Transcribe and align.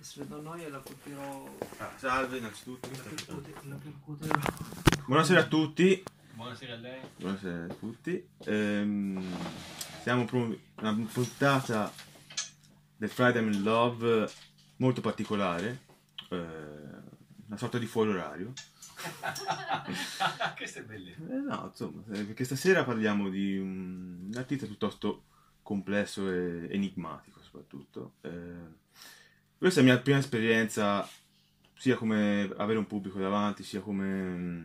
se 0.00 0.26
do 0.26 0.40
noia 0.40 0.68
la 0.68 0.78
colpirò. 0.78 1.48
Ah, 1.78 1.92
salve 1.96 2.38
innanzitutto. 2.38 2.88
La, 2.90 2.98
percute, 3.02 3.52
la 3.68 3.74
percuoterò. 3.76 4.40
Buonasera 5.06 5.40
a 5.40 5.46
tutti. 5.46 6.02
Buonasera 6.34 6.74
a 6.74 6.76
lei. 6.76 7.00
Buonasera 7.16 7.64
a 7.64 7.74
tutti. 7.74 8.28
Ehm, 8.44 9.24
siamo 10.02 10.24
per 10.24 10.34
un- 10.34 10.58
una 10.76 10.94
puntata 11.12 11.92
del 12.96 13.08
Friday 13.10 13.42
in 13.44 13.62
Love 13.62 14.30
molto 14.76 15.00
particolare. 15.00 15.84
eh, 16.30 16.36
una 17.46 17.56
sorta 17.56 17.78
di 17.78 17.86
fuori 17.86 18.10
orario. 18.10 18.52
Questo 20.56 20.80
è 20.80 20.82
bellissimo. 20.82 21.30
Eh, 21.30 21.36
no, 21.36 21.66
insomma, 21.68 22.02
eh, 22.12 22.24
perché 22.24 22.42
stasera 22.42 22.82
parliamo 22.84 23.28
di 23.28 23.56
un, 23.56 24.24
un 24.26 24.32
artista 24.34 24.66
piuttosto 24.66 25.22
complesso 25.62 26.28
e 26.28 26.66
enigmatico, 26.70 27.40
soprattutto. 27.42 28.14
Eh, 28.22 28.84
questa 29.58 29.80
è 29.80 29.84
la 29.84 29.92
mia 29.92 30.00
prima 30.00 30.18
esperienza, 30.18 31.08
sia 31.74 31.96
come 31.96 32.50
avere 32.56 32.78
un 32.78 32.86
pubblico 32.86 33.18
davanti, 33.18 33.62
sia 33.62 33.80
come 33.80 34.06
mm, 34.06 34.64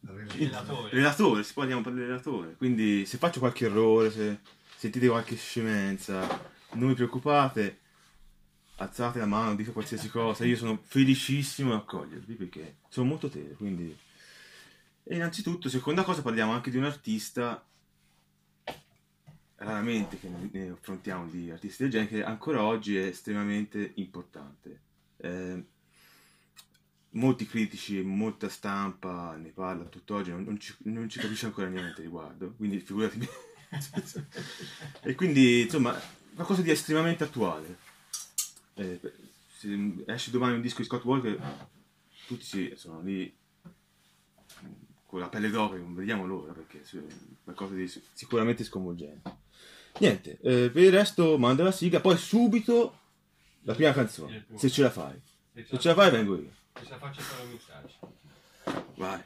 Relatore. 0.00 0.90
relatore, 0.90 1.42
si 1.42 1.52
può 1.52 1.64
dire 1.64 1.80
per 1.80 1.92
il 1.92 1.98
relatore. 2.00 2.54
Quindi 2.56 3.04
se 3.06 3.18
faccio 3.18 3.40
qualche 3.40 3.66
errore, 3.66 4.10
se 4.10 4.38
sentite 4.76 5.08
qualche 5.08 5.36
scemenza, 5.36 6.26
non 6.72 6.88
vi 6.88 6.94
preoccupate, 6.94 7.80
alzate 8.76 9.18
la 9.18 9.26
mano, 9.26 9.56
dite 9.56 9.72
qualsiasi 9.72 10.08
cosa, 10.08 10.44
io 10.44 10.56
sono 10.56 10.78
felicissimo 10.80 11.70
di 11.70 11.76
accogliervi 11.76 12.34
perché 12.34 12.76
sono 12.88 13.06
molto 13.06 13.28
tele, 13.28 13.54
quindi... 13.54 13.96
E 15.08 15.14
innanzitutto, 15.14 15.68
seconda 15.68 16.02
cosa, 16.02 16.22
parliamo 16.22 16.52
anche 16.52 16.70
di 16.70 16.78
un 16.78 16.84
artista, 16.84 17.64
raramente 19.56 20.18
che 20.18 20.28
ne- 20.28 20.70
affrontiamo 20.70 21.26
di 21.28 21.50
artisti 21.50 21.82
del 21.82 21.92
genere, 21.92 22.10
che 22.10 22.24
ancora 22.24 22.62
oggi 22.62 22.96
è 22.96 23.04
estremamente 23.04 23.92
importante. 23.96 24.80
Eh, 25.18 25.64
molti 27.10 27.46
critici 27.46 27.98
e 27.98 28.02
molta 28.02 28.48
stampa 28.48 29.34
ne 29.36 29.48
parla 29.50 29.84
tutt'oggi, 29.84 30.30
non, 30.30 30.44
non 30.44 30.60
ci, 30.60 30.74
non 30.84 31.08
ci 31.08 31.18
capisce 31.18 31.46
ancora 31.46 31.68
niente 31.68 32.02
riguardo, 32.02 32.52
quindi 32.56 32.78
figurati 32.80 33.18
me. 33.18 33.28
e 35.02 35.14
quindi, 35.14 35.62
insomma, 35.62 35.98
qualcosa 36.34 36.62
di 36.62 36.70
estremamente 36.70 37.24
attuale. 37.24 37.78
Eh, 38.74 39.00
se 39.56 40.04
esce 40.06 40.30
domani 40.30 40.54
un 40.54 40.60
disco 40.60 40.82
di 40.82 40.86
Scott 40.86 41.04
Walker, 41.04 41.68
tutti 42.26 42.44
sì, 42.44 42.72
sono 42.76 43.00
lì 43.00 43.34
con 45.06 45.20
la 45.20 45.28
pelle 45.28 45.48
d'oca, 45.48 45.76
non 45.76 45.94
vediamo 45.94 46.26
l'ora 46.26 46.52
perché 46.52 46.82
è 46.82 47.02
qualcosa 47.44 47.74
di 47.74 47.90
sicuramente 48.12 48.64
sconvolgente. 48.64 49.44
Niente, 49.98 50.38
eh, 50.42 50.70
per 50.70 50.82
il 50.82 50.90
resto 50.92 51.38
manda 51.38 51.62
la 51.62 51.72
sigla, 51.72 52.00
poi 52.00 52.16
subito 52.16 52.98
la 53.62 53.74
prima 53.74 53.92
canzone, 53.92 54.46
se 54.54 54.68
ce 54.70 54.82
la 54.82 54.90
fai. 54.90 55.20
Se 55.54 55.78
ce 55.78 55.88
la 55.88 55.94
fai 55.94 56.10
vengo 56.10 56.36
io. 56.36 56.50
Questa 56.72 56.98
faccia 56.98 57.20
fare 57.22 57.42
un 57.42 57.52
messaggio. 57.52 57.94
Vai. 58.96 59.24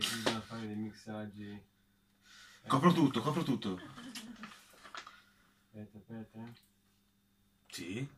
Che 0.00 0.16
bisogna 0.16 0.40
fare 0.40 0.66
dei 0.66 0.76
mixaggi. 0.76 1.62
Copro 2.66 2.92
tutto, 2.92 3.20
copro 3.20 3.42
tutto. 3.42 3.78
Aspetta, 5.72 5.98
aspetta. 5.98 6.38
eh. 6.38 6.52
Sì. 7.70 8.08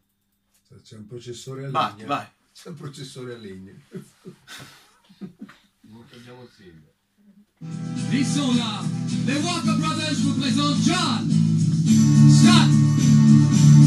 C'è 0.82 0.96
un 0.96 1.06
processore 1.06 1.66
a 1.66 1.70
Vai, 1.70 1.92
legna. 1.96 2.06
vai. 2.06 2.26
C'è 2.54 2.68
un 2.70 2.76
processore 2.76 3.34
a 3.34 3.36
legna. 3.38 3.72
Non 5.80 6.04
prendiamo 6.08 6.46
Silvia. 6.48 6.90
Di 8.08 8.24
sola, 8.24 8.82
the 9.24 9.34
Walker 9.36 9.76
Brothers 9.76 10.24
will 10.24 10.34
play 10.38 10.58
on 10.58 10.74
John, 10.80 11.28
Scott, 12.40 12.70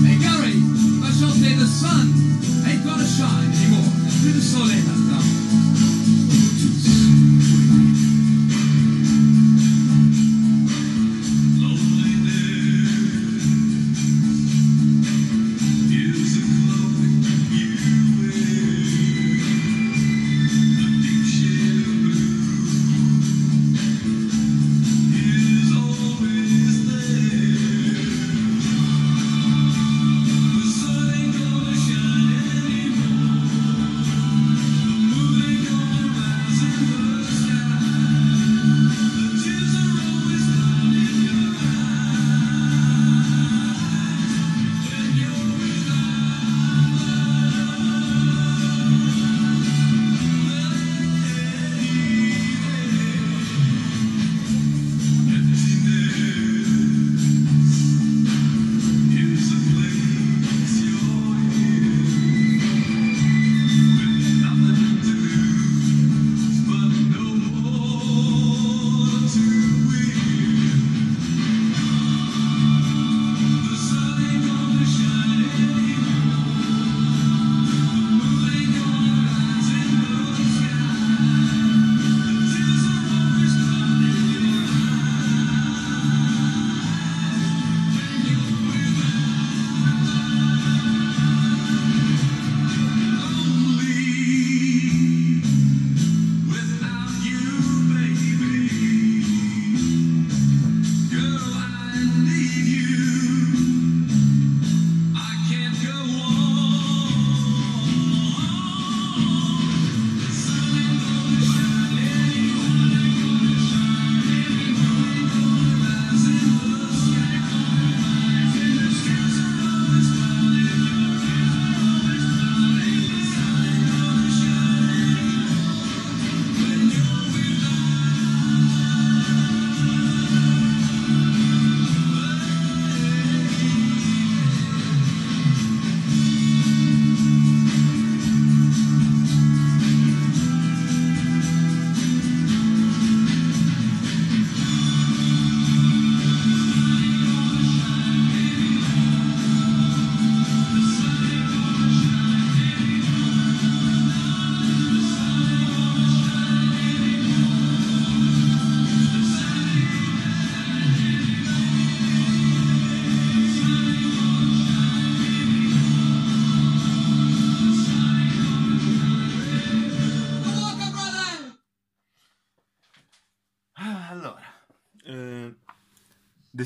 hey 0.06 0.18
Gary, 0.18 0.58
but 1.02 1.12
shall 1.12 1.32
say 1.32 1.54
the 1.56 1.66
sun 1.66 2.08
ain't 2.66 2.84
gonna 2.86 3.06
shine 3.06 3.52
anymore. 3.52 3.92
To 4.22 4.32
the 4.32 4.40
Solena 4.40 4.96
now. 5.10 5.65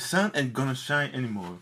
Sun 0.09 0.31
Ain't 0.33 0.51
Gonna 0.51 0.73
Shine 0.73 1.11
Anymore. 1.13 1.59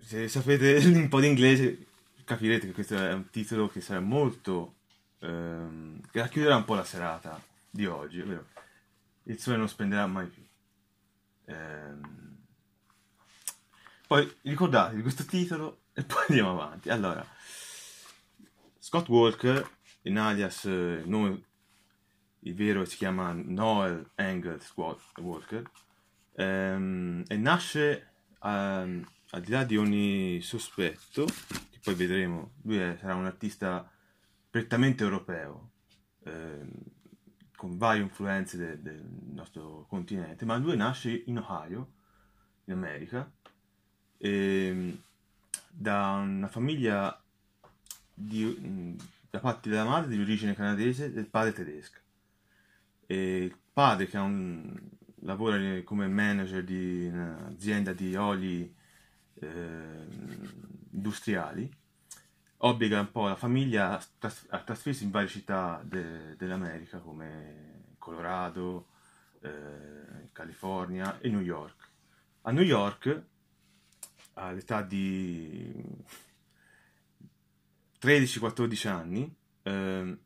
Se 0.00 0.26
sapete 0.26 0.74
un 0.90 1.06
po' 1.08 1.20
di 1.20 1.28
inglese 1.28 1.86
capirete 2.24 2.66
che 2.66 2.72
questo 2.72 2.96
è 2.96 3.12
un 3.12 3.30
titolo 3.30 3.68
che 3.68 3.80
sarà 3.80 4.00
molto... 4.00 4.78
ehm, 5.20 6.00
che 6.10 6.18
racchiuderà 6.18 6.56
un 6.56 6.64
po' 6.64 6.74
la 6.74 6.82
serata 6.82 7.40
di 7.70 7.86
oggi, 7.86 8.20
ovvero 8.20 8.44
il 9.22 9.38
sole 9.38 9.56
non 9.56 9.68
splenderà 9.68 10.08
mai 10.08 10.26
più. 10.26 10.44
Ehm, 11.44 12.38
poi 14.08 14.38
ricordatevi 14.42 15.02
questo 15.02 15.24
titolo 15.26 15.82
e 15.92 16.02
poi 16.02 16.24
andiamo 16.30 16.60
avanti. 16.60 16.88
Allora, 16.88 17.24
Scott 18.80 19.06
Walker, 19.06 19.64
in 20.02 20.18
alias 20.18 20.64
eh, 20.64 21.02
il 21.04 21.08
nome 21.08 21.44
il 22.40 22.54
vero 22.56 22.84
si 22.84 22.96
chiama 22.96 23.30
Noel 23.32 24.10
Engel 24.16 24.60
Walker 24.74 25.70
ehm, 26.40 27.22
e 27.28 27.36
nasce 27.36 28.12
ehm, 28.42 29.06
al 29.30 29.40
di 29.42 29.50
là 29.50 29.64
di 29.64 29.76
ogni 29.76 30.40
sospetto 30.40 31.24
che 31.70 31.78
poi 31.82 31.94
vedremo 31.94 32.52
lui 32.62 32.78
è- 32.78 32.96
sarà 33.00 33.14
un 33.14 33.26
artista 33.26 33.88
prettamente 34.50 35.04
europeo 35.04 35.70
ehm, 36.24 36.70
con 37.56 37.76
varie 37.76 38.02
influenze 38.02 38.56
de- 38.56 38.82
del 38.82 39.04
nostro 39.32 39.84
continente 39.88 40.44
ma 40.44 40.56
lui 40.56 40.76
nasce 40.76 41.10
in 41.26 41.38
Ohio 41.38 41.92
in 42.64 42.72
America 42.72 43.30
ehm, 44.18 45.02
da 45.68 46.12
una 46.22 46.48
famiglia 46.48 47.22
di, 48.14 48.96
da 49.30 49.38
parte 49.40 49.68
della 49.70 49.84
madre 49.84 50.10
di 50.14 50.20
origine 50.20 50.54
canadese 50.54 51.06
e 51.06 51.12
del 51.12 51.26
padre 51.26 51.52
tedesca 51.52 51.98
e 53.06 53.44
il 53.44 53.56
padre 53.72 54.06
che 54.06 54.16
ha 54.16 54.22
un- 54.22 54.98
lavora 55.20 55.58
come 55.84 56.08
manager 56.08 56.64
di 56.64 57.06
un'azienda 57.06 57.92
di 57.92 58.14
oli 58.16 58.74
eh, 59.34 60.06
industriali 60.92 61.78
obbliga 62.62 63.00
un 63.00 63.10
po' 63.10 63.26
la 63.26 63.36
famiglia 63.36 63.92
a, 63.92 64.04
tras- 64.18 64.46
a 64.50 64.58
trasferirsi 64.58 65.04
in 65.04 65.10
varie 65.10 65.28
città 65.28 65.80
de- 65.84 66.36
dell'America 66.36 66.98
come 66.98 67.94
Colorado, 67.98 68.88
eh, 69.40 70.30
California 70.32 71.18
e 71.20 71.28
New 71.28 71.40
York. 71.40 71.88
A 72.42 72.50
New 72.52 72.62
York, 72.62 73.22
all'età 74.34 74.82
di 74.82 75.72
13-14 78.00 78.88
anni, 78.88 79.36
ehm, 79.62 80.18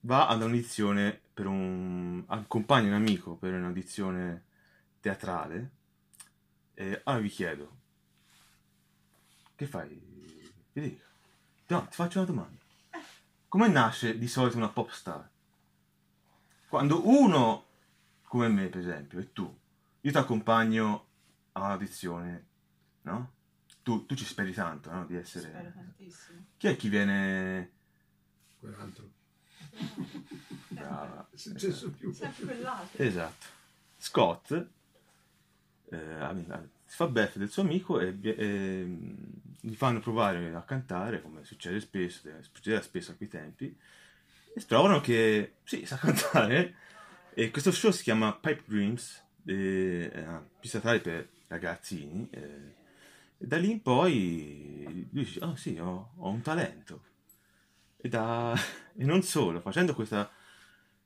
va 0.00 0.28
ad 0.28 0.42
un'audizione 0.42 1.20
per 1.34 1.46
un 1.46 1.87
accompagna 2.28 2.88
un 2.88 2.94
amico 2.94 3.36
per 3.36 3.54
un'audizione 3.54 4.44
teatrale 5.00 5.70
e 6.74 7.00
allora 7.04 7.22
vi 7.22 7.28
chiedo 7.28 7.76
che 9.54 9.66
fai 9.66 10.52
Federica? 10.72 11.04
no, 11.68 11.86
ti 11.88 11.94
faccio 11.94 12.18
una 12.18 12.26
domanda 12.26 12.58
come 13.48 13.68
nasce 13.68 14.18
di 14.18 14.28
solito 14.28 14.56
una 14.56 14.68
pop 14.68 14.90
star? 14.90 15.28
quando 16.68 17.08
uno 17.08 17.66
come 18.22 18.48
me 18.48 18.68
per 18.68 18.80
esempio 18.80 19.18
e 19.18 19.32
tu 19.32 19.58
io 20.00 20.10
ti 20.10 20.18
accompagno 20.18 21.06
a 21.52 21.60
un'audizione 21.62 22.46
no? 23.02 23.32
tu, 23.88 24.04
tu 24.04 24.14
ci 24.14 24.26
speri 24.26 24.52
tanto 24.52 24.90
no? 24.90 25.06
di 25.06 25.16
essere... 25.16 25.48
Spero 25.48 25.72
tantissimo. 25.72 26.44
Chi 26.58 26.66
è 26.66 26.76
chi 26.76 26.90
viene... 26.90 27.72
Quell'altro. 28.58 29.10
Brava. 30.78 31.28
È 31.30 31.36
successo 31.36 31.90
più. 31.90 32.12
Sempre 32.12 32.44
quell'altro. 32.44 33.02
Esatto. 33.02 33.46
Scott 33.96 34.66
eh, 35.90 36.14
ami- 36.20 36.46
si 36.84 36.96
fa 36.96 37.06
beffe 37.06 37.38
del 37.38 37.50
suo 37.50 37.62
amico 37.62 38.00
e, 38.00 38.16
e, 38.22 38.82
mm, 38.84 39.14
gli 39.60 39.74
fanno 39.74 40.00
provare 40.00 40.54
a 40.54 40.62
cantare, 40.62 41.20
come 41.22 41.44
succede 41.44 41.80
spesso, 41.80 42.28
eh, 42.28 42.42
succedeva 42.42 42.82
spesso 42.82 43.12
a 43.12 43.14
quei 43.14 43.28
tempi, 43.28 43.76
e 44.54 44.60
trovano 44.66 45.00
che 45.00 45.54
sì, 45.64 45.84
sa 45.84 45.96
cantare. 45.98 46.74
E 47.34 47.50
questo 47.50 47.70
show 47.70 47.90
si 47.90 48.02
chiama 48.02 48.34
Pipe 48.34 48.62
Dreams, 48.66 49.22
e, 49.44 50.10
è 50.10 50.26
una 50.26 50.46
pista 50.60 50.80
tale 50.80 51.00
per 51.00 51.28
ragazzini. 51.48 52.28
eh, 52.30 52.76
e 53.40 53.46
da 53.46 53.56
lì 53.56 53.70
in 53.70 53.82
poi 53.82 55.06
lui 55.12 55.24
dice: 55.24 55.44
Oh 55.44 55.54
sì, 55.56 55.78
ho, 55.78 56.12
ho 56.16 56.28
un 56.30 56.40
talento. 56.40 57.04
E, 57.96 58.08
da- 58.08 58.54
e 58.96 59.04
non 59.04 59.22
solo, 59.22 59.60
facendo 59.60 59.94
questa, 59.94 60.30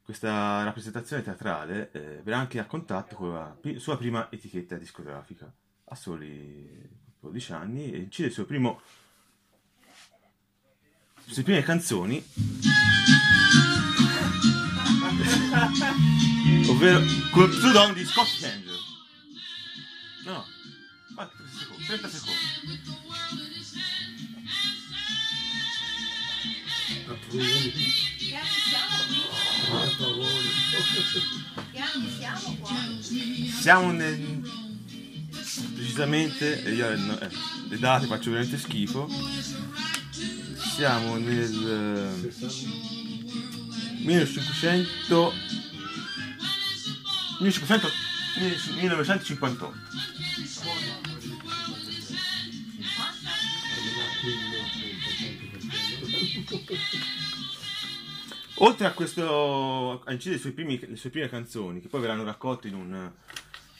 questa 0.02 0.62
rappresentazione 0.64 1.22
teatrale, 1.22 1.90
eh, 1.92 2.20
verrà 2.22 2.38
anche 2.38 2.58
a 2.58 2.66
contatto 2.66 3.14
con 3.14 3.32
la 3.32 3.56
sua 3.78 3.96
prima 3.96 4.30
etichetta 4.30 4.76
discografica 4.76 5.50
a 5.84 5.94
soli 5.94 6.68
12 7.20 7.52
anni 7.52 7.92
e 7.92 7.98
incide 7.98 8.28
il 8.28 8.34
suo 8.34 8.44
primo. 8.44 8.80
le 11.24 11.32
sue 11.32 11.42
prime 11.42 11.62
canzoni. 11.62 12.22
ovvero 16.68 17.00
con 17.30 17.44
il 17.44 17.50
pseudonimo 17.50 17.94
di 17.94 18.04
Scott 18.04 18.42
Angel. 18.42 18.78
No, 20.24 20.44
aspetta, 21.16 21.30
30 21.86 22.08
secondi. 22.08 22.40
30 27.06 27.20
secondi. 27.20 28.11
Siamo? 32.18 32.58
Siamo 33.60 33.90
nel... 33.92 34.42
precisamente, 35.74 36.62
e 36.64 36.72
io 36.72 36.96
no, 36.96 37.18
eh, 37.18 37.28
le 37.68 37.78
date 37.78 38.06
faccio 38.06 38.30
veramente 38.30 38.58
schifo. 38.58 39.08
Siamo 40.74 41.16
nel 41.16 42.22
eh, 42.22 42.32
1500 44.04 45.32
1500 47.40 47.90
1958. 48.80 49.74
Oltre 58.56 58.86
a 58.86 58.92
questo, 58.92 60.02
a 60.04 60.12
incidere 60.12 60.40
suoi 60.40 60.52
primi- 60.52 60.78
le 60.78 60.96
sue 60.96 61.10
prime 61.10 61.28
canzoni, 61.28 61.80
che 61.80 61.88
poi 61.88 62.00
verranno 62.00 62.22
raccolte 62.24 62.68
in 62.68 62.74
un- 62.74 63.12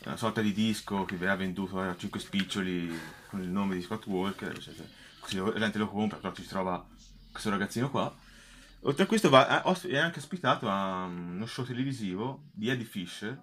una 0.05 0.17
sorta 0.17 0.41
di 0.41 0.53
disco 0.53 1.05
che 1.05 1.17
verrà 1.17 1.37
venduto 1.37 1.79
a 1.79 1.97
5 1.97 2.19
spiccioli 2.19 2.91
con 3.29 3.41
il 3.43 3.49
nome 3.49 3.77
di 3.77 3.83
Scott 3.83 4.07
Walker, 4.07 4.51
eccetera. 4.51 4.89
così 5.21 5.37
la 5.39 5.53
gente 5.59 5.79
lo 5.79 5.89
compra, 5.89 6.19
però 6.19 6.33
ci 6.35 6.43
si 6.43 6.49
trova 6.49 6.85
questo 7.31 7.49
ragazzino 7.51 7.91
qua. 7.91 8.13
Oltre 8.81 9.05
a 9.05 9.07
questo 9.07 9.29
va- 9.29 9.63
è 9.63 9.97
anche 9.97 10.19
ospitato 10.19 10.69
a 10.69 11.05
uno 11.05 11.47
show 11.47 11.65
televisivo 11.65 12.47
di 12.53 12.69
Eddie 12.69 12.85
Fisher, 12.85 13.41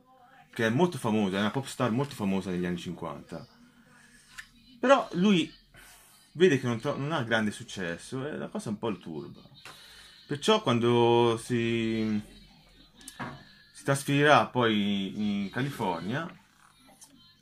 che 0.51 0.67
è 0.67 0.69
molto 0.69 0.97
famosa, 0.97 1.37
è 1.37 1.39
una 1.39 1.51
pop 1.51 1.65
star 1.65 1.91
molto 1.91 2.15
famosa 2.15 2.49
negli 2.49 2.65
anni 2.65 2.75
50. 2.77 3.47
Però 4.77 5.07
lui 5.13 5.49
vede 6.33 6.59
che 6.59 6.67
non, 6.67 6.79
tro- 6.81 6.97
non 6.97 7.13
ha 7.13 7.23
grande 7.23 7.51
successo 7.51 8.27
e 8.27 8.35
la 8.35 8.49
cosa 8.49 8.67
un 8.69 8.77
po' 8.77 8.89
lo 8.89 8.97
turba. 8.97 9.39
Perciò 10.29 10.61
quando 10.61 11.41
si, 11.43 12.21
si 13.73 13.83
trasferirà 13.83 14.45
poi 14.45 15.13
in 15.43 15.49
California, 15.49 16.31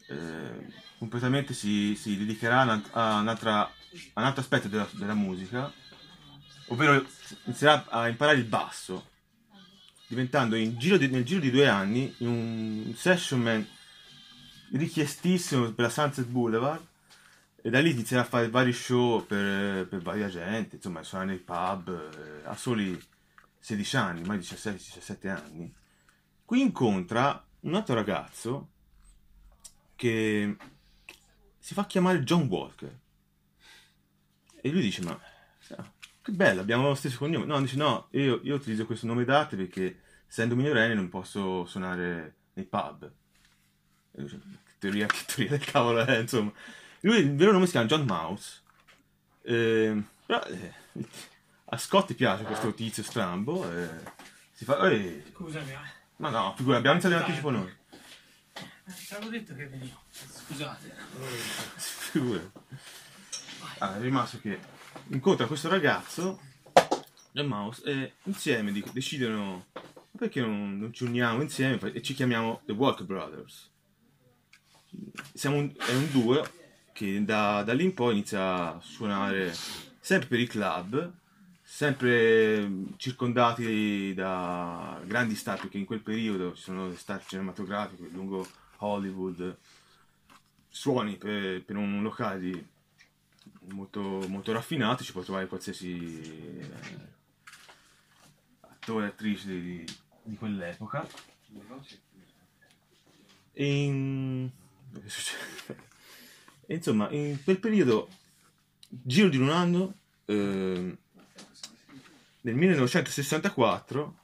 eh, 0.07 0.65
completamente 0.97 1.53
si, 1.53 1.95
si 1.95 2.17
dedicherà 2.17 2.61
a, 2.61 2.63
un- 2.63 2.83
altro 4.23 4.39
aspetto 4.41 4.69
della, 4.69 4.87
della 4.93 5.15
musica, 5.15 5.69
ovvero 6.67 7.05
inizierà 7.43 7.85
a 7.89 8.07
imparare 8.07 8.37
il 8.37 8.45
basso, 8.45 9.09
diventando 10.07 10.55
giro 10.77 10.95
di- 10.95 11.09
nel 11.09 11.25
giro 11.25 11.41
di 11.41 11.51
due 11.51 11.67
anni 11.67 12.15
un 12.19 12.93
session 12.95 13.41
man 13.41 13.67
richiestissimo 14.71 15.73
per 15.73 15.83
la 15.83 15.89
Sunset 15.91 16.27
Boulevard 16.27 16.81
e 17.61 17.69
da 17.69 17.79
lì 17.79 17.91
inizierà 17.91 18.21
a 18.21 18.25
fare 18.25 18.49
vari 18.49 18.71
show 18.71 19.25
per, 19.25 19.87
per 19.87 20.01
varia 20.01 20.29
gente, 20.29 20.75
insomma, 20.75 21.03
suonare 21.03 21.31
nei 21.31 21.39
pub 21.39 21.89
eh, 21.89 22.47
a 22.47 22.55
soli 22.55 22.99
16 23.59 23.97
anni, 23.97 24.21
ormai 24.21 24.39
16-17 24.39 25.27
anni. 25.27 25.73
Qui 26.45 26.61
incontra 26.61 27.45
un 27.61 27.75
altro 27.75 27.95
ragazzo 27.95 28.69
che 29.95 30.55
si 31.57 31.73
fa 31.73 31.85
chiamare 31.85 32.23
John 32.23 32.47
Walker. 32.47 32.99
E 34.61 34.69
lui 34.69 34.81
dice, 34.81 35.03
ma 35.03 35.19
sa, 35.59 35.91
che 36.21 36.31
bello, 36.31 36.61
abbiamo 36.61 36.87
lo 36.87 36.95
stesso 36.95 37.17
cognome. 37.17 37.45
No, 37.45 37.59
dice, 37.59 37.75
no, 37.75 38.07
io, 38.11 38.39
io 38.43 38.55
utilizzo 38.55 38.85
questo 38.85 39.07
nome 39.07 39.25
d'arte 39.25 39.57
perché 39.57 39.99
essendo 40.27 40.55
minorenne 40.55 40.93
non 40.93 41.09
posso 41.09 41.65
suonare 41.65 42.35
nei 42.53 42.65
pub. 42.65 43.03
E 43.03 44.21
lui 44.21 44.23
dice, 44.23 44.39
che 44.63 44.73
teoria, 44.77 45.05
che 45.07 45.25
teoria 45.25 45.57
del 45.57 45.65
cavolo 45.65 46.05
è, 46.05 46.19
insomma. 46.19 46.53
Lui, 47.01 47.17
il 47.17 47.35
vero 47.35 47.51
nome 47.51 47.65
si 47.65 47.71
chiama 47.71 47.87
John 47.87 48.05
Mouse. 48.05 48.61
Eh, 49.43 50.01
però 50.25 50.43
eh, 50.45 50.73
a 51.65 51.77
Scott 51.77 52.13
piace 52.13 52.43
questo 52.43 52.73
tizio 52.73 53.03
strambo. 53.03 53.69
eh, 53.71 53.89
si 54.51 54.65
fa, 54.65 54.89
eh, 54.89 55.23
Scusami, 55.33 55.73
ma 56.17 56.29
no, 56.29 56.53
figura, 56.57 56.77
abbiamo 56.77 56.97
iniziato 56.97 57.15
in 57.15 57.21
anticipo 57.21 57.49
noi. 57.51 57.75
Ti 58.53 59.13
avevo 59.13 59.29
detto 59.29 59.53
che 59.53 59.67
venivo. 59.67 60.01
Scusate. 60.09 60.93
Figura. 61.75 62.51
Ah, 63.79 63.97
è 63.97 64.01
rimasto 64.01 64.39
che 64.39 64.59
incontra 65.09 65.45
questo 65.45 65.69
ragazzo, 65.69 66.39
John 67.31 67.47
Mouse, 67.47 67.83
e 67.83 68.13
insieme 68.23 68.71
dic- 68.71 68.91
decidono 68.91 69.67
"Ma 69.73 69.81
perché 70.17 70.41
non, 70.41 70.79
non 70.79 70.91
ci 70.93 71.03
uniamo 71.03 71.41
insieme 71.41 71.79
e 71.93 72.01
ci 72.01 72.13
chiamiamo 72.15 72.61
The 72.65 72.71
Walker 72.71 73.05
Brothers. 73.05 73.69
Siamo 75.33 75.57
un, 75.57 75.71
è 75.77 75.93
un 75.93 76.09
duo 76.11 76.49
che 76.97 77.23
da, 77.23 77.61
da 77.61 77.73
lì 77.73 77.83
in 77.83 77.93
poi 77.93 78.13
inizia 78.13 78.73
a 78.73 78.79
suonare 78.81 79.53
sempre 79.99 80.27
per 80.27 80.39
i 80.39 80.47
club, 80.47 81.13
sempre 81.61 82.71
circondati 82.97 84.15
da 84.15 84.99
grandi 85.05 85.35
star, 85.35 85.59
perché 85.59 85.77
in 85.77 85.85
quel 85.85 85.99
periodo 85.99 86.55
ci 86.55 86.63
sono 86.63 86.91
star 86.95 87.23
cinematografiche 87.23 88.09
lungo 88.11 88.47
Hollywood, 88.77 89.57
suoni 90.69 91.17
per, 91.17 91.63
per 91.63 91.75
un 91.75 92.01
locale 92.01 92.39
di- 92.39 92.65
molto, 93.73 94.25
molto 94.27 94.51
raffinato, 94.51 95.03
ci 95.03 95.11
può 95.11 95.21
trovare 95.21 95.45
qualsiasi 95.45 96.57
eh, 96.57 96.69
attore 98.61 99.05
e 99.05 99.09
attrice 99.09 99.47
di, 99.49 99.85
di 100.23 100.35
quell'epoca. 100.35 101.07
E 103.53 103.83
in... 103.83 104.49
E 106.69 106.75
insomma, 106.75 107.09
in 107.11 107.41
quel 107.43 107.59
periodo, 107.59 108.09
giro 108.89 109.29
di 109.29 109.37
un 109.37 109.49
anno, 109.49 109.93
eh, 110.25 110.97
nel 112.41 112.55
1964, 112.55 114.17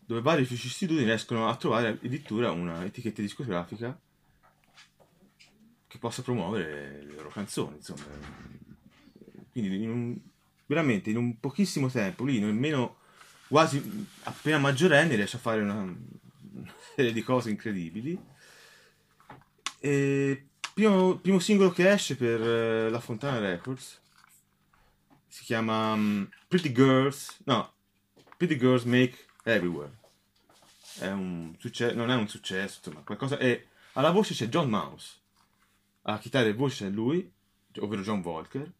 dove 0.00 0.20
vari 0.20 0.44
studi 0.44 1.04
riescono 1.04 1.48
a 1.48 1.56
trovare 1.56 1.88
addirittura 1.88 2.50
una 2.50 2.84
etichetta 2.84 3.22
discografica 3.22 3.98
che 5.86 5.98
possa 5.98 6.22
promuovere 6.22 7.04
le 7.04 7.14
loro 7.14 7.28
canzoni, 7.28 7.76
insomma. 7.76 8.02
Quindi 9.52 9.82
in 9.82 9.90
un- 9.90 10.18
veramente 10.66 11.10
in 11.10 11.16
un 11.16 11.38
pochissimo 11.38 11.88
tempo, 11.88 12.24
lui 12.24 12.40
nemmeno 12.40 12.96
quasi 13.46 13.80
appena 14.24 14.58
maggiorenne 14.58 15.14
riesce 15.14 15.36
a 15.36 15.40
fare 15.40 15.62
una, 15.62 15.80
una 15.80 16.74
serie 16.94 17.12
di 17.12 17.22
cose 17.22 17.50
incredibili. 17.50 18.18
E 19.78 20.46
primo, 20.80 21.16
primo 21.16 21.38
singolo 21.38 21.70
che 21.70 21.90
esce 21.90 22.16
per 22.16 22.38
eh, 22.42 22.90
la 22.90 23.00
Fontana 23.00 23.38
Records 23.38 23.98
si 25.26 25.42
chiama 25.44 25.96
mm, 25.96 26.24
Pretty 26.48 26.70
Girls, 26.72 27.40
no, 27.44 27.72
Pretty 28.36 28.56
Girls 28.58 28.84
Make 28.84 29.16
Everywhere. 29.44 29.92
È 30.98 31.10
un 31.10 31.54
successo, 31.58 31.94
non 31.94 32.10
è 32.10 32.14
un 32.14 32.28
successo, 32.28 32.78
insomma, 32.78 33.00
qualcosa. 33.04 33.38
E 33.38 33.68
alla 33.94 34.10
voce 34.10 34.34
c'è 34.34 34.48
John 34.48 34.68
Mouse, 34.68 35.14
alla 36.02 36.18
chitarra 36.18 36.48
e 36.48 36.52
voce 36.54 36.84
c'è 36.84 36.90
lui, 36.90 37.30
ovvero 37.80 38.02
John 38.02 38.20
Walker, 38.20 38.70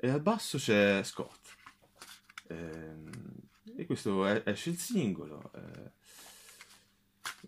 e 0.00 0.08
al 0.08 0.20
basso 0.20 0.58
c'è 0.58 1.02
Scott. 1.02 1.56
Ehm, 2.48 3.10
E 3.76 3.86
questo 3.86 4.24
è- 4.26 4.42
esce 4.46 4.70
il 4.70 4.78
singolo. 4.78 5.50
eh, 5.54 5.60
e 5.60 5.90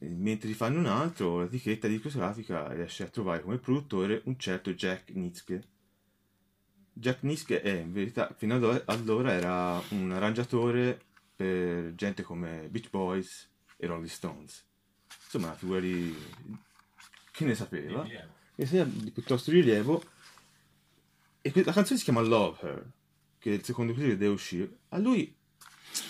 mentre 0.08 0.48
ne 0.48 0.54
fanno 0.54 0.78
un 0.78 0.86
altro, 0.86 1.40
l'etichetta 1.40 1.88
discografica 1.88 2.72
riesce 2.72 3.04
a 3.04 3.08
trovare 3.08 3.42
come 3.42 3.58
produttore 3.58 4.22
un 4.24 4.38
certo 4.38 4.72
Jack 4.72 5.10
Nitzke, 5.10 5.64
Jack 6.92 7.22
Niske 7.22 7.62
è 7.62 7.80
in 7.80 7.92
verità 7.92 8.34
fino 8.36 8.56
ad 8.56 8.82
allora 8.86 9.32
era 9.32 9.82
un 9.90 10.12
arrangiatore 10.12 11.00
per 11.34 11.94
gente 11.94 12.22
come 12.22 12.68
Beach 12.68 12.90
Boys 12.90 13.48
e 13.76 13.86
Rolling 13.86 14.06
Stones. 14.06 14.66
Insomma, 15.24 15.46
una 15.46 15.56
figura 15.56 15.80
di... 15.80 16.14
chi 17.32 17.44
ne 17.46 17.54
sapeva? 17.54 18.06
che 18.54 18.66
sia 18.66 18.84
di 18.84 19.10
piuttosto 19.10 19.50
rilievo. 19.50 20.02
E 21.40 21.52
la 21.64 21.72
canzone 21.72 21.98
si 21.98 22.04
chiama 22.04 22.20
Love 22.20 22.58
Her, 22.60 22.90
che 23.38 23.50
è 23.50 23.54
il 23.54 23.64
secondo 23.64 23.94
clip 23.94 24.08
che 24.08 24.16
deve 24.18 24.34
uscire. 24.34 24.80
A 24.90 24.98
lui 24.98 25.34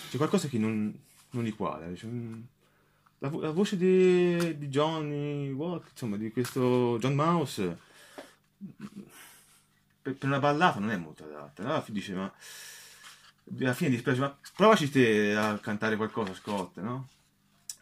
c'è 0.09 0.17
qualcosa 0.17 0.49
che 0.49 0.57
non, 0.57 0.93
non 1.29 1.43
gli 1.45 1.55
quadra. 1.55 1.95
Cioè, 1.95 2.09
mm, 2.09 2.41
la, 3.21 3.29
la 3.29 3.51
voce 3.51 3.77
di, 3.77 4.57
di 4.57 4.67
Johnny 4.67 5.51
Walk, 5.51 5.89
insomma, 5.91 6.17
di 6.17 6.31
questo 6.31 6.97
John 6.99 7.13
Mouse, 7.13 7.79
per, 10.01 10.15
per 10.15 10.27
una 10.27 10.39
ballata 10.39 10.79
non 10.79 10.89
è 10.89 10.97
molto 10.97 11.23
adatta. 11.25 11.61
Allora 11.61 11.83
dice, 11.87 12.13
ma 12.15 12.33
alla 13.59 13.73
fine 13.73 13.91
dispiace, 13.91 14.19
ma 14.19 14.35
provaci 14.55 14.89
te 14.89 15.35
a 15.35 15.59
cantare 15.59 15.97
qualcosa, 15.97 16.33
Scott, 16.33 16.79
no? 16.79 17.09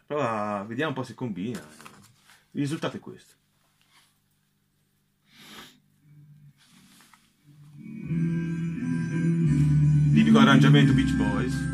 Prova, 0.06 0.66
vediamo 0.68 0.90
un 0.90 0.96
po' 0.96 1.04
se 1.04 1.14
combina. 1.14 1.60
Il 2.52 2.62
risultato 2.62 2.98
è 2.98 3.00
questo. 3.00 3.36
Tipico 10.14 10.40
arrangiamento 10.40 10.94
Beach 10.94 11.14
Boys. 11.14 11.69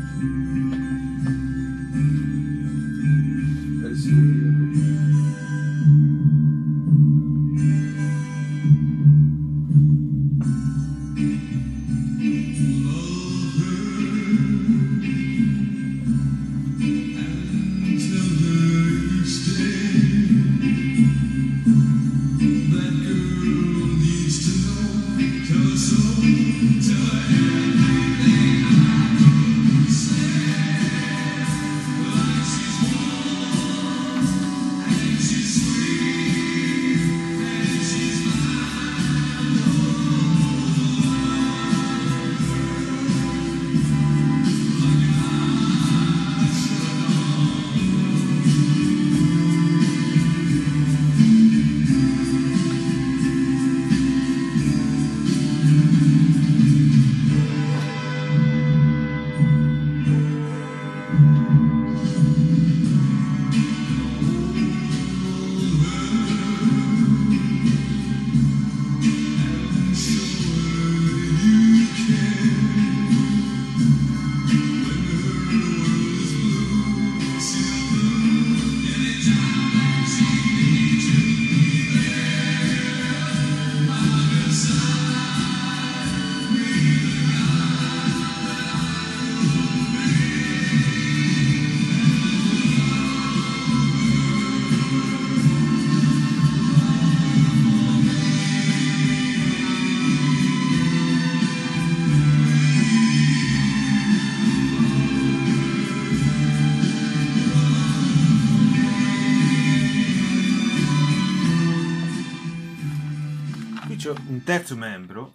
Terzo 114.46 114.76
membro, 114.76 115.32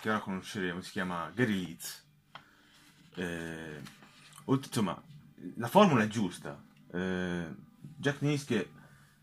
che 0.00 0.08
ora 0.08 0.18
conosceremo, 0.18 0.80
si 0.80 0.90
chiama 0.90 1.30
Gary 1.34 1.62
Leeds. 1.62 2.06
Eh, 3.16 3.82
insomma, 4.46 4.98
la 5.56 5.68
formula 5.68 6.02
è 6.02 6.06
giusta. 6.06 6.58
Eh, 6.90 7.54
Jack 7.78 8.22
Niske 8.22 8.70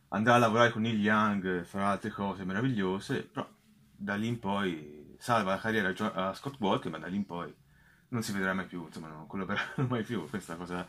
andrà 0.10 0.36
a 0.36 0.38
lavorare 0.38 0.70
con 0.70 0.84
Neil 0.84 1.02
Young, 1.02 1.64
farà 1.64 1.88
altre 1.88 2.12
cose 2.12 2.46
meravigliose, 2.46 3.24
però 3.24 3.50
da 3.96 4.14
lì 4.14 4.28
in 4.28 4.38
poi 4.38 5.16
salva 5.18 5.56
la 5.56 5.60
carriera 5.60 5.92
a 6.14 6.36
Scott 6.36 6.60
Walker, 6.60 6.92
ma 6.92 7.00
da 7.00 7.08
lì 7.08 7.16
in 7.16 7.26
poi 7.26 7.52
non 8.10 8.22
si 8.22 8.34
vedrà 8.34 8.54
mai 8.54 8.68
più, 8.68 8.86
insomma, 8.86 9.08
non 9.08 9.26
collaboreranno 9.26 9.88
mai 9.90 10.04
più. 10.04 10.30
Questa 10.30 10.56
cosa 10.58 10.88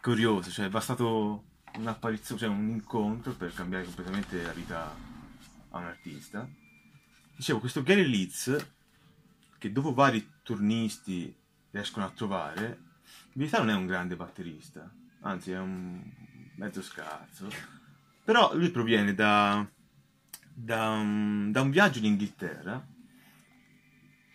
curiosa, 0.00 0.50
cioè 0.50 0.66
è 0.66 0.70
bastato 0.70 1.44
un'apparizione, 1.76 2.40
cioè 2.40 2.50
un 2.50 2.68
incontro 2.70 3.32
per 3.34 3.54
cambiare 3.54 3.84
completamente 3.84 4.42
la 4.42 4.52
vita 4.52 4.92
a 5.70 5.78
un 5.78 5.84
artista. 5.84 6.48
Dicevo, 7.44 7.60
questo 7.60 7.82
Gary 7.82 8.06
Leeds, 8.06 8.68
che 9.58 9.70
dopo 9.70 9.92
vari 9.92 10.30
turnisti 10.42 11.36
riescono 11.72 12.06
a 12.06 12.10
trovare, 12.10 12.64
in 12.64 13.32
verità 13.34 13.58
non 13.58 13.68
è 13.68 13.74
un 13.74 13.84
grande 13.84 14.16
batterista, 14.16 14.90
anzi 15.20 15.50
è 15.50 15.58
un 15.58 16.02
mezzo 16.56 16.80
scarso, 16.80 17.50
però 18.24 18.56
lui 18.56 18.70
proviene 18.70 19.12
da, 19.12 19.62
da, 20.54 20.88
un, 20.88 21.52
da 21.52 21.60
un 21.60 21.68
viaggio 21.68 21.98
in 21.98 22.06
Inghilterra 22.06 22.82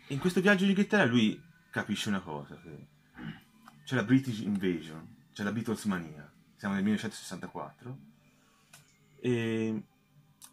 e 0.05 0.13
in 0.13 0.19
questo 0.19 0.39
viaggio 0.39 0.65
in 0.65 0.69
Inghilterra 0.69 1.05
lui 1.05 1.41
capisce 1.71 2.09
una 2.09 2.21
cosa, 2.21 2.61
c'è 3.85 3.95
la 3.95 4.03
British 4.03 4.41
Invasion, 4.41 5.15
c'è 5.33 5.41
la 5.41 5.51
Beatles 5.51 5.83
mania, 5.85 6.31
siamo 6.57 6.75
nel 6.75 6.83
1964 6.83 7.99
e, 9.19 9.83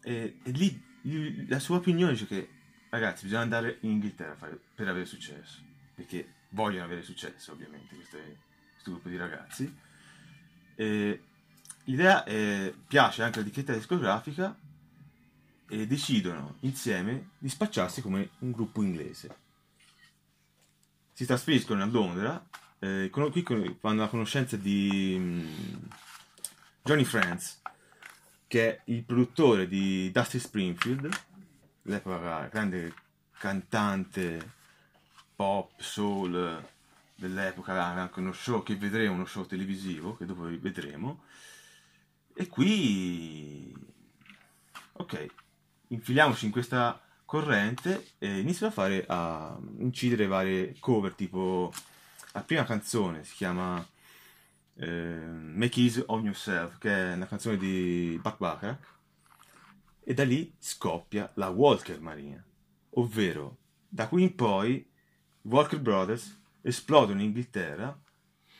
e- 0.01 0.39
e 0.41 0.51
lì 0.53 0.86
la 1.47 1.59
sua 1.59 1.77
opinione 1.77 2.13
dice 2.13 2.27
che 2.27 2.49
ragazzi 2.89 3.23
bisogna 3.23 3.41
andare 3.43 3.77
in 3.81 3.91
Inghilterra 3.91 4.35
fare- 4.35 4.59
per 4.75 4.87
avere 4.87 5.05
successo, 5.05 5.61
perché 5.95 6.33
vogliono 6.49 6.85
avere 6.85 7.01
successo 7.01 7.51
ovviamente 7.51 7.95
queste- 7.95 8.37
questo 8.73 8.91
gruppo 8.91 9.09
di 9.09 9.17
ragazzi. 9.17 9.75
E 10.75 11.23
l'idea 11.85 12.23
eh, 12.25 12.73
piace 12.87 13.23
anche 13.23 13.39
all'etichetta 13.39 13.73
discografica 13.73 14.57
e 15.69 15.85
decidono 15.87 16.57
insieme 16.61 17.31
di 17.37 17.49
spacciarsi 17.49 18.01
come 18.01 18.29
un 18.39 18.51
gruppo 18.51 18.81
inglese. 18.81 19.35
Si 21.13 21.25
trasferiscono 21.25 21.81
a 21.81 21.85
Londra, 21.87 22.47
eh, 22.79 23.09
con- 23.11 23.31
qui 23.31 23.41
con- 23.41 23.75
fanno 23.79 24.01
la 24.01 24.07
conoscenza 24.07 24.55
di 24.55 25.15
mm, 25.17 25.47
Johnny 26.83 27.03
Friends, 27.03 27.56
che 28.47 28.69
è 28.69 28.81
il 28.85 29.03
produttore 29.03 29.67
di 29.67 30.09
Dusty 30.11 30.39
Springfield, 30.39 31.09
l'epoca 31.83 32.47
grande 32.47 32.93
cantante 33.37 34.53
pop, 35.35 35.79
soul 35.79 36.65
dell'epoca, 37.15 37.83
anche 37.83 38.19
uno 38.19 38.33
show 38.33 38.63
che 38.63 38.75
vedremo, 38.75 39.13
uno 39.13 39.25
show 39.25 39.45
televisivo 39.45 40.15
che 40.15 40.25
dopo 40.25 40.43
vedremo. 40.43 41.23
E 42.33 42.47
qui, 42.47 43.75
ok, 44.93 45.25
infiliamoci 45.87 46.45
in 46.45 46.51
questa 46.51 47.01
corrente 47.25 48.11
e 48.19 48.39
iniziano 48.39 48.71
a 48.71 48.75
fare, 48.75 49.05
a 49.07 49.57
incidere 49.79 50.27
varie 50.27 50.75
cover, 50.79 51.13
tipo 51.13 51.73
la 52.31 52.43
prima 52.43 52.63
canzone 52.63 53.23
si 53.23 53.35
chiama 53.35 53.85
Make 54.85 55.79
Easy 55.81 56.03
on 56.07 56.23
Yourself, 56.23 56.77
che 56.77 56.89
è 56.89 57.13
una 57.13 57.25
canzone 57.25 57.57
di 57.57 58.19
Buck 58.21 58.37
Bacharach, 58.37 58.95
e 60.03 60.13
da 60.13 60.23
lì 60.23 60.53
scoppia 60.57 61.29
la 61.35 61.49
Walker 61.49 61.99
Marina, 61.99 62.43
ovvero 62.91 63.57
da 63.89 64.07
qui 64.07 64.23
in 64.23 64.35
poi 64.35 64.75
i 64.75 64.87
Walker 65.41 65.79
Brothers 65.81 66.39
esplodono 66.61 67.19
in 67.19 67.27
Inghilterra, 67.27 67.99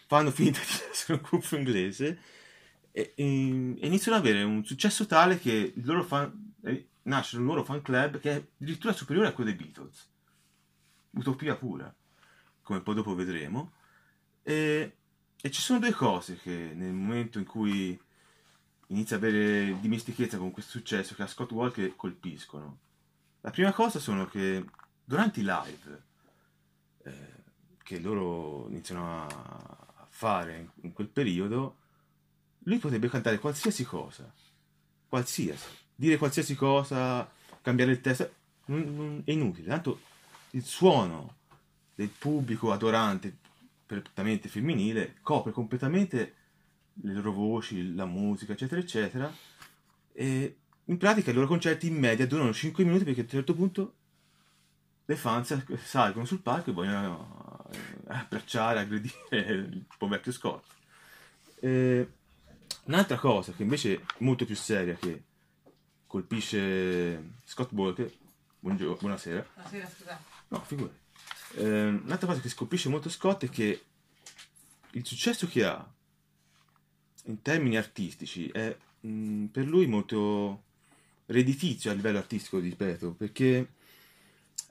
fanno 0.07 0.31
finta 0.31 0.59
di 0.65 0.91
essere 0.91 1.19
un 1.19 1.21
gruppo 1.21 1.55
inglese 1.55 2.19
e, 2.91 3.13
e- 3.15 3.23
iniziano 3.23 4.17
ad 4.17 4.25
avere 4.25 4.43
un 4.43 4.65
successo 4.65 5.05
tale 5.05 5.37
che 5.37 5.73
fan, 6.03 6.53
eh, 6.63 6.89
nasce 7.03 7.37
un 7.37 7.45
loro 7.45 7.63
fan 7.63 7.81
club 7.81 8.19
che 8.19 8.31
è 8.31 8.43
addirittura 8.59 8.93
superiore 8.93 9.27
a 9.27 9.33
quello 9.33 9.51
dei 9.51 9.59
Beatles. 9.59 10.09
utopia 11.11 11.55
pura, 11.55 11.93
come 12.61 12.81
poi 12.81 12.95
dopo 12.95 13.15
vedremo. 13.15 13.73
E, 14.43 14.96
e 15.41 15.51
ci 15.51 15.61
sono 15.61 15.79
due 15.79 15.91
cose 15.91 16.37
che 16.37 16.71
nel 16.73 16.91
momento 16.91 17.37
in 17.37 17.45
cui 17.45 17.99
inizia 18.87 19.15
a 19.15 19.19
avere 19.19 19.79
dimestichezza 19.79 20.37
con 20.37 20.51
questo 20.51 20.71
successo 20.71 21.15
che 21.15 21.23
a 21.23 21.27
Scott 21.27 21.51
Walker 21.51 21.95
colpiscono. 21.95 22.79
La 23.41 23.51
prima 23.51 23.71
cosa 23.73 23.99
sono 23.99 24.25
che 24.25 24.65
durante 25.03 25.39
i 25.39 25.43
live 25.43 26.03
eh, 27.03 27.33
che 27.83 27.99
loro 27.99 28.67
iniziano 28.69 29.25
a 29.25 30.07
fare 30.09 30.71
in, 30.81 30.93
quel 30.93 31.07
periodo, 31.07 31.77
lui 32.63 32.79
potrebbe 32.79 33.07
cantare 33.07 33.39
qualsiasi 33.39 33.85
cosa, 33.85 34.29
qualsiasi, 35.07 35.67
dire 35.95 36.17
qualsiasi 36.17 36.55
cosa, 36.55 37.29
cambiare 37.61 37.91
il 37.91 38.01
testo, 38.01 38.33
non- 38.65 38.95
non- 38.95 39.21
è 39.23 39.31
inutile, 39.31 39.67
tanto 39.67 40.01
il 40.51 40.63
suono 40.63 41.35
del 41.95 42.09
pubblico 42.09 42.71
adorante, 42.71 43.37
prettamente 43.87 44.49
femminile, 44.49 45.15
copre 45.21 45.51
completamente 45.51 46.35
le 47.01 47.13
loro 47.13 47.31
voci, 47.31 47.95
la 47.95 48.05
musica, 48.05 48.53
eccetera, 48.53 48.81
eccetera. 48.81 49.33
E 50.11 50.57
in 50.85 50.97
pratica 50.97 51.31
i 51.31 51.33
loro 51.33 51.47
concerti 51.47 51.87
in 51.87 51.95
media 51.95 52.27
durano 52.27 52.53
5 52.53 52.83
minuti 52.83 53.03
perché 53.05 53.21
a 53.21 53.23
un 53.23 53.29
certo 53.29 53.55
punto 53.55 53.93
le 55.05 55.15
fans 55.15 55.63
salgono 55.83 56.25
sul 56.25 56.41
palco 56.41 56.69
e 56.69 56.73
vogliono 56.73 57.65
eh, 57.71 57.77
abbracciare, 58.07 58.79
aggredire 58.79 59.15
il 59.31 59.85
povero 59.97 60.31
Scott. 60.31 60.65
E 61.59 62.11
un'altra 62.85 63.17
cosa 63.17 63.53
che 63.53 63.63
invece 63.63 63.95
è 63.95 64.01
molto 64.19 64.45
più 64.45 64.55
seria 64.55 64.95
che 64.95 65.23
colpisce 66.05 67.31
Scott 67.45 67.71
Walker, 67.71 68.11
buongio- 68.59 68.97
buonasera, 68.99 69.45
Buonasera, 69.53 69.87
scusate. 69.87 70.23
No, 70.49 70.59
figurati. 70.61 70.95
Eh, 71.55 71.87
un'altra 71.87 72.27
cosa 72.27 72.41
che 72.41 72.49
scolpisce 72.49 72.89
molto 72.89 73.09
Scott 73.09 73.45
è 73.45 73.49
che 73.49 73.81
il 74.91 75.05
successo 75.05 75.47
che 75.47 75.65
ha 75.65 75.93
in 77.25 77.41
termini 77.41 77.77
artistici 77.77 78.47
è 78.47 78.75
mh, 79.01 79.45
per 79.45 79.65
lui 79.65 79.87
molto 79.87 80.63
redditizio 81.27 81.91
a 81.91 81.93
livello 81.93 82.17
artistico, 82.17 82.59
ripeto, 82.59 83.13
perché 83.13 83.69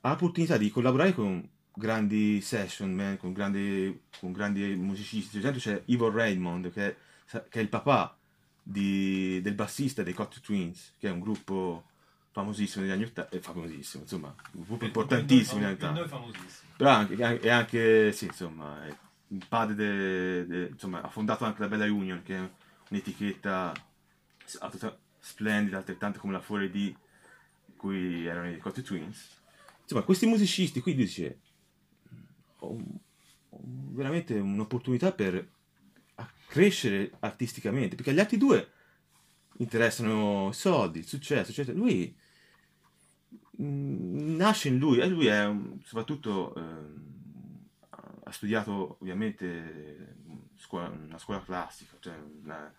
ha 0.03 0.11
l'opportunità 0.11 0.57
di 0.57 0.71
collaborare 0.71 1.13
con 1.15 1.47
grandi 1.75 2.41
session 2.41 2.93
man, 2.93 3.19
con 3.19 3.33
grandi, 3.33 4.01
con 4.19 4.33
grandi 4.33 4.75
musicisti. 4.77 5.39
Per 5.39 5.49
esempio 5.49 5.61
c'è 5.61 5.83
Ivo 5.87 6.11
Raymond, 6.11 6.73
che 6.73 6.87
è, 6.87 6.97
che 7.49 7.59
è 7.59 7.63
il 7.63 7.69
papà 7.69 8.17
di- 8.63 9.41
del 9.43 9.55
bassista 9.55 10.03
dei 10.03 10.15
Cotton 10.15 10.43
Twins, 10.43 10.95
che 10.99 11.09
è 11.09 11.13
un 11.13 11.21
gruppo 11.21 11.85
famosissimo 12.37 12.85
negli 12.85 12.93
anni 12.93 13.05
80, 13.05 13.35
è 13.35 13.41
famosissimo, 13.41 14.03
insomma, 14.03 14.35
un 14.53 14.65
gruppo 14.65 14.85
importantissimo 14.85 15.61
negli 15.61 15.69
anni 15.69 15.77
Per 15.77 15.89
80. 15.89 16.01
noi 16.01 16.09
famosissimo. 16.11 16.71
Però 16.77 16.91
anche, 16.91 17.41
è 17.41 17.49
anche, 17.49 18.13
sì, 18.13 18.27
insomma, 18.27 18.85
è 18.85 18.95
il 19.29 19.47
padre 19.49 19.75
de- 19.75 20.47
de- 20.47 20.67
insomma, 20.67 21.01
ha 21.01 21.09
fondato 21.09 21.47
anche 21.47 21.63
la 21.63 21.69
Bella 21.69 21.87
Union, 21.87 22.21
che 22.23 22.37
è 22.37 22.51
un'etichetta 22.91 23.73
splendida, 25.19 25.79
altrettanto 25.79 26.21
come 26.21 26.35
la 26.35 26.45
4D, 26.47 26.71
di 26.73 26.97
cui 27.75 28.27
erano 28.27 28.51
i 28.51 28.59
Cotton 28.59 28.85
Twins. 28.85 29.41
Insomma, 29.81 30.03
questi 30.03 30.27
musicisti 30.27 30.83
qui 30.83 30.95
dice, 30.95 31.39
ho, 32.59 32.77
ho 33.49 33.61
veramente 33.63 34.35
un'opportunità 34.35 35.11
per 35.13 35.53
crescere 36.49 37.13
artisticamente, 37.21 37.97
perché 37.97 38.13
gli 38.13 38.21
altri 38.21 38.37
due 38.37 38.73
interessano 39.57 40.51
i 40.51 40.55
soldi, 40.55 40.99
il 40.99 41.07
successo, 41.07 41.51
eccetera. 41.51 41.79
Lui 41.79 42.15
nasce 43.59 44.69
in 44.69 44.79
lui, 44.79 44.99
e 44.99 45.07
lui 45.09 45.27
è 45.27 45.51
soprattutto 45.85 46.55
ehm, 46.55 47.05
ha 48.25 48.31
studiato 48.33 48.97
ovviamente 49.01 49.47
eh, 49.47 50.15
scuola- 50.57 50.89
una 50.89 51.19
scuola 51.19 51.43
classica, 51.43 51.97
cioè 52.01 52.17
una- 52.43 52.73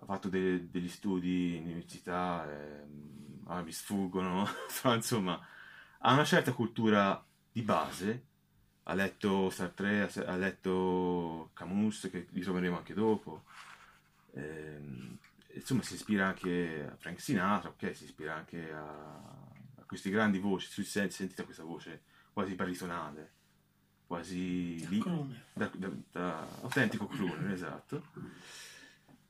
ha 0.00 0.04
fatto 0.06 0.28
de- 0.28 0.70
degli 0.70 0.88
studi 0.88 1.56
in 1.56 1.64
università, 1.64 2.46
ehm, 2.50 3.40
ah, 3.46 3.62
mi 3.62 3.72
sfuggono, 3.72 4.46
insomma 4.94 5.40
ha 5.98 6.12
una 6.12 6.24
certa 6.24 6.52
cultura 6.52 7.24
di 7.50 7.62
base, 7.62 8.26
ha 8.84 8.94
letto 8.94 9.48
Sartre, 9.50 10.02
ha 10.26 10.36
letto 10.36 11.50
Camus, 11.54 12.08
che 12.10 12.26
li 12.30 12.40
troveremo 12.42 12.76
anche 12.76 12.92
dopo, 12.94 13.44
ehm, 14.34 15.18
insomma 15.54 15.82
si 15.82 15.94
ispira 15.94 16.26
anche 16.26 16.88
a 16.92 16.96
Frank 16.96 17.20
Sinatra, 17.20 17.70
ok, 17.70 17.96
si 17.96 18.04
ispira 18.04 18.34
anche 18.34 18.70
a, 18.72 19.52
a 19.84 19.86
questi 19.86 20.10
grandi 20.10 20.38
voci, 20.38 20.66
si 20.68 20.82
sen- 20.82 21.10
sentite 21.10 21.44
questa 21.44 21.62
voce 21.62 22.02
quasi 22.32 22.54
baritonale, 22.54 23.32
quasi 24.06 24.86
lì, 24.88 24.98
da, 25.52 25.70
da- 25.76 25.90
da 26.10 26.48
autentico 26.62 27.06
crooner, 27.06 27.52
esatto. 27.52 28.06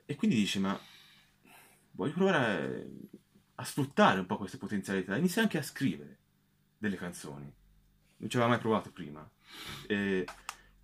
E 0.06 0.14
quindi 0.16 0.36
dice, 0.36 0.58
ma 0.60 0.78
voglio 1.92 2.12
provare 2.12 2.38
a, 3.56 3.62
a 3.62 3.64
sfruttare 3.64 4.20
un 4.20 4.26
po' 4.26 4.36
queste 4.36 4.56
potenzialità, 4.58 5.16
inizia 5.16 5.42
anche 5.42 5.58
a 5.58 5.62
scrivere 5.62 6.18
delle 6.78 6.96
canzoni, 6.96 7.52
non 8.16 8.28
ci 8.30 8.36
aveva 8.36 8.52
mai 8.52 8.60
provato 8.60 8.90
prima. 8.90 9.28
E 9.86 10.24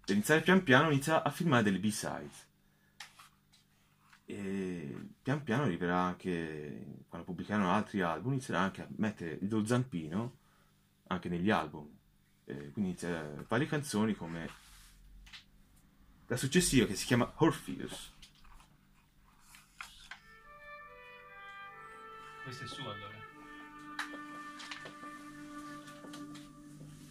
per 0.04 0.14
iniziare 0.14 0.40
pian 0.42 0.62
piano 0.62 0.90
inizia 0.90 1.22
a 1.22 1.30
filmare 1.30 1.62
delle 1.62 1.78
B-sides. 1.78 2.48
E 4.30 5.08
pian 5.22 5.42
piano 5.42 5.64
arriverà 5.64 5.98
anche, 5.98 7.02
quando 7.08 7.26
pubblicheranno 7.26 7.72
altri 7.72 8.00
album, 8.00 8.34
inizierà 8.34 8.60
anche 8.60 8.82
a 8.82 8.86
mettere 8.96 9.38
il 9.40 9.48
do 9.48 9.66
zampino 9.66 10.36
anche 11.08 11.28
negli 11.28 11.50
album. 11.50 11.88
E 12.44 12.54
quindi 12.70 12.90
inizia 12.90 13.44
varie 13.48 13.66
canzoni 13.66 14.14
come 14.14 14.48
la 16.28 16.36
successiva 16.36 16.86
che 16.86 16.94
si 16.94 17.06
chiama 17.06 17.32
Orpheus. 17.38 18.12
Questo 22.44 22.64
è 22.64 22.66
suo 22.68 22.88
allora. 22.88 23.18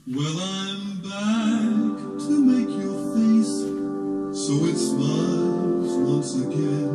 Well, 0.06 0.40
I'm 0.40 1.02
back 1.02 2.18
to 2.18 2.40
make 2.40 2.70
your 2.70 3.14
face 3.14 3.68
so 4.34 4.66
it 4.66 4.78
smiles 4.78 5.49
once 6.20 6.36
again 6.36 6.90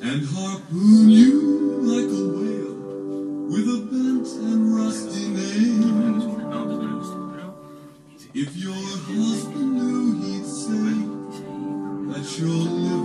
and 0.00 0.20
harpoon 0.32 1.08
you 1.10 1.34
like 1.90 2.06
a 2.06 2.24
whale 2.38 2.78
with 3.50 3.66
a 3.66 3.80
bent 3.90 4.28
and 4.46 4.76
rusty 4.76 5.26
nail. 5.26 5.88
If 8.32 8.56
your 8.56 8.84
husband 9.10 9.72
knew, 9.74 10.06
he'd 10.22 10.46
say 10.46 10.98
that 12.12 12.26
you're 12.38 12.97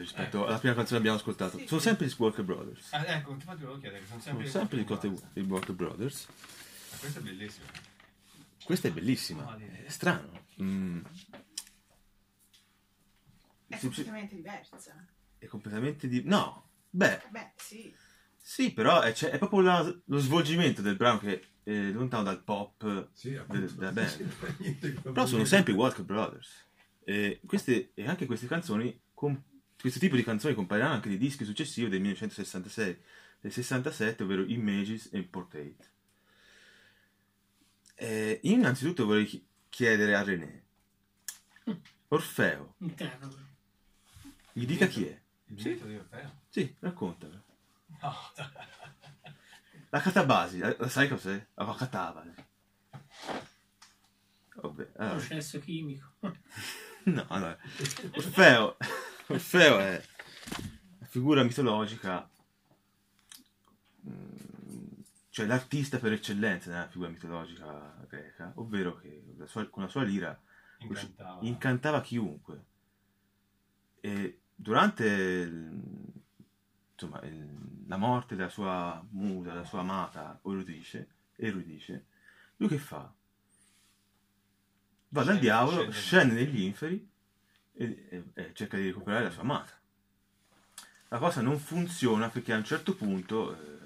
O 0.00 0.04
sbaglio 0.04 0.22
rispetto 0.22 0.46
alla 0.46 0.58
prima 0.58 0.74
canzone 0.74 1.00
che 1.00 1.08
abbiamo 1.08 1.16
ascoltato? 1.18 1.58
Sono 1.66 1.80
sempre 1.80 2.06
gli 2.06 2.14
Walker 2.16 2.44
Brothers. 2.44 2.92
Ah, 2.92 3.06
ecco, 3.06 3.32
infatti 3.32 3.60
volevo 3.62 3.78
chiedere, 3.80 4.06
sono 4.06 4.20
sempre, 4.20 4.46
Sono 4.48 4.66
sempre 4.68 4.84
Cotte- 4.84 5.12
i 5.34 5.40
Walker 5.42 5.74
Brothers. 5.74 6.26
Ah, 6.92 6.96
Questo 6.98 7.18
è 7.18 7.22
bellissimo. 7.22 7.66
Questa 8.64 8.88
è 8.88 8.92
bellissima, 8.92 9.56
è 9.58 9.88
strano. 9.88 10.46
Mm, 10.62 11.00
È 13.66 13.76
Sì, 13.76 13.78
sì. 13.80 13.86
completamente 13.86 14.34
diversa. 14.36 15.06
è 15.38 15.46
completamente 15.46 16.08
di... 16.08 16.22
No, 16.24 16.70
beh, 16.90 17.22
Beh, 17.30 17.52
sì. 17.56 17.94
sì, 18.40 18.72
però 18.72 19.00
è, 19.00 19.12
c'è- 19.12 19.30
è 19.30 19.38
proprio 19.38 19.60
la- 19.60 20.00
lo 20.06 20.18
svolgimento 20.18 20.80
del 20.80 20.96
brano 20.96 21.18
che 21.18 21.48
è 21.62 21.90
lontano 21.90 22.22
dal 22.22 22.42
pop. 22.42 23.08
Sì, 23.12 23.34
appunto. 23.34 23.74
della 23.74 23.92
band. 23.92 24.08
Sì, 24.80 24.92
Però 25.02 25.26
sono 25.26 25.44
sempre 25.44 25.72
i 25.72 25.76
Walker 25.76 26.04
Brothers. 26.04 26.64
E, 27.04 27.40
queste, 27.44 27.90
e 27.94 28.06
anche 28.08 28.24
queste 28.26 28.46
canzoni, 28.46 28.98
com- 29.12 29.42
questo 29.84 30.00
tipo 30.00 30.16
di 30.16 30.24
canzoni 30.24 30.54
compariranno 30.54 30.94
anche 30.94 31.10
nei 31.10 31.18
dischi 31.18 31.44
successivi 31.44 31.90
del 31.90 32.00
1966 32.00 33.02
del 33.40 33.52
67, 33.52 34.22
ovvero 34.22 34.42
Images 34.46 35.10
e 35.12 35.22
Portrait. 35.24 35.90
E 37.94 38.40
io 38.42 38.54
innanzitutto 38.54 39.04
vorrei 39.04 39.26
chi- 39.26 39.46
chiedere 39.68 40.14
a 40.14 40.22
René, 40.22 40.62
Orfeo, 42.08 42.76
Interno. 42.78 43.30
gli 44.52 44.64
dica 44.64 44.86
chi 44.86 45.06
è. 45.06 45.20
Il 45.48 45.62
mito 45.62 45.84
di 45.86 45.96
Orfeo. 45.96 46.40
Sì, 46.48 46.74
raccontalo. 46.78 47.42
No, 48.00 48.14
La 49.90 50.00
catabasi, 50.00 50.58
la, 50.58 50.74
la 50.78 50.88
sai 50.88 51.08
cos'è? 51.08 51.46
La 51.56 51.74
catabasi. 51.76 52.34
Vabbè, 54.54 54.92
allora. 54.96 55.16
Processo 55.16 55.58
chimico. 55.60 56.14
No, 57.06 57.22
allora, 57.28 57.58
Orfeo, 58.14 58.78
Orfeo 59.28 59.78
è 59.78 60.04
una 60.98 61.06
figura 61.06 61.42
mitologica, 61.42 62.28
mm, 64.08 65.00
cioè 65.30 65.46
l'artista 65.46 65.98
per 65.98 66.12
eccellenza 66.12 66.70
nella 66.70 66.88
figura 66.88 67.08
mitologica 67.10 68.04
greca, 68.08 68.52
ovvero 68.56 68.96
che 68.96 69.34
la 69.36 69.46
sua- 69.46 69.68
con 69.68 69.82
la 69.82 69.88
sua 69.88 70.02
lira 70.02 70.38
incantava. 70.78 71.38
incantava 71.42 72.00
chiunque. 72.02 72.64
E 74.00 74.40
durante 74.54 75.04
il- 75.06 76.12
insomma, 76.92 77.20
il- 77.22 77.84
la 77.86 77.96
morte 77.96 78.36
della 78.36 78.50
sua 78.50 79.04
musa, 79.10 79.52
della 79.52 79.64
sua 79.64 79.80
amata 79.80 80.38
Eurydice, 80.44 81.08
Eurydice, 81.36 82.06
lui 82.56 82.68
che 82.68 82.78
fa? 82.78 83.12
Va 85.08 85.22
dal 85.24 85.38
diavolo, 85.38 85.90
scende 85.90 86.34
negli 86.34 86.60
inferi 86.62 87.12
e, 87.76 88.06
e- 88.10 88.24
e 88.34 88.50
cerca 88.54 88.76
di 88.76 88.86
recuperare 88.86 89.24
la 89.24 89.30
sua 89.30 89.42
amata. 89.42 89.72
La 91.08 91.18
cosa 91.18 91.40
non 91.40 91.58
funziona 91.58 92.28
perché 92.28 92.52
a 92.52 92.56
un 92.56 92.64
certo 92.64 92.94
punto, 92.94 93.54
eh, 93.54 93.78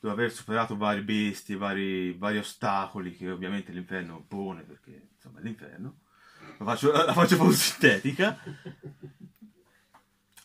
dopo 0.00 0.14
aver 0.14 0.32
superato 0.32 0.76
varie 0.76 1.02
bestie, 1.02 1.56
vari, 1.56 2.12
vari 2.14 2.38
ostacoli 2.38 3.16
che 3.16 3.30
ovviamente 3.30 3.72
l'inferno 3.72 4.24
pone, 4.26 4.62
perché 4.62 5.08
insomma 5.14 5.40
è 5.40 5.42
l'inferno, 5.42 5.98
la 6.58 6.64
faccio, 6.64 6.90
la 6.92 7.12
faccio 7.12 7.36
proprio 7.36 7.56
sintetica, 7.56 8.38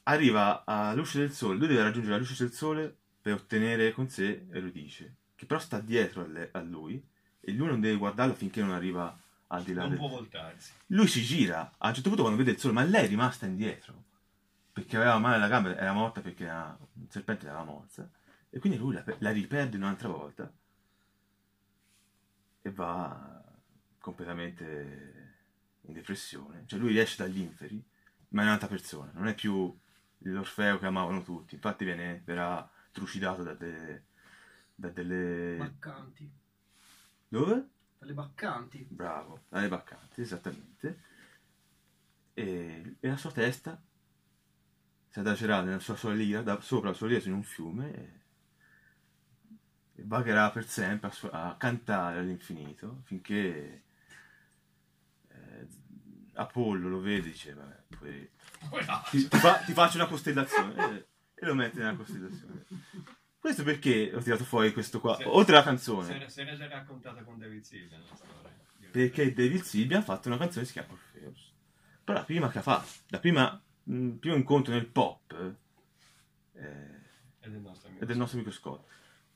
arriva 0.04 0.64
alla 0.66 0.94
luce 0.94 1.20
del 1.20 1.32
sole, 1.32 1.58
lui 1.58 1.68
deve 1.68 1.84
raggiungere 1.84 2.14
la 2.14 2.20
luce 2.20 2.36
del 2.44 2.54
sole 2.54 2.96
per 3.22 3.34
ottenere 3.34 3.92
con 3.92 4.10
sé 4.10 4.48
Eurydice, 4.52 5.16
che 5.36 5.46
però 5.46 5.60
sta 5.60 5.80
dietro 5.80 6.22
a, 6.22 6.60
a 6.60 6.62
lui 6.62 7.04
e 7.40 7.52
lui 7.54 7.68
non 7.68 7.80
deve 7.80 7.98
guardarla 7.98 8.34
finché 8.34 8.62
non 8.62 8.72
arriva 8.72 9.18
al 9.52 9.64
di 9.64 9.74
là 9.74 9.82
Non 9.82 9.92
del... 9.92 10.00
può 10.00 10.08
voltarsi. 10.08 10.72
Lui 10.88 11.08
si 11.08 11.22
gira, 11.22 11.74
a 11.78 11.88
un 11.88 11.94
certo 11.94 12.10
punto 12.10 12.24
quando 12.24 12.42
vede 12.42 12.56
il 12.56 12.60
sole, 12.60 12.74
ma 12.74 12.84
lei 12.84 13.06
è 13.06 13.08
rimasta 13.08 13.46
indietro, 13.46 14.04
perché 14.72 14.96
aveva 14.96 15.18
male 15.20 15.36
alla 15.36 15.48
gamba, 15.48 15.76
era 15.76 15.94
morta 15.94 16.22
perché 16.22 16.46
era- 16.46 16.78
un 16.94 17.10
serpente 17.10 17.46
l'aveva 17.46 17.64
morsa, 17.64 18.10
e 18.50 18.60
quindi 18.60 18.78
lui 18.78 18.94
la, 18.94 19.04
la 19.20 19.32
riperde 19.32 19.78
un'altra 19.78 20.08
volta 20.08 20.52
e 22.64 22.72
va 22.72 23.44
completamente 24.00 25.38
in 25.82 25.94
depressione. 25.94 26.64
Cioè 26.66 26.80
lui 26.80 26.92
riesce 26.92 27.22
dagli 27.22 27.40
inferi, 27.40 27.84
ma 28.30 28.42
è 28.42 28.46
un'altra 28.46 28.68
persona, 28.68 29.12
non 29.14 29.28
è 29.28 29.36
più 29.36 29.78
l'Orfeo 30.20 30.80
che 30.80 30.86
amavano 30.86 31.24
tutti, 31.24 31.56
infatti 31.56 31.84
viene, 31.84 32.22
verrà 32.24 32.70
trucidato 32.92 33.44
da 33.44 33.54
delle... 33.54 34.06
Da 34.76 34.90
delle... 34.90 35.58
Baccanti. 35.58 36.32
Dove? 37.28 37.70
Dalle 38.02 38.14
baccanti. 38.14 38.84
Bravo, 38.90 39.42
dalle 39.48 39.68
baccanti, 39.68 40.22
esattamente. 40.22 41.04
E, 42.34 42.96
e 43.00 43.08
la 43.08 43.16
sua 43.16 43.32
testa 43.32 43.80
si 45.08 45.20
adagerà 45.20 45.62
nella 45.62 45.78
sua, 45.78 45.96
sua 45.96 46.12
lira, 46.12 46.42
da, 46.42 46.60
sopra 46.62 46.90
la 46.90 46.96
sua 46.96 47.06
lira 47.10 47.22
in 47.26 47.34
un 47.34 47.44
fiume 47.44 47.94
e, 47.94 48.22
e 50.02 50.04
vagherà 50.04 50.50
per 50.50 50.66
sempre 50.68 51.10
a, 51.10 51.12
su- 51.12 51.30
a 51.32 51.56
cantare 51.60 52.18
all'infinito 52.18 53.02
finché 53.04 53.84
eh, 55.28 55.68
Apollo 56.34 56.90
lo 56.90 57.02
vede 57.02 57.28
e 57.28 57.32
dice, 57.32 57.54
vabbè, 57.54 57.84
poi 58.00 58.30
ti, 59.12 59.28
ti 59.28 59.38
fa- 59.38 59.60
ti 59.60 59.74
faccio 59.74 59.98
una 59.98 60.08
costellazione 60.08 60.98
e, 60.98 61.08
e 61.36 61.46
lo 61.46 61.54
mette 61.54 61.78
nella 61.78 61.94
costellazione. 61.94 62.66
Questo 63.42 63.64
perché 63.64 64.12
ho 64.14 64.22
tirato 64.22 64.44
fuori 64.44 64.72
questo 64.72 65.00
qua, 65.00 65.16
Sì. 65.16 65.24
oltre 65.26 65.56
alla 65.56 65.64
canzone. 65.64 66.06
Se 66.06 66.30
se 66.30 66.42
era 66.42 66.56
già 66.56 66.68
raccontata 66.68 67.24
con 67.24 67.40
David 67.40 67.64
Silvia 67.64 67.98
la 67.98 68.16
storia. 68.16 68.40
perché 68.92 69.34
David 69.34 69.64
Silvia 69.64 69.98
ha 69.98 70.02
fatto 70.04 70.28
una 70.28 70.38
canzone 70.38 70.62
che 70.62 70.68
si 70.72 70.74
chiama 70.78 70.94
Orpheus. 70.94 71.52
Però 72.04 72.18
la 72.20 72.24
prima 72.24 72.50
che 72.52 72.60
ha 72.60 72.62
fatto, 72.62 72.88
la 73.08 73.20
prima, 73.20 73.60
mh, 73.84 74.10
primo 74.20 74.36
incontro 74.36 74.74
nel 74.74 74.86
pop 74.86 75.34
eh, 76.54 77.00
È 77.40 77.48
del 77.50 77.62
nostro 77.62 77.88
amico. 77.88 78.04
è 78.04 78.08
del 78.08 78.18
nostro 78.18 78.38
amico 78.38 78.54
Scott. 78.54 78.88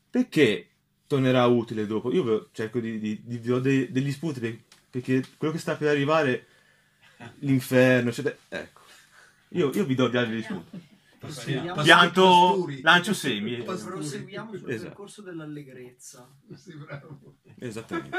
Perché 0.10 0.70
tornerà 1.08 1.46
utile 1.48 1.88
dopo? 1.88 2.14
Io 2.14 2.50
cerco 2.52 2.80
di, 2.80 3.00
di, 3.00 3.22
di- 3.24 3.38
vi 3.40 3.48
do 3.48 3.60
dei- 3.60 3.92
degli 3.92 4.12
spunti 4.12 4.40
per- 4.40 4.60
perché 4.92 5.24
quello 5.38 5.52
che 5.54 5.60
sta 5.60 5.76
per 5.76 5.88
arrivare, 5.90 6.46
l'inferno, 7.40 8.10
eccetera, 8.10 8.36
ecco. 8.50 8.82
Io, 9.50 9.72
io 9.74 9.84
vi 9.86 9.96
do 9.96 10.08
degli 10.10 10.42
spunti. 10.44 10.94
Proseguiamo, 11.26 11.82
Pianto, 11.82 12.68
lancio 12.82 13.14
semi. 13.14 13.62
Proseguiamo 13.64 14.56
sul 14.58 14.70
Esatto. 14.70 14.88
percorso 14.90 15.22
dell'allegrezza. 15.22 16.30
Sì, 16.56 16.76
bravo. 16.76 17.38
Esattamente. 17.60 18.18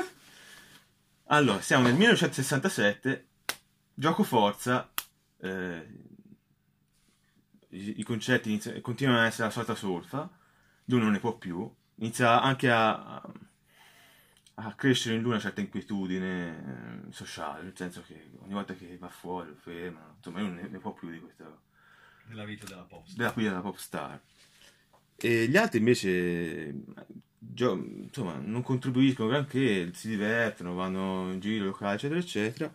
Allora, 1.28 1.60
siamo 1.60 1.84
nel 1.84 1.94
1967, 1.94 3.28
gioco 3.94 4.22
forza, 4.22 4.90
eh, 5.38 5.88
i, 7.70 8.00
i 8.00 8.02
concetti 8.04 8.50
iniziano- 8.50 8.80
continuano 8.80 9.20
ad 9.20 9.26
essere 9.26 9.44
la 9.48 9.52
solita 9.52 9.74
solfa, 9.74 10.30
lui 10.84 11.00
non 11.00 11.10
ne 11.10 11.18
può 11.18 11.36
più, 11.36 11.68
inizia 11.96 12.40
anche 12.40 12.70
a, 12.70 13.20
a 14.54 14.74
crescere 14.74 15.16
in 15.16 15.22
lui 15.22 15.32
una 15.32 15.40
certa 15.40 15.60
inquietudine 15.60 17.04
eh, 17.08 17.12
sociale, 17.12 17.62
nel 17.64 17.76
senso 17.76 18.02
che 18.06 18.30
ogni 18.38 18.52
volta 18.52 18.74
che 18.74 18.96
va 18.96 19.08
fuori 19.08 19.48
lo 19.48 19.56
fermano, 19.56 20.14
insomma 20.16 20.38
lui 20.40 20.48
non 20.48 20.58
ne, 20.58 20.68
ne 20.68 20.78
può 20.78 20.92
più 20.92 21.10
di 21.10 21.18
questo 21.20 21.62
Della 22.26 22.44
vita 22.44 22.66
della 22.66 22.82
posta. 22.82 23.16
della 23.16 23.30
guida 23.30 23.50
della 23.50 23.62
pop 23.62 23.76
star. 23.76 24.20
E 25.16 25.48
gli 25.48 25.56
altri 25.56 25.78
invece 25.78 26.74
gio- 27.38 27.74
insomma, 27.74 28.36
non 28.36 28.62
contribuiscono 28.62 29.28
granché, 29.28 29.92
si 29.94 30.08
divertono, 30.08 30.74
vanno 30.74 31.32
in 31.32 31.40
giro 31.40 31.66
locali, 31.66 31.94
eccetera, 31.94 32.20
eccetera, 32.20 32.72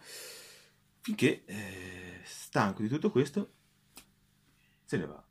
finché 1.01 1.43
eh, 1.45 2.19
stanco 2.23 2.81
di 2.81 2.87
tutto 2.87 3.11
questo 3.11 3.53
se 4.85 4.97
ne 4.97 5.05
va. 5.05 5.23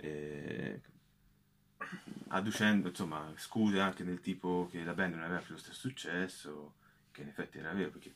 E, 0.00 0.80
adducendo 2.28 2.88
insomma 2.88 3.32
scuse 3.36 3.80
anche 3.80 4.04
del 4.04 4.20
tipo 4.20 4.68
che 4.70 4.84
la 4.84 4.92
band 4.92 5.14
non 5.14 5.24
aveva 5.24 5.40
più 5.40 5.54
lo 5.54 5.60
stesso 5.60 5.78
successo, 5.78 6.74
che 7.10 7.22
in 7.22 7.28
effetti 7.28 7.58
era 7.58 7.72
vero 7.72 7.90
perché 7.90 8.14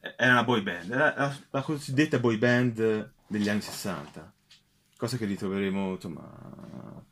era 0.00 0.32
una 0.32 0.44
boy 0.44 0.62
band, 0.62 0.90
era 0.90 1.14
la, 1.16 1.36
la 1.50 1.62
cosiddetta 1.62 2.18
boy 2.18 2.36
band 2.36 3.14
degli 3.26 3.48
anni 3.48 3.60
60, 3.60 4.32
cosa 4.96 5.16
che 5.16 5.24
ritroveremo 5.26 5.92
insomma 5.92 7.04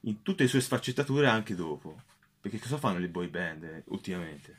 in 0.00 0.22
tutte 0.22 0.44
le 0.44 0.48
sue 0.48 0.60
sfaccettature 0.60 1.26
anche 1.26 1.54
dopo. 1.54 2.02
Perché 2.40 2.58
cosa 2.58 2.78
fanno 2.78 2.98
le 2.98 3.08
boy 3.08 3.28
band 3.28 3.64
eh, 3.64 3.82
ultimamente? 3.88 4.58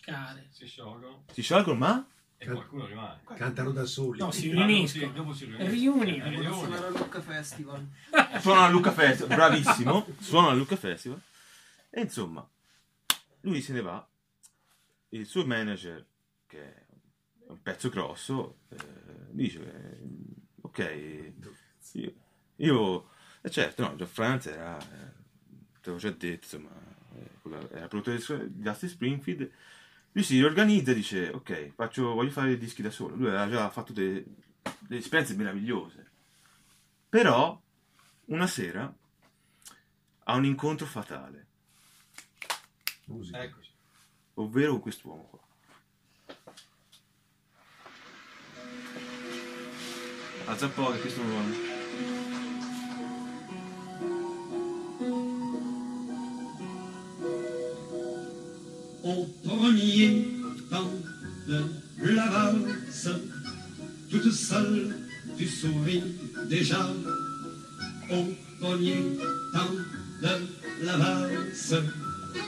Care. 0.00 0.48
Si 0.50 0.66
sciolgono 0.66 1.24
Si 1.30 1.42
sciolgono 1.42 1.78
ma 1.78 2.06
e 2.36 2.46
qualcuno 2.46 2.86
rimane. 2.86 3.20
Cantano 3.36 3.70
da 3.70 3.84
soli. 3.84 4.18
No, 4.18 4.30
si 4.30 4.50
riuniscono. 4.50 5.08
si- 5.08 5.12
dopo 5.12 5.32
si 5.34 5.44
riuniscono. 5.44 6.42
Eh. 6.42 6.52
Suonare 6.52 6.86
al 6.86 6.92
Lucca 6.92 7.20
Festival. 7.20 7.86
suonano 8.40 8.64
al 8.64 8.72
Lucca 8.72 8.92
Festival, 8.92 9.36
bravissimo, 9.36 10.06
suonano 10.18 10.52
al 10.52 10.58
Lucca 10.58 10.76
Festival. 10.76 11.20
E 11.90 12.00
insomma, 12.00 12.48
lui 13.42 13.60
se 13.60 13.72
ne 13.74 13.82
va, 13.82 14.08
il 15.10 15.26
suo 15.26 15.44
manager, 15.44 16.04
che 16.46 16.62
è 16.62 16.84
un 17.50 17.62
pezzo 17.62 17.88
grosso, 17.88 18.58
eh, 18.68 18.76
dice, 19.30 19.60
eh, 19.60 19.98
ok, 20.60 21.32
io, 21.92 22.14
io 22.56 23.10
eh 23.42 23.50
certo, 23.50 23.82
no, 23.82 23.94
John 23.94 24.06
Franz 24.06 24.46
era, 24.46 24.78
eh, 24.78 25.12
te 25.80 25.90
l'ho 25.90 25.96
già 25.96 26.10
detto, 26.10 26.56
insomma, 26.56 26.70
eh, 27.14 27.68
era 27.72 27.88
produttore 27.88 28.50
di 28.50 28.60
Dusty 28.60 28.88
Springfield, 28.88 29.50
lui 30.12 30.24
si 30.24 30.36
riorganizza 30.36 30.90
e 30.90 30.94
dice, 30.94 31.28
ok, 31.30 31.72
faccio, 31.74 32.12
voglio 32.12 32.30
fare 32.30 32.52
i 32.52 32.58
dischi 32.58 32.82
da 32.82 32.90
solo, 32.90 33.14
lui 33.14 33.28
aveva 33.28 33.48
già 33.48 33.70
fatto 33.70 33.92
delle, 33.92 34.24
delle 34.80 35.00
esperienze 35.00 35.34
meravigliose, 35.36 36.10
però 37.08 37.58
una 38.26 38.46
sera 38.46 38.94
ha 40.24 40.34
un 40.34 40.44
incontro 40.44 40.86
fatale, 40.86 41.46
Musica. 43.06 43.42
Eccoci. 43.42 43.70
ovvero 44.34 44.72
con 44.72 44.80
quest'uomo 44.80 45.22
qua. 45.24 45.40
Un 50.50 50.68
po' 50.74 50.90
che 50.90 50.98
questo 50.98 51.20
Au 59.02 59.28
premier 59.44 60.26
temps 60.68 60.90
de 61.46 61.64
la 62.02 62.26
valse, 62.26 63.10
toute 64.10 64.32
seule, 64.32 64.96
tu 65.38 65.46
souris 65.46 66.02
déjà. 66.48 66.90
Au 68.10 68.26
premier 68.60 68.96
temps 69.52 69.74
de 70.20 70.84
la 70.84 70.96
valse, 70.96 71.74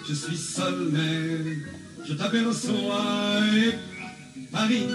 je 0.09 0.13
suis 0.13 0.37
seul, 0.37 0.91
mais 0.91 1.63
je 2.05 2.15
t'aperçois. 2.15 3.47
Et 3.55 3.79
Paris 4.51 4.89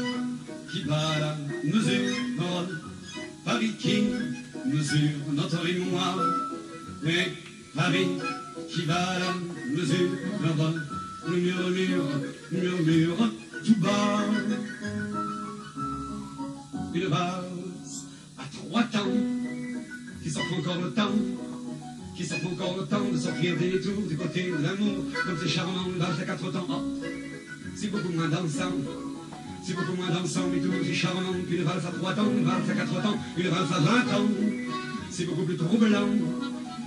qui 0.72 0.84
bat 0.84 1.20
la 1.20 1.38
mesure, 1.64 2.16
Paris 3.58 3.74
qui 3.80 4.04
mesure 4.68 5.34
notre 5.34 5.64
mémoire. 5.64 6.20
Et 7.08 7.32
Paris 7.76 8.08
qui 8.70 8.82
bat 8.84 9.18
la 9.18 9.34
mesure, 9.76 10.12
nous 11.28 11.38
murmure, 11.38 12.04
murmure 12.52 13.32
tout 13.66 13.76
bas. 13.78 14.20
Une 16.94 17.06
valse 17.06 18.06
à 18.38 18.44
trois 18.54 18.84
temps, 18.84 19.12
qui 20.22 20.30
s'en 20.30 20.42
encore 20.42 20.80
le 20.80 20.92
temps, 20.92 21.16
qui 22.16 22.26
s'en 22.26 22.36
encore 22.36 22.78
le 22.80 22.86
temps 22.86 23.10
de 23.12 23.18
sortir 23.18 23.58
des 23.58 23.82
tours 23.82 24.04
du 24.08 24.18
côté 24.18 24.52
de 24.52 24.64
l'amour, 24.64 25.04
comme 25.26 25.38
c'est 25.42 25.50
charmant, 25.50 25.90
valse 25.98 26.20
à 26.22 26.26
quatre 26.26 26.52
temps. 26.52 26.68
Oh, 26.70 26.94
c'est 27.76 27.88
beaucoup 27.88 28.10
moins 28.10 28.28
dansant. 28.28 29.07
C'est 29.68 29.76
beaucoup 29.76 29.98
moins 29.98 30.08
dansant, 30.08 30.48
mais 30.48 30.62
tout 30.62 30.72
aussi 30.80 30.96
charmant 30.96 31.36
qu'une 31.46 31.64
valse 31.64 31.86
à 31.86 31.92
trois 31.92 32.14
temps, 32.14 32.32
une 32.32 32.46
valse 32.46 32.70
à 32.72 32.74
quatre 32.74 33.02
temps, 33.04 33.18
une 33.36 33.50
valse 33.50 33.72
à 33.76 33.80
vingt 33.80 34.16
ans. 34.16 34.30
C'est 35.12 35.26
beaucoup 35.26 35.44
plus 35.44 35.58
troublant, 35.58 36.08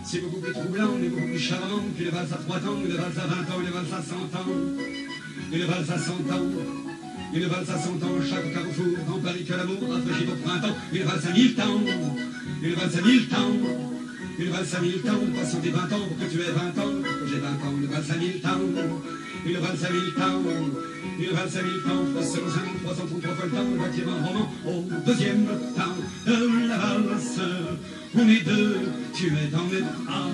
c'est 0.03 0.21
beaucoup 0.21 0.41
plus 0.41 0.53
troublant, 0.53 0.97
mais 0.99 1.09
beaucoup 1.11 1.27
plus 1.27 1.39
charmant 1.39 1.85
qu'une 1.95 2.09
valse 2.09 2.33
à 2.33 2.37
trois 2.37 2.59
temps, 2.59 2.81
une 2.83 2.97
valse 2.97 3.19
à 3.19 3.27
vingt 3.27 3.45
ans, 3.53 3.61
une 3.61 3.71
valse 3.71 3.93
à 3.93 4.01
cent 4.01 4.25
ans. 4.33 4.49
Une 5.53 5.65
valse 5.67 5.91
à 5.91 5.99
cent 5.99 6.25
ans, 6.33 6.49
une 7.35 7.47
valse 7.53 7.69
à 7.69 7.79
cent 7.79 8.01
ans, 8.01 8.17
chaque 8.27 8.51
carrefour, 8.55 8.97
en 9.13 9.19
Paris 9.19 9.45
que 9.45 9.53
l'amour 9.53 9.83
rafraîchit 9.93 10.29
au 10.33 10.37
printemps. 10.49 10.77
Une 10.95 11.03
valse 11.03 11.27
à 11.27 11.33
mille 11.33 11.55
temps, 11.55 11.81
une 12.63 12.75
valse 12.77 12.97
à 12.97 13.03
mille 13.03 13.29
temps. 13.29 13.57
Une 14.39 14.49
valse 14.49 14.75
à 14.75 14.81
mille 14.81 15.03
temps, 15.03 15.21
passant 15.37 15.59
des 15.59 15.69
vingt 15.69 15.93
ans 15.93 16.07
pour 16.09 16.17
que 16.17 16.33
tu 16.33 16.41
aies 16.41 16.57
vingt 16.57 16.73
ans, 16.81 16.95
pour 16.97 17.13
que 17.21 17.27
j'ai 17.29 17.41
vingt 17.41 17.61
ans. 17.61 17.75
Une 17.77 17.89
valse 17.89 18.11
à 18.11 18.17
mille 18.17 18.41
temps, 18.41 18.63
une 19.45 19.59
valse 19.59 19.85
à 19.85 19.91
mille 19.91 20.15
temps. 20.17 20.43
Une 21.21 21.37
valse 21.37 21.57
à 21.59 21.63
mille 21.63 21.83
temps, 21.83 22.23
seul 22.23 22.45
333 22.83 23.35
fois 23.35 23.45
le 23.45 23.51
temps, 23.51 23.85
bâtir 23.85 24.05
un 24.09 24.27
roman 24.27 24.51
au 24.65 24.85
deuxième 25.05 25.45
temps 25.77 25.97
de 26.27 26.67
la 26.67 26.79
valse. 26.79 27.41
On 28.15 28.27
est 28.27 28.41
deux, 28.41 28.79
tu 29.15 29.27
es 29.27 29.49
dans 29.53 29.65
mes 29.65 29.83
bras. 29.83 30.31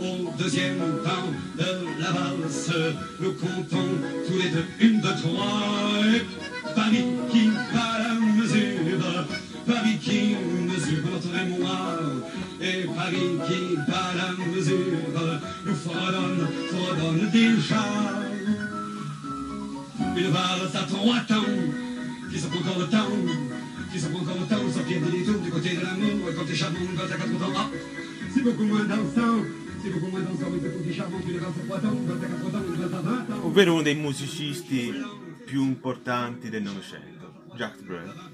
Au 0.00 0.28
deuxième 0.36 0.78
temps 1.04 1.30
de 1.56 2.00
la 2.00 2.10
valse, 2.10 2.72
nous 3.20 3.32
comptons 3.34 3.88
tous 4.26 4.38
les 4.42 4.50
deux 4.50 4.64
une, 4.80 5.00
deux, 5.00 5.14
trois. 5.22 6.00
Et 6.12 6.74
Paris 6.74 7.04
qui 7.30 7.46
bat 7.72 7.98
la 8.00 8.14
mesure, 8.14 9.26
Paris 9.64 9.98
qui 10.02 10.34
mesure 10.66 11.04
notre 11.12 11.30
mémoire. 11.30 12.00
Et 12.60 12.86
Paris 12.96 13.38
qui 13.46 13.76
bat 13.88 14.14
la 14.16 14.52
mesure, 14.52 14.76
nous 15.64 15.74
fredonne 15.76 17.30
déjà. 17.32 18.31
Une 20.16 20.30
valse 20.30 20.74
à 20.74 20.82
trois 20.82 21.20
temps, 21.20 21.42
qui 22.30 22.38
s'en 22.38 22.48
prend 22.48 22.78
le 22.78 22.86
temps, 22.86 23.08
qui 23.92 23.98
s'en 23.98 24.10
prend 24.10 24.20
le 24.20 24.46
temps 24.46 24.64
de 24.64 24.70
sortir 24.70 25.00
des 25.00 25.18
détours 25.18 25.40
du 25.40 25.50
côté 25.50 25.76
de 25.76 25.80
l'amour. 25.82 26.28
Quand 26.36 26.44
t'es 26.44 26.54
charmant, 26.54 26.78
à 26.78 27.08
quatre 27.08 27.38
temps, 27.38 27.52
ah, 27.56 27.70
c'est 28.32 28.42
beaucoup 28.42 28.64
c'est 29.82 29.90
beaucoup 29.90 30.08
moins 30.08 30.20
dansant, 30.22 30.52
ovvero 33.42 33.72
uno 33.72 33.82
dei 33.82 33.96
musicisti 33.96 34.92
più 35.44 35.64
importanti 35.64 36.48
del 36.48 36.62
Novecento, 36.62 37.46
Jacques 37.56 37.82
Brel. 37.82 38.30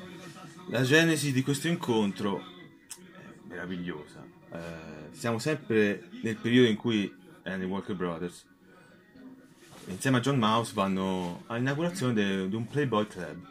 La 0.68 0.82
genesi 0.82 1.32
di 1.32 1.42
questo 1.42 1.68
incontro 1.68 2.38
è 2.38 3.48
meravigliosa. 3.48 4.22
Eh, 4.52 4.58
siamo 5.12 5.38
sempre 5.38 6.10
nel 6.22 6.36
periodo 6.36 6.68
in 6.68 6.76
cui 6.76 7.10
i 7.44 7.64
Walker 7.64 7.96
Brothers. 7.96 8.44
Insieme 9.88 10.18
a 10.18 10.20
John 10.20 10.38
Mouse 10.38 10.72
vanno 10.74 11.42
all'inaugurazione 11.46 12.48
di 12.48 12.54
un 12.54 12.66
Playboy 12.66 13.06
Club. 13.06 13.46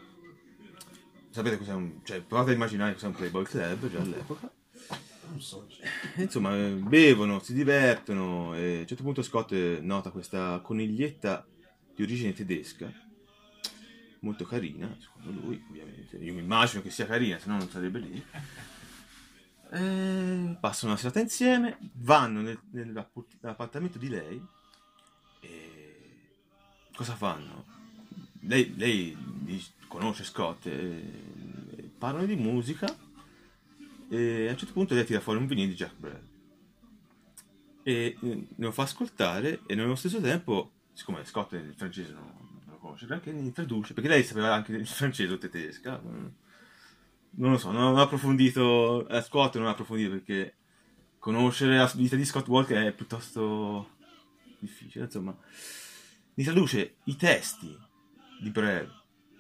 Sapete 1.30 1.58
cos'è 1.58 1.74
un... 1.74 2.00
cioè 2.04 2.22
provate 2.22 2.52
a 2.52 2.54
immaginare 2.54 2.94
cos'è 2.94 3.08
un 3.08 3.14
Playboy 3.14 3.44
Club 3.44 3.90
già 3.90 4.00
all'epoca. 4.00 4.52
E, 6.16 6.24
Insomma, 6.24 6.56
eh, 6.56 6.70
bevono, 6.72 7.40
si 7.40 7.54
divertono 7.54 8.56
e 8.56 8.78
a 8.78 8.80
un 8.80 8.88
certo 8.88 9.04
punto 9.04 9.22
Scott 9.22 9.52
eh, 9.52 9.80
nota 9.82 10.10
questa 10.10 10.60
coniglietta 10.64 11.46
di 11.94 12.04
origine 12.04 12.34
tedesca, 12.34 12.90
molto 14.22 14.46
carina, 14.46 14.96
secondo 15.00 15.42
lui, 15.42 15.62
ovviamente. 15.70 16.16
Io 16.18 16.34
mi 16.34 16.42
immagino 16.42 16.82
che 16.82 16.92
sia 16.92 17.06
carina, 17.06 17.38
se 17.40 17.50
no 17.50 17.58
non 17.58 17.70
sarebbe 17.70 18.00
lì. 18.00 18.26
Eh, 19.70 20.58
passano 20.62 20.92
una 20.92 21.00
serata 21.00 21.20
insieme, 21.20 21.78
vanno 21.96 22.40
nel- 22.42 22.62
nell'app- 22.72 23.18
nell'appartamento 23.42 23.98
di 23.98 24.08
lei 24.08 24.42
e 25.42 25.77
cosa 26.98 27.16
fanno? 27.16 27.64
Lei, 28.42 28.74
lei 28.76 29.16
conosce 29.88 30.24
Scott, 30.24 30.66
e, 30.66 30.72
e 31.76 31.90
parlano 31.98 32.26
di 32.26 32.36
musica 32.36 32.88
e 34.10 34.48
a 34.48 34.52
un 34.52 34.58
certo 34.58 34.74
punto 34.74 34.96
lei 34.96 35.06
tira 35.06 35.20
fuori 35.20 35.40
un 35.40 35.46
vinile 35.46 35.68
di 35.68 35.76
Jack 35.76 35.96
Brel 35.96 36.22
e 37.84 38.18
eh, 38.20 38.48
lo 38.56 38.72
fa 38.72 38.84
ascoltare 38.84 39.62
e 39.68 39.76
nello 39.76 39.96
stesso 39.96 40.20
tempo, 40.20 40.72
siccome 40.94 41.24
Scott 41.24 41.54
il 41.54 41.74
francese 41.76 42.14
non, 42.14 42.34
lo 42.66 42.78
conosce 42.80 43.06
granché, 43.06 43.32
ne 43.32 43.52
traduce, 43.52 43.94
perché 43.94 44.10
lei 44.10 44.24
sapeva 44.24 44.54
anche 44.54 44.74
il 44.74 44.88
francese 44.88 45.34
o 45.34 45.38
tedesca, 45.38 46.02
mm, 46.04 46.26
non 47.32 47.52
lo 47.52 47.58
so, 47.60 47.72
non 47.72 47.96
ho 47.96 48.02
approfondito, 48.02 49.08
eh, 49.08 49.22
Scott 49.22 49.56
non 49.58 49.68
ho 49.68 49.70
approfondito 49.70 50.10
perché 50.10 50.56
conoscere 51.20 51.78
la 51.78 51.92
vita 51.96 52.16
di 52.16 52.26
Scott 52.26 52.48
Walker 52.48 52.88
è 52.88 52.92
piuttosto 52.92 53.92
difficile, 54.60 55.06
insomma. 55.06 55.38
Mi 56.38 56.44
traduce 56.44 56.98
i 57.06 57.16
testi 57.16 57.76
di 58.40 58.52
Brel 58.52 58.88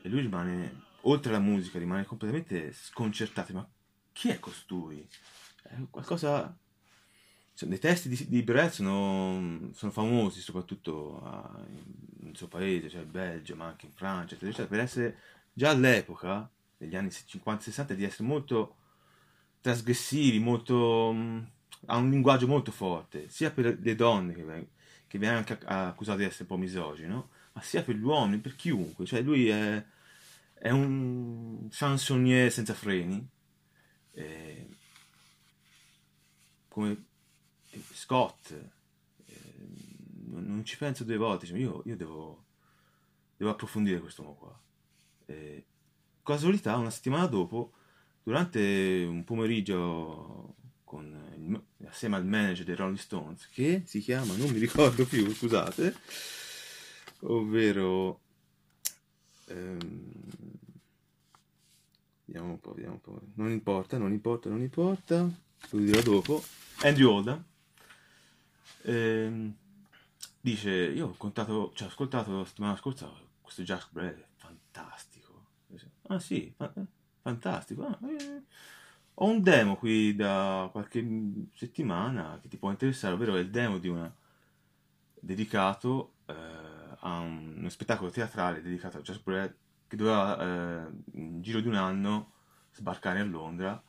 e 0.01 0.09
lui 0.09 0.21
rimane, 0.21 0.85
oltre 1.01 1.29
alla 1.29 1.43
musica, 1.43 1.77
rimane 1.77 2.05
completamente 2.05 2.73
sconcertato, 2.73 3.53
ma 3.53 3.69
chi 4.11 4.29
è 4.29 4.39
costui? 4.39 5.07
È 5.61 5.75
qualcosa... 5.91 6.57
Cioè, 7.53 7.71
i 7.71 7.77
testi 7.77 8.09
di, 8.09 8.27
di 8.27 8.41
Brel 8.41 8.71
sono, 8.71 9.69
sono 9.73 9.91
famosi 9.91 10.41
soprattutto 10.41 11.21
a- 11.23 11.63
nel 12.21 12.35
suo 12.35 12.47
paese, 12.47 12.89
cioè 12.89 13.03
in 13.03 13.11
Belgio, 13.11 13.55
ma 13.55 13.65
anche 13.65 13.85
in 13.85 13.91
Francia, 13.91 14.33
eccetera, 14.33 14.49
eccetera, 14.49 14.67
per 14.67 14.79
essere 14.79 15.17
già 15.53 15.69
all'epoca, 15.69 16.49
negli 16.77 16.95
anni 16.95 17.09
50-60, 17.09 17.93
di 17.93 18.05
essere 18.05 18.27
molto 18.27 18.75
trasgressivi, 19.61 20.39
molto, 20.39 21.11
mh, 21.11 21.51
ha 21.85 21.97
un 21.97 22.09
linguaggio 22.09 22.47
molto 22.47 22.71
forte, 22.71 23.29
sia 23.29 23.51
per 23.51 23.77
le 23.79 23.95
donne 23.95 24.33
che, 24.33 24.67
che 25.07 25.17
viene 25.17 25.35
anche 25.37 25.57
accusato 25.65 26.17
di 26.17 26.25
essere 26.25 26.43
un 26.43 26.49
po' 26.49 26.57
misogino, 26.57 27.29
ma 27.53 27.61
sia 27.61 27.83
per 27.83 27.95
gli 27.95 28.03
uomini, 28.03 28.39
per 28.39 28.55
chiunque. 28.55 29.05
Cioè 29.05 29.21
lui 29.21 29.47
è, 29.47 29.83
è 30.53 30.69
un 30.69 31.67
chansonnier 31.69 32.51
senza 32.51 32.73
freni, 32.73 33.27
eh, 34.11 34.67
come 36.67 37.05
Scott, 37.93 38.53
non, 40.29 40.63
ci 40.63 40.77
penso 40.77 41.03
due 41.03 41.17
volte, 41.17 41.45
cioè, 41.45 41.57
io, 41.57 41.81
io 41.85 41.95
devo, 41.95 42.45
devo 43.35 43.51
approfondire 43.51 43.99
quest'uomo 43.99 44.35
qua. 44.35 44.59
Eh, 45.25 45.65
casualità, 46.23 46.77
una 46.77 46.89
settimana 46.89 47.25
dopo, 47.27 47.73
durante 48.23 49.05
un 49.07 49.23
pomeriggio 49.23 50.55
con 50.87 51.65
assieme 51.85 52.15
al 52.15 52.25
manager 52.25 52.63
dei 52.63 52.75
Rolling 52.75 52.97
Stones, 52.97 53.49
che 53.49 53.83
si 53.85 53.99
chiama, 53.99 54.35
non 54.37 54.49
mi 54.49 54.57
ricordo 54.57 55.05
più, 55.05 55.29
scusate, 55.33 55.93
ovvero... 57.23 58.21
ehm, 59.47 60.11
vediamo 62.23 62.51
un 62.51 62.59
po', 62.61 62.71
vediamo 62.73 62.93
un 62.93 63.01
po'. 63.01 63.21
Non 63.33 63.51
importa, 63.51 63.97
non 63.97 64.13
importa, 64.13 64.49
non 64.49 64.61
importa, 64.61 65.29
lo 65.69 65.79
dirò 65.79 66.01
dopo. 66.01 66.41
Andrew 66.83 67.11
Oldham 67.11 67.43
ehm, 68.83 69.53
dice, 70.39 70.71
io 70.71 71.07
ho 71.07 71.15
contato, 71.17 71.73
cioè, 71.75 71.89
ascoltato 71.89 72.31
la 72.31 72.45
settimana 72.45 72.77
scorsa 72.77 73.11
questo 73.41 73.63
Jack 73.63 73.93
è 73.97 74.25
fantastico. 74.35 75.45
Ah 76.07 76.19
sì, 76.19 76.53
fa- 76.55 76.73
fantastico. 77.21 77.85
Ah, 77.85 77.99
eh, 78.01 78.43
ho 79.19 79.25
un 79.29 79.41
demo 79.41 79.75
qui 79.77 80.15
da 80.15 80.69
qualche 80.71 81.03
settimana 81.53 82.39
che 82.41 82.47
ti 82.47 82.57
può 82.57 82.69
interessare, 82.69 83.13
ovvero 83.15 83.35
è 83.35 83.39
il 83.39 83.49
demo 83.49 83.79
di 83.79 83.87
una 83.87 84.13
dedicato 85.19 86.13
eh, 86.27 86.33
a 86.99 87.19
un- 87.19 87.55
uno 87.57 87.69
spettacolo 87.69 88.09
teatrale 88.11 88.61
dedicato 88.61 88.97
a 88.97 89.01
Jazz 89.01 89.17
Brad 89.17 89.55
che 89.87 89.95
doveva 89.95 90.85
eh, 90.87 90.91
in 91.13 91.41
giro 91.41 91.61
di 91.61 91.67
un 91.67 91.75
anno 91.75 92.33
sbarcare 92.73 93.19
a 93.19 93.23
Londra 93.23 93.81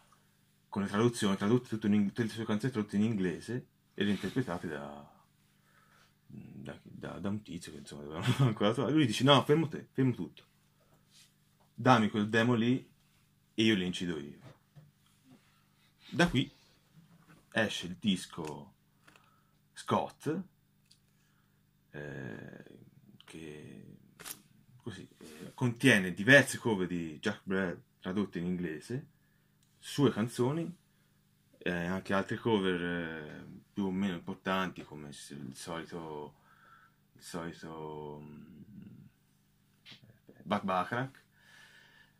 con 0.69 0.83
le 0.83 0.89
traduzioni, 0.89 1.37
tradotte 1.37 1.69
tutto 1.69 1.87
in 1.87 2.07
tutte 2.07 2.23
le 2.23 2.29
sue 2.29 2.45
canzoni 2.45 2.73
tradotte 2.73 2.97
in 2.97 3.03
inglese 3.03 3.67
e 3.95 4.05
reinterpretate 4.05 4.69
da, 4.69 5.13
da, 6.27 6.79
da- 6.83 7.19
da 7.19 7.29
un 7.29 7.43
tizio 7.43 7.73
che 7.73 7.79
insomma 7.79 8.03
doveva 8.03 8.25
ancora 8.47 8.73
trovare. 8.73 8.95
Lui 8.95 9.07
dice 9.07 9.25
no, 9.25 9.43
fermo 9.45 9.69
te, 9.69 9.89
fermo 9.93 10.13
tutto. 10.15 10.45
Dammi 11.75 12.09
quel 12.09 12.29
demo 12.29 12.55
lì 12.55 12.89
e 13.55 13.63
io 13.63 13.75
li 13.75 13.87
incido 13.87 14.19
io. 14.19 14.48
Da 16.11 16.27
qui 16.27 16.51
esce 17.51 17.87
il 17.87 17.97
disco 18.01 18.77
Scott, 19.75 20.41
eh, 21.91 22.65
che 23.25 23.97
così, 24.79 25.07
eh, 25.19 25.53
contiene 25.53 26.15
diverse 26.15 26.57
cover 26.57 26.87
di 26.87 27.19
Jack 27.19 27.43
Brad 27.45 27.83
tradotte 28.01 28.39
in 28.39 28.47
inglese, 28.47 29.07
sue 29.79 30.11
canzoni, 30.11 30.75
e 31.59 31.71
anche 31.71 32.15
altre 32.15 32.39
cover 32.39 32.83
eh, 32.83 33.47
più 33.75 33.85
o 33.85 33.91
meno 33.91 34.15
importanti 34.15 34.83
come 34.85 35.09
il 35.09 35.55
solito, 35.55 36.39
il 37.13 37.23
solito 37.23 38.23
mm, 38.23 39.05
Buck 40.43 40.65
Bacharach. 40.65 41.23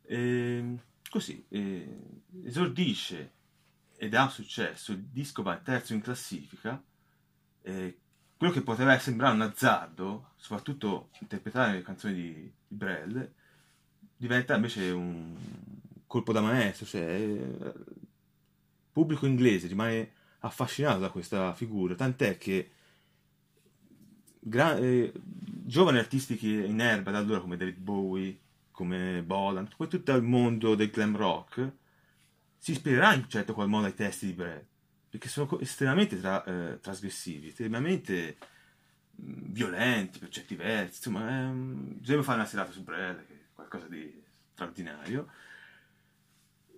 E, 0.03 0.79
così, 1.09 1.43
eh, 1.49 2.23
esordisce 2.45 3.37
ed 4.01 4.15
ha 4.15 4.29
successo, 4.29 4.93
il 4.93 5.03
disco 5.03 5.43
va 5.43 5.57
terzo 5.57 5.93
in 5.93 6.01
classifica, 6.01 6.81
eh, 7.63 7.99
quello 8.37 8.53
che 8.53 8.63
poteva 8.63 8.97
sembrare 9.01 9.35
un 9.35 9.41
azzardo, 9.41 10.31
soprattutto 10.37 11.11
interpretare 11.21 11.73
le 11.73 11.83
canzoni 11.83 12.15
di, 12.15 12.33
di 12.33 12.53
Brel, 12.69 13.35
diventa 14.17 14.55
invece 14.55 14.91
un 14.91 15.37
colpo 16.07 16.33
da 16.33 16.41
maestro, 16.41 16.87
cioè 16.87 17.03
eh, 17.03 17.25
il 17.25 17.87
pubblico 18.93 19.27
inglese 19.27 19.67
rimane 19.67 20.13
affascinato 20.41 21.01
da 21.01 21.11
questa 21.11 21.53
figura, 21.55 21.97
tant'è 21.97 22.39
che 22.39 22.71
gra- 24.39 24.77
eh, 24.77 25.13
giovani 25.17 25.99
artisti 25.99 26.37
che 26.37 26.47
in 26.47 26.81
erba 26.81 27.11
da 27.11 27.19
allora 27.19 27.41
come 27.41 27.57
David 27.57 27.79
Bowie, 27.79 28.39
come 28.71 29.25
Bolan, 29.25 29.69
poi 29.77 29.89
tutto 29.89 30.13
il 30.15 30.23
mondo 30.23 30.77
del 30.77 30.91
glam 30.91 31.17
rock 31.17 31.73
si 32.59 32.73
ispirerà 32.73 33.15
in 33.15 33.29
certo 33.29 33.55
qual 33.55 33.69
modo 33.69 33.87
ai 33.87 33.95
testi 33.95 34.27
di 34.27 34.33
Brad, 34.33 34.65
perché 35.09 35.29
sono 35.29 35.59
estremamente 35.61 36.21
tra- 36.21 36.45
eh, 36.45 36.81
trasgressivi, 36.81 37.49
estremamente 37.49 38.37
mh, 39.15 39.53
violenti 39.53 40.19
per 40.19 40.29
certi 40.29 40.55
versi, 40.57 40.97
insomma, 40.97 41.49
un- 41.49 41.99
bisogna 41.99 42.23
fare 42.23 42.39
una 42.39 42.49
serata 42.49 42.73
su 42.73 42.83
Brad, 42.83 43.27
che 43.27 43.35
è 43.35 43.45
qualcosa 43.55 43.87
di 43.87 44.23
straordinario, 44.53 45.31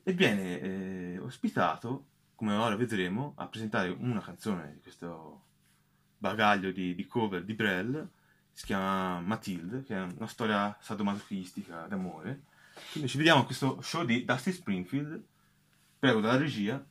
e 0.02 0.12
viene 0.12 0.60
eh, 0.60 1.18
ospitato, 1.18 2.06
come 2.34 2.54
ora 2.54 2.76
vedremo, 2.76 3.34
a 3.36 3.46
presentare 3.46 3.88
una 3.88 4.20
canzone 4.20 4.72
di 4.74 4.80
questo 4.80 5.44
bagaglio 6.18 6.70
di, 6.70 6.94
di 6.94 7.06
cover 7.06 7.44
di 7.44 7.54
Brel, 7.54 8.08
si 8.52 8.66
chiama 8.66 9.20
Matilde, 9.20 9.82
che 9.82 9.94
è 9.94 10.02
una 10.02 10.26
storia 10.26 10.76
sadomasochistica 10.80 11.86
d'amore. 11.86 12.42
Quindi 12.92 13.08
ci 13.08 13.16
vediamo 13.16 13.40
a 13.40 13.44
questo 13.44 13.80
show 13.80 14.04
di 14.04 14.24
Dusty 14.24 14.52
Springfield, 14.52 15.22
prego 16.00 16.20
dalla 16.20 16.38
regia. 16.38 16.82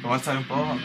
Devo 0.00 0.12
alzare 0.14 0.38
un 0.38 0.46
po' 0.46 0.54
la. 0.54 0.78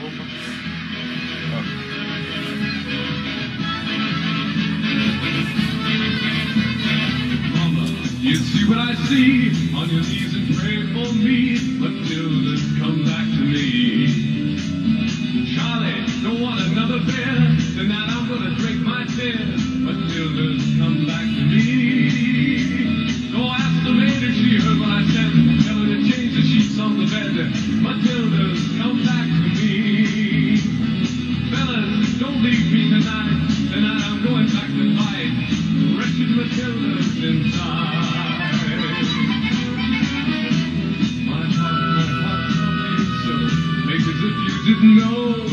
You 8.20 8.36
see 8.36 8.68
what 8.68 8.80
I 8.80 8.96
see 9.08 9.74
on 9.76 9.88
your 9.90 10.02
knees 10.02 10.34
and 10.36 10.56
pray 10.58 10.82
for 10.92 11.14
me. 11.14 11.58
Matilda's 11.80 12.64
come 12.78 13.04
back 13.06 13.24
to 13.24 13.44
me. 13.46 14.36
Charlie, 15.56 16.04
don't 16.22 16.42
want 16.42 16.60
another 16.60 17.00
beer. 17.06 17.56
Tonight 17.78 18.10
I'm 18.10 18.28
gonna 18.28 18.56
drink 18.58 18.82
my 18.82 19.06
tears. 19.06 19.64
Matilda's 19.70 20.66
come 20.78 21.06
back 21.06 21.24
to 21.24 21.46
me. 21.46 21.65
Didn't 44.66 44.96
know. 44.96 45.45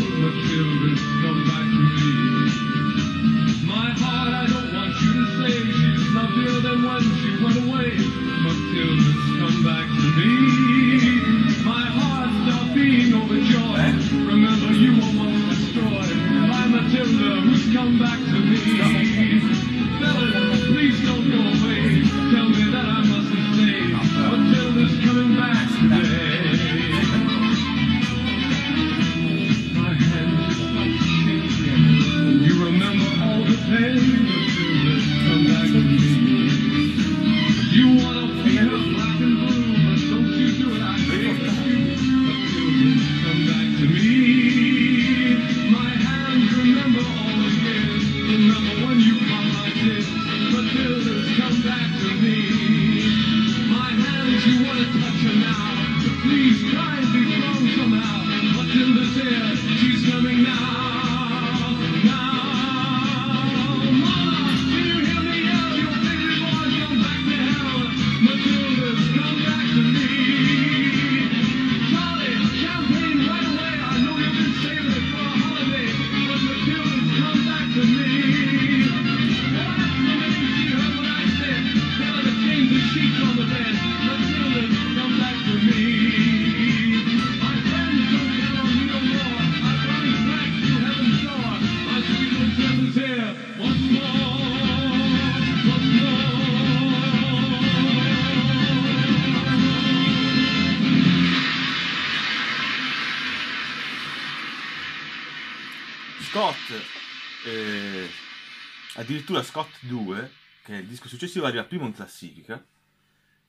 Addirittura 109.23 109.43
Scott 109.43 109.71
2, 109.87 110.31
che 110.65 110.75
è 110.75 110.81
il 110.81 110.89
disco 110.89 111.07
successivo, 111.07 111.47
arriva 111.47 111.65
primo 111.65 111.87
in 111.87 111.93
classifica, 111.93 112.65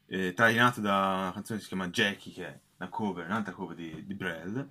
eh, 0.06 0.34
trainato 0.34 0.82
da 0.82 0.98
una 1.22 1.34
canzone 1.34 1.58
che 1.58 1.64
si 1.64 1.70
chiama 1.70 1.90
Jackie, 1.90 2.32
che 2.32 2.46
è 2.46 2.60
una 2.78 2.90
cover, 2.90 3.26
un'altra 3.26 3.54
cover 3.54 3.76
di, 3.76 4.06
di 4.06 4.14
Brel. 4.14 4.70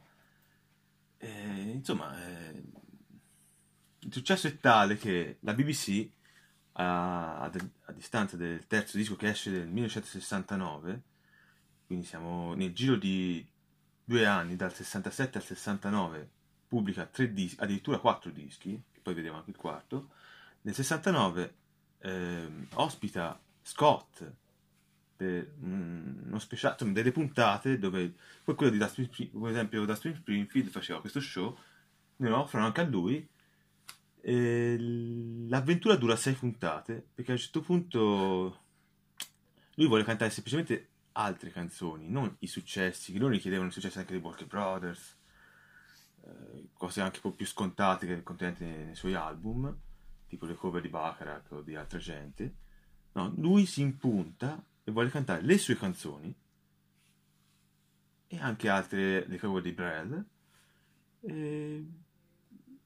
Eh, 1.18 1.70
insomma, 1.74 2.16
eh, 2.24 2.62
il 4.00 4.12
successo 4.12 4.46
è 4.46 4.56
tale 4.58 4.96
che 4.96 5.38
la 5.40 5.54
BBC, 5.54 6.08
a, 6.74 7.40
a- 7.40 7.50
a 7.86 7.92
distanza 7.92 8.36
del 8.36 8.66
terzo 8.66 8.96
disco 8.96 9.16
che 9.16 9.28
esce 9.28 9.50
nel 9.50 9.66
1969, 9.68 11.02
quindi 11.86 12.06
siamo 12.06 12.54
nel 12.54 12.72
giro 12.72 12.96
di 12.96 13.44
due 14.04 14.24
anni, 14.24 14.54
dal 14.54 14.72
67 14.72 15.38
al 15.38 15.44
69, 15.44 16.30
pubblica 16.68 17.06
tre 17.06 17.32
dischi, 17.32 17.60
addirittura 17.60 17.98
quattro 17.98 18.30
dischi, 18.30 18.80
poi 19.02 19.14
vedremo 19.14 19.38
anche 19.38 19.50
il 19.50 19.56
quarto. 19.56 20.10
Nel 20.62 20.74
69 20.74 21.54
ehm, 21.98 22.66
ospita 22.74 23.40
Scott 23.62 24.32
per 25.16 25.54
uno 25.60 26.38
speciale, 26.38 26.74
insomma, 26.74 26.92
delle 26.92 27.12
puntate 27.12 27.78
dove 27.78 28.14
poi 28.44 28.70
di 28.70 28.78
Dustin, 28.78 29.08
per 29.08 29.50
esempio 29.50 29.84
Dustin 29.84 30.14
Springfield 30.16 30.68
faceva 30.68 31.00
questo 31.00 31.20
show, 31.20 31.56
ne 32.16 32.30
offrono 32.30 32.66
anche 32.66 32.80
a 32.80 32.84
lui. 32.84 33.28
E 34.24 34.76
l'avventura 35.48 35.96
dura 35.96 36.14
sei 36.14 36.34
puntate 36.34 37.04
perché 37.12 37.32
a 37.32 37.34
un 37.34 37.40
certo 37.40 37.60
punto 37.60 38.60
lui 39.74 39.86
vuole 39.86 40.04
cantare 40.04 40.30
semplicemente 40.30 40.90
altre 41.12 41.50
canzoni, 41.50 42.08
non 42.08 42.34
i 42.40 42.46
successi, 42.46 43.12
che 43.12 43.18
loro 43.18 43.32
richiedevano 43.32 43.68
i 43.68 43.72
successi 43.72 43.98
anche 43.98 44.12
dei 44.12 44.20
Walker 44.20 44.46
Brothers, 44.46 45.16
eh, 46.24 46.68
cose 46.72 47.00
anche 47.00 47.20
un 47.22 47.30
po' 47.30 47.36
più 47.36 47.46
scontate 47.46 48.06
che 48.06 48.22
contenute 48.22 48.64
nei 48.64 48.94
suoi 48.94 49.14
album, 49.14 49.76
tipo 50.32 50.46
le 50.46 50.54
cover 50.54 50.80
di 50.80 50.88
Bacharach 50.88 51.52
o 51.52 51.60
di 51.60 51.74
altra 51.74 51.98
gente. 51.98 52.56
No, 53.12 53.34
lui 53.36 53.66
si 53.66 53.82
impunta 53.82 54.64
e 54.82 54.90
vuole 54.90 55.10
cantare 55.10 55.42
le 55.42 55.58
sue 55.58 55.76
canzoni 55.76 56.34
e 58.28 58.38
anche 58.38 58.68
altre 58.70 59.26
le 59.26 59.38
cover 59.38 59.60
di 59.60 59.72
Brel. 59.72 60.26
E, 61.20 61.86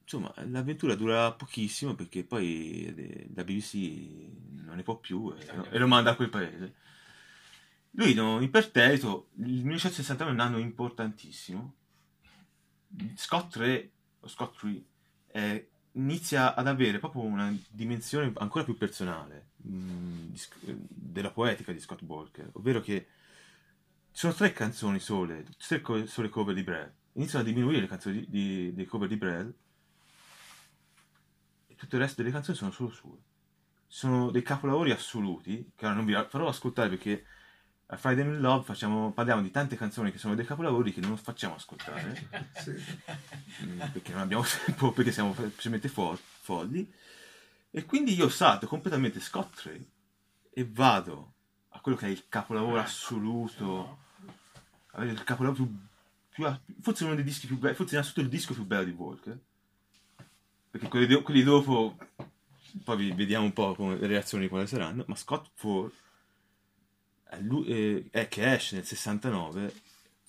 insomma, 0.03 0.34
l'avventura 0.47 0.97
dura 0.97 1.32
pochissimo 1.34 1.94
perché 1.94 2.24
poi 2.24 3.30
la 3.32 3.44
BBC 3.44 4.64
non 4.64 4.74
ne 4.74 4.82
può 4.82 4.99
più 4.99 5.32
e, 5.32 5.68
e 5.70 5.78
lo 5.78 5.86
manda 5.86 6.11
a 6.11 6.16
quel 6.16 6.30
paese. 6.30 6.74
Lui 7.92 8.12
no, 8.12 8.40
in 8.40 8.51
perpetuo, 8.51 9.28
il 9.36 9.64
1969 9.64 10.30
è 10.30 10.34
un 10.34 10.40
anno 10.40 10.59
importantissimo. 10.59 11.76
Scott 13.14 13.53
3, 13.53 13.92
o 14.18 14.26
Scott 14.26 14.59
3, 14.59 14.84
eh, 15.28 15.70
inizia 15.97 16.55
ad 16.55 16.66
avere 16.66 16.99
proprio 16.99 17.22
una 17.22 17.55
dimensione 17.68 18.32
ancora 18.36 18.64
più 18.64 18.76
personale 18.76 19.51
mh, 19.57 20.26
di 20.28 20.38
Sc- 20.38 20.68
eh, 20.68 20.76
della 20.88 21.30
poetica 21.30 21.72
di 21.72 21.80
Scott 21.80 22.03
Walker, 22.03 22.51
ovvero 22.53 22.80
che 22.80 23.09
ci 24.12 24.20
sono 24.20 24.32
tre 24.34 24.53
canzoni 24.53 24.99
sole, 24.99 25.44
tre 25.59 25.80
co- 25.80 26.07
sole 26.07 26.28
cover 26.28 26.55
di 26.55 26.62
Brel. 26.62 26.92
Iniziano 27.12 27.44
a 27.44 27.49
diminuire 27.49 27.80
le 27.80 27.86
canzoni 27.86 28.20
di, 28.20 28.26
di- 28.28 28.74
dei 28.74 28.86
cover 28.86 29.09
di 29.09 29.16
Brel 29.16 29.55
e 31.66 31.74
tutto 31.74 31.97
il 31.97 32.03
resto 32.03 32.22
delle 32.22 32.32
canzoni 32.32 32.57
sono 32.57 32.70
solo 32.70 32.90
sue. 32.90 33.18
Sono 33.86 34.30
dei 34.30 34.42
capolavori 34.42 34.90
assoluti, 34.90 35.72
che 35.74 35.86
non 35.88 36.05
vi 36.05 36.12
farò 36.28 36.49
ascoltare 36.49 36.88
perché 36.88 37.24
a 37.89 37.97
Friday 37.97 38.24
in 38.24 38.41
Love 38.41 38.64
facciamo- 38.64 39.12
parliamo 39.12 39.43
di 39.43 39.51
tante 39.51 39.76
canzoni 39.76 40.11
che 40.11 40.18
sono 40.18 40.34
dei 40.34 40.45
capolavori 40.45 40.93
che 40.93 41.01
non 41.01 41.16
facciamo 41.16 41.55
ascoltare 41.55 42.28
Sì. 42.61 42.70
Mm, 43.64 43.78
perché 43.93 44.12
non 44.12 44.22
abbiamo 44.22 44.43
tempo, 44.64 44.91
perché 44.93 45.12
siamo 45.12 45.34
semplicemente 45.34 45.89
fo- 45.89 46.18
folli. 46.41 46.93
E 47.70 47.84
quindi 47.84 48.14
io 48.14 48.28
salto 48.28 48.66
completamente 48.66 49.20
Scott 49.20 49.55
Trey 49.61 49.87
e 50.51 50.68
vado 50.70 51.34
a 51.70 51.80
quello 51.80 51.97
che 51.97 52.07
è 52.07 52.11
il 52.11 52.24
capolavoro 52.28 52.80
assoluto, 52.80 53.99
il 54.99 55.22
capolavoro 55.24 55.62
più, 55.64 55.78
più- 56.30 56.59
forse 56.80 57.05
uno 57.05 57.14
dei 57.14 57.22
dischi 57.24 57.47
più 57.47 57.59
belli, 57.59 57.74
forse 57.74 57.95
innanzitutto 57.95 58.24
il 58.24 58.30
disco 58.32 58.55
più 58.55 58.64
bello 58.64 58.84
di 58.84 58.91
Walker, 58.93 59.39
perché 60.70 60.89
quelli, 60.89 61.07
do- 61.07 61.22
quelli 61.22 61.43
dopo, 61.43 61.99
poi 62.82 63.12
vediamo 63.12 63.45
un 63.45 63.53
po' 63.53 63.74
come 63.74 63.97
le 63.97 64.07
reazioni 64.07 64.49
quali 64.49 64.66
saranno, 64.66 65.05
ma 65.07 65.14
Scott 65.14 65.49
4 65.61 65.87
è, 65.89 65.91
lui- 67.41 67.66
eh, 67.66 68.09
è 68.11 68.29
che 68.29 68.53
esce 68.53 68.77
nel 68.77 68.85
69 68.85 69.72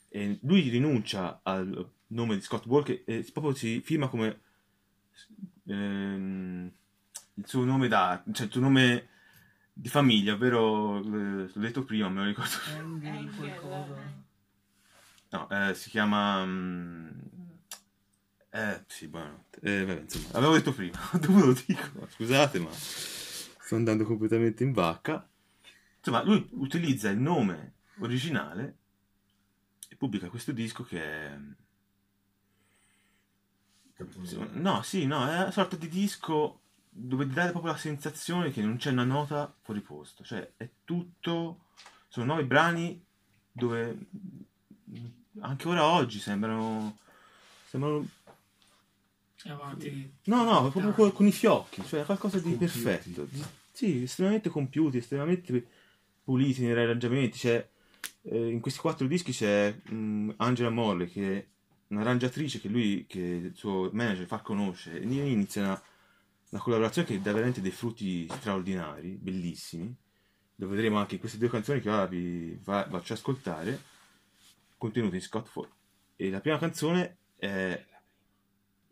e 0.09 0.39
lui 0.43 0.69
rinuncia 0.69 1.39
al 1.43 1.89
nome 2.07 2.35
di 2.35 2.41
Scott 2.41 2.65
Walker 2.65 3.01
e 3.05 3.27
proprio 3.31 3.53
si 3.53 3.81
firma 3.81 4.07
come 4.07 4.39
ehm, 5.67 6.71
il 7.35 7.47
suo 7.47 7.63
nome 7.63 7.87
da 7.87 8.23
cioè 8.31 8.45
il 8.45 8.51
suo 8.51 8.61
nome 8.61 9.09
di 9.73 9.89
famiglia, 9.89 10.33
ovvero 10.33 10.97
eh, 10.97 11.01
l'ho 11.53 11.59
detto 11.59 11.83
prima, 11.83 12.09
me 12.09 12.21
lo 12.21 12.25
ricordo. 12.27 12.55
No, 15.29 15.49
eh, 15.49 15.73
si 15.75 15.89
chiama 15.89 16.45
mm, 16.45 17.09
eh 18.49 18.83
sì, 18.87 19.07
buonanotte. 19.07 19.59
Eh, 19.61 19.85
vabbè, 19.85 19.99
insomma, 20.01 20.27
avevo 20.31 20.53
detto 20.53 20.73
prima, 20.73 20.97
dopo 21.13 21.45
lo 21.45 21.53
dico, 21.53 22.07
scusate, 22.09 22.59
ma 22.59 22.69
sto 22.71 23.75
andando 23.75 24.03
completamente 24.05 24.63
in 24.63 24.71
vacca. 24.71 25.27
Insomma, 26.07 26.23
lui 26.23 26.47
utilizza 26.51 27.09
il 27.09 27.19
nome 27.19 27.73
originale 27.99 28.77
e 29.89 29.95
pubblica 29.97 30.29
questo 30.29 30.53
disco 30.53 30.83
che 30.83 31.03
è. 31.03 31.37
No, 34.53 34.81
sì, 34.83 35.05
no, 35.05 35.27
è 35.27 35.41
una 35.41 35.51
sorta 35.51 35.75
di 35.75 35.89
disco 35.89 36.61
dove 36.87 37.27
ti 37.27 37.33
dà 37.33 37.49
proprio 37.49 37.73
la 37.73 37.77
sensazione 37.77 38.51
che 38.51 38.61
non 38.61 38.77
c'è 38.77 38.91
una 38.91 39.03
nota 39.03 39.53
fuori 39.61 39.81
posto. 39.81 40.23
Cioè, 40.23 40.53
è 40.55 40.69
tutto. 40.85 41.65
Sono 42.07 42.27
nove 42.27 42.45
brani 42.45 43.03
dove 43.51 43.97
anche 45.41 45.67
ora 45.67 45.83
oggi 45.83 46.19
sembrano. 46.19 46.99
Sembrano. 47.65 48.07
Avanti. 49.43 50.13
No, 50.25 50.43
no, 50.43 50.69
proprio 50.71 50.93
con, 50.93 51.11
con 51.11 51.27
i 51.27 51.33
fiocchi, 51.33 51.83
cioè 51.85 52.05
qualcosa 52.05 52.37
di 52.37 52.55
Compiuti. 52.55 52.79
perfetto. 52.79 53.25
Di- 53.25 53.43
sì, 53.73 54.03
estremamente 54.03 54.49
compiuti, 54.49 54.97
estremamente 54.97 55.67
puliti 56.27 56.61
nei 56.61 56.71
arrangiamenti. 56.71 57.37
C'è, 57.37 57.69
eh, 58.23 58.49
in 58.49 58.59
questi 58.59 58.81
quattro 58.81 59.07
dischi 59.07 59.31
c'è 59.31 59.73
mm, 59.89 60.31
Angela 60.35 60.69
Morley 60.69 61.07
che 61.07 61.37
è 61.37 61.47
un'arrangiatrice 61.87 62.59
che 62.59 62.67
lui, 62.67 63.05
che 63.07 63.19
il 63.19 63.55
suo 63.55 63.89
manager 63.93 64.25
fa 64.25 64.41
conoscere 64.41 64.99
e 64.99 65.03
inizia 65.03 65.63
una, 65.63 65.81
una 66.49 66.61
collaborazione 66.61 67.07
che 67.07 67.21
dà 67.21 67.31
veramente 67.31 67.61
dei 67.61 67.71
frutti 67.71 68.27
straordinari, 68.29 69.11
bellissimi, 69.11 69.95
dove 70.53 70.75
vedremo 70.75 70.97
anche 70.97 71.17
queste 71.17 71.37
due 71.37 71.49
canzoni 71.49 71.79
che 71.79 71.89
ora 71.89 72.05
vi 72.05 72.59
fa- 72.61 72.89
faccio 72.89 73.13
ascoltare, 73.13 73.81
contenute 74.77 75.15
in 75.15 75.21
Scott 75.21 75.47
Ford. 75.47 75.71
E 76.17 76.29
la 76.29 76.41
prima 76.41 76.57
canzone 76.57 77.19
è, 77.37 77.85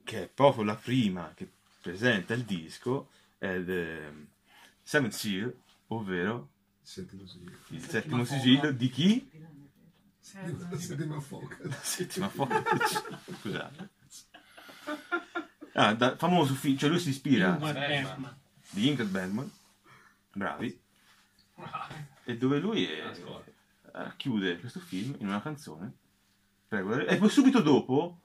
che 0.06 0.24
è 0.24 0.30
proprio 0.30 0.64
la 0.64 0.76
prima 0.76 1.34
che 1.36 1.52
presenta 1.82 2.34
il 2.34 2.46
disco, 2.46 3.10
è 3.38 3.62
The 3.62 4.28
Seventh 4.82 5.14
Seal, 5.14 5.54
ovvero 5.88 6.54
settimo 6.86 7.26
sigillo. 7.26 7.58
Il 7.70 7.82
settimo 7.82 8.24
sigillo 8.24 8.72
di 8.72 8.90
chi? 8.90 9.30
La 10.34 10.78
settima 10.78 11.20
foca. 11.20 11.58
La 11.62 11.78
settima 11.82 12.30
foca. 12.30 12.64
Scusate. 13.40 13.90
Ah, 15.74 15.94
da, 15.94 16.16
famoso 16.16 16.54
film, 16.54 16.78
cioè 16.78 16.90
lui 16.90 17.00
si 17.00 17.10
ispira 17.10 17.58
di 18.70 18.88
Ingrid 18.88 19.10
Bergman, 19.10 19.52
bravi, 20.32 20.80
e 22.24 22.38
dove 22.38 22.60
lui 22.60 22.86
è, 22.86 23.12
eh, 23.94 24.12
chiude 24.16 24.60
questo 24.60 24.80
film 24.80 25.16
in 25.20 25.28
una 25.28 25.42
canzone, 25.42 25.92
prego, 26.68 26.98
e 27.06 27.18
poi 27.18 27.30
subito 27.30 27.62
dopo, 27.62 28.22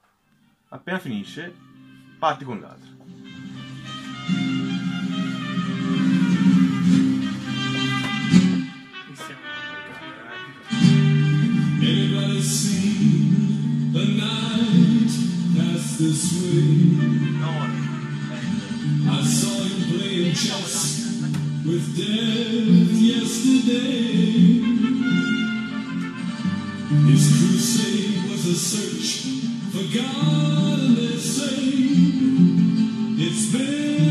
appena 0.68 1.00
finisce, 1.00 1.52
parte 2.18 2.44
con 2.44 2.60
l'altra. 2.60 2.89
this 16.00 16.32
way. 16.42 16.80
I 19.06 19.22
saw 19.22 19.62
him 19.64 19.98
playing 19.98 20.32
chess 20.32 20.74
with 21.66 21.94
death 21.94 22.96
yesterday. 22.96 24.00
His 27.10 27.24
crusade 27.36 28.30
was 28.30 28.46
a 28.46 28.54
search 28.54 29.10
for 29.72 29.84
God 29.94 30.78
and 30.78 30.96
His 30.96 31.36
sake. 31.36 32.16
It's 33.18 33.52
been 33.52 34.09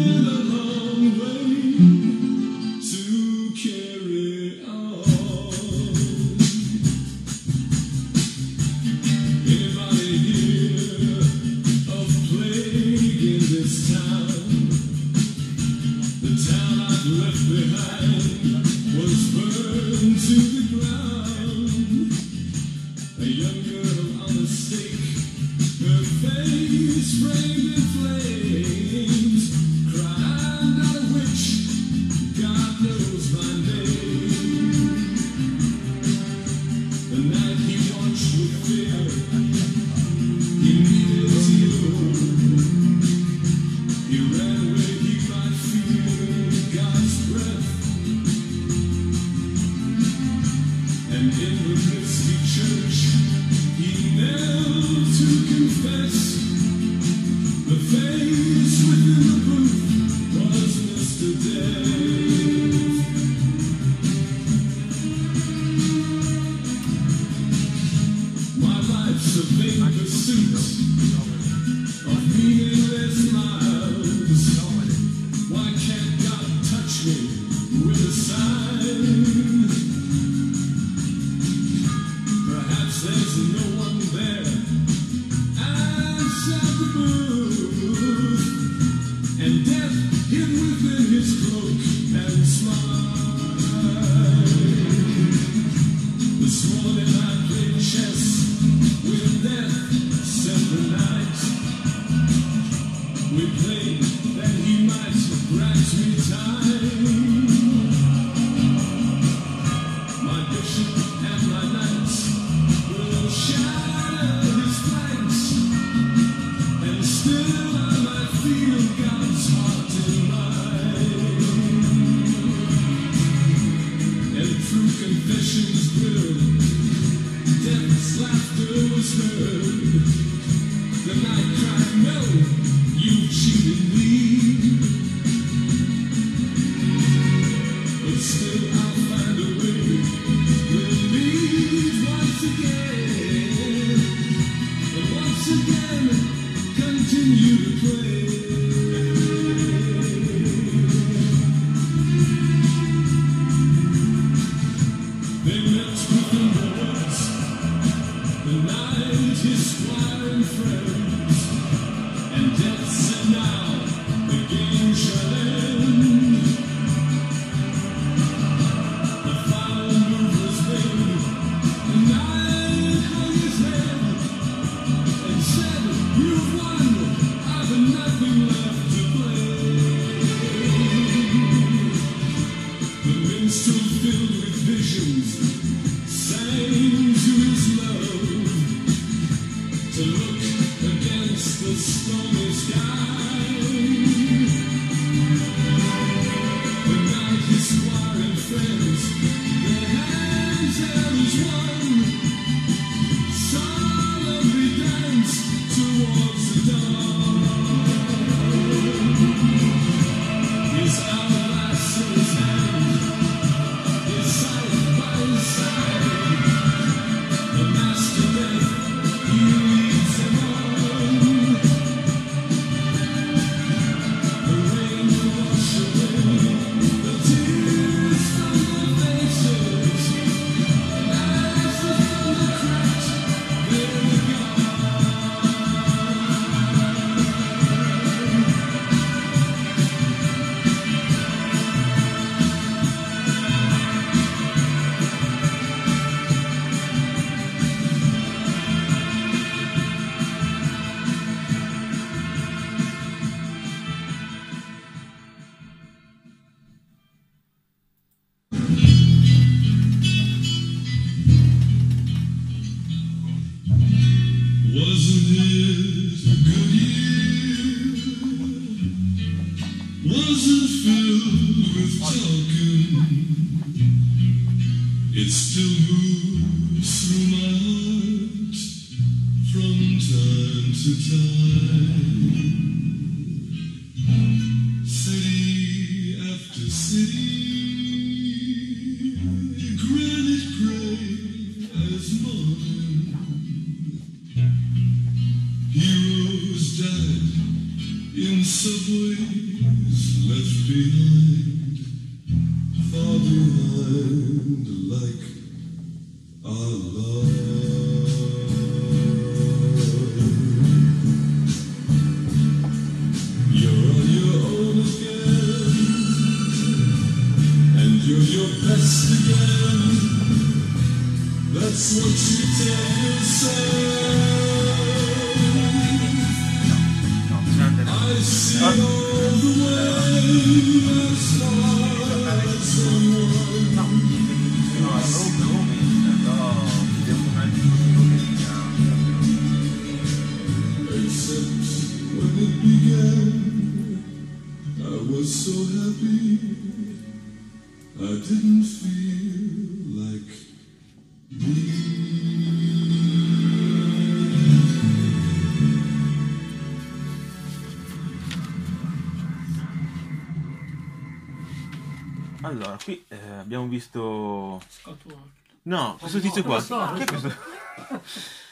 abbiamo 363.50 363.68
visto... 363.68 364.62
Scott 364.68 365.04
Ward. 365.06 365.30
No, 365.64 365.98
questo 366.00 366.20
tizio 366.20 366.44
qua. 366.44 366.62
Che 366.62 367.04
è 367.04 367.06
questo? 367.06 367.34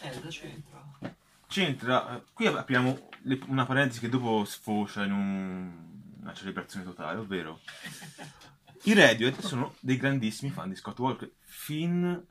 Eh, 0.02 0.20
da 0.22 0.30
centro. 0.32 0.86
C'entra... 1.48 2.24
Qui 2.34 2.48
apriamo 2.48 3.10
le- 3.24 3.40
una 3.48 3.66
parentesi 3.68 4.00
che 4.00 4.10
dopo 4.10 4.44
sfocia 4.46 5.04
in 5.04 5.12
un- 5.12 5.86
una 6.22 6.34
celebrazione 6.34 6.84
totale, 6.84 7.20
ovvero... 7.20 7.60
I 8.84 8.94
Radiohead 8.94 9.40
sono 9.40 9.76
dei 9.80 9.98
grandissimi 9.98 10.50
fan 10.50 10.70
di 10.70 10.76
Scott 10.76 10.98
Walker, 11.00 11.30
fin 11.42 12.24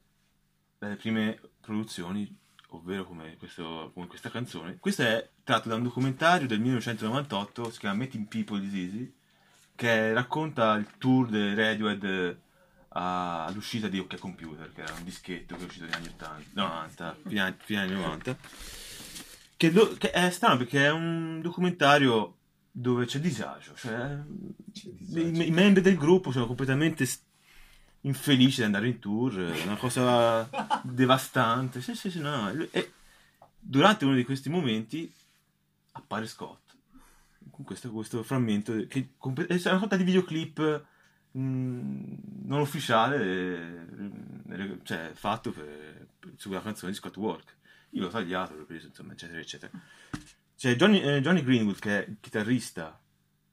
dalle 0.79 0.97
prime 0.97 1.39
produzioni, 1.61 2.35
ovvero 2.69 3.05
come, 3.05 3.37
questo- 3.37 3.91
come 3.95 4.07
questa 4.09 4.31
canzone. 4.31 4.79
Questo 4.81 5.03
è 5.03 5.29
tratto 5.45 5.69
da 5.69 5.77
un 5.77 5.83
documentario 5.85 6.47
del 6.49 6.61
1998, 6.61 7.71
si 7.71 7.79
chiama 7.79 7.97
Meeting 7.99 8.27
People 8.27 8.65
is 8.65 8.73
Easy, 8.73 9.15
che 9.75 10.13
racconta 10.15 10.75
il 10.75 10.89
tour 10.99 11.29
dei 11.29 11.55
Radiohead 11.55 12.39
all'uscita 12.97 13.89
di 13.89 13.99
OK 13.99 14.17
Computer, 14.19 14.73
che 14.73 14.83
era 14.83 14.95
un 14.95 15.05
dischetto 15.05 15.55
che 15.57 15.63
è 15.63 15.67
uscito 15.67 15.85
negli 15.85 15.95
anni 15.95 16.09
80, 16.09 16.45
90, 16.55 17.17
fine 17.27 17.41
anni, 17.41 17.55
fine 17.59 17.81
anni 17.81 17.93
90. 17.93 18.37
Che, 19.57 19.71
lo- 19.71 19.95
che 19.99 20.11
è 20.11 20.31
strano 20.31 20.57
perché 20.57 20.85
è 20.85 20.91
un 20.91 21.41
documentario 21.43 22.37
dove 22.71 23.07
c'è 23.07 23.21
disagio, 23.21 23.75
cioè 23.75 24.19
i, 25.15 25.47
i 25.47 25.51
membri 25.51 25.81
del 25.81 25.97
gruppo 25.97 26.31
sono 26.31 26.47
completamente 26.47 27.09
infelici 28.03 28.59
di 28.59 28.65
andare 28.65 28.87
in 28.89 28.99
tour, 28.99 29.35
è 29.35 29.63
una 29.65 29.77
cosa 29.77 30.49
devastante. 30.85 31.81
Sì, 31.81 31.95
sì, 31.95 32.11
sì, 32.11 32.21
no. 32.21 32.51
E 32.71 32.93
durante 33.59 34.05
uno 34.05 34.15
di 34.15 34.25
questi 34.25 34.49
momenti 34.51 35.13
appare 35.93 36.27
Scott 36.27 36.75
con 37.51 37.65
questo, 37.65 37.91
questo 37.91 38.23
frammento 38.23 38.73
che 38.87 38.99
è 38.99 39.69
una 39.69 39.79
sorta 39.79 39.97
di 39.97 40.05
videoclip 40.05 40.85
non 41.39 42.61
ufficiale 42.61 43.87
cioè 44.85 45.11
fatto 45.15 45.53
per, 45.53 46.07
per- 46.19 46.33
sulla 46.37 46.63
canzone 46.63 46.93
di 46.93 46.97
Scott 46.99 47.17
Walker 47.17 47.55
io 47.91 48.03
l'ho 48.03 48.09
tagliato, 48.09 48.55
l'ho 48.55 48.65
preso 48.65 48.89
insomma 48.89 49.13
eccetera 49.13 49.41
eccetera. 49.41 49.73
C'è 50.57 50.75
Johnny, 50.77 51.01
eh, 51.01 51.21
Johnny 51.21 51.43
Greenwood 51.43 51.79
che 51.79 52.05
è 52.05 52.09
il 52.09 52.17
chitarrista 52.21 52.99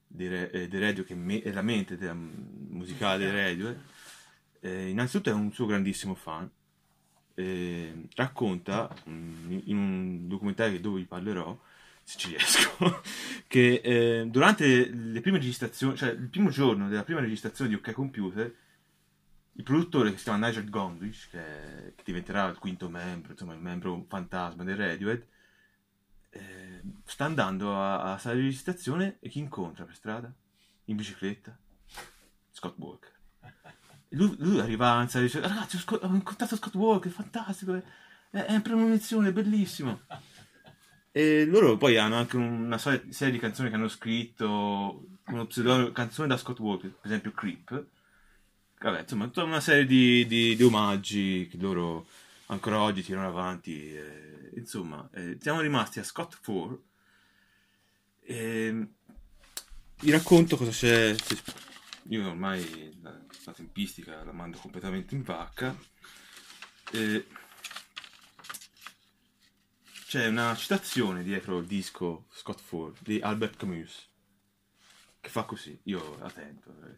dei, 0.08 0.28
Re- 0.28 0.52
eh, 0.52 0.68
dei 0.68 0.80
Radio 0.80 1.04
che 1.04 1.16
me- 1.16 1.42
è 1.42 1.52
la 1.52 1.62
mente 1.62 1.98
della 1.98 2.14
musicale 2.14 3.18
dei 3.26 3.32
Radio. 3.32 3.76
Eh, 4.60 4.90
innanzitutto 4.90 5.30
è 5.30 5.34
un 5.34 5.52
suo 5.54 5.66
grandissimo 5.66 6.16
fan. 6.16 6.50
Eh, 7.36 8.08
racconta 8.16 8.94
mh, 9.06 9.62
in 9.66 9.78
un 9.78 10.28
documentario 10.28 10.80
dove 10.80 11.00
vi 11.00 11.06
parlerò 11.06 11.58
se 12.04 12.18
ci 12.18 12.30
riesco, 12.30 13.02
che 13.48 13.82
eh, 13.84 14.26
durante 14.28 14.90
le 14.90 15.22
prime 15.22 15.38
registrazioni, 15.38 15.96
cioè 15.96 16.10
il 16.10 16.30
primo 16.30 16.50
giorno 16.50 16.90
della 16.90 17.04
prima 17.04 17.22
registrazione 17.22 17.70
di 17.70 17.76
OK 17.76 17.92
Computer, 17.92 18.56
il 19.56 19.64
produttore 19.64 20.12
che 20.12 20.18
si 20.18 20.24
chiama 20.24 20.48
Nigel 20.48 20.70
Gondish, 20.70 21.30
che, 21.30 21.94
che 21.96 22.04
diventerà 22.04 22.48
il 22.48 22.58
quinto 22.58 22.90
membro, 22.90 23.32
insomma 23.32 23.54
il 23.54 23.60
membro 23.60 24.06
fantasma 24.08 24.64
del 24.64 24.76
Radiohead, 24.76 25.26
eh, 26.30 26.82
sta 27.06 27.26
andando 27.26 27.76
a, 27.76 28.14
a 28.14 28.18
sala 28.18 28.36
di 28.36 28.42
registrazione 28.42 29.18
e 29.20 29.30
chi 29.30 29.40
incontra 29.40 29.86
per 29.86 29.96
strada? 29.96 30.34
In 30.86 30.96
bicicletta? 30.96 31.58
Scott 32.52 32.78
Walker. 32.78 33.12
E 34.10 34.16
Lui, 34.16 34.36
lui 34.40 34.60
arriva 34.60 35.02
in 35.02 35.08
sala 35.08 35.26
di 35.26 35.40
ragazzi 35.40 35.78
ho, 35.78 35.96
ho 35.96 36.14
incontrato 36.14 36.56
Scott 36.56 36.74
Walker, 36.74 37.12
fantastico, 37.12 37.76
è, 37.76 37.84
è 38.32 38.54
in 38.54 38.62
premonizione, 38.62 39.32
bellissimo. 39.32 40.02
E 41.16 41.46
loro 41.46 41.78
poi 41.78 41.96
hanno 41.98 42.16
anche 42.16 42.38
una 42.38 42.80
serie 42.80 43.32
di 43.32 43.38
canzoni 43.38 43.70
che 43.70 43.76
hanno 43.76 43.88
scritto 43.88 45.06
lo 45.28 45.46
pseudonimo 45.46 45.92
canzone 45.92 46.28
da 46.28 46.38
Scott 46.38 46.60
Walker, 46.60 46.90
per 46.90 47.06
esempio 47.06 47.32
Creep. 47.32 47.86
Vabbè, 48.80 49.02
insomma, 49.02 49.26
tutta 49.26 49.44
una 49.44 49.62
serie 49.62 49.86
di, 49.86 50.26
di- 50.26 50.56
di 50.56 50.64
omaggi 50.64 51.48
che 51.50 51.58
loro 51.58 52.08
ancora 52.48 52.82
oggi 52.82 53.04
tirano 53.04 53.28
avanti. 53.28 53.94
eh, 53.96 54.50
insomma, 54.56 55.08
eh, 55.14 55.38
siamo 55.40 55.62
rimasti 55.62 56.00
a 56.00 56.04
Scott 56.04 56.40
4. 56.44 56.84
E 58.26 58.88
vi 60.00 60.12
racconto 60.12 60.58
cosa 60.58 60.72
c'è. 60.72 61.16
Io 62.10 62.28
ormai 62.28 62.98
la, 63.02 63.18
la 63.46 63.52
tempistica 63.54 64.24
la 64.24 64.32
mando 64.34 64.58
completamente 64.58 65.14
in 65.16 65.22
vacca. 65.22 65.76
E 66.92 67.26
c'è 70.14 70.28
una 70.28 70.54
citazione 70.54 71.24
dietro 71.24 71.58
il 71.58 71.66
disco 71.66 72.28
Scott 72.30 72.60
Ford 72.62 72.98
di 73.02 73.20
Albert 73.20 73.58
Camus 73.58 74.08
che 75.20 75.28
fa 75.28 75.42
così, 75.42 75.80
io 75.86 76.22
attento. 76.22 76.70
eh. 76.86 76.98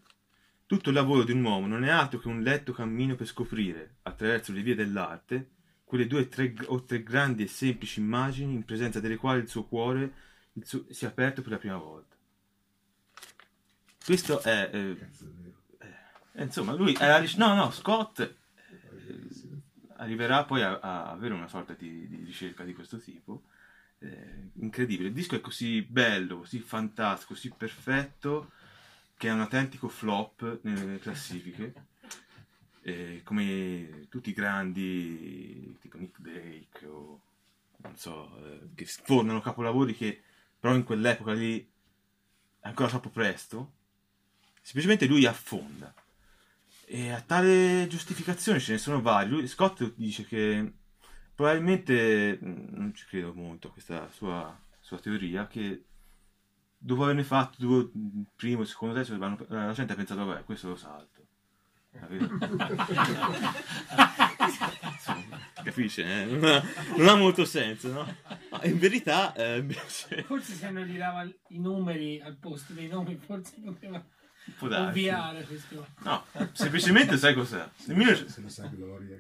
Tutto 0.66 0.90
il 0.90 0.96
lavoro 0.96 1.24
di 1.24 1.32
un 1.32 1.42
uomo 1.42 1.66
non 1.66 1.86
è 1.86 1.90
altro 1.90 2.20
che 2.20 2.28
un 2.28 2.42
letto 2.42 2.74
cammino 2.74 3.16
per 3.16 3.26
scoprire, 3.26 4.00
attraverso 4.02 4.52
le 4.52 4.62
vie 4.64 4.76
dell'arte, 4.76 5.52
quelle 5.86 6.08
due 6.08 6.28
tre, 6.28 6.54
o 6.66 6.84
tre 6.84 7.04
grandi 7.04 7.44
e 7.44 7.48
semplici 7.48 8.02
immagini 8.02 8.54
in 8.54 8.66
presenza 8.66 9.00
delle 9.00 9.16
quali 9.16 9.40
il 9.40 9.48
suo 9.48 9.64
cuore 9.64 10.14
il 10.52 10.68
suo- 10.68 10.86
si 10.90 11.06
è 11.06 11.08
aperto 11.08 11.42
per 11.42 11.52
la 11.52 11.58
prima 11.58 11.78
volta. 11.78 12.18
Questo 14.04 14.42
è... 14.42 14.70
eh, 14.74 15.10
eh, 16.34 16.44
insomma, 16.44 16.74
lui 16.74 16.88
ric- 16.88 17.38
No, 17.38 17.56
no, 17.56 17.72
Scott 17.72 18.20
eh, 18.20 18.36
arriverà 19.98 20.44
poi 20.46 20.62
a, 20.62 20.80
a 20.80 21.12
avere 21.12 21.34
una 21.34 21.48
sorta 21.48 21.74
di, 21.74 22.08
di 22.08 22.24
ricerca 22.24 22.64
di 22.64 22.74
questo 22.74 22.98
tipo. 22.98 23.44
eh, 24.00 24.50
incredibile. 24.56 25.10
Il 25.10 25.14
disco 25.14 25.36
è 25.36 25.42
così 25.42 25.82
bello, 25.82 26.40
così 26.40 26.60
fantastico, 26.60 27.34
così 27.34 27.52
perfetto 27.56 28.52
che 29.18 29.30
è 29.30 29.32
un 29.32 29.42
autentico 29.42 29.88
flop 29.88 30.60
nelle 30.64 31.00
classifiche. 31.00 31.74
eh, 32.82 33.22
come 33.24 34.08
tutti 34.10 34.30
i 34.30 34.34
grandi, 34.34 35.78
tipo 35.82 35.98
Nick 35.98 36.20
Drake 36.20 36.86
o 36.86 37.22
non 37.78 37.96
so, 37.98 38.38
eh, 38.46 38.60
che 38.76 38.86
sfornano 38.86 39.42
capolavori 39.42 39.96
che 39.96 40.22
però 40.60 40.76
in 40.76 40.84
quell'epoca 40.84 41.34
lì 41.34 41.60
è 42.60 42.68
ancora 42.68 42.90
troppo 42.90 43.10
presto. 43.10 43.74
Semplicemente 44.62 45.06
lui 45.06 45.26
affonda. 45.26 45.94
E 46.88 47.12
a 47.12 47.20
tale 47.22 47.88
giustificazione 47.88 48.60
ce 48.60 48.74
ne 48.74 48.78
sono 48.78 49.02
vari. 49.02 49.30
Lui, 49.30 49.48
Scott 49.48 49.94
dice 49.96 50.26
che 50.26 50.74
probabilmente, 51.34 52.38
mh, 52.40 52.66
non 52.72 52.94
ci 52.94 53.06
credo 53.06 53.34
molto 53.34 53.68
a 53.68 53.72
questa 53.72 54.08
sua, 54.12 54.58
sua 54.80 55.00
teoria, 55.00 55.48
che 55.48 55.84
dopo 56.78 57.04
averne 57.04 57.24
fatto 57.24 57.56
due, 57.58 57.90
primo, 58.36 58.62
il 58.62 58.68
secondo, 58.68 59.04
vanno- 59.18 59.46
la 59.50 59.74
gente 59.74 59.94
ha 59.94 59.96
pensato, 59.96 60.24
vabbè, 60.26 60.44
questo 60.44 60.70
lo 60.70 60.76
salto. 60.76 61.24
Capisce? 65.64 66.04
eh? 66.04 66.26
Non, 66.26 66.44
ha, 66.44 66.64
non 66.98 67.08
ha 67.08 67.16
molto 67.16 67.46
senso, 67.46 67.92
no? 67.92 68.16
Ma 68.52 68.64
in 68.66 68.78
verità, 68.78 69.34
eh, 69.34 69.58
invece, 69.58 70.24
Forse 70.24 70.54
se 70.54 70.70
non 70.70 70.84
gli 70.84 70.98
dava 70.98 71.24
i 71.24 71.60
numeri 71.60 72.22
al 72.22 72.36
posto 72.36 72.74
dei 72.74 72.88
nomi, 72.88 73.16
forse 73.18 73.56
poteva 73.64 74.04
può 74.58 74.68
darsi. 74.68 74.88
ovviare 74.90 75.44
questo. 75.44 75.88
No, 76.04 76.26
semplicemente 76.54 77.18
sai 77.18 77.34
cos'è? 77.34 77.68
Nel 77.86 77.98
1900 77.98 78.32
Se 78.32 78.42
lo 78.42 78.50
sa 78.50 78.68
Gloria. 78.76 79.18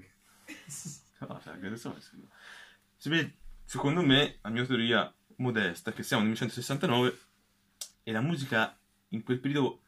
No, 1.19 1.39
sai, 1.43 1.59
che 1.59 1.67
adesso- 1.67 1.95
Secondo 3.67 4.01
me, 4.03 4.37
la 4.41 4.49
mia 4.49 4.65
teoria 4.65 5.11
modesta, 5.37 5.91
che 5.91 6.03
siamo 6.03 6.23
nel 6.23 6.33
1969 6.33 7.19
e 8.03 8.11
la 8.11 8.21
musica 8.21 8.77
in 9.09 9.23
quel 9.23 9.39
periodo 9.39 9.81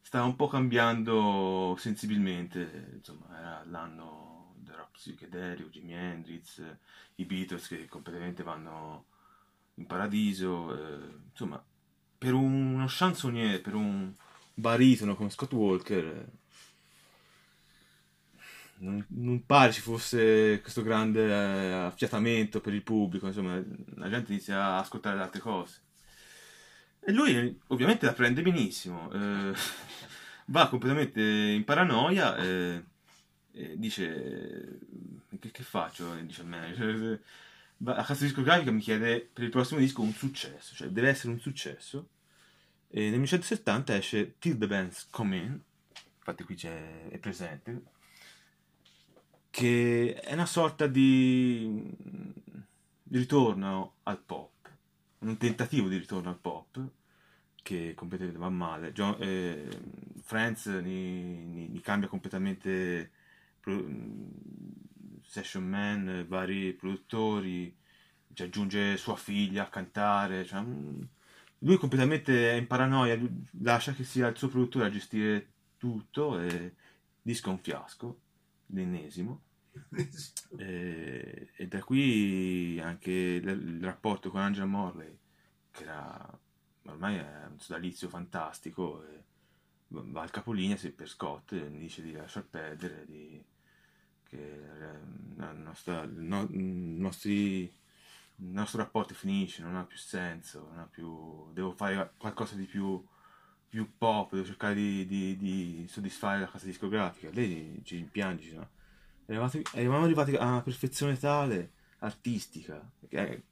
stava 0.00 0.24
un 0.24 0.34
po' 0.34 0.48
cambiando 0.48 1.76
sensibilmente, 1.78 2.90
insomma, 2.94 3.38
era 3.38 3.64
l'anno 3.66 4.54
del 4.58 4.74
rock 4.74 4.90
psichedelico, 4.92 5.68
Jimi 5.70 5.92
Hendrix, 5.94 6.60
i 7.16 7.24
Beatles 7.24 7.68
che 7.68 7.86
completamente 7.86 8.42
vanno 8.42 9.06
in 9.74 9.86
paradiso, 9.86 10.74
eh, 10.76 11.20
insomma, 11.30 11.64
per 12.18 12.34
uno 12.34 12.84
chansonnier, 12.88 13.60
per 13.60 13.74
un 13.74 14.12
baritono 14.54 15.14
come 15.16 15.30
Scott 15.30 15.52
Walker, 15.52 16.30
non, 18.82 19.04
non 19.10 19.46
pare 19.46 19.72
ci 19.72 19.80
fosse 19.80 20.60
questo 20.60 20.82
grande 20.82 21.26
eh, 21.26 21.72
affiatamento 21.72 22.60
per 22.60 22.74
il 22.74 22.82
pubblico, 22.82 23.26
insomma, 23.26 23.62
la 23.94 24.08
gente 24.08 24.32
inizia 24.32 24.58
a 24.62 24.78
ascoltare 24.78 25.16
le 25.16 25.22
altre 25.22 25.40
cose. 25.40 25.80
E 27.00 27.12
lui 27.12 27.60
ovviamente 27.68 28.06
la 28.06 28.12
prende 28.12 28.42
benissimo, 28.42 29.10
eh, 29.12 29.52
va 30.46 30.68
completamente 30.68 31.20
in 31.20 31.64
paranoia 31.64 32.36
eh, 32.36 32.84
e 33.52 33.78
dice 33.78 34.78
che, 35.38 35.50
che 35.50 35.62
faccio? 35.62 36.14
Dice 36.22 36.42
al 36.42 36.46
manager. 36.48 37.20
La 37.84 38.04
casa 38.04 38.24
discografica 38.24 38.70
mi 38.70 38.80
chiede 38.80 39.28
per 39.32 39.42
il 39.42 39.50
prossimo 39.50 39.80
disco 39.80 40.02
un 40.02 40.12
successo, 40.12 40.74
cioè 40.74 40.88
deve 40.88 41.08
essere 41.08 41.32
un 41.32 41.40
successo. 41.40 42.08
E 42.94 43.00
nel 43.08 43.20
1970 43.20 43.96
esce 43.96 44.38
Till 44.38 44.58
the 44.58 44.66
Bands 44.66 45.08
Come 45.08 45.36
In, 45.36 45.58
infatti 46.18 46.44
qui 46.44 46.54
è 46.56 47.18
presente, 47.18 47.82
che 49.48 50.12
è 50.14 50.34
una 50.34 50.44
sorta 50.44 50.86
di, 50.86 51.90
ritorno 53.08 53.94
al 54.02 54.18
pop, 54.18 54.68
un 55.20 55.38
tentativo 55.38 55.88
di 55.88 55.96
ritorno 55.96 56.28
al 56.28 56.38
pop 56.38 56.80
che 57.62 57.94
completamente 57.94 58.38
va 58.38 58.50
male. 58.50 58.92
John, 58.92 59.16
eh, 59.20 59.66
Friends 60.22 60.66
ne, 60.66 60.80
ne- 60.82 61.68
ne 61.68 61.80
cambia 61.80 62.08
completamente 62.08 63.10
pro- 63.58 63.86
session 65.24 65.66
man, 65.66 66.26
vari 66.28 66.74
produttori, 66.74 67.74
ci 68.34 68.42
aggiunge 68.42 68.98
sua 68.98 69.16
figlia 69.16 69.62
a 69.64 69.68
cantare, 69.70 70.44
cioè, 70.44 70.60
mm, 70.60 71.02
lui 71.62 71.76
completamente 71.76 72.50
è 72.50 72.54
in 72.54 72.66
paranoia, 72.66 73.18
lascia 73.60 73.92
che 73.92 74.04
sia 74.04 74.28
il 74.28 74.36
suo 74.36 74.48
produttore 74.48 74.86
a 74.86 74.90
gestire 74.90 75.52
tutto 75.76 76.38
e 76.40 76.74
disco 77.20 77.50
un 77.50 77.58
fiasco, 77.58 78.20
l'ennesimo. 78.66 79.42
E, 80.58 81.48
e 81.56 81.66
da 81.66 81.82
qui 81.82 82.78
anche 82.78 83.10
il, 83.10 83.82
rapporto 83.82 84.30
con 84.30 84.40
Angela 84.40 84.66
Morley, 84.66 85.18
che 85.70 85.82
era 85.84 86.40
ormai 86.84 87.16
è 87.16 87.46
un 87.50 87.58
sodalizio 87.58 88.08
fantastico, 88.08 89.04
va 89.88 90.22
al 90.22 90.30
capolinea 90.30 90.76
per 90.94 91.08
Scott 91.08 91.52
e 91.52 91.70
dice 91.70 92.02
di 92.02 92.12
lasciar 92.12 92.44
perdere, 92.44 93.06
di, 93.06 93.42
che 94.24 94.36
eh, 94.36 94.98
la 95.36 95.52
nostra- 95.52 96.06
no- 96.06 96.48
i 96.50 96.96
nostri- 96.98 97.72
il 98.42 98.48
nostro 98.48 98.78
rapporto 98.78 99.14
finisce, 99.14 99.62
non 99.62 99.76
ha 99.76 99.84
più 99.84 99.96
senso, 99.96 100.72
ha 100.76 100.88
più, 100.90 101.52
devo 101.52 101.72
fare 101.72 102.12
qualcosa 102.18 102.56
di 102.56 102.64
più, 102.64 103.04
più 103.68 103.96
pop, 103.96 104.32
devo 104.32 104.44
cercare 104.44 104.74
di, 104.74 105.06
di- 105.06 105.36
di 105.36 105.86
soddisfare 105.88 106.40
la 106.40 106.50
casa 106.50 106.66
discografica. 106.66 107.30
Lei 107.32 107.80
ci 107.84 107.96
rimpiange, 107.96 108.54
no? 108.54 108.68
Eravamo 109.26 110.04
arrivati 110.04 110.34
a 110.34 110.44
una 110.44 110.62
perfezione 110.62 111.16
tale, 111.16 111.72
artistica, 111.98 112.90
che 113.08 113.42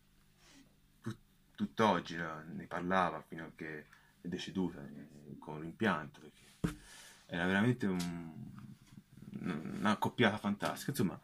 tut- 1.01 1.17
tutt'oggi 1.55 2.17
no, 2.17 2.43
ne 2.53 2.67
parlava 2.67 3.23
fino 3.23 3.45
a 3.45 3.51
che 3.55 3.87
è 4.21 4.29
deceduta 4.29 4.81
eh, 4.81 5.39
con 5.39 5.61
rimpianto, 5.61 6.21
perché 6.21 6.79
era 7.27 7.47
veramente 7.47 7.87
un- 7.87 8.33
una 9.43 9.97
coppiata 9.97 10.37
fantastica. 10.37 10.91
Insomma, 10.91 11.19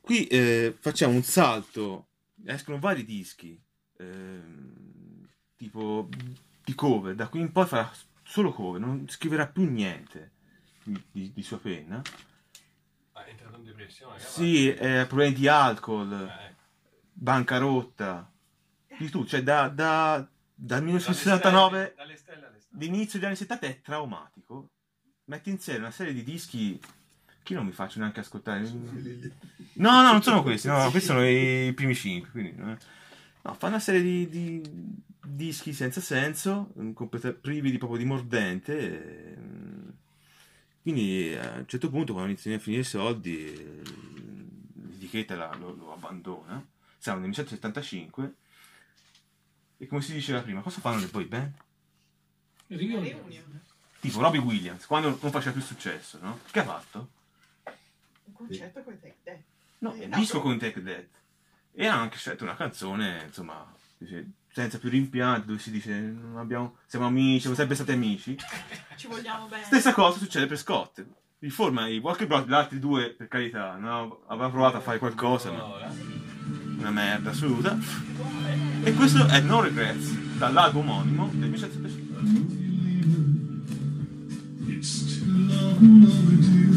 qui 0.00 0.26
eh, 0.26 0.76
facciamo 0.78 1.14
un 1.14 1.22
salto, 1.22 2.08
escono 2.44 2.78
vari 2.78 3.04
dischi, 3.04 3.60
ehm, 3.98 5.28
tipo 5.56 6.08
di 6.64 6.74
cover, 6.74 7.14
da 7.14 7.28
qui 7.28 7.40
in 7.40 7.52
poi 7.52 7.66
farà 7.66 7.90
solo 8.22 8.52
cover, 8.52 8.80
non 8.80 9.08
scriverà 9.08 9.46
più 9.46 9.64
niente 9.70 10.32
di, 10.84 11.32
di- 11.32 11.42
sua 11.42 11.58
penna. 11.58 12.02
Ma 13.12 13.24
è 13.24 13.30
entrato 13.30 13.56
in 13.56 13.64
depressione. 13.64 14.18
Sì, 14.18 14.68
eh, 14.72 15.04
problemi 15.06 15.34
di 15.34 15.48
alcol, 15.48 16.12
Eh, 16.12 16.44
ecco. 16.46 16.60
bancarotta, 17.12 18.30
di 18.98 19.08
tutto, 19.10 19.26
cioè 19.28 19.42
da, 19.42 19.68
da- 19.68 20.16
dal 20.18 20.28
Dalle 20.54 20.84
1969 20.84 21.68
stelle- 21.78 21.94
Dalle 21.96 22.16
stelle 22.16 22.46
alle 22.46 22.60
stelle. 22.60 22.84
l'inizio 22.84 23.18
degli 23.18 23.26
anni 23.28 23.36
70 23.36 23.66
è 23.66 23.80
traumatico. 23.80 24.70
Mette 25.24 25.50
insieme 25.50 25.80
una 25.80 25.90
serie 25.90 26.12
di 26.12 26.22
dischi 26.24 26.80
che 27.42 27.52
io 27.52 27.58
non 27.58 27.66
mi 27.68 27.72
faccio 27.74 27.98
neanche 27.98 28.20
ascoltare. 28.20 28.60
No, 29.74 30.02
no, 30.02 30.12
non 30.12 30.22
sono 30.22 30.42
questi, 30.42 30.68
no, 30.68 30.90
questi 30.90 31.08
sono 31.08 31.26
i 31.26 31.72
primi 31.74 31.94
cinque. 31.94 32.30
Quindi, 32.30 32.52
no, 32.56 32.76
No, 33.44 33.54
fa 33.54 33.66
una 33.66 33.80
serie 33.80 34.02
di, 34.02 34.28
di 34.28 34.62
dischi 35.20 35.72
senza 35.72 36.00
senso, 36.00 36.72
mm, 36.78 36.92
privi 37.40 37.70
di 37.72 37.78
proprio 37.78 37.98
di 37.98 38.04
mordente. 38.04 38.78
e, 38.78 39.36
mm, 39.36 39.88
quindi 40.82 41.32
eh, 41.32 41.38
a 41.38 41.58
un 41.58 41.66
certo 41.66 41.90
punto, 41.90 42.12
quando 42.12 42.30
iniziano 42.30 42.56
a 42.56 42.60
finire 42.60 42.82
i 42.82 42.84
soldi, 42.84 43.52
eh, 43.52 43.82
l'etichetta 44.90 45.34
la- 45.34 45.54
lo, 45.58 45.74
lo 45.74 45.92
abbandona. 45.92 46.64
Siamo 46.98 47.18
nel 47.18 47.30
1975. 47.30 48.34
E 49.78 49.86
come 49.88 50.02
si 50.02 50.12
diceva 50.12 50.40
prima, 50.42 50.60
cosa 50.60 50.80
fanno 50.80 51.00
le 51.00 51.06
boy 51.06 51.24
band? 51.24 51.52
Reunion. 52.68 53.60
Tipo 53.98 54.20
Robbie 54.20 54.40
Williams, 54.40 54.86
quando 54.86 55.18
non 55.20 55.30
faceva 55.30 55.52
più 55.52 55.60
successo, 55.62 56.18
no? 56.20 56.38
Che 56.50 56.58
ha 56.60 56.64
fatto? 56.64 57.08
Un 58.42 58.48
concerto 58.48 58.82
con 58.82 58.98
Take 59.00 59.16
That. 59.24 59.36
No, 59.78 59.94
Eh, 59.94 60.04
un 60.04 60.10
no. 60.10 60.16
disco 60.18 60.40
con 60.40 60.58
Take 60.58 60.82
That. 60.82 61.04
E 61.74 61.86
ha 61.86 61.98
anche 62.00 62.16
scelto 62.18 62.44
una 62.44 62.54
canzone, 62.56 63.22
insomma, 63.26 63.64
dice, 63.96 64.26
senza 64.52 64.78
più 64.78 64.90
rimpianti, 64.90 65.46
dove 65.46 65.58
si 65.58 65.70
dice 65.70 65.98
non 65.98 66.36
abbiamo, 66.36 66.76
siamo 66.86 67.06
amici, 67.06 67.40
siamo 67.40 67.56
sempre 67.56 67.74
stati 67.76 67.92
amici. 67.92 68.36
Ci 68.96 69.06
vogliamo 69.06 69.46
bene. 69.46 69.64
Stessa 69.64 69.92
cosa 69.92 70.18
succede 70.18 70.46
per 70.46 70.58
Scott. 70.58 71.04
Riforma 71.38 71.86
i 71.88 71.98
Walker 71.98 72.26
Brothers, 72.26 72.48
gli 72.50 72.54
altri 72.54 72.78
due, 72.78 73.10
per 73.10 73.26
carità, 73.28 73.76
no? 73.76 74.22
aveva 74.28 74.50
provato 74.50 74.76
a 74.76 74.80
fare 74.80 74.98
qualcosa, 74.98 75.50
ma 75.50 75.64
Allora, 75.64 75.92
una 76.78 76.90
merda 76.90 77.30
assoluta. 77.30 77.76
E 78.84 78.92
questo 78.92 79.26
è 79.26 79.40
No 79.40 79.60
Regrets, 79.60 80.10
dall'album 80.36 80.88
omonimo 80.88 81.28
del 81.32 81.48
1975. 81.50 82.10
It's 84.68 85.18
too 85.18 85.26
long 85.26 86.04
overdue. 86.04 86.71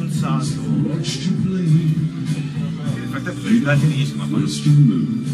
Un 0.00 0.10
salto. 0.10 0.60
Much 0.60 1.24
to 1.24 1.30
blame, 1.42 1.94
Nel 2.94 3.08
frattempo 3.08 3.40
sono 3.40 3.50
arrivati 3.50 3.86
i 3.86 3.96
dischi, 3.96 4.16
ma 4.16 4.26
poi 4.26 4.42
was 4.42 4.60
to 4.62 4.70
move, 4.70 5.26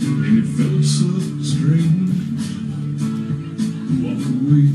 and 0.00 0.38
it 0.38 0.44
felt 0.56 0.84
so 0.84 1.18
strange. 1.42 2.12
to 3.88 4.02
Walk 4.02 4.24
away 4.24 4.70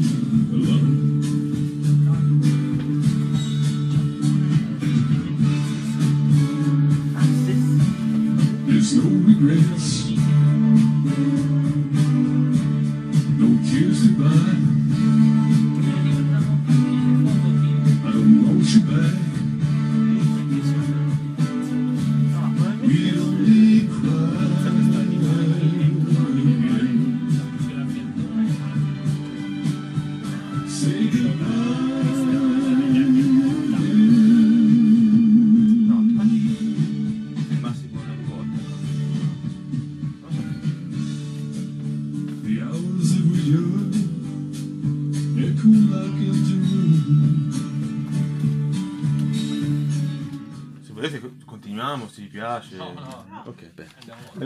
alone. 0.52 1.09
No 13.38 13.48
tears 13.68 14.00
goodbye. 14.08 15.19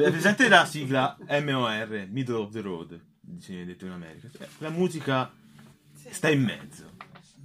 Avete 0.03 0.19
presente 0.19 0.49
la 0.49 0.65
sigla 0.65 1.17
MOR, 1.27 2.07
Middle 2.09 2.35
of 2.35 2.51
the 2.51 2.59
Road, 2.59 2.99
dice- 3.21 3.63
detto 3.63 3.85
in 3.85 3.91
America? 3.91 4.27
Cioè, 4.29 4.47
la 4.57 4.69
musica 4.69 5.31
sta 6.09 6.29
in 6.29 6.43
mezzo. 6.43 6.91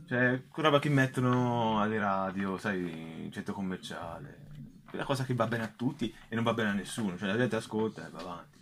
Cioè, 0.09 0.43
quella 0.49 0.71
roba 0.71 0.81
che 0.81 0.89
mettono 0.89 1.81
alle 1.81 1.99
radio, 1.99 2.59
sai, 2.59 2.81
in 3.25 3.31
centro 3.31 3.55
commerciale. 3.55 4.47
Quella 4.89 5.05
cosa 5.05 5.25
che 5.25 5.35
va 5.35 5.47
bene 5.47 5.65
a 5.65 5.73
tutti 5.75 6.13
e 6.29 6.35
non 6.35 6.43
va 6.43 6.53
bene 6.53 6.71
a 6.71 6.73
nessuno. 6.73 7.17
Cioè, 7.17 7.29
la 7.29 7.37
gente 7.37 7.57
ascolta 7.57 8.07
e 8.07 8.11
va 8.11 8.19
avanti. 8.19 8.59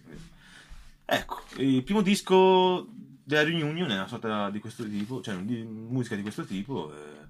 Ecco, 1.07 1.45
il 1.59 1.83
primo 1.83 2.03
disco 2.03 2.89
della 3.25 3.45
Reunion 3.45 3.91
è 3.91 3.95
una 3.95 4.09
sorta 4.09 4.51
di 4.51 4.59
questo 4.59 4.87
tipo, 4.87 5.23
cioè 5.23 5.37
di 5.37 5.63
musica 5.63 6.17
di 6.17 6.23
questo 6.23 6.45
tipo, 6.45 6.93
eh, 6.93 7.27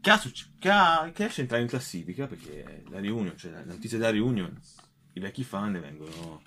che, 0.00 0.10
ha, 0.10 0.22
che, 0.58 0.70
ha, 0.70 1.10
che 1.12 1.24
esce 1.24 1.40
entrare 1.40 1.62
in 1.62 1.68
classifica, 1.68 2.26
perché 2.26 2.84
la 2.90 3.00
Reunion, 3.00 3.36
cioè 3.36 3.52
la 3.52 3.64
notizia 3.64 3.98
della 3.98 4.10
Reunion, 4.10 4.54
i 5.14 5.20
vecchi 5.20 5.44
fan 5.44 5.80
vengono 5.80 6.42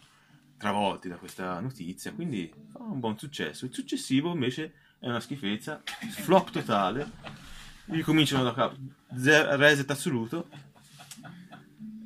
travolti 0.57 1.07
da 1.07 1.15
questa 1.18 1.59
notizia, 1.59 2.13
quindi 2.13 2.51
fa 2.72 2.80
un 2.80 2.99
buon 2.99 3.18
successo. 3.18 3.65
Il 3.65 3.74
successivo 3.74 4.34
invece 4.34 4.74
è 4.99 5.07
una 5.07 5.20
schifezza, 5.20 5.82
flop 5.86 6.51
totale, 6.51 7.11
ricominciano 7.86 8.43
da 8.43 8.53
capo, 8.53 8.76
reset 9.09 9.89
assoluto. 9.89 10.47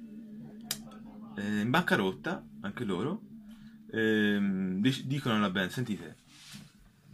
eh, 1.37 1.61
in 1.61 1.69
bancarotta, 1.69 2.45
anche 2.61 2.83
loro, 2.83 3.21
ehm, 3.91 4.79
dic- 4.81 5.03
dicono 5.03 5.35
alla 5.35 5.49
band, 5.49 5.69
sentite, 5.71 6.15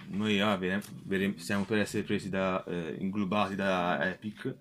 noi 0.09 0.39
ah, 0.39 0.55
vene- 0.55 0.81
vere- 1.03 1.37
stiamo 1.37 1.65
per 1.65 1.79
essere 1.79 2.03
presi 2.03 2.29
da, 2.29 2.63
eh, 2.65 2.95
inglobati 2.99 3.55
da 3.55 4.03
Epic 4.09 4.55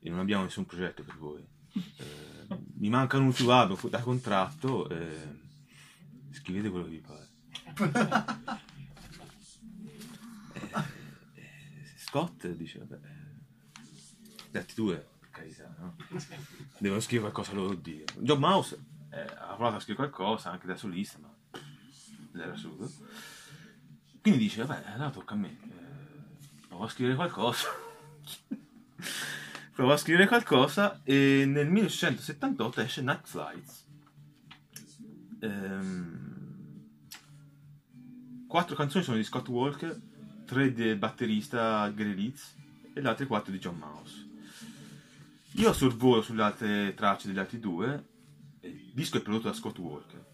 e 0.00 0.10
non 0.10 0.18
abbiamo 0.20 0.42
nessun 0.44 0.66
progetto 0.66 1.02
per 1.02 1.16
voi. 1.16 1.44
Eh, 2.50 2.56
mi 2.78 2.88
manca 2.88 3.18
un 3.18 3.30
fu- 3.76 3.90
da 3.90 4.00
contratto, 4.00 4.88
eh, 4.88 5.28
scrivete 6.30 6.70
quello 6.70 6.84
che 6.86 6.90
vi 6.90 7.00
pare. 7.00 7.26
Eh, 10.54 10.70
eh, 11.34 11.94
Scott 11.96 12.46
dice, 12.48 12.78
vabbè, 12.78 12.98
le 14.50 14.58
attitudini, 14.58 15.00
per 15.20 15.30
carità, 15.30 15.74
no? 15.78 15.96
Devono 16.78 17.00
scrivere 17.00 17.30
qualcosa 17.30 17.54
loro 17.56 17.74
Dio. 17.74 18.04
John 18.18 18.38
Mouse 18.40 18.78
eh, 19.10 19.20
ha 19.20 19.54
provato 19.54 19.76
a 19.76 19.80
scrivere 19.80 20.10
qualcosa 20.10 20.50
anche 20.50 20.66
da 20.66 20.76
solista, 20.76 21.18
ma 21.18 21.32
zero 22.32 22.52
assoluto. 22.52 22.90
Quindi 24.20 24.40
dice, 24.40 24.64
vabbè, 24.64 24.92
allora 24.92 25.10
tocca 25.10 25.34
a 25.34 25.36
me. 25.36 25.58
Eh, 25.62 26.66
provo 26.68 26.84
a 26.84 26.88
scrivere 26.88 27.16
qualcosa. 27.16 27.68
provo 29.72 29.92
a 29.92 29.96
scrivere 29.96 30.26
qualcosa 30.26 31.00
e 31.04 31.44
nel 31.46 31.68
1978 31.68 32.80
esce 32.80 33.02
Night 33.02 33.26
Flights. 33.26 33.86
Ehm, 35.40 36.88
quattro 38.46 38.74
canzoni 38.74 39.04
sono 39.04 39.16
di 39.16 39.24
Scott 39.24 39.48
Walker, 39.48 39.98
tre 40.44 40.72
del 40.72 40.98
batterista 40.98 41.88
Gary 41.90 42.14
Leeds 42.14 42.56
e 42.92 43.00
le 43.00 43.08
altre 43.08 43.26
quattro 43.26 43.52
di 43.52 43.58
John 43.58 43.78
Mouse. 43.78 44.26
Io 45.52 45.72
sorvolo 45.72 46.22
sulle 46.22 46.42
altre 46.42 46.94
tracce 46.94 47.28
degli 47.28 47.38
altri 47.38 47.58
due, 47.58 48.04
il 48.60 48.92
disco 48.94 49.18
è 49.18 49.22
prodotto 49.22 49.48
da 49.48 49.54
Scott 49.54 49.78
Walker. 49.78 50.26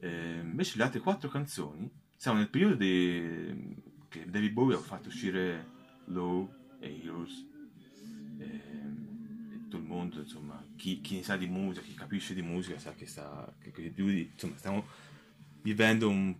E 0.00 0.38
invece 0.40 0.76
le 0.76 0.84
altre 0.84 1.00
quattro 1.00 1.28
canzoni 1.28 1.90
siamo 2.16 2.38
nel 2.38 2.50
periodo 2.50 2.74
di- 2.74 3.76
che 4.08 4.28
David 4.28 4.52
Bowie 4.52 4.76
ha 4.76 4.80
fatto 4.80 5.08
uscire 5.08 5.66
Low 6.06 6.52
e 6.80 7.00
Heroes. 7.02 7.46
E, 8.38 8.44
e 8.44 9.58
tutto 9.62 9.76
il 9.76 9.82
mondo, 9.82 10.20
insomma, 10.20 10.64
chi, 10.76 11.00
chi 11.00 11.22
sa 11.22 11.36
di 11.36 11.46
musica, 11.46 11.84
chi 11.84 11.94
capisce 11.94 12.34
di 12.34 12.42
musica 12.42 12.78
sa 12.78 12.92
che 12.92 13.06
sta. 13.06 13.52
Che, 13.60 13.70
che 13.70 13.92
insomma, 13.96 14.56
stiamo 14.56 14.86
vivendo 15.62 16.08
un 16.08 16.36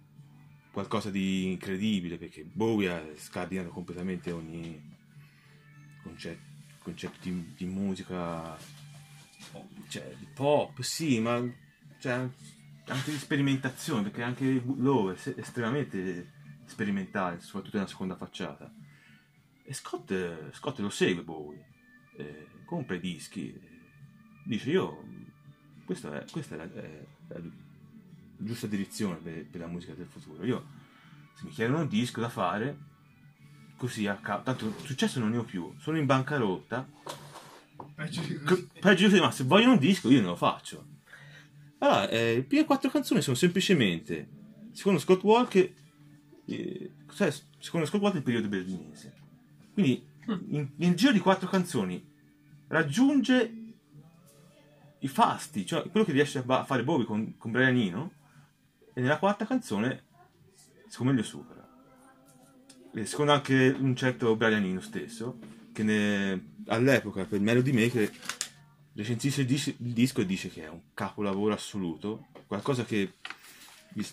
qualcosa 0.71 1.11
di 1.11 1.51
incredibile 1.51 2.19
perché 2.19 2.45
Bowie 2.45 2.89
ha 2.89 3.03
scardinato 3.17 3.71
completamente 3.71 4.31
ogni 4.31 4.81
concetto, 6.03 6.41
concetto 6.79 7.19
di, 7.23 7.55
di 7.57 7.67
musica 7.67 8.57
cioè 9.89 10.15
pop 10.35 10.81
sì 10.81 11.21
ma 11.21 11.43
cioè, 11.99 12.13
anche 12.13 13.11
di 13.11 13.19
sperimentazione 13.19 14.03
perché 14.03 14.23
anche 14.23 14.63
Lowe 14.77 15.15
è 15.15 15.35
estremamente 15.37 16.33
sperimentale 16.65 17.41
soprattutto 17.41 17.77
nella 17.77 17.89
seconda 17.89 18.17
facciata. 18.17 18.73
E 19.65 19.75
Scott, 19.75 20.53
Scott 20.53 20.79
lo 20.79 20.91
segue 20.91 21.23
Bowie 21.23 21.67
eh, 22.17 22.47
compra 22.65 22.97
i 22.97 23.01
dischi. 23.01 23.59
Dice 24.45 24.71
io 24.71 25.05
questa 25.85 26.21
è, 26.21 26.31
questa 26.31 26.55
è 26.55 26.59
la, 26.59 26.73
è 26.73 27.07
la 27.29 27.41
giusta 28.37 28.67
direzione 28.67 29.17
per, 29.17 29.47
per 29.47 29.61
la 29.61 29.67
musica 29.67 29.95
del 29.95 30.07
futuro. 30.07 30.45
Io 30.45 30.67
se 31.35 31.45
mi 31.45 31.51
chiedono 31.51 31.81
un 31.81 31.89
disco 31.89 32.21
da 32.21 32.29
fare 32.29 32.87
così 33.77 34.07
a 34.09 34.17
caso 34.17 34.43
tanto 34.43 34.75
successo 34.81 35.21
non 35.21 35.31
ne 35.31 35.39
ho 35.39 35.45
più. 35.45 35.75
Sono 35.79 35.99
in 35.99 36.07
bancarotta 36.07 36.87
Peggio 37.99 38.21
di 38.21 38.39
C- 38.45 38.67
peggio 38.79 39.05
di 39.07 39.11
così, 39.11 39.21
ma 39.21 39.31
se 39.33 39.43
vogliono 39.43 39.73
un 39.73 39.79
disco 39.81 40.09
io 40.09 40.21
non 40.21 40.31
lo 40.31 40.37
faccio. 40.37 40.87
Allora, 41.79 42.09
eh, 42.09 42.35
le 42.37 42.43
prime 42.45 42.65
quattro 42.65 42.91
canzoni 42.91 43.21
sono 43.21 43.35
semplicemente, 43.35 44.29
secondo 44.71 45.01
Scott 45.01 45.25
Walker, 45.25 45.69
eh, 46.45 46.93
cos'è? 47.07 47.29
secondo 47.59 47.87
Scott 47.87 48.01
Walker 48.01 48.19
il 48.19 48.23
periodo 48.23 48.47
berlinese. 48.47 49.15
Quindi, 49.73 50.07
in- 50.47 50.71
nel 50.77 50.95
giro 50.95 51.11
di 51.11 51.19
quattro 51.19 51.49
canzoni, 51.49 52.09
raggiunge 52.69 53.55
i 55.01 55.09
fasti, 55.09 55.67
cioè 55.67 55.91
quello 55.91 56.07
che 56.07 56.13
riesce 56.13 56.45
a 56.47 56.65
fare 56.65 56.85
Bowie 56.85 57.05
con, 57.05 57.37
con 57.37 57.51
Brian 57.51 57.77
Eno, 57.77 58.13
e 58.95 59.01
nella 59.01 59.19
quarta 59.19 59.45
canzone, 59.45 60.05
secondo 60.87 61.13
me 61.15 61.19
lo 61.19 61.25
supera. 61.25 61.69
E 62.95 63.07
secondo 63.07 63.33
anche 63.33 63.75
un 63.77 63.97
certo 63.97 64.37
Brian 64.37 64.63
Eno 64.63 64.81
stesso, 64.81 65.39
che 65.79 65.85
ne- 65.85 66.55
all'epoca 66.67 67.25
per 67.25 67.39
Melody 67.39 67.71
Maker 67.71 68.11
recensisce 68.95 69.43
il, 69.43 69.47
dis- 69.47 69.69
il 69.69 69.93
disco 69.93 70.21
e 70.21 70.27
dice 70.27 70.49
che 70.49 70.65
è 70.65 70.69
un 70.69 70.81
capolavoro 70.93 71.55
assoluto, 71.55 72.27
qualcosa 72.49 72.85
che 72.85 73.13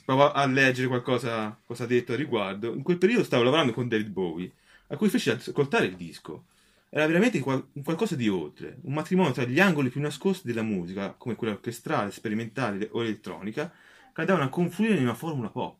prova 0.03 0.33
a 0.33 0.45
leggere 0.45 0.87
qualcosa 0.87 1.59
cosa 1.65 1.85
ha 1.85 1.87
detto 1.87 2.11
al 2.11 2.19
riguardo. 2.19 2.71
In 2.73 2.83
quel 2.83 2.99
periodo 2.99 3.23
stavo 3.23 3.41
lavorando 3.41 3.73
con 3.73 3.87
David 3.87 4.09
Bowie, 4.09 4.51
a 4.87 4.95
cui 4.95 5.09
feci 5.09 5.31
ascoltare 5.31 5.87
il 5.87 5.95
disco. 5.95 6.45
Era 6.89 7.07
veramente 7.07 7.39
qual- 7.39 7.67
qualcosa 7.83 8.15
di 8.15 8.29
oltre, 8.29 8.77
un 8.83 8.93
matrimonio 8.93 9.31
tra 9.33 9.43
gli 9.43 9.59
angoli 9.59 9.89
più 9.89 10.01
nascosti 10.01 10.45
della 10.45 10.61
musica, 10.61 11.15
come 11.17 11.35
quella 11.35 11.53
orchestrale, 11.53 12.11
sperimentale 12.11 12.89
o 12.91 13.01
elettronica, 13.01 13.73
che 14.13 14.21
andavano 14.21 14.45
a 14.45 14.49
confluire 14.49 14.95
in 14.95 15.01
una 15.01 15.15
formula 15.15 15.49
pop. 15.49 15.77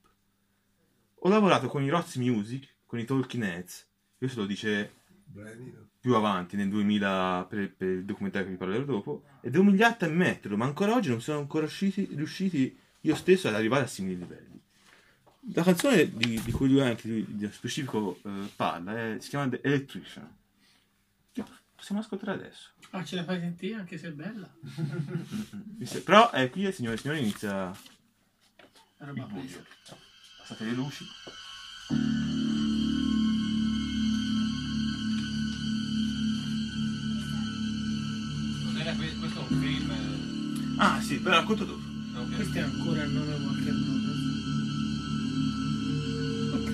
Ho 1.19 1.29
lavorato 1.29 1.67
con 1.67 1.83
i 1.83 1.89
Roz 1.89 2.15
Music, 2.15 2.67
con 2.87 2.97
i 2.97 3.05
Talking 3.05 3.43
Heads, 3.43 3.87
questo 4.17 4.41
lo 4.41 4.47
dice. 4.47 5.03
Più 5.99 6.15
avanti 6.15 6.55
nel 6.55 6.69
2000 6.69 7.45
per, 7.49 7.73
per 7.73 7.87
il 7.89 8.05
documentario 8.05 8.47
che 8.47 8.53
vi 8.53 8.59
parlerò 8.59 8.83
dopo. 8.83 9.23
Ed 9.41 9.55
è 9.55 9.57
umiliante 9.57 10.05
ammetterlo 10.05 10.57
ma 10.57 10.65
ancora 10.65 10.93
oggi 10.93 11.09
non 11.09 11.21
sono 11.21 11.39
ancora 11.39 11.65
riusciti, 11.65 12.07
riusciti 12.13 12.77
io 13.01 13.15
stesso 13.15 13.47
ad 13.47 13.55
arrivare 13.55 13.83
a 13.83 13.87
simili 13.87 14.17
livelli. 14.17 14.61
La 15.53 15.63
canzone 15.63 16.11
di, 16.11 16.41
di 16.43 16.51
cui 16.51 16.69
lui 16.69 16.81
anche 16.81 17.07
di, 17.07 17.25
di 17.37 17.51
specifico 17.51 18.19
eh, 18.23 18.49
parla 18.55 18.97
è- 19.13 19.17
si 19.19 19.29
chiama 19.29 19.47
The 19.49 19.61
Electrician. 19.63 20.27
Che 21.31 21.43
possiamo 21.75 22.01
ascoltare 22.01 22.31
adesso? 22.31 22.69
Ah, 22.91 23.03
ce 23.03 23.15
la 23.15 23.23
fai 23.23 23.39
sentire 23.39 23.75
anche 23.75 23.97
se 23.97 24.07
è 24.07 24.11
bella. 24.11 24.51
però 26.03 26.31
eh, 26.33 26.49
qui 26.49 26.71
signore 26.71 26.95
e 26.95 26.97
signori 26.99 27.19
inizia 27.19 27.49
La 28.97 29.05
roba 29.05 29.21
il 29.21 29.27
buio. 29.27 29.63
passate 30.39 30.63
le 30.65 30.71
luci 30.71 31.05
eh, 41.25 41.31
ah 41.31 41.31
sì 41.31 41.31
ve 41.31 41.31
la 41.31 41.35
racconto 41.37 41.65
dopo 41.65 41.81
ok. 42.17 42.35
Questo 42.35 42.57
è 42.57 42.61
ancora 42.61 43.03
il 43.03 43.11
nome 43.11 43.33
Walker 43.33 43.73
Brothers. 43.73 44.23
Ok. 46.53 46.71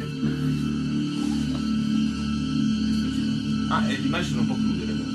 ah 3.70 3.88
e 3.90 3.98
l'immagine 3.98 4.30
sono 4.30 4.42
un 4.42 4.48
po' 4.48 4.56
crude 4.56 4.86
ragazzi 4.86 5.10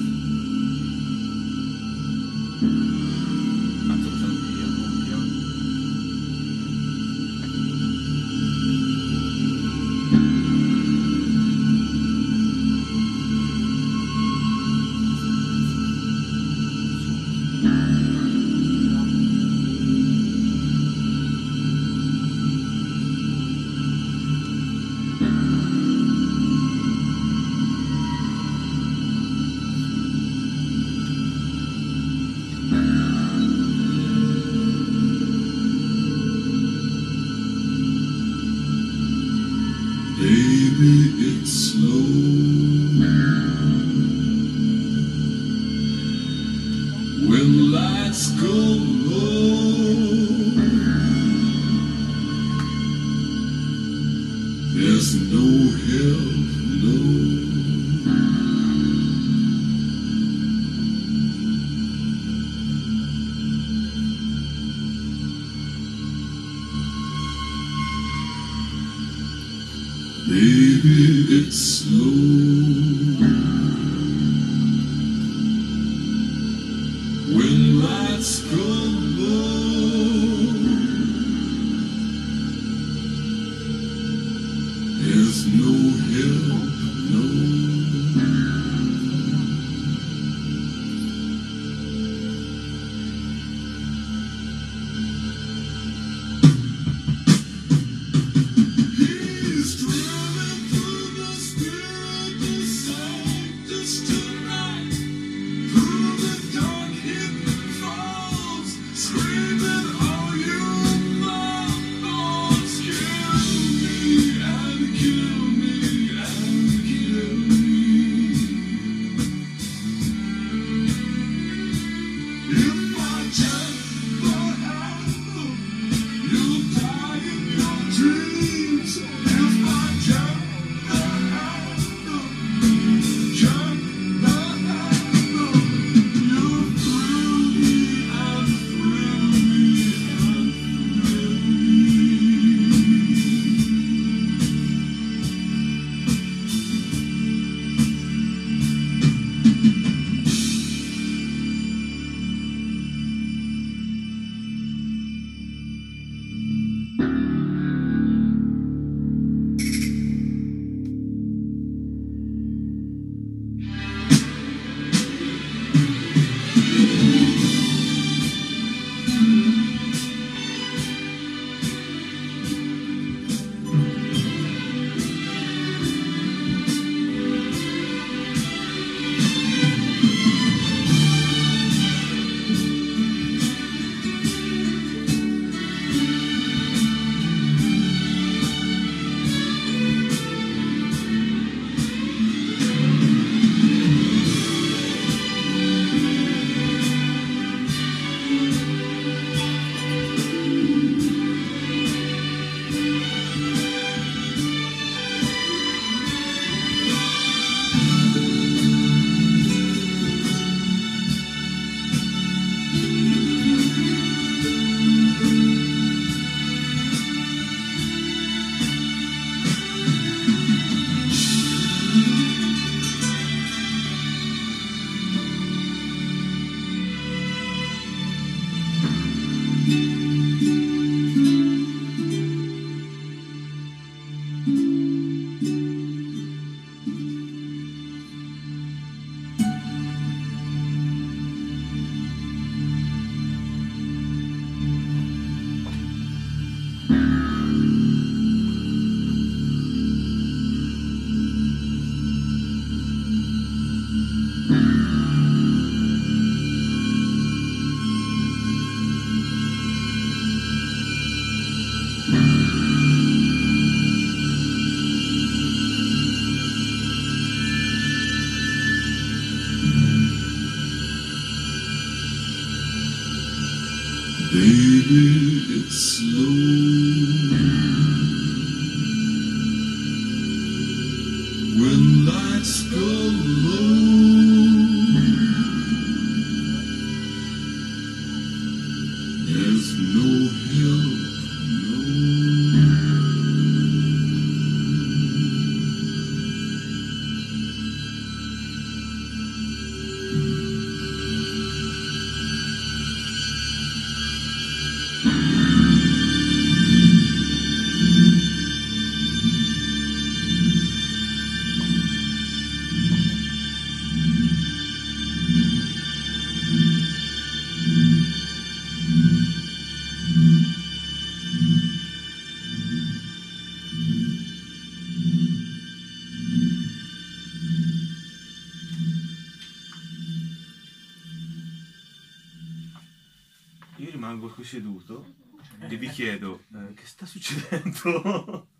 chiedo 335.96 336.42
eh, 336.54 336.74
che 336.74 336.84
sta 336.86 337.06
succedendo. 337.06 338.48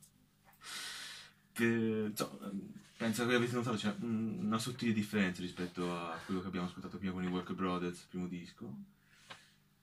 Per- 1.52 2.08
insomma, 2.10 2.50
penso 2.96 3.26
che 3.26 3.34
avete 3.34 3.54
notato 3.54 3.76
c'è 3.76 3.94
un- 4.00 4.40
una 4.46 4.58
sottile 4.58 4.92
differenza 4.92 5.40
rispetto 5.42 5.94
a 5.94 6.18
quello 6.24 6.40
che 6.40 6.46
abbiamo 6.48 6.66
ascoltato 6.66 6.96
prima 6.98 7.12
con 7.12 7.22
i 7.24 7.28
Walker 7.28 7.54
Brothers, 7.54 8.00
il 8.00 8.06
primo 8.08 8.26
disco. 8.26 8.74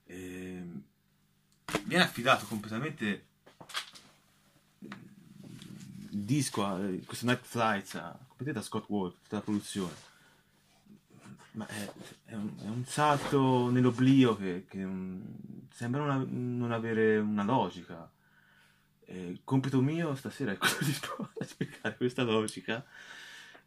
Ehm, 0.06 0.84
viene 1.86 2.04
affidato 2.04 2.46
completamente 2.46 3.26
il 4.80 6.20
disco, 6.26 6.66
a- 6.66 6.80
questo 7.06 7.26
Night 7.26 7.44
Flights, 7.46 7.96
a, 7.96 8.18
completamente 8.28 8.60
a 8.60 8.64
Scott 8.64 8.86
Walker, 8.90 9.20
tutta 9.22 9.36
la 9.38 9.42
produzione. 9.42 9.94
Ma 11.54 11.68
è, 11.68 11.92
è 12.26 12.34
un, 12.34 12.52
è 12.60 12.68
un 12.68 12.84
salto 12.86 13.70
nell'oblio 13.70 14.36
che, 14.36 14.66
che 14.68 14.84
sembra 15.74 16.02
non, 16.06 16.10
av- 16.12 16.30
non 16.30 16.72
avere 16.72 17.18
una 17.18 17.44
logica. 17.44 18.10
E 19.06 19.28
il 19.28 19.42
compito 19.44 19.82
mio 19.82 20.16
stasera 20.16 20.52
è 20.52 20.58
quello 20.58 20.78
di 20.86 20.98
provare 21.02 21.34
a 21.40 21.46
spiegare 21.46 21.98
questa 21.98 22.24
logica 22.24 22.86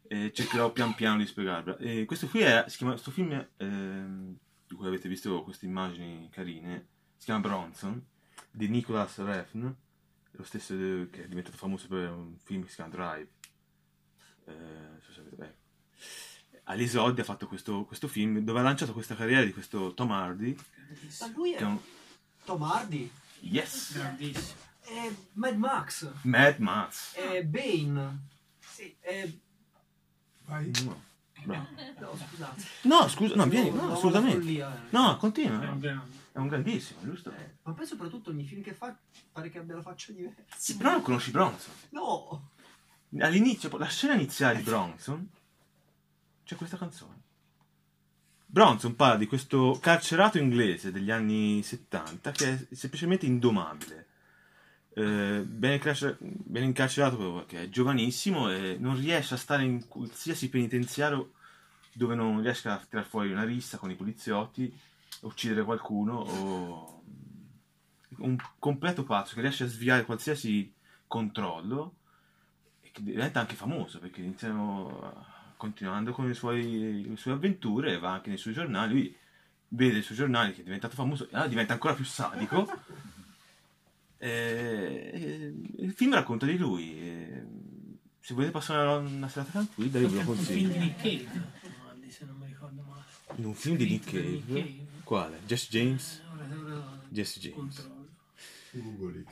e 0.07 0.31
cercherò 0.33 0.71
pian 0.71 0.95
piano 0.95 1.17
di 1.17 1.25
spiegarla. 1.27 1.77
E 1.77 2.05
questo 2.05 2.27
qui 2.27 2.39
è, 2.39 2.65
si 2.67 2.77
chiama, 2.77 2.93
questo 2.93 3.11
film 3.11 3.47
ehm, 3.57 4.37
di 4.67 4.75
cui 4.75 4.87
avete 4.87 5.07
visto 5.09 5.43
queste 5.43 5.65
immagini 5.65 6.29
carine, 6.31 6.87
si 7.17 7.25
chiama 7.25 7.41
Bronson, 7.41 8.03
di 8.49 8.67
Nicholas 8.69 9.17
Refn, 9.19 9.75
lo 10.31 10.43
stesso 10.43 10.75
de- 10.75 11.09
che 11.11 11.25
è 11.25 11.27
diventato 11.27 11.57
famoso 11.57 11.87
per 11.87 12.09
un 12.09 12.37
film 12.39 12.63
che 12.63 12.69
si 12.69 12.75
chiama 12.75 12.91
Drive. 12.91 13.29
Eh, 14.45 14.53
non 14.53 14.99
so 15.01 15.11
se 15.11 15.19
avete- 15.19 15.43
ecco. 15.43 15.65
All'esordio 16.69 17.21
ha 17.23 17.25
fatto 17.25 17.47
questo, 17.47 17.85
questo 17.85 18.07
film 18.07 18.39
dove 18.39 18.59
ha 18.59 18.63
lanciato 18.63 18.91
questa 18.93 19.15
carriera 19.15 19.43
di 19.43 19.53
questo 19.53 19.93
Tom 19.93 20.11
Hardy. 20.11 20.55
Ma 21.21 21.27
lui 21.33 21.51
Che 21.51 21.57
è 21.57 21.61
è 21.61 21.65
un... 21.65 21.79
Tom 22.47 22.63
Hardy, 22.63 23.11
Yes! 23.41 23.91
Grandissimo. 23.93 24.55
è 24.79 25.11
Mad 25.33 25.55
Max, 25.57 26.09
Mad 26.21 26.57
Max. 26.59 27.13
è 27.15 27.43
Bane, 27.43 28.27
Sì. 28.59 28.95
è... 29.01 29.29
Vai. 30.45 30.71
No, 30.85 31.03
bravo. 31.43 31.67
No, 31.99 32.15
scusate. 32.15 32.63
No, 32.83 33.07
scusa, 33.09 33.35
no, 33.35 33.45
vieni, 33.47 33.69
No, 33.69 33.75
no, 33.81 33.87
no, 33.87 33.93
assolutamente. 33.95 34.37
follia, 34.39 34.73
eh. 34.73 34.87
No, 34.91 35.17
continua. 35.17 35.61
È 35.61 35.67
un. 35.67 36.01
È 36.31 36.37
un 36.39 36.47
grandissimo, 36.47 36.99
giusto? 37.03 37.31
Eh, 37.31 37.55
Ma 37.63 37.73
poi 37.73 37.85
soprattutto 37.85 38.29
ogni 38.29 38.45
film 38.45 38.61
che 38.61 38.73
fa 38.73 38.95
pare 39.31 39.49
che 39.49 39.57
abbia 39.57 39.75
la 39.75 39.81
faccia 39.81 40.13
diversa. 40.13 40.43
Sì, 40.55 40.77
però 40.77 40.91
non 40.91 41.01
conosci 41.01 41.31
Bronson. 41.31 41.73
No! 41.89 42.51
All'inizio, 43.19 43.75
la 43.77 43.87
scena 43.87 44.13
iniziale 44.13 44.57
di 44.57 44.63
Bronson, 44.63 45.27
c'è 46.45 46.55
questa 46.55 46.77
canzone. 46.77 47.16
Bronson 48.57 48.95
parla 48.95 49.17
di 49.17 49.27
questo 49.27 49.77
carcerato 49.79 50.39
inglese 50.39 50.91
degli 50.91 51.11
anni 51.11 51.61
70 51.61 52.31
che 52.31 52.67
è 52.69 52.75
semplicemente 52.75 53.27
indomabile. 53.27 54.07
Eh, 54.95 55.43
viene, 55.45 55.77
carcer- 55.77 56.17
viene 56.19 56.65
incarcerato 56.65 57.33
perché 57.33 57.61
è 57.61 57.69
giovanissimo 57.69 58.49
e 58.49 58.77
non 58.79 58.99
riesce 58.99 59.35
a 59.35 59.37
stare 59.37 59.63
in 59.63 59.87
qualsiasi 59.87 60.49
penitenziario 60.49 61.33
dove 61.93 62.15
non 62.15 62.41
riesca 62.41 62.73
a 62.73 62.83
tirare 62.83 63.07
fuori 63.07 63.31
una 63.31 63.43
rissa 63.43 63.77
con 63.77 63.91
i 63.91 63.95
poliziotti, 63.95 64.75
uccidere 65.19 65.63
qualcuno 65.63 66.15
o 66.17 67.03
un 68.17 68.37
completo 68.57 69.03
pazzo 69.03 69.35
che 69.35 69.41
riesce 69.41 69.65
a 69.65 69.67
sviare 69.67 70.03
qualsiasi 70.03 70.73
controllo 71.05 71.97
e 72.81 72.89
che 72.91 73.03
diventa 73.03 73.39
anche 73.39 73.53
famoso 73.53 73.99
perché 73.99 74.21
iniziano 74.21 75.35
continuando 75.57 76.11
con 76.11 76.27
le, 76.27 76.33
suoi- 76.33 77.07
le 77.09 77.17
sue 77.17 77.31
avventure 77.33 77.97
va 77.99 78.13
anche 78.13 78.29
nei 78.29 78.37
suoi 78.37 78.53
giornali 78.53 78.93
lui 78.93 79.15
vede 79.69 79.97
i 79.97 80.01
suoi 80.03 80.15
giornali 80.17 80.53
che 80.53 80.61
è 80.61 80.63
diventato 80.63 80.95
famoso 80.95 81.25
e 81.25 81.29
allora 81.33 81.47
diventa 81.49 81.73
ancora 81.73 81.93
più 81.93 82.05
sadico 82.05 82.69
e, 84.17 85.09
e 85.13 85.53
il 85.83 85.91
film 85.93 86.13
racconta 86.13 86.45
di 86.45 86.57
lui 86.57 86.97
e 86.99 87.43
se 88.19 88.33
volete 88.33 88.51
passare 88.51 88.87
una 89.05 89.27
serata 89.29 89.51
tranquilla 89.51 89.99
io 89.99 90.09
ve 90.09 90.23
lo 90.23 90.29
Un 90.31 90.35
film 90.37 90.67
di 90.69 90.77
consiglio 90.77 90.79
Nick 90.79 91.01
Cave, 91.01 92.09
se 92.09 92.25
non 92.25 92.35
mi 92.37 92.45
ricordo 92.47 92.81
male. 92.87 93.03
in 93.35 93.45
un 93.45 93.53
film 93.53 93.77
di 93.77 93.85
Nick 93.89 94.09
Cave 94.11 94.85
quale? 95.03 95.39
Jesse 95.45 95.67
James? 95.69 96.21
Eh, 96.21 96.25
Ora, 96.33 96.75
ora 96.75 96.99
Jesse 97.09 97.39
James 97.39 97.55
controllo. 97.55 98.07
Google 98.71 99.19
it. 99.19 99.27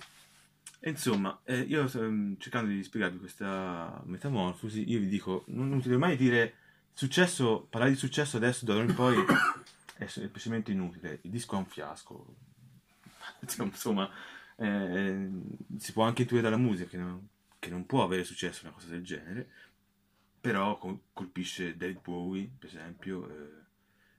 Insomma, 0.86 1.40
eh, 1.46 1.62
io 1.62 1.92
ehm, 1.92 2.38
cercando 2.38 2.70
di 2.70 2.84
spiegarvi 2.84 3.18
questa 3.18 4.02
metamorfosi, 4.06 4.88
io 4.88 5.00
vi 5.00 5.08
dico, 5.08 5.44
non 5.48 5.70
non 5.70 5.80
utile 5.80 5.98
mai 5.98 6.16
dire 6.16 6.54
successo, 6.94 7.66
parlare 7.68 7.92
di 7.92 7.98
successo 7.98 8.38
adesso 8.38 8.66
da 8.66 8.76
ora 8.76 8.84
in 8.84 8.94
poi 8.94 9.18
è 9.98 10.06
semplicemente 10.06 10.72
inutile, 10.72 11.20
il 11.24 11.32
disco 11.32 11.56
è 11.56 11.58
un 11.58 11.66
fiasco. 11.66 12.36
Insomma, 13.58 14.08
eh, 14.58 15.28
si 15.78 15.92
può 15.92 16.04
anche 16.04 16.22
intuire 16.22 16.44
dalla 16.44 16.58
musica 16.58 16.88
che 16.88 16.98
non, 16.98 17.28
che 17.58 17.70
non 17.72 17.88
può 17.88 18.04
avere 18.04 18.24
successo 18.24 18.66
una 18.66 18.74
cosa 18.74 18.90
del 18.90 19.04
genere, 19.04 19.50
però 20.40 20.78
col- 20.78 21.00
colpisce 21.14 21.76
David 21.76 22.02
Bowie, 22.02 22.48
per 22.60 22.70
esempio, 22.70 23.28
eh, 23.28 23.50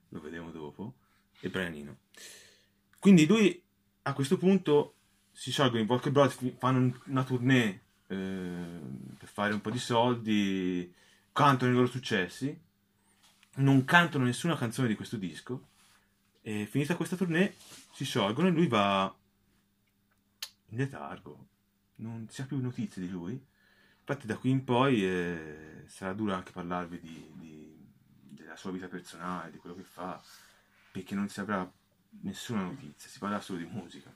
lo 0.09 0.21
vedremo 0.21 0.51
dopo, 0.51 0.95
e 1.39 1.49
Brian 1.49 1.75
Eno. 1.75 1.99
Quindi 2.99 3.25
lui 3.25 3.63
a 4.03 4.13
questo 4.13 4.37
punto 4.37 4.96
si 5.39 5.51
sciolgono 5.51 5.83
i 5.83 5.87
Walker 5.87 6.11
Brothers, 6.11 6.55
fanno 6.57 6.79
un- 6.79 7.01
una 7.07 7.23
tournée 7.23 7.83
eh, 8.09 8.81
per 9.19 9.29
fare 9.29 9.53
un 9.53 9.61
po' 9.61 9.71
di 9.71 9.79
soldi, 9.79 10.91
cantano 11.31 11.71
i 11.73 11.75
loro 11.75 11.87
successi, 11.89 12.59
non 13.57 13.85
cantano 13.85 14.25
nessuna 14.25 14.57
canzone 14.57 14.89
di 14.89 14.95
questo 14.95 15.17
disco 15.19 15.69
e 16.41 16.65
finita 16.65 16.97
questa 16.97 17.17
tournée 17.17 17.55
si 17.93 18.05
sciolgono 18.07 18.49
e 18.49 18.51
lui 18.53 18.67
va 18.67 19.15
in 20.69 20.79
letargo, 20.79 21.47
non 21.97 22.27
si 22.31 22.41
ha 22.41 22.47
più 22.47 22.57
notizie 22.59 23.03
di 23.03 23.11
lui. 23.11 23.33
Infatti 23.99 24.27
da 24.27 24.37
qui 24.39 24.51
in 24.51 24.65
poi 24.65 25.05
eh, 25.05 25.83
sarà 25.87 26.15
duro 26.15 26.33
anche 26.33 26.53
parlarvi 26.53 26.99
di- 27.01 27.31
di- 27.35 27.77
della 28.31 28.57
sua 28.57 28.71
vita 28.71 28.89
personale, 28.89 29.51
di 29.51 29.59
quello 29.59 29.77
che 29.77 29.83
fa, 29.83 30.23
perché 30.93 31.15
non 31.15 31.29
si 31.29 31.41
avrà 31.41 31.71
nessuna 32.23 32.63
notizia, 32.63 33.11
si 33.11 33.19
parla 33.19 33.41
solo 33.41 33.59
di 33.59 33.67
musica. 33.67 34.11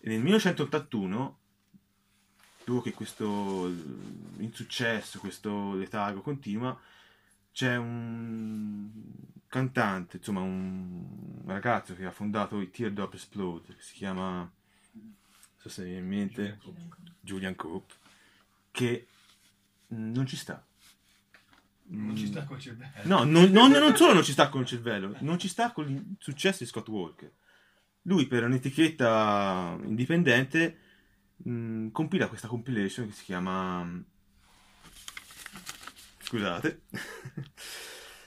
E 0.00 0.08
nel 0.08 0.20
1981, 0.20 1.38
dopo 2.64 2.80
che 2.82 2.92
questo 2.92 3.66
insuccesso, 4.38 5.18
questo 5.18 5.74
letargo 5.74 6.20
continua, 6.20 6.78
c'è 7.52 7.76
un 7.76 8.88
cantante, 9.48 10.18
insomma 10.18 10.40
un 10.40 11.42
ragazzo 11.46 11.94
che 11.96 12.04
ha 12.04 12.12
fondato 12.12 12.60
i 12.60 12.70
Teardrop 12.70 13.14
Explode, 13.14 13.74
che 13.74 13.82
si 13.82 13.94
chiama, 13.94 14.38
non 14.92 15.14
so 15.56 15.68
se 15.68 15.82
mi 15.82 15.88
viene 15.88 16.02
in 16.02 16.08
mente, 16.08 16.58
Julian 17.20 17.56
Cope, 17.56 17.94
che 18.70 19.06
mm, 19.92 20.12
non 20.12 20.26
ci 20.26 20.36
sta. 20.36 20.62
Non 21.90 22.14
ci 22.16 22.26
sta 22.26 22.44
col 22.44 22.60
cervello. 22.60 22.92
No, 23.04 23.24
non, 23.24 23.50
non- 23.50 23.70
non 23.70 23.96
solo 23.96 24.12
non 24.12 24.22
ci 24.22 24.32
sta 24.32 24.50
con 24.50 24.60
il 24.60 24.66
cervello, 24.66 25.16
non 25.20 25.38
ci 25.38 25.48
sta 25.48 25.72
con 25.72 25.88
il 25.88 26.14
successo 26.18 26.62
di 26.62 26.68
Scott 26.68 26.86
Walker. 26.88 27.32
Lui 28.08 28.26
per 28.26 28.42
un'etichetta 28.44 29.78
indipendente 29.84 30.78
mh, 31.36 31.88
compila 31.90 32.28
questa 32.28 32.48
compilation 32.48 33.06
che 33.06 33.12
si 33.12 33.24
chiama... 33.24 33.86
Scusate. 36.20 36.82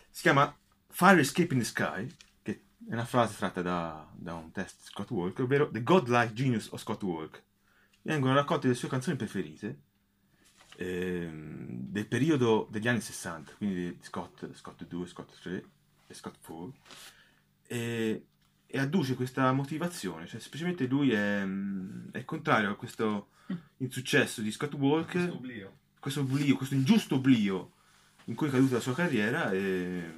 si 0.09 0.21
chiama 0.21 0.55
Fire 0.87 1.19
Escape 1.19 1.53
in 1.53 1.59
the 1.59 1.65
Sky, 1.65 2.07
che 2.43 2.61
è 2.87 2.93
una 2.93 3.05
frase 3.05 3.35
tratta 3.35 3.63
da, 3.63 4.07
da 4.13 4.35
un 4.35 4.51
test 4.51 4.77
di 4.81 4.85
Scott 4.85 5.09
Walker, 5.09 5.45
ovvero 5.45 5.71
The 5.71 5.81
Godlike 5.81 6.33
Genius 6.33 6.67
of 6.71 6.79
Scott 6.79 7.01
Walker. 7.01 7.41
Vengono 8.03 8.35
raccolte 8.35 8.67
le 8.67 8.75
sue 8.75 8.87
canzoni 8.87 9.17
preferite 9.17 9.79
ehm, 10.75 11.89
del 11.89 12.07
periodo 12.07 12.67
degli 12.69 12.87
anni 12.87 13.01
60, 13.01 13.53
quindi 13.53 13.75
di 13.75 13.97
Scott, 14.01 14.53
Scott 14.53 14.85
2, 14.85 15.07
Scott 15.07 15.41
3 15.41 15.65
e 16.05 16.13
Scott 16.13 16.35
4, 16.43 16.73
e, 17.67 18.25
e 18.73 18.80
adduce 18.80 19.15
questa 19.15 19.52
motivazione, 19.52 20.27
cioè 20.27 20.39
semplicemente 20.39 20.88
lui 20.88 21.11
è, 21.11 21.43
mm, 21.43 22.11
è 22.11 22.23
contrario 22.23 22.72
a 22.72 22.76
questo 22.76 23.31
insuccesso 23.77 24.41
di 24.41 24.49
Scott 24.49 24.73
Walker, 24.76 25.27
Questo 25.27 25.35
oblio. 25.35 25.77
questo 25.99 26.19
oblio, 26.22 26.56
questo 26.56 26.76
ingiusto 26.76 27.15
oblio 27.15 27.73
in 28.26 28.35
cui 28.35 28.48
è 28.48 28.49
caduta 28.52 28.76
la 28.76 28.80
sua 28.80 28.93
carriera 28.93 29.52
e, 29.52 30.14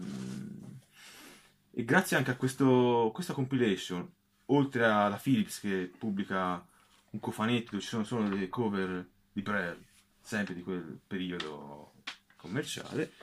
e 1.71 1.83
grazie 1.83 2.15
anche 2.15 2.29
a 2.29 2.35
questo, 2.35 3.09
questa 3.11 3.33
compilation, 3.33 4.07
oltre 4.45 4.85
alla 4.85 5.19
Philips 5.21 5.59
che 5.59 5.91
pubblica 5.97 6.63
un 7.09 7.19
cofanetto 7.19 7.71
dove 7.71 7.81
ci 7.81 7.89
sono 7.89 8.03
solo 8.03 8.29
le 8.29 8.49
cover 8.49 9.07
di 9.31 9.41
Brel, 9.41 9.83
sempre 10.21 10.53
di 10.53 10.61
quel 10.61 10.99
periodo 11.07 11.93
commerciale, 12.35 13.13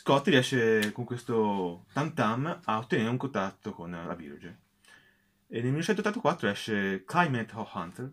Scott 0.00 0.28
riesce 0.28 0.92
con 0.92 1.04
questo 1.04 1.84
tam 1.92 2.14
tam 2.14 2.60
a 2.64 2.78
ottenere 2.78 3.10
un 3.10 3.18
contatto 3.18 3.74
con 3.74 3.90
la 3.90 4.14
Virgin. 4.14 4.56
E 5.46 5.60
nel 5.60 5.72
1984 5.72 6.48
esce 6.48 7.04
Climate 7.04 7.52
Hunter, 7.54 8.10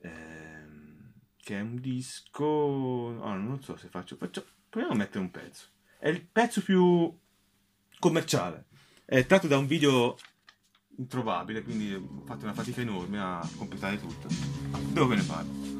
ehm, 0.00 1.12
che 1.36 1.56
è 1.56 1.60
un 1.60 1.76
disco... 1.76 2.44
oh, 2.44 3.34
non 3.34 3.62
so 3.62 3.76
se 3.76 3.86
faccio... 3.86 4.16
faccio 4.16 4.44
proviamo 4.68 4.94
a 4.96 4.98
mettere 4.98 5.20
un 5.20 5.30
pezzo. 5.30 5.66
È 6.00 6.08
il 6.08 6.26
pezzo 6.26 6.60
più 6.62 7.16
commerciale. 8.00 8.64
È 9.04 9.24
tratto 9.26 9.46
da 9.46 9.56
un 9.56 9.68
video 9.68 10.16
introvabile, 10.96 11.62
quindi 11.62 11.94
ho 11.94 12.24
fatto 12.26 12.44
una 12.44 12.54
fatica 12.54 12.80
enorme 12.80 13.20
a 13.20 13.48
completare 13.56 14.00
tutto. 14.00 14.26
Dove 14.92 15.14
ne 15.14 15.22
parlo? 15.22 15.79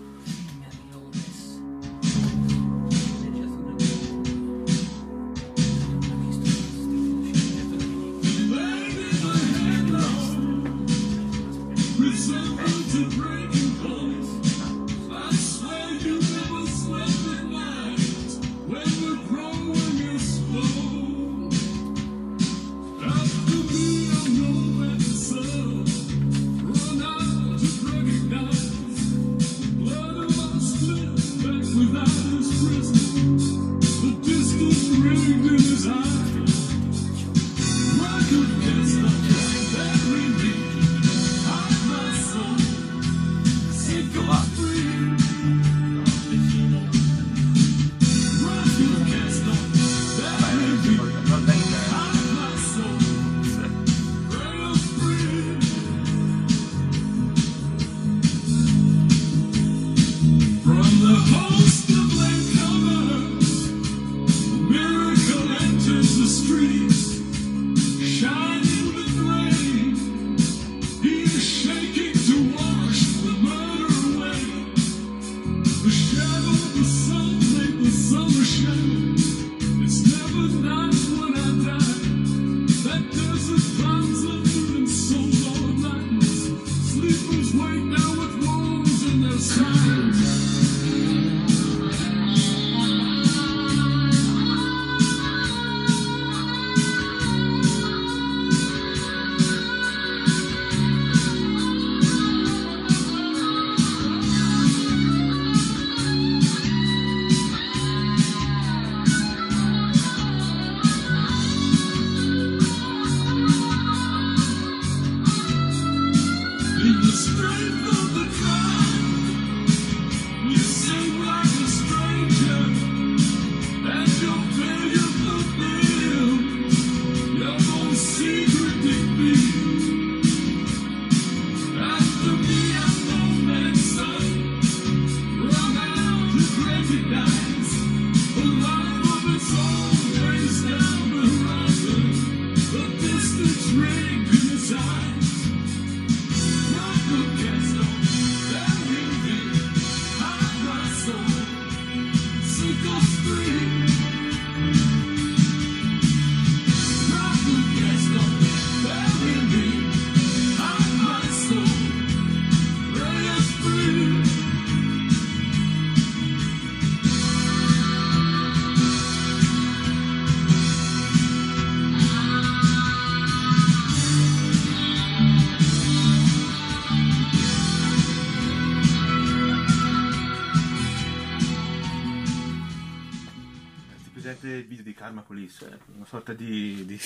Police, 185.40 185.66
eh, 185.66 185.78
una 185.94 186.04
sorta 186.04 186.34
di, 186.34 186.84
di, 186.84 187.00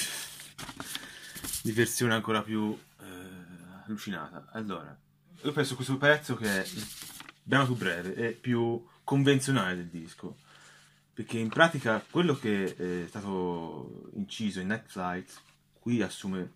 di 1.62 1.73
versione 1.73 2.15
ancora 2.15 2.43
più 2.43 2.77
eh, 3.01 3.05
allucinata. 3.85 4.48
Allora, 4.52 4.97
io 5.43 5.52
penso 5.52 5.77
questo 5.77 5.97
pezzo 5.97 6.35
che 6.35 6.62
è 6.62 6.69
brano 7.43 7.66
più 7.66 7.77
breve 7.77 8.15
e 8.15 8.32
più 8.32 8.85
convenzionale 9.05 9.77
del 9.77 9.89
disco, 9.89 10.39
perché 11.12 11.39
in 11.39 11.48
pratica 11.48 12.05
quello 12.11 12.35
che 12.36 12.74
è 12.74 13.06
stato 13.06 14.11
inciso 14.15 14.61
in 14.61 14.69
Night 14.69 14.86
Flight 14.89 15.40
qui 15.78 16.02
assume, 16.02 16.55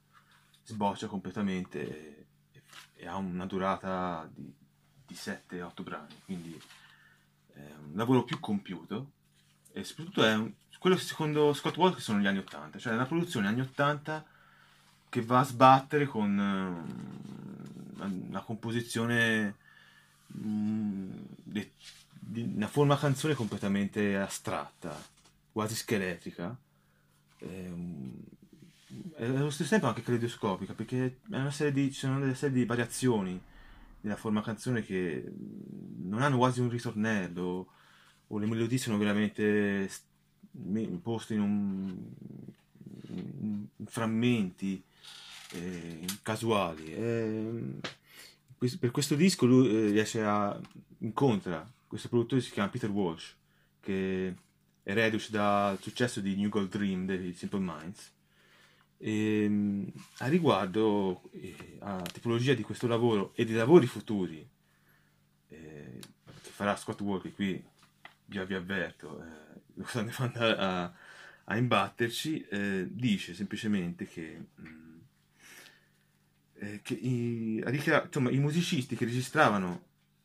sboccia 0.64 1.06
completamente 1.06 2.26
e, 2.52 2.62
e 2.94 3.06
ha 3.06 3.16
una 3.16 3.46
durata 3.46 4.28
di, 4.34 4.52
di 5.06 5.14
7-8 5.14 5.82
brani, 5.82 6.14
quindi 6.24 6.60
è 7.52 7.72
un 7.84 7.92
lavoro 7.94 8.24
più 8.24 8.40
compiuto 8.40 9.12
e 9.72 9.84
soprattutto 9.84 10.24
è 10.24 10.34
un- 10.34 10.52
quello 10.78 10.96
che 10.96 11.02
secondo 11.02 11.52
Scott 11.52 11.76
Walker 11.76 12.00
sono 12.00 12.20
gli 12.20 12.26
anni 12.26 12.38
80, 12.38 12.78
cioè 12.78 12.94
una 12.94 13.06
produzione 13.06 13.48
anni 13.48 13.60
80 13.60 14.24
che 15.08 15.22
va 15.22 15.40
a 15.40 15.44
sbattere 15.44 16.06
con 16.06 16.86
eh, 17.98 18.04
una 18.04 18.40
composizione 18.40 19.56
mm, 20.36 21.10
una 22.34 22.68
forma 22.68 22.98
canzone 22.98 23.34
completamente 23.34 24.16
astratta, 24.16 24.96
quasi 25.50 25.74
scheletrica. 25.74 26.56
Ehm, 27.38 28.22
e 29.16 29.24
allo 29.26 29.50
stesso 29.50 29.70
tempo 29.70 29.86
anche 29.86 30.02
caleidoscopica 30.02 30.72
perché 30.72 31.18
di, 31.72 31.92
ci 31.92 31.98
sono 31.98 32.18
delle 32.20 32.34
serie 32.34 32.56
di 32.56 32.64
variazioni 32.64 33.40
nella 34.00 34.16
forma 34.16 34.42
canzone 34.42 34.82
che 34.82 35.30
non 36.02 36.22
hanno 36.22 36.38
quasi 36.38 36.60
un 36.60 36.70
ritornello 36.70 37.68
o 38.28 38.38
le 38.38 38.46
melodie 38.46 38.78
sono 38.78 38.96
veramente 38.96 39.90
poste 41.02 41.34
in, 41.34 41.40
un, 41.40 41.96
in- 43.08 43.66
frammenti 43.86 44.82
eh, 45.52 46.04
casuali. 46.22 46.92
E, 46.92 47.78
quest- 48.58 48.78
per 48.78 48.90
questo 48.90 49.14
disco 49.14 49.46
lui 49.46 49.68
eh, 49.68 49.90
riesce 49.90 50.22
a 50.22 50.58
incontra 50.98 51.66
questo 51.86 52.08
produttore 52.08 52.40
si 52.42 52.50
chiama 52.50 52.68
Peter 52.68 52.90
Walsh 52.90 53.34
che 53.80 54.34
è 54.82 54.92
reduce 54.92 55.30
dal 55.30 55.80
successo 55.80 56.20
di 56.20 56.34
New 56.34 56.48
Gold 56.48 56.68
Dream 56.68 57.06
dei 57.06 57.32
Simple 57.32 57.60
Minds 57.60 58.12
e, 58.98 59.48
mh, 59.48 59.92
a 60.18 60.26
riguardo 60.26 61.22
eh, 61.32 61.76
a 61.80 62.02
tipologia 62.12 62.54
di 62.54 62.62
questo 62.62 62.86
lavoro 62.86 63.32
e 63.34 63.44
dei 63.44 63.54
lavori 63.54 63.86
futuri 63.86 64.46
eh, 65.48 65.98
che 66.42 66.50
farà 66.50 66.76
Scott 66.76 67.00
Walker 67.00 67.32
qui 67.32 67.64
vi 68.26 68.38
avverto 68.38 69.22
eh, 69.22 69.47
lo 69.78 69.86
stanno 69.86 70.12
andare 70.18 70.56
a, 70.56 70.92
a 71.44 71.56
imbatterci 71.56 72.46
eh, 72.48 72.88
dice 72.90 73.34
semplicemente 73.34 74.06
che, 74.06 74.46
mh, 74.54 74.98
eh, 76.54 76.80
che 76.82 76.94
i, 76.94 77.64
insomma, 78.04 78.30
i 78.30 78.38
musicisti 78.38 78.96
che 78.96 79.04
registravano 79.04 79.84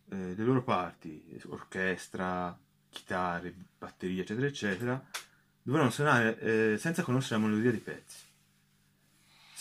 eh, 0.10 0.36
le 0.36 0.44
loro 0.44 0.64
parti 0.64 1.40
orchestra 1.46 2.58
chitarre 2.90 3.54
batteria 3.78 4.22
eccetera 4.22 4.48
eccetera 4.48 5.08
dovevano 5.62 5.90
suonare 5.90 6.40
eh, 6.40 6.78
senza 6.78 7.04
conoscere 7.04 7.40
la 7.40 7.48
melodia 7.48 7.72
dei 7.72 7.80
pezzi 7.80 8.32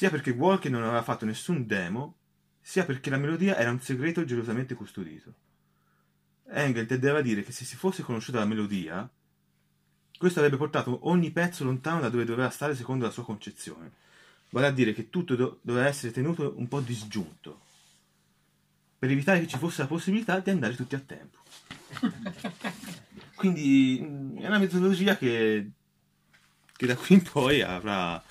sia 0.02 0.10
perché 0.10 0.30
Walker 0.30 0.68
non 0.68 0.82
aveva 0.82 1.04
fatto 1.04 1.24
nessun 1.24 1.64
demo, 1.64 2.16
sia 2.60 2.84
perché 2.84 3.08
la 3.08 3.18
melodia 3.18 3.56
era 3.56 3.70
un 3.70 3.80
segreto 3.80 4.24
gelosamente 4.24 4.74
custodito. 4.74 5.32
Engel 6.48 6.86
tendeva 6.86 7.18
a 7.18 7.22
dire 7.22 7.44
che 7.44 7.52
se 7.52 7.64
si 7.64 7.76
fosse 7.76 8.02
conosciuta 8.02 8.40
la 8.40 8.44
melodia, 8.44 9.08
questo 10.22 10.38
avrebbe 10.38 10.56
portato 10.56 11.08
ogni 11.08 11.32
pezzo 11.32 11.64
lontano 11.64 11.98
da 11.98 12.08
dove 12.08 12.24
doveva 12.24 12.48
stare 12.48 12.76
secondo 12.76 13.04
la 13.04 13.10
sua 13.10 13.24
concezione, 13.24 13.90
vale 14.50 14.68
a 14.68 14.70
dire 14.70 14.94
che 14.94 15.10
tutto 15.10 15.34
do- 15.34 15.58
doveva 15.62 15.88
essere 15.88 16.12
tenuto 16.12 16.54
un 16.56 16.68
po' 16.68 16.78
disgiunto, 16.78 17.62
per 19.00 19.10
evitare 19.10 19.40
che 19.40 19.48
ci 19.48 19.58
fosse 19.58 19.82
la 19.82 19.88
possibilità 19.88 20.38
di 20.38 20.50
andare 20.50 20.76
tutti 20.76 20.94
a 20.94 21.00
tempo. 21.00 21.38
Quindi 23.34 23.98
è 24.38 24.46
una 24.46 24.58
metodologia 24.58 25.16
che, 25.16 25.70
che 26.76 26.86
da 26.86 26.94
qui 26.94 27.16
in 27.16 27.22
poi 27.22 27.60
avrà 27.60 28.22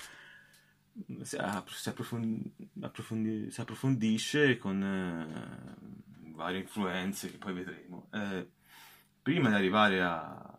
si, 1.24 1.36
app- 1.36 1.68
si 1.68 1.90
approfon- 1.90 2.52
approfondi- 2.80 3.50
si 3.50 3.60
approfondisce 3.60 4.56
con 4.56 4.82
eh, 4.82 6.30
varie 6.32 6.60
influenze 6.60 7.30
che 7.30 7.36
poi 7.36 7.52
vedremo. 7.52 8.08
Eh, 8.14 8.48
prima 9.20 9.50
di 9.50 9.54
arrivare 9.56 10.00
a- 10.02 10.51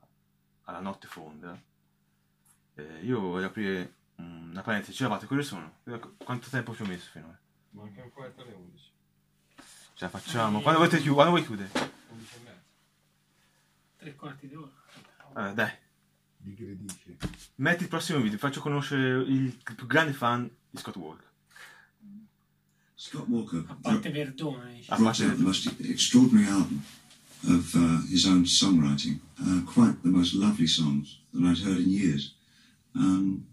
notte 0.84 1.07
fonda, 1.07 1.60
eh, 2.76 2.99
io 3.03 3.19
voglio 3.19 3.47
aprire 3.47 3.95
una 4.15 4.61
parentesi. 4.61 4.97
Ce 4.97 5.03
la 5.03 5.10
fate? 5.10 5.26
Quelle 5.26 5.43
sono? 5.43 5.77
Quanto 6.18 6.49
tempo 6.49 6.76
ci 6.76 6.81
ho 6.81 6.85
messo 6.85 7.10
finora? 7.11 7.39
Manca 7.72 8.03
un 8.03 8.11
quarto 8.11 8.41
alle 8.41 8.53
11. 8.53 8.91
Ce 9.95 10.05
la 10.05 10.10
facciamo? 10.10 10.61
Quando 10.61 10.80
volete 10.80 10.97
chiudere? 11.01 11.15
Quando 11.15 11.31
vuoi 11.31 11.45
chiudere? 11.45 11.72
11 12.10 12.35
e 12.35 12.39
mezza. 12.43 12.61
Tre 13.97 14.15
quarti 14.15 14.47
d'ora. 14.49 14.72
Allora, 15.34 15.53
dai. 15.53 15.72
Digredisce. 16.38 17.18
Metti 17.55 17.84
il 17.84 17.89
prossimo 17.89 18.19
video, 18.19 18.38
faccio 18.38 18.60
conoscere 18.60 19.23
il 19.23 19.57
più 19.64 19.88
grande 19.88 20.14
fan 20.14 20.49
di 20.69 20.77
Scott 20.77 20.97
Walker. 20.97 21.31
Scott 22.95 23.27
Walker 23.27 23.64
A 23.68 23.76
parte 23.81 24.11
Verdone, 24.11 24.84
out 24.88 25.15
the 25.15 25.35
most 25.38 25.73
extraordinary 25.80 26.47
album 26.47 26.84
of 27.48 27.76
uh, 27.76 28.02
his 28.10 28.26
own 28.26 28.45
songwriting. 28.45 29.20
Uh, 29.41 29.61
quite 29.65 30.02
the 30.03 30.10
most 30.10 30.34
lovely 30.34 30.68
songs 30.68 31.20
that 31.34 31.44
I'd 31.44 31.57
heard 31.57 31.78
in 31.80 31.90
years. 31.90 32.34
Um, 32.95 33.45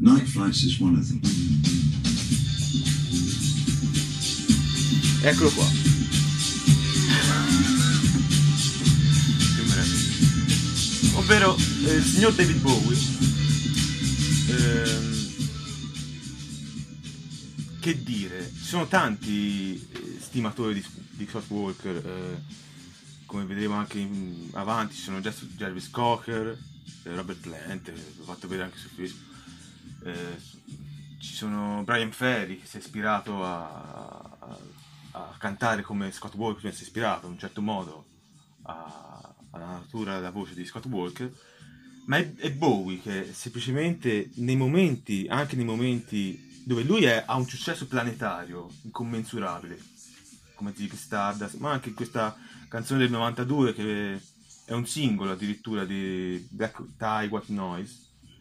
Night 0.00 0.26
Flights 0.28 0.62
is 0.62 0.80
one 0.80 0.94
of 0.94 1.08
them. 1.08 1.20
Eccolo 5.22 5.50
qua. 5.50 5.64
Ovvero 11.16 11.56
eh, 11.56 11.94
il 11.94 12.04
signor 12.04 12.34
David 12.34 12.60
Bowie. 12.60 13.14
ehm, 14.48 15.14
che 17.80 18.02
dire, 18.02 18.50
ci 18.56 18.64
sono 18.64 18.86
tanti 18.86 19.86
stimatori 20.38 20.74
di, 20.74 20.84
di 21.10 21.26
Scott 21.28 21.48
Walker, 21.48 21.94
eh, 21.94 22.42
come 23.24 23.44
vedremo 23.44 23.74
anche 23.76 24.00
in- 24.00 24.50
avanti, 24.54 24.96
ci 24.96 25.02
sono 25.02 25.20
già 25.20 25.32
Jarvis 25.56 25.90
Cocker, 25.90 26.58
eh, 27.04 27.14
Robert 27.14 27.38
Plant, 27.38 27.88
eh, 27.88 27.92
l'ho 28.16 28.24
fatto 28.24 28.48
vedere 28.48 28.64
anche 28.64 28.78
su 28.78 28.88
Facebook. 28.88 29.32
Eh, 30.04 30.40
ci 31.20 31.34
sono 31.34 31.82
Brian 31.84 32.10
Ferry 32.10 32.58
che 32.58 32.66
si 32.66 32.76
è 32.78 32.80
ispirato 32.80 33.44
a, 33.44 34.36
a- 34.40 34.58
a 35.12 35.34
cantare 35.38 35.82
come 35.82 36.10
Scott 36.10 36.34
Walker, 36.34 36.62
cioè 36.62 36.72
si 36.72 36.82
è 36.82 36.86
ispirato 36.86 37.26
in 37.26 37.32
un 37.34 37.38
certo 37.38 37.62
modo 37.62 38.04
a- 38.62 39.34
alla 39.50 39.66
natura 39.66 40.16
della 40.16 40.30
voce 40.32 40.54
di 40.54 40.64
Scott 40.64 40.86
Walker, 40.86 41.32
ma 42.06 42.16
è, 42.16 42.34
è 42.34 42.50
Bowie 42.50 43.00
che 43.00 43.32
semplicemente 43.32 44.30
nei 44.34 44.56
momenti, 44.56 45.26
anche 45.28 45.54
nei 45.54 45.64
momenti 45.64 46.62
dove 46.64 46.82
lui 46.82 47.04
è- 47.04 47.22
ha 47.24 47.36
un 47.36 47.46
successo 47.46 47.86
planetario, 47.86 48.68
incommensurabile, 48.82 49.78
come 50.64 50.74
Ziggy 50.74 50.96
Stardust, 50.96 51.56
ma 51.56 51.72
anche 51.72 51.92
questa 51.92 52.34
canzone 52.68 53.00
del 53.00 53.10
92 53.10 53.74
che 53.74 54.20
è 54.64 54.72
un 54.72 54.86
singolo 54.86 55.32
addirittura 55.32 55.84
di 55.84 56.44
Black 56.48 56.80
Tie 56.96 57.28
White 57.28 57.52
Noise, 57.52 57.94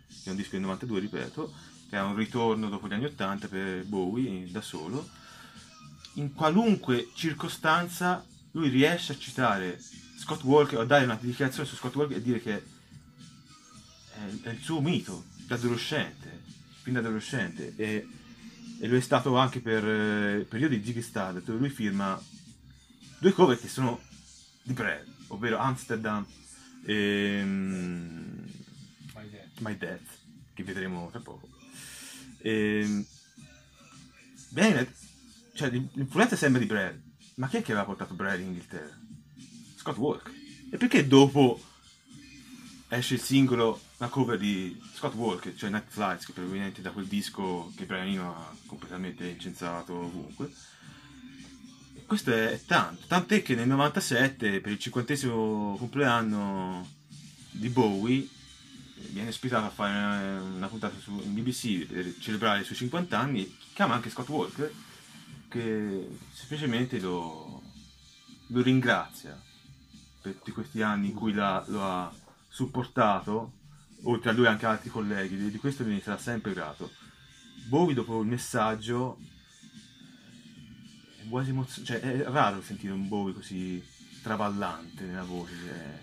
che 0.08 0.28
è 0.28 0.30
un 0.30 0.38
disco 0.38 0.52
del 0.52 0.62
92, 0.62 1.00
ripeto, 1.02 1.54
che 1.90 1.98
è 1.98 2.02
un 2.02 2.16
ritorno 2.16 2.70
dopo 2.70 2.88
gli 2.88 2.94
anni 2.94 3.06
80 3.06 3.48
per 3.50 3.84
Bowie 3.86 4.50
da 4.50 4.62
solo. 4.62 5.10
In 6.14 6.34
qualunque 6.34 7.10
circostanza 7.14 8.26
lui 8.52 8.70
riesce 8.70 9.14
a 9.14 9.18
citare 9.18 9.82
Scott 10.18 10.44
Walker 10.44 10.80
a 10.80 10.86
dare 10.86 11.04
una 11.04 11.18
dichiarazione 11.20 11.68
su 11.68 11.76
Scott 11.76 11.96
Walker 11.96 12.18
e 12.18 12.22
dire 12.22 12.40
che 12.40 12.64
è 14.44 14.50
il 14.50 14.62
suo 14.62 14.80
mito 14.80 15.26
da 15.46 15.56
adolescente, 15.56 16.42
fin 16.84 16.94
da 16.94 17.00
adolescente 17.00 17.74
e, 17.76 18.08
e 18.84 18.88
lo 18.90 18.98
è 18.98 19.00
stato 19.00 19.38
anche 19.38 19.62
per 19.62 19.82
eh, 19.88 20.46
periodi 20.50 20.82
di 20.82 21.02
Stardust 21.02 21.46
dove 21.46 21.58
lui 21.58 21.70
firma 21.70 22.22
due 23.18 23.32
cover 23.32 23.58
che 23.58 23.70
sono 23.70 24.02
di 24.62 24.74
Brad, 24.74 25.06
ovvero 25.28 25.58
Amsterdam 25.58 26.28
e 26.86 27.42
mm, 27.42 28.44
My 29.16 29.30
Dad. 29.30 29.50
My 29.60 29.78
Death, 29.78 30.02
che 30.54 30.64
vedremo 30.66 31.10
tra 31.12 31.22
poco. 31.22 31.48
Ehm, 32.40 33.06
bene, 34.50 34.94
cioè 35.54 35.70
l'influenza 35.70 36.36
sembra 36.36 36.60
di 36.60 36.68
Brad, 36.68 37.02
ma 37.36 37.48
chi 37.48 37.56
è 37.56 37.62
che 37.62 37.72
aveva 37.72 37.86
portato 37.86 38.16
Brad 38.16 38.42
in 38.42 38.48
Inghilterra? 38.48 39.00
Scott 39.78 39.98
Walker. 39.98 40.34
E 40.70 40.76
perché 40.76 41.08
dopo 41.08 41.58
esce 42.90 43.14
il 43.14 43.22
singolo, 43.22 43.80
la 44.04 44.10
cover 44.10 44.38
di 44.38 44.78
Scott 44.94 45.16
Walker, 45.16 45.56
cioè 45.56 45.70
Night 45.70 45.88
Flights, 45.88 46.26
che 46.26 46.34
proveniente 46.34 46.82
da 46.82 46.92
quel 46.92 47.06
disco 47.06 47.72
che 47.76 47.86
Brian 47.86 48.26
ha 48.26 48.56
completamente 48.66 49.26
incensato 49.26 49.94
ovunque? 49.94 50.52
E 51.96 52.06
questo 52.06 52.34
è, 52.34 52.60
tanto, 52.66 53.06
tant'è 53.08 53.42
che 53.42 53.56
nel 53.56 53.68
97, 53.68 54.60
per 54.60 54.74
il 54.74 54.80
cinquantesimo 54.80 55.78
compleanno 55.78 56.86
di 57.52 57.70
Bowie, 57.70 58.28
viene 59.12 59.30
ospitato 59.30 59.66
a 59.66 59.70
fare 59.70 60.38
una 60.42 60.68
puntata 60.68 60.98
su 61.00 61.12
BBC 61.14 61.86
per 61.86 62.14
celebrare 62.20 62.62
i 62.62 62.66
suoi 62.66 62.78
50 62.78 63.18
anni, 63.18 63.58
chiama 63.74 63.94
anche 63.94 64.10
Scott 64.10 64.28
Walker 64.28 64.72
che 65.48 66.18
semplicemente 66.34 67.00
lo, 67.00 67.62
lo 68.48 68.62
ringrazia 68.62 69.40
per 70.22 70.34
tutti 70.34 70.52
questi 70.52 70.82
anni 70.82 71.10
in 71.10 71.14
cui 71.14 71.32
l'ha- 71.32 71.64
lo 71.68 71.84
ha 71.84 72.14
supportato, 72.50 73.62
oltre 74.04 74.30
a 74.30 74.34
lui 74.34 74.46
anche 74.48 74.66
altri 74.66 74.90
colleghi, 74.90 75.50
di 75.50 75.58
questo 75.58 75.84
ne 75.84 76.02
sarà 76.02 76.18
sempre 76.18 76.54
grato. 76.54 76.92
Bowie 77.66 77.94
dopo 77.94 78.22
il 78.22 78.28
messaggio 78.28 79.20
è 81.18 81.28
quasi 81.30 81.52
emozio- 81.52 81.84
cioè 81.84 82.00
è 82.00 82.24
raro 82.24 82.62
sentire 82.62 82.94
un 82.94 83.08
Bowie 83.08 83.34
così 83.34 83.84
traballante 84.22 85.06
nella 85.06 85.24
voce. 85.24 85.54
cioè, 85.56 86.02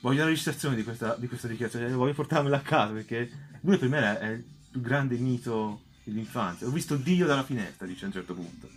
Voglio 0.00 0.22
la 0.22 0.28
registrazione 0.28 0.74
di 0.74 0.82
questa, 0.82 1.14
di 1.14 1.28
questa 1.28 1.46
dichiarazione, 1.46 1.86
cioè, 1.86 1.96
voglio 1.96 2.14
portarmela 2.14 2.56
a 2.56 2.62
casa 2.62 2.92
perché 2.92 3.30
lui 3.60 3.78
per 3.78 3.88
me 3.88 4.18
è, 4.18 4.30
il 4.30 4.44
più 4.70 4.80
grande 4.80 5.16
mito 5.16 5.82
dell'infanzia. 6.02 6.66
Ho 6.66 6.70
visto 6.70 6.96
Dio 6.96 7.26
dalla 7.26 7.44
finestra, 7.44 7.86
dice 7.86 8.04
a 8.04 8.06
un 8.08 8.12
certo 8.12 8.34
punto. 8.34 8.68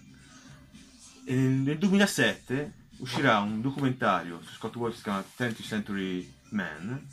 E 1.24 1.34
nel, 1.34 1.52
nel 1.52 1.78
2007 1.80 2.74
uscirà 2.98 3.40
un 3.40 3.62
documentario 3.62 4.40
su 4.44 4.54
Scott 4.54 4.76
Walker 4.76 4.92
che 4.92 4.98
si 4.98 5.04
chiama 5.04 5.24
20th 5.38 5.68
Century 5.68 6.34
Man, 6.50 7.08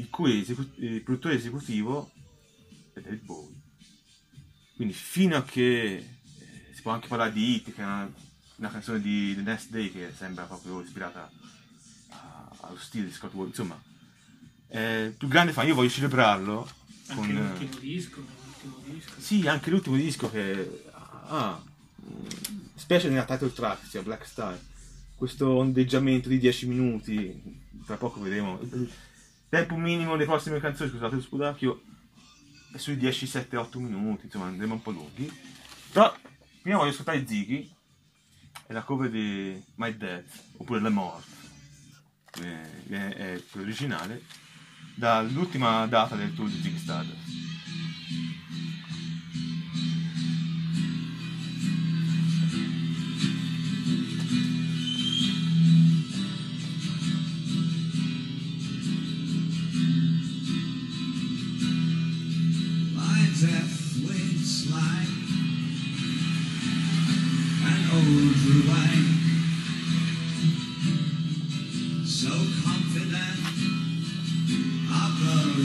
il 0.00 0.08
cui 0.08 0.44
il 0.76 1.02
produttore 1.02 1.34
esecutivo 1.34 2.10
è 2.94 3.00
David 3.00 3.24
Bowie. 3.24 3.58
Quindi 4.74 4.94
fino 4.94 5.36
a 5.36 5.44
che 5.44 5.94
eh, 5.94 6.06
si 6.72 6.80
può 6.80 6.92
anche 6.92 7.08
parlare 7.08 7.32
di 7.32 7.54
Hit, 7.54 7.74
che 7.74 7.82
è 7.82 7.84
una, 7.84 8.10
una 8.56 8.70
canzone 8.70 9.00
di 9.00 9.34
The 9.34 9.42
Next 9.42 9.68
Day 9.68 9.92
che 9.92 10.10
sembra 10.16 10.44
proprio 10.44 10.80
ispirata 10.80 11.30
a- 12.08 12.50
allo 12.60 12.78
stile 12.78 13.06
di 13.06 13.12
Scott 13.12 13.34
Walker, 13.34 13.48
insomma, 13.48 13.82
è 14.66 15.06
il 15.08 15.12
più 15.12 15.28
grande 15.28 15.52
fan, 15.52 15.66
io 15.66 15.74
voglio 15.74 15.90
celebrarlo 15.90 16.70
con... 17.14 17.24
Anche 17.24 17.32
eh, 17.32 17.66
l'ultimo 17.66 17.78
disco, 17.78 18.20
l'ultimo 18.20 18.76
disco. 18.84 19.20
sì, 19.20 19.46
anche 19.46 19.70
l'ultimo 19.70 19.96
disco 19.96 20.30
che 20.30 20.84
ah, 21.26 21.62
mm, 22.02 22.26
specie 22.74 23.10
nella 23.10 23.26
title 23.26 23.52
track, 23.52 23.86
cioè 23.90 24.02
Black 24.02 24.26
Star, 24.26 24.58
questo 25.14 25.50
ondeggiamento 25.50 26.30
di 26.30 26.38
10 26.38 26.66
minuti, 26.68 27.68
tra 27.84 27.96
poco 27.96 28.20
vedremo. 28.20 28.58
Tempo 29.50 29.74
minimo 29.74 30.12
delle 30.12 30.26
prossime 30.26 30.60
canzoni, 30.60 30.90
scusate 30.90 31.16
lo 31.16 31.20
spudacchio, 31.20 31.82
è 32.72 32.78
sui 32.78 32.96
10, 32.96 33.26
7, 33.26 33.56
8 33.56 33.80
minuti, 33.80 34.26
insomma 34.26 34.46
andremo 34.46 34.74
un 34.74 34.80
po' 34.80 34.92
lunghi. 34.92 35.28
Però 35.90 36.14
prima 36.62 36.78
voglio 36.78 36.90
ascoltare 36.90 37.26
Ziggy, 37.26 37.68
è 38.68 38.72
la 38.72 38.82
cover 38.82 39.10
di 39.10 39.60
My 39.74 39.96
Death, 39.96 40.40
oppure 40.58 40.80
Le 40.80 40.88
Mort, 40.88 41.26
eh, 42.40 42.86
è, 42.90 43.08
è 43.08 43.42
l'originale, 43.54 44.22
dall'ultima 44.94 45.84
data 45.88 46.14
del 46.14 46.32
tour 46.32 46.48
di 46.48 46.62
Ziggy 46.62 46.78
Stardust. 46.78 47.49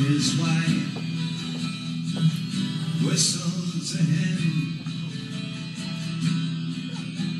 Of 0.06 0.11
his 0.11 0.40
wife. 0.40 0.86
Whistle 3.03 3.52
to 3.90 3.98
him, 4.03 4.80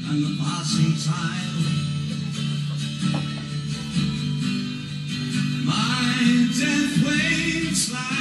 and 0.10 0.24
the 0.24 0.32
passing 0.42 0.96
time. 1.06 1.56
My 5.66 6.48
death 6.58 6.94
waits 7.06 7.92
like 7.92 8.15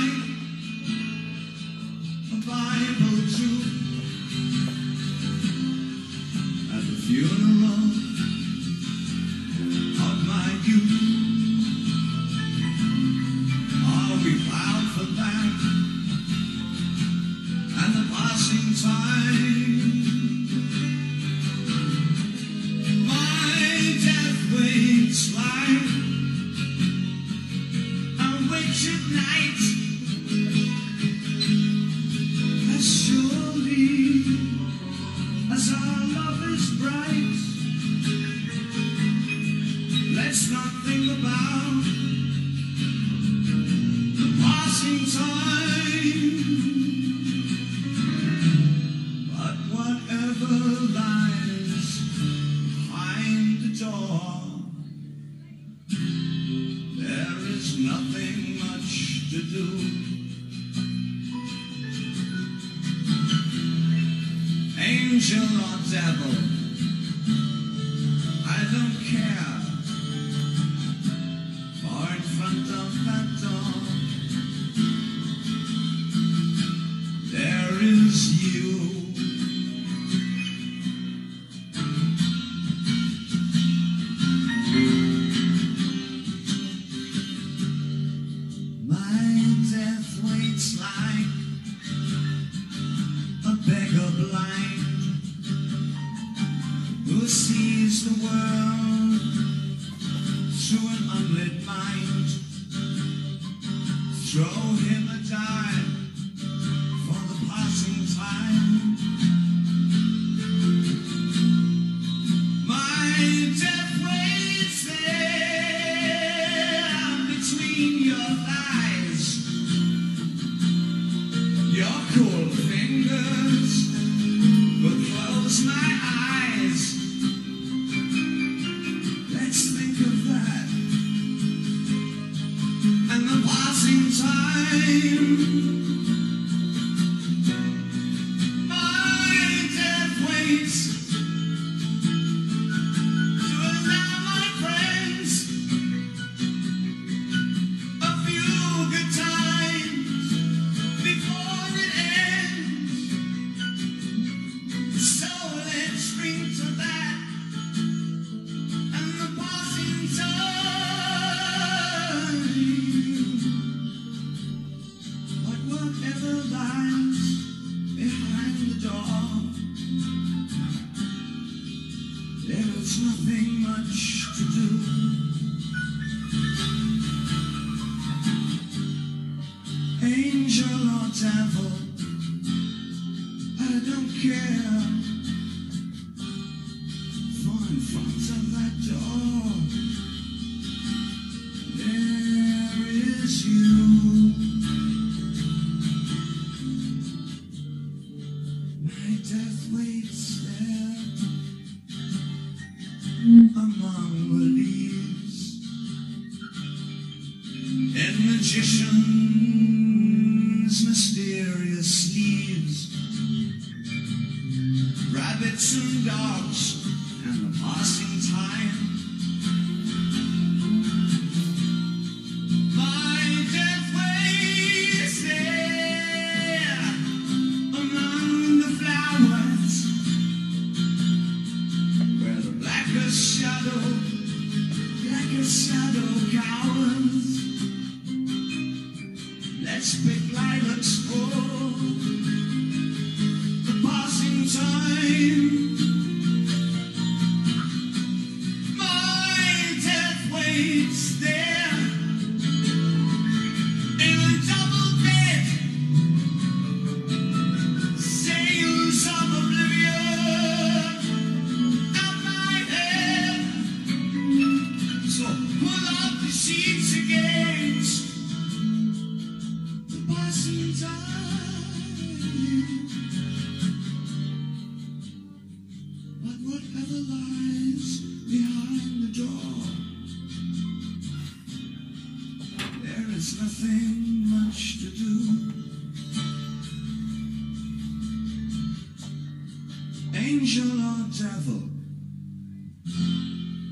Angel 290.27 290.65
or 290.65 291.05
devil, 291.13 291.63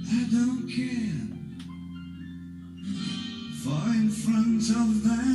I 0.07 0.29
don't 0.31 0.69
care. 0.69 1.29
For 3.62 3.85
in 3.97 4.11
front 4.11 4.69
of 4.69 5.03
that 5.05 5.31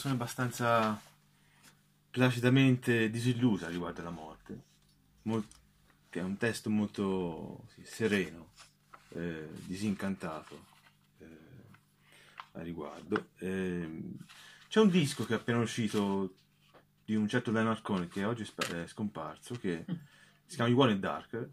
canzone 0.00 0.14
abbastanza 0.14 0.98
placidamente 2.08 3.10
disillusa 3.10 3.68
riguardo 3.68 4.00
alla 4.00 4.10
morte. 4.10 4.62
Mol- 5.22 5.46
che 6.08 6.20
è 6.20 6.22
un 6.22 6.38
testo 6.38 6.70
molto 6.70 7.66
sì, 7.74 7.82
sereno, 7.84 8.52
eh, 9.10 9.46
disincantato 9.66 10.64
eh, 11.18 11.26
a 12.52 12.62
riguardo. 12.62 13.28
Ehm, 13.40 14.16
c'è 14.68 14.80
un 14.80 14.88
disco 14.88 15.26
che 15.26 15.34
è 15.34 15.36
appena 15.36 15.58
uscito 15.58 16.34
di 17.04 17.14
un 17.14 17.28
certo 17.28 17.50
Dan 17.50 17.66
Marcone 17.66 18.08
che 18.08 18.24
oggi 18.24 18.50
è 18.56 18.86
scomparso, 18.86 19.54
che 19.56 19.84
si 20.46 20.56
chiama 20.56 20.70
You 20.70 20.88
It 20.88 20.98
Dark 20.98 21.48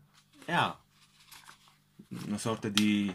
e 0.46 0.54
ha 0.54 0.80
una 2.08 2.38
sorta 2.38 2.70
di 2.70 3.14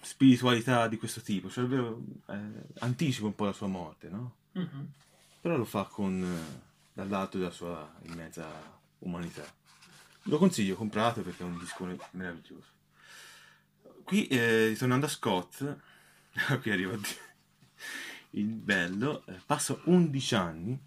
spiritualità 0.00 0.88
di 0.88 0.96
questo 0.96 1.20
tipo, 1.20 1.50
cioè 1.50 1.64
ovvero 1.64 2.02
eh, 2.28 2.38
anticipa 2.80 3.26
un 3.26 3.34
po' 3.34 3.46
la 3.46 3.52
sua 3.52 3.66
morte, 3.66 4.08
no? 4.08 4.34
Mhm. 4.52 4.92
Però 5.40 5.56
lo 5.56 5.64
fa 5.64 5.84
con 5.84 6.22
eh, 6.22 6.60
dall'alto 6.92 7.38
della 7.38 7.50
sua 7.50 7.90
immensa 8.02 8.46
umanità. 9.00 9.44
Lo 10.22 10.38
consiglio, 10.38 10.74
comprate 10.74 11.22
perché 11.22 11.42
è 11.42 11.46
un 11.46 11.58
disco 11.58 11.84
meraviglioso. 12.12 12.76
Qui, 14.04 14.26
eh, 14.26 14.68
ritornando 14.68 15.06
a 15.06 15.10
Scott, 15.10 15.76
qui 16.60 16.70
arriva 16.70 16.98
il 18.30 18.46
bello, 18.46 19.24
eh, 19.26 19.40
passa 19.44 19.78
11 19.84 20.34
anni, 20.34 20.78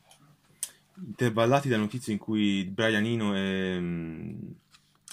intervallati 0.96 1.70
da 1.70 1.78
notizie 1.78 2.14
in 2.14 2.20
cui 2.20 2.64
Brian 2.66 3.06
Eno 3.06 3.36
ehm, 3.36 4.56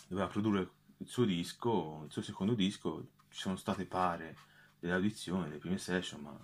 doveva 0.08 0.26
produrre 0.26 0.70
il 0.98 1.08
suo 1.08 1.24
disco, 1.24 2.02
il 2.06 2.12
suo 2.12 2.22
secondo 2.22 2.54
disco, 2.54 3.08
ci 3.28 3.40
sono 3.40 3.56
state 3.56 3.84
pare 3.84 4.36
delle 4.78 4.94
audizioni, 4.94 5.44
delle 5.44 5.58
prime 5.58 5.78
session, 5.78 6.20
ma 6.20 6.38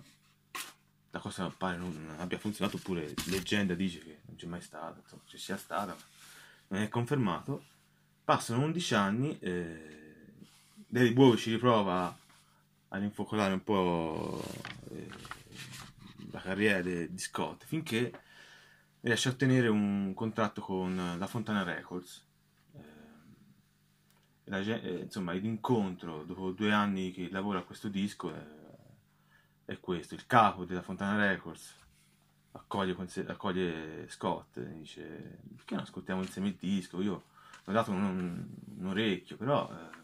la 1.11 1.19
cosa 1.19 1.47
pare 1.49 1.77
non 1.77 2.15
abbia 2.17 2.37
funzionato, 2.37 2.77
oppure 2.77 3.13
leggenda 3.27 3.73
dice 3.73 3.99
che 3.99 4.21
non 4.25 4.35
c'è 4.35 4.47
mai 4.47 4.61
stata, 4.61 4.99
insomma, 5.01 5.21
ci 5.25 5.37
sia 5.37 5.57
stata, 5.57 5.95
ma 6.67 6.77
non 6.77 6.81
è 6.81 6.89
confermato. 6.89 7.63
Passano 8.23 8.63
11 8.63 8.95
anni, 8.95 9.39
eh, 9.39 10.33
David 10.87 11.13
Bowie 11.13 11.37
ci 11.37 11.51
riprova 11.51 12.17
a 12.89 12.97
rinfocolare 12.97 13.53
un 13.53 13.63
po' 13.63 14.43
eh, 14.91 15.07
la 16.31 16.41
carriera 16.41 16.81
de- 16.81 17.11
di 17.11 17.19
Scott, 17.19 17.65
finché 17.65 18.11
riesce 19.01 19.29
a 19.29 19.31
ottenere 19.31 19.67
un 19.67 20.13
contratto 20.13 20.61
con 20.61 21.15
la 21.17 21.27
Fontana 21.27 21.63
Records. 21.63 22.23
La 24.45 24.59
eh, 24.59 24.99
insomma, 25.03 25.31
l'incontro 25.33 26.23
dopo 26.23 26.51
due 26.51 26.71
anni 26.71 27.11
che 27.11 27.29
lavora 27.29 27.59
a 27.59 27.63
questo 27.63 27.87
disco 27.87 28.33
è, 28.33 28.45
è 29.65 29.79
questo: 29.79 30.13
il 30.13 30.25
capo 30.27 30.65
della 30.65 30.83
Fontana 30.83 31.17
Records 31.27 31.75
accoglie, 32.51 32.95
accoglie 33.25 34.07
Scott 34.09 34.57
e 34.57 34.77
dice: 34.77 35.39
Perché 35.55 35.73
non 35.73 35.83
ascoltiamo 35.83 36.21
insieme 36.21 36.49
il 36.49 36.55
disco? 36.59 37.01
Io 37.01 37.23
ho 37.65 37.71
dato 37.71 37.91
un, 37.91 38.47
un 38.77 38.85
orecchio, 38.85 39.35
però 39.35 39.69
eh, 39.71 39.97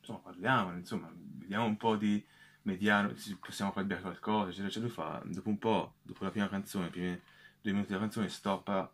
insomma, 0.00 0.18
parliamo, 0.20 0.72
insomma, 0.72 1.12
vediamo 1.14 1.66
un 1.66 1.76
po' 1.76 1.96
di 1.96 2.24
mediano, 2.62 3.14
se 3.16 3.36
possiamo 3.36 3.72
cambiare 3.72 4.00
qualcosa, 4.00 4.48
eccetera, 4.48 4.68
eccetera. 4.68 4.86
Lui 4.86 4.94
fa, 4.94 5.22
dopo 5.26 5.48
un 5.50 5.58
po', 5.58 5.94
dopo 6.02 6.24
la 6.24 6.30
prima 6.30 6.48
canzone, 6.48 6.86
i 6.86 6.90
primi 6.90 7.20
due 7.60 7.72
minuti 7.72 7.88
della 7.88 8.00
canzone, 8.00 8.28
stoppa 8.30 8.90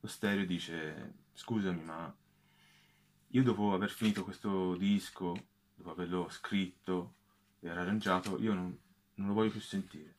lo 0.00 0.08
stereo 0.08 0.42
e 0.42 0.46
dice: 0.46 1.14
Scusami, 1.32 1.82
ma 1.82 2.14
io 3.34 3.42
dopo 3.42 3.72
aver 3.72 3.90
finito 3.90 4.22
questo 4.22 4.76
disco, 4.76 5.46
dopo 5.74 5.90
averlo 5.90 6.28
scritto 6.30 7.14
e 7.60 7.68
arrangiato, 7.68 8.40
io 8.40 8.54
non, 8.54 8.78
non 9.14 9.28
lo 9.28 9.34
voglio 9.34 9.50
più 9.50 9.60
sentire. 9.60 10.14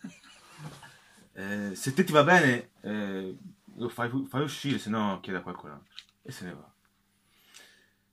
Eh, 1.38 1.74
se 1.74 1.92
te 1.92 2.02
ti 2.02 2.12
va 2.12 2.24
bene, 2.24 2.70
eh, 2.80 3.36
lo 3.74 3.88
fai, 3.90 4.10
fai 4.26 4.42
uscire, 4.42 4.78
se 4.78 4.88
no 4.88 5.20
chiede 5.20 5.40
a 5.40 5.42
qualcun 5.42 5.68
altro. 5.68 5.92
E 6.22 6.32
se 6.32 6.46
ne 6.46 6.54
va. 6.54 6.72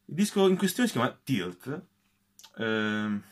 Il 0.08 0.14
disco 0.14 0.46
in 0.50 0.58
questione 0.58 0.90
si 0.90 0.96
chiama 0.98 1.18
Tilt. 1.24 1.86
ehm, 2.58 3.24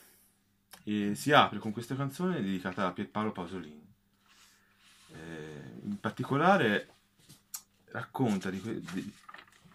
e 0.86 1.14
si 1.14 1.34
apre 1.34 1.60
con 1.60 1.74
questa 1.74 1.94
canzone 1.98 2.42
dedicata 2.42 2.88
a 2.88 2.94
Pierpaolo 2.94 3.34
Pasolini. 3.34 3.86
Eh, 5.10 5.80
in 5.84 6.00
particolare 6.00 6.88
racconta 7.88 8.50
di, 8.50 8.62
que- 8.62 8.80
di- 8.94 9.14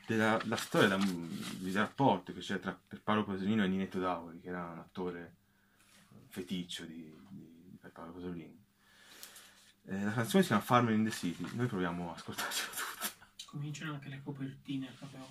della 0.06 0.40
la 0.44 0.56
storia 0.56 0.88
della, 0.88 1.04
del 1.04 1.74
rapporto 1.74 2.32
che 2.32 2.40
c'è 2.40 2.60
tra 2.60 2.78
Paolo 3.02 3.24
Pasolino 3.24 3.64
e 3.64 3.68
Ninetto 3.68 3.98
Dauri, 3.98 4.40
che 4.40 4.48
era 4.48 4.64
un 4.70 4.78
attore 4.78 5.34
feticcio 6.28 6.84
di, 6.84 7.12
di, 7.30 7.78
di 7.80 7.88
Paolo 7.92 8.12
Pasolini. 8.12 8.64
Eh, 9.88 10.02
la 10.02 10.12
canzone 10.12 10.42
si 10.42 10.48
chiama 10.48 10.62
Farmer 10.62 10.94
in 10.94 11.04
the 11.04 11.10
City, 11.10 11.46
noi 11.54 11.66
proviamo 11.66 12.10
a 12.10 12.14
ascoltarcela 12.14 12.70
tutta. 12.74 13.26
Cominciano 13.46 13.94
anche 13.94 14.08
le 14.08 14.20
copertine 14.22 14.92
proprio. 14.98 15.26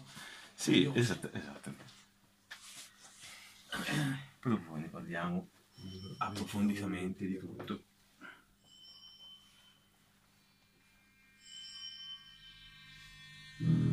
Sì, 0.54 0.90
esatt- 0.94 1.34
esattamente. 1.34 1.94
Però 4.40 4.58
poi 4.58 4.82
ne 4.82 4.88
parliamo 4.88 5.50
approfonditamente 6.18 7.26
di 7.26 7.38
tutto. 7.38 7.84
Mm. 13.62 13.85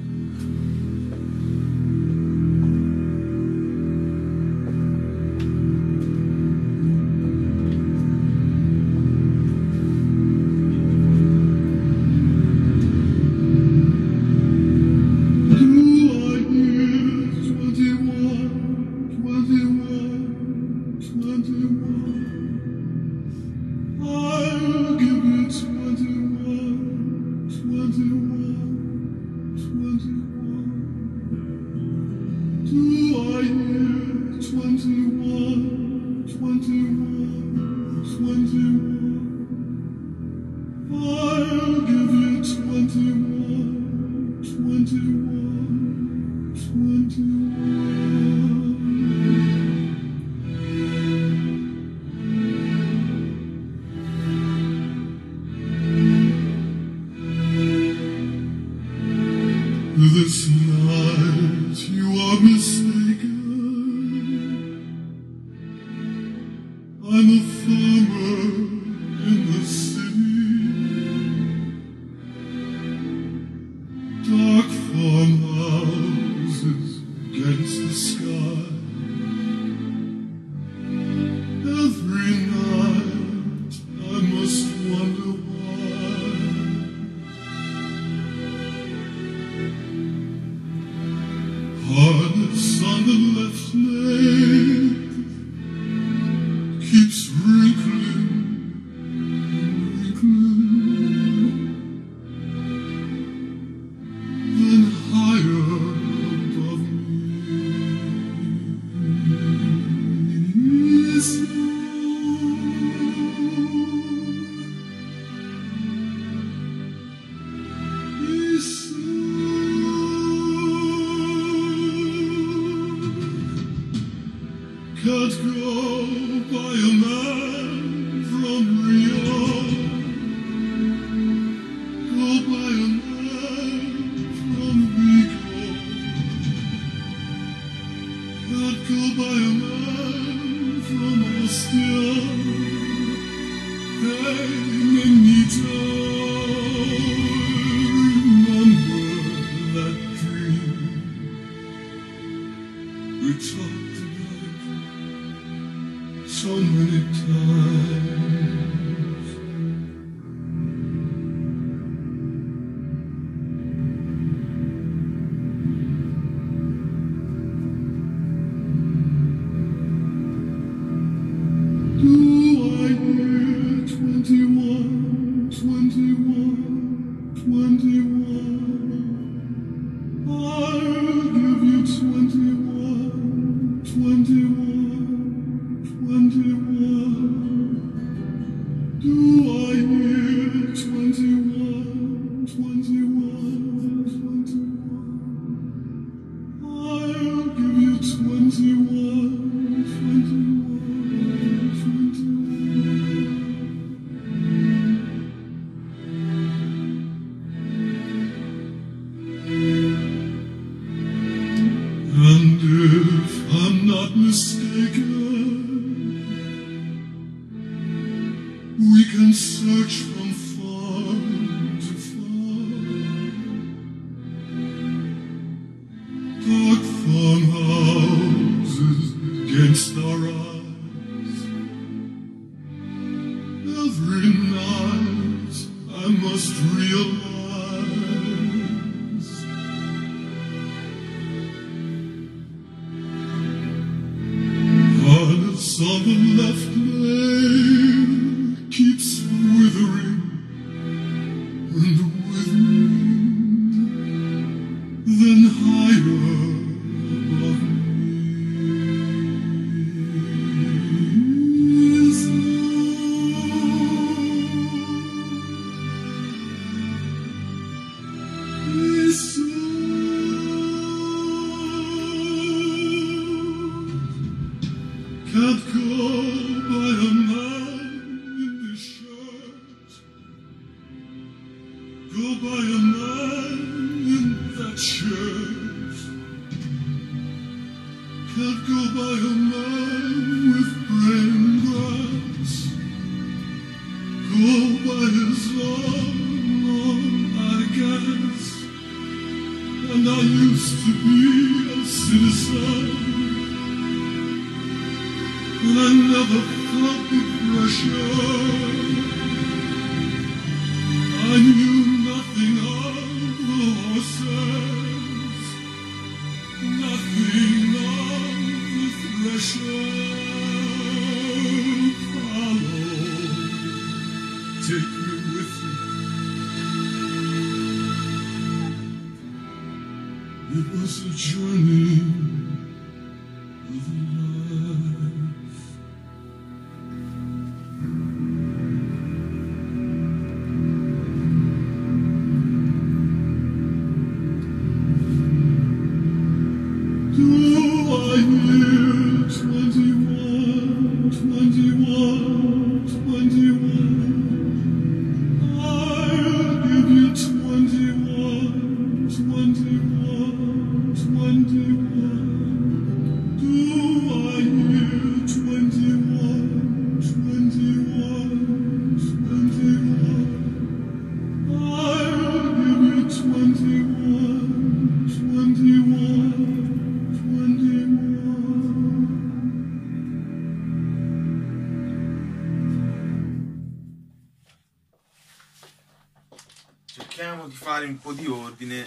Fare 387.82 387.88
un 387.88 387.98
po' 387.98 388.12
di 388.12 388.26
ordine 388.26 388.80
eh, 388.82 388.86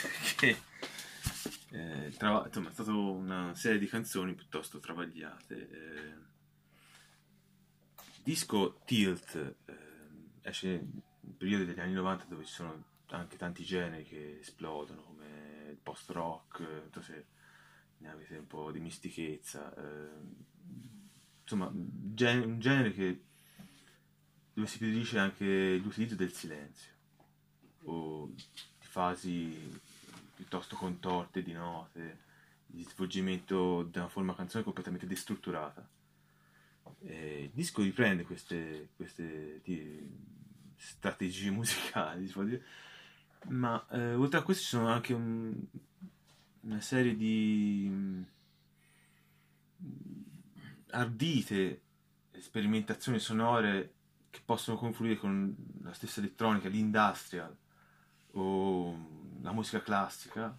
perché 0.22 0.62
eh, 1.70 2.12
trava- 2.16 2.48
è 2.48 2.72
stata 2.72 2.92
una 2.92 3.54
serie 3.54 3.78
di 3.78 3.86
canzoni 3.86 4.34
piuttosto 4.34 4.78
travagliate. 4.80 5.68
eh. 5.70 6.22
Il 8.16 8.22
disco 8.22 8.80
Tilt 8.86 9.56
eh, 9.66 9.74
esce 10.42 10.68
nel 11.20 11.34
periodo 11.36 11.64
degli 11.64 11.80
anni 11.80 11.92
90 11.92 12.24
dove 12.24 12.44
ci 12.46 12.52
sono 12.52 12.92
anche 13.08 13.36
tanti 13.36 13.64
generi 13.64 14.04
che 14.04 14.38
esplodono 14.40 15.02
come 15.02 15.68
il 15.70 15.78
post 15.82 16.08
rock, 16.10 16.60
non 16.60 16.88
so 16.90 17.02
se 17.02 17.26
ne 17.98 18.10
avete 18.10 18.36
un 18.38 18.46
po' 18.46 18.72
di 18.72 18.80
mistichezza. 18.80 19.74
eh. 19.76 20.08
insomma, 21.42 21.70
gen- 21.74 22.44
un 22.44 22.60
genere 22.60 22.92
che 22.94 23.24
dove 24.54 24.68
si 24.68 24.78
predilige 24.78 25.18
anche 25.18 25.76
l'utilizzo 25.76 26.14
del 26.14 26.32
silenzio 26.32 26.92
o 27.84 28.30
di 28.34 28.86
fasi 28.86 29.80
piuttosto 30.34 30.76
contorte 30.76 31.42
di 31.42 31.52
note, 31.52 32.18
di 32.66 32.82
svolgimento 32.82 33.82
di 33.84 33.98
una 33.98 34.08
forma 34.08 34.34
canzone 34.34 34.64
completamente 34.64 35.06
destrutturata. 35.06 35.86
E 37.00 37.44
il 37.44 37.50
disco 37.50 37.82
riprende 37.82 38.24
queste, 38.24 38.90
queste 38.96 39.60
strategie 40.76 41.50
musicali, 41.50 42.26
dire, 42.26 42.64
ma 43.48 43.84
eh, 43.90 44.14
oltre 44.14 44.38
a 44.38 44.42
questo 44.42 44.62
ci 44.62 44.68
sono 44.70 44.88
anche 44.88 45.12
un- 45.12 45.54
una 46.60 46.80
serie 46.80 47.14
di 47.14 47.86
mm, 47.90 48.22
ardite 50.90 51.82
sperimentazioni 52.38 53.18
sonore 53.18 53.92
che 54.30 54.40
possono 54.44 54.76
confluire 54.76 55.16
con 55.16 55.54
la 55.82 55.92
stessa 55.92 56.20
elettronica, 56.20 56.68
l'industrial 56.68 57.54
o 58.34 59.38
la 59.42 59.52
musica 59.52 59.82
classica, 59.82 60.56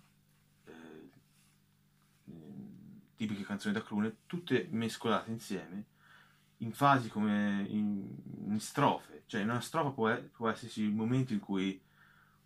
eh, 0.65 1.09
tipiche 3.15 3.43
canzoni 3.43 3.73
da 3.73 3.81
crune, 3.81 4.17
tutte 4.25 4.67
mescolate 4.69 5.31
insieme 5.31 5.93
in 6.59 6.71
fasi 6.71 7.09
come 7.09 7.65
in, 7.67 8.07
in 8.47 8.59
strofe, 8.59 9.23
cioè 9.25 9.41
in 9.41 9.49
una 9.49 9.59
strofa 9.59 9.89
può, 9.89 10.15
può 10.31 10.49
esserci 10.49 10.83
il 10.83 10.93
momento 10.93 11.33
in 11.33 11.39
cui 11.39 11.81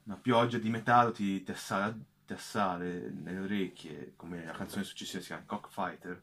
una 0.03 0.18
pioggia 0.18 0.57
di 0.57 0.69
metallo 0.69 1.11
ti, 1.11 1.43
ti 1.43 1.51
assale, 1.51 2.06
ti 2.26 2.34
assale 2.34 3.11
nelle 3.11 3.39
orecchie, 3.39 4.14
come 4.15 4.43
la 4.45 4.53
canzone 4.53 4.84
successiva 4.84 5.22
si 5.22 5.27
chiama 5.27 5.43
Cockfighter, 5.45 6.22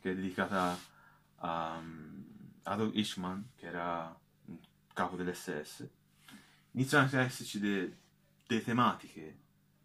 che 0.00 0.12
è 0.12 0.14
dedicata 0.14 0.78
a 1.36 1.76
um, 1.76 2.24
Adolf 2.62 2.94
Eichmann, 2.94 3.40
che 3.56 3.66
era 3.66 4.16
un 4.46 4.58
capo 4.92 5.16
dell'SS. 5.16 5.88
Iniziano 6.72 7.08
a 7.12 7.20
esserci 7.20 7.58
de- 7.58 7.96
delle 8.46 8.62
tematiche 8.62 9.38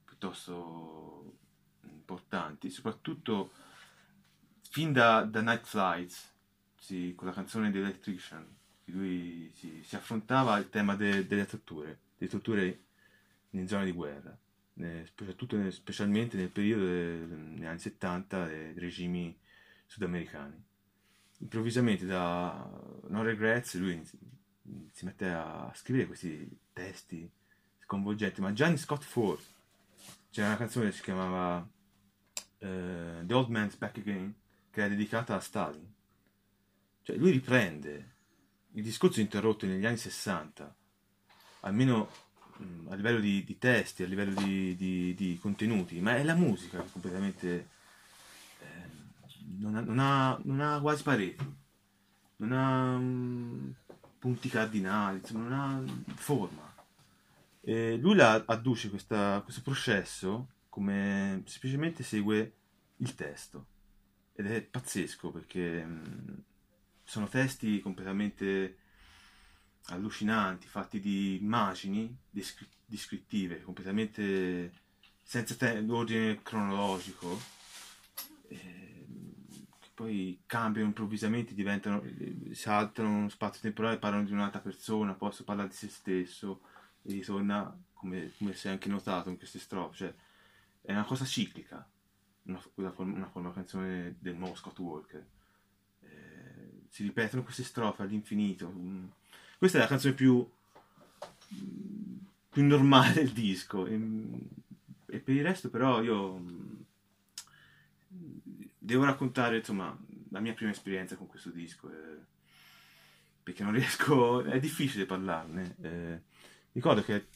piuttosto 0.06 1.38
importanti, 1.84 2.69
soprattutto 2.69 3.52
fin 4.69 4.91
da, 4.91 5.23
da 5.23 5.41
Night 5.41 5.65
Flights, 5.65 6.34
sì, 6.77 7.14
con 7.15 7.27
la 7.27 7.34
canzone 7.34 7.72
The 7.72 7.80
Electrician, 7.80 8.45
lui 8.86 9.52
si, 9.56 9.81
si 9.84 9.95
affrontava 9.95 10.57
il 10.57 10.69
tema 10.69 10.95
de- 10.95 11.26
delle 11.27 11.45
torture, 11.45 11.99
delle 12.18 12.30
torture 12.31 12.84
in 13.52 13.68
zone 13.68 13.86
di 13.86 13.91
guerra, 13.91 14.38
eh, 14.76 15.06
soprattutto 15.15 15.57
nel- 15.57 15.73
specialmente 15.73 16.38
nel 16.38 16.49
periodo 16.49 16.86
de- 16.86 17.26
negli 17.36 17.65
anni 17.65 17.80
70 17.80 18.45
dei 18.48 18.73
regimi 18.73 19.38
sudamericani. 19.86 20.64
Improvvisamente 21.40 22.06
da 22.06 22.69
No 23.07 23.23
Regrets 23.23 23.76
lui 23.76 24.03
si 24.91 25.06
mette 25.06 25.30
a 25.30 25.72
scrivere 25.73 26.07
questi 26.07 26.48
testi 26.73 27.30
sconvolgenti, 27.90 28.40
ma 28.40 28.53
Gianni 28.53 28.78
Scott 28.78 29.03
Ford 29.03 29.41
c'era 30.30 30.49
una 30.49 30.57
canzone 30.57 30.90
che 30.90 30.95
si 30.95 31.02
chiamava 31.02 31.68
eh, 32.60 33.24
The 33.24 33.34
Old 33.34 33.49
Man's 33.49 33.76
Back 33.78 33.98
Again, 33.98 34.32
che 34.70 34.86
è 34.86 34.90
dedicata 34.90 35.36
a 35.36 35.40
Stalin. 35.40 35.91
Cioè 37.02 37.16
lui 37.16 37.32
riprende 37.32 38.11
il 38.74 38.84
discorso 38.84 39.22
interrotto 39.22 39.66
negli 39.66 39.88
anni 39.88 39.98
60, 39.98 40.76
almeno 41.61 42.11
mh, 42.57 42.91
a 42.91 42.95
livello 42.95 43.20
di, 43.20 43.44
di 43.44 43.57
testi, 43.57 44.03
a 44.03 44.07
livello 44.07 44.40
di, 44.40 44.76
di- 44.76 45.16
di 45.16 45.40
contenuti, 45.41 45.99
ma 45.99 46.16
è 46.16 46.24
la 46.24 46.36
musica 46.36 46.84
che 46.84 46.91
completamente 46.91 47.70
eh, 48.60 48.90
non, 49.57 49.76
ha, 49.76 49.82
non 49.82 49.98
ha- 49.98 50.40
non 50.44 50.60
ha 50.60 50.80
quasi 50.80 51.02
pareti, 51.02 51.56
non 52.38 52.52
ha 52.52 52.98
mm, 52.99 53.70
punti 54.20 54.48
cardinali, 54.48 55.18
insomma, 55.18 55.48
non 55.48 55.53
ha 55.53 56.14
forma. 56.14 56.68
E 57.69 57.97
lui 57.97 58.15
la 58.15 58.43
adduce 58.47 58.89
questa- 58.89 59.41
questo 59.43 59.61
processo 59.61 60.47
come 60.69 61.43
semplicemente 61.45 62.01
segue 62.01 62.53
il 62.97 63.13
testo. 63.13 63.67
Ed 64.33 64.47
è 64.47 64.63
pazzesco 64.63 65.29
perché 65.29 65.85
mh, 65.85 66.43
sono 67.03 67.27
testi 67.27 67.79
completamente 67.79 68.77
allucinanti, 69.89 70.65
fatti 70.65 70.99
di 70.99 71.39
immagini 71.39 72.15
descri- 72.31 72.67
descrittive, 72.87 73.61
completamente 73.61 74.71
senza 75.23 75.53
te- 75.55 75.85
ordine 75.89 76.41
cronologico, 76.41 77.39
ehm, 78.47 79.35
che 79.79 79.89
poi 79.93 80.41
cambiano 80.47 80.87
improvvisamente, 80.87 81.53
diventano, 81.53 82.01
eh, 82.01 82.55
saltano 82.55 83.09
uno 83.09 83.29
spazio 83.29 83.61
temporale, 83.61 83.99
parlano 83.99 84.23
di 84.25 84.31
un'altra 84.31 84.59
persona, 84.59 85.13
possono 85.13 85.45
parlare 85.45 85.69
di 85.69 85.75
se 85.75 85.87
stesso 85.89 86.61
ritorna, 87.11 87.76
come, 87.94 88.31
come 88.38 88.53
è 88.53 88.69
anche 88.69 88.90
notato 88.90 89.30
in 89.30 89.38
queste 89.38 89.60
strofe, 89.60 89.95
cioè 89.95 90.14
è 90.81 90.91
una 90.91 91.03
cosa 91.03 91.26
ciclica, 91.26 91.88
una, 92.44 92.61
una, 92.76 92.94
una 92.98 93.27
forma 93.27 93.52
canzone 93.52 94.15
del 94.19 94.36
nuovo 94.36 94.56
Scott 94.56 94.80
Walker. 94.80 95.26
Eh, 96.02 96.81
si 96.90 97.03
ripetono 97.03 97.44
queste 97.44 97.64
strofe 97.64 98.03
all'infinito. 98.03 98.72
Mm. 98.72 99.06
Questa 99.57 99.77
è 99.77 99.81
la 99.81 99.88
canzone 99.88 100.14
più, 100.14 100.48
mm, 101.53 102.18
più 102.49 102.65
normale 102.65 103.14
del 103.14 103.31
disco. 103.31 103.86
E, 103.86 103.99
e 105.07 105.19
per 105.19 105.36
il 105.36 105.44
resto, 105.44 105.69
però, 105.69 106.02
io 106.02 106.38
mm, 106.38 106.69
devo 108.77 109.03
raccontare 109.03 109.57
insomma 109.57 109.95
la 110.30 110.40
mia 110.40 110.53
prima 110.53 110.72
esperienza 110.72 111.15
con 111.15 111.27
questo 111.27 111.49
disco 111.49 111.91
eh, 111.91 112.18
perché 113.44 113.64
non 113.64 113.73
riesco 113.73 114.44
è 114.44 114.60
difficile 114.60 115.06
parlarne 115.06 115.76
eh, 115.81 116.22
ricordo 116.80 117.03
che 117.03 117.27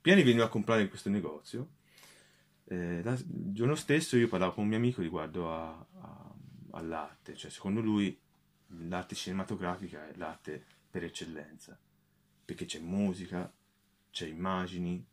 Piani 0.00 0.22
veniva 0.22 0.44
a 0.44 0.48
comprare 0.48 0.82
in 0.82 0.88
questo 0.88 1.10
negozio 1.10 1.68
eh, 2.66 3.02
la- 3.02 3.12
il 3.12 3.52
giorno 3.52 3.74
stesso 3.74 4.16
io 4.16 4.28
parlavo 4.28 4.52
con 4.54 4.62
un 4.64 4.68
mio 4.70 4.78
amico 4.78 5.02
riguardo 5.02 5.52
a- 5.52 5.86
a- 6.00 6.34
all'arte 6.72 7.36
cioè 7.36 7.50
secondo 7.50 7.80
lui 7.80 8.16
l'arte 8.88 9.14
cinematografica 9.14 10.08
è 10.08 10.16
l'arte 10.16 10.64
per 10.90 11.04
eccellenza 11.04 11.78
perché 12.44 12.64
c'è 12.64 12.78
musica 12.78 13.52
c'è 14.10 14.26
immagini 14.26 15.04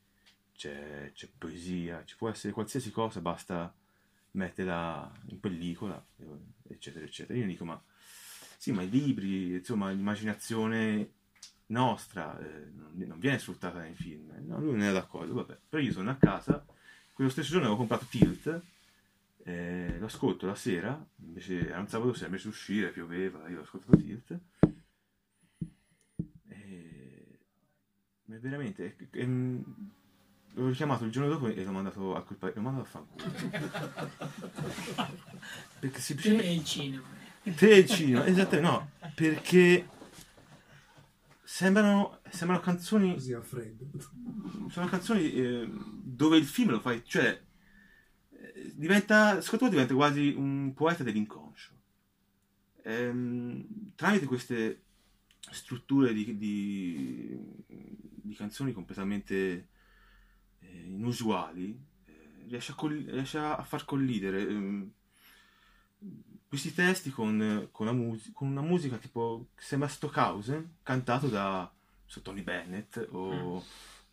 c'è, 0.54 1.12
c'è 1.14 1.28
poesia 1.38 2.04
ci 2.06 2.16
può 2.16 2.30
essere 2.30 2.54
qualsiasi 2.54 2.92
cosa 2.92 3.20
basta 3.22 3.74
metterla 4.32 5.12
in 5.30 5.40
pellicola, 5.40 6.04
eccetera, 6.68 7.04
eccetera. 7.06 7.38
Io 7.40 7.48
dico, 7.48 7.66
ma 7.66 7.82
sì, 8.58 8.72
ma 8.72 8.84
i 8.84 8.90
libri, 8.90 9.54
insomma, 9.54 9.90
l'immaginazione 9.90 11.14
nostra 11.70 12.38
eh, 12.40 12.68
non, 13.06 13.20
viene 13.20 13.40
sfruttata 13.40 13.80
nei 13.80 13.96
film. 13.96 14.32
No, 14.46 14.60
lui 14.60 14.72
non 14.72 14.82
era 14.82 14.94
d'accordo, 14.94 15.34
vabbè. 15.34 15.58
Però 15.70 15.82
io 15.82 15.92
sono 15.92 16.10
a 16.12 16.16
casa, 16.16 16.66
quello 17.14 17.30
stesso 17.30 17.50
giorno 17.50 17.66
avevo 17.66 17.80
comprato 17.80 18.06
Tilt, 18.10 18.62
eh, 19.44 19.96
lo 20.00 20.06
ascolto 20.06 20.46
la 20.46 20.56
sera, 20.56 21.04
invece 21.26 21.68
era 21.68 21.80
un 21.80 21.88
sabato 21.88 22.14
sera, 22.14 22.28
invece 22.28 22.44
di 22.44 22.50
uscire, 22.50 22.92
pioveva, 22.92 23.48
io 23.50 23.60
ho 23.60 23.64
ascoltato 23.64 23.98
Tilt. 23.98 24.40
E... 26.48 27.40
ma 28.26 28.36
è 28.36 28.40
veramente... 28.40 28.96
è- 28.98 29.18
è- 29.18 29.28
l'ho 30.54 30.68
richiamato 30.68 31.06
il 31.06 31.12
giorno 31.12 31.30
dopo 31.30 31.48
e 31.48 31.64
l'ho 31.64 31.72
mandato 31.72 32.16
a 32.16 32.24
colpa... 32.24 32.52
l'ho 32.54 32.62
mandato 32.62 32.86
a 32.86 32.90
fanculo. 32.90 33.32
Perché 35.80 35.96
Te 35.96 36.02
semplicemente... 36.02 36.48
e 36.48 36.54
il 36.54 36.66
cinema. 36.66 37.08
Te 37.56 37.76
il 37.76 37.86
cinema, 37.88 38.26
esatto, 38.26 38.60
no, 38.60 38.90
perché 39.16 39.88
sembrano, 41.50 42.22
sembrano 42.30 42.62
canzoni, 42.62 43.14
Così 43.14 43.34
a 43.34 43.42
freddo. 43.42 43.90
sono 44.70 44.86
canzoni 44.86 45.34
eh, 45.34 45.68
dove 46.04 46.38
il 46.38 46.46
film 46.46 46.70
lo 46.70 46.80
fai, 46.80 47.04
cioè, 47.04 47.42
eh, 48.30 48.72
diventa, 48.76 49.42
secondo 49.42 49.66
me 49.66 49.72
diventa 49.72 49.96
quasi 49.96 50.30
un 50.38 50.74
poeta 50.76 51.04
dell'inconscio. 51.04 51.72
Ehm, 52.84 53.94
tramite 53.96 54.28
queste 54.28 54.84
strutture 55.52 56.14
di, 56.14 56.38
di- 56.38 57.38
di 57.66 58.36
canzoni 58.36 58.72
completamente 58.72 59.70
eh, 60.60 60.84
inusuali, 60.86 61.78
eh, 62.06 62.46
riesce, 62.48 62.76
a 62.78 62.88
riesce 62.88 63.40
a 63.40 63.64
far 63.64 63.86
collidere 63.86 64.48
ehm, 64.48 64.92
questi 66.50 66.74
testi 66.74 67.12
con, 67.12 67.70
con 67.72 67.88
mus- 67.96 68.32
con 68.34 68.48
una 68.50 68.62
musica 68.62 68.98
tipo 68.98 69.50
che 69.56 69.64
sembra 69.64 69.88
Stockhausen 69.88 70.78
cantato 70.84 71.28
da 71.30 71.72
so, 72.06 72.22
Tony 72.22 72.42
Bennett 72.42 72.98
o 73.12 73.64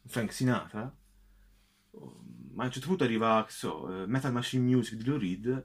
Frank 0.06 0.32
Sinatra 0.32 0.94
o- 1.92 2.22
ma 2.52 2.62
a 2.62 2.66
un 2.66 2.72
certo 2.72 2.88
punto 2.88 3.04
arriva 3.04 3.44
so, 3.48 4.02
eh, 4.02 4.06
Metal 4.06 4.32
Machine 4.32 4.64
Music 4.64 4.98
di 4.98 5.04
Lou 5.04 5.18
Reed 5.18 5.64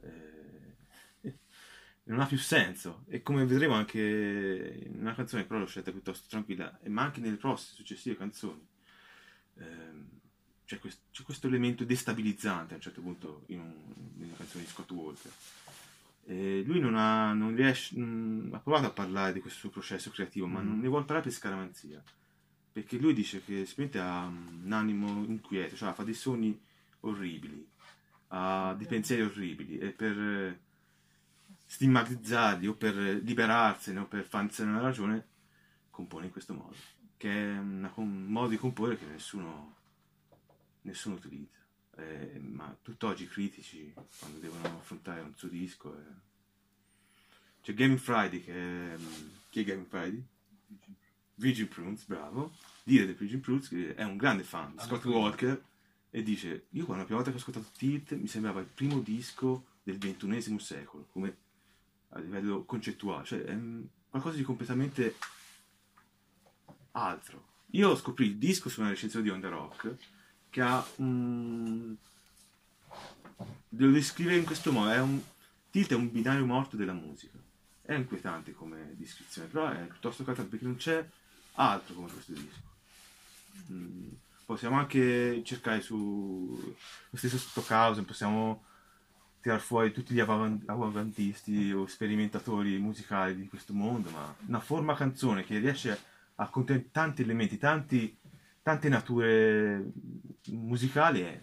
eh, 1.22 1.36
non 2.06 2.20
ha 2.22 2.26
più 2.26 2.38
senso. 2.38 3.04
E 3.08 3.22
come 3.22 3.46
vedremo 3.46 3.76
anche 3.76 4.84
in 4.88 5.00
una 5.00 5.14
canzone 5.14 5.44
però 5.46 5.60
l'ho 5.60 5.68
scelta 5.68 5.92
piuttosto 5.92 6.28
tranquilla 6.30 6.80
e- 6.82 6.90
ma 6.90 7.04
anche 7.04 7.20
nelle 7.20 7.36
prossime 7.38 7.76
successive 7.76 8.16
canzoni 8.18 8.66
ehm, 9.56 10.08
c'è, 10.66 10.80
quest- 10.80 11.02
c'è 11.12 11.24
questo 11.24 11.48
elemento 11.48 11.84
destabilizzante 11.84 12.74
a 12.74 12.78
un 12.78 12.82
certo 12.82 13.02
punto 13.02 13.44
in, 13.48 13.60
un- 13.60 13.94
in 14.18 14.24
una 14.24 14.36
canzone 14.38 14.64
di 14.64 14.70
Scott 14.70 14.92
Walker 14.92 15.32
e 16.26 16.64
lui 16.66 16.80
non 16.80 16.96
ha, 16.96 17.34
non 17.34 17.56
riesce, 17.56 17.96
mm, 18.00 18.54
ha 18.54 18.60
provato 18.60 18.86
a 18.88 18.92
parlare 18.92 19.34
di 19.34 19.40
questo 19.40 19.70
processo 19.70 20.10
creativo, 20.12 20.48
ma 20.48 20.62
non 20.62 20.80
ne 20.80 20.88
vuole 20.88 21.06
parlare 21.06 21.24
per 21.28 21.34
scaramanzia. 21.34 22.02
Perché 22.72 22.98
lui 22.98 23.14
dice 23.14 23.44
che 23.44 23.66
semplicemente 23.66 24.00
ha 24.00 24.30
mm, 24.30 24.66
un 24.66 24.72
animo 24.72 25.24
inquieto, 25.26 25.76
cioè 25.76 25.94
fa 25.94 26.04
dei 26.04 26.14
sogni 26.14 26.58
orribili, 27.02 27.68
ha 28.30 28.74
dei 28.78 28.88
pensieri 28.88 29.24
orribili 29.24 29.78
e 29.78 29.90
per 29.90 30.18
eh, 30.18 30.60
stigmatizzarli 31.66 32.68
o 32.68 32.76
per 32.76 32.96
liberarsene 32.96 34.00
o 34.00 34.06
per 34.06 34.24
farsene 34.24 34.72
una 34.72 34.82
ragione 34.82 35.28
compone 35.90 36.26
in 36.26 36.32
questo 36.32 36.54
modo, 36.54 36.76
che 37.18 37.30
è 37.30 37.58
una- 37.58 37.92
un 37.96 38.24
modo 38.26 38.50
di 38.50 38.58
comporre 38.58 38.98
che 38.98 39.06
nessuno, 39.06 39.76
nessuno 40.82 41.16
utilizza. 41.16 41.61
Eh, 41.98 42.40
ma 42.40 42.76
tutt'oggi 42.82 43.24
i 43.24 43.28
critici 43.28 43.94
quando 44.20 44.40
devono 44.40 44.78
affrontare 44.78 45.20
un 45.20 45.36
suo 45.36 45.50
disco 45.50 45.94
eh. 45.94 46.04
c'è 47.62 47.74
Gaming 47.74 48.00
Friday 48.00 48.42
che 48.42 48.54
è 48.54 48.98
mm, 48.98 49.28
chi 49.50 49.60
è 49.60 49.64
Gaming 49.66 49.88
Friday? 49.88 50.26
Virgin 51.36 51.68
Prunes, 51.68 52.06
bravo 52.06 52.54
dire 52.84 53.06
del 53.06 53.16
Virgin 53.16 53.42
Prunes 53.42 53.68
che 53.68 53.94
è 53.96 54.04
un 54.04 54.16
grande 54.16 54.44
fan 54.44 54.72
di 54.72 54.84
Scott 54.84 55.04
Walker 55.06 55.62
e 56.10 56.24
dice 56.24 56.68
io 56.70 56.86
quando 56.86 57.04
la 57.04 57.04
prima 57.04 57.22
volta 57.22 57.30
che 57.30 57.36
ho 57.36 57.40
ascoltato 57.40 57.70
Tilt 57.78 58.14
mi 58.14 58.28
sembrava 58.28 58.62
il 58.62 58.68
primo 58.68 59.00
disco 59.00 59.66
del 59.84 59.98
ventunesimo 59.98 60.60
secolo 60.60 61.08
come 61.12 61.38
a 62.10 62.20
livello 62.20 62.64
concettuale 62.64 63.26
cioè 63.26 63.44
è 63.44 63.54
mm, 63.54 63.84
qualcosa 64.10 64.38
di 64.38 64.44
completamente 64.44 65.16
altro 66.92 67.50
io 67.72 67.96
scoprì 67.96 68.26
il 68.26 68.38
disco 68.38 68.70
su 68.70 68.82
una 68.82 68.90
recensione 68.90 69.26
di 69.26 69.32
On 69.32 69.42
The 69.42 69.50
Rock 69.50 69.96
ha 70.60 70.86
un... 70.98 71.96
devo 73.70 73.92
descrivere 73.92 74.38
in 74.38 74.46
questo 74.46 74.72
modo, 74.72 74.90
è 74.90 75.00
un... 75.00 75.22
Tilt 75.70 75.92
è 75.92 75.96
un 75.96 76.12
binario 76.12 76.46
morto 76.46 76.76
della 76.76 76.92
musica. 76.92 77.38
È 77.82 77.94
inquietante 77.94 78.52
come 78.52 78.94
descrizione, 78.98 79.48
però 79.48 79.70
è 79.70 79.86
piuttosto 79.86 80.26
calzante 80.26 80.50
perché 80.50 80.66
non 80.66 80.76
c'è 80.76 81.08
altro 81.54 81.94
come 81.94 82.12
questo 82.12 82.34
disco. 82.34 82.60
Mm, 83.72 84.10
Possiamo 84.52 84.78
anche 84.78 85.42
cercare 85.46 85.80
su 85.80 86.76
lo 87.10 87.18
stesso 87.18 87.38
Stockhausen, 87.38 88.04
possiamo 88.04 88.66
tirar 89.40 89.62
fuori 89.62 89.94
tutti 89.94 90.14
gli 90.14 90.20
avan- 90.20 90.62
avanguardisti 90.66 91.72
o 91.72 91.88
sperimentatori 91.88 92.78
musicali 92.78 93.34
di 93.34 93.48
questo 93.48 93.72
mondo, 93.72 94.10
ma 94.10 94.36
una 94.48 94.60
forma 94.60 94.94
canzone 94.94 95.46
che 95.46 95.58
riesce 95.58 95.98
a 96.36 96.48
contenere 96.50 96.92
tanti 96.92 97.22
elementi, 97.22 97.58
tanti 97.58 98.18
tante 98.62 98.90
nature 98.90 99.92
musicali 100.50 101.22
è, 101.22 101.42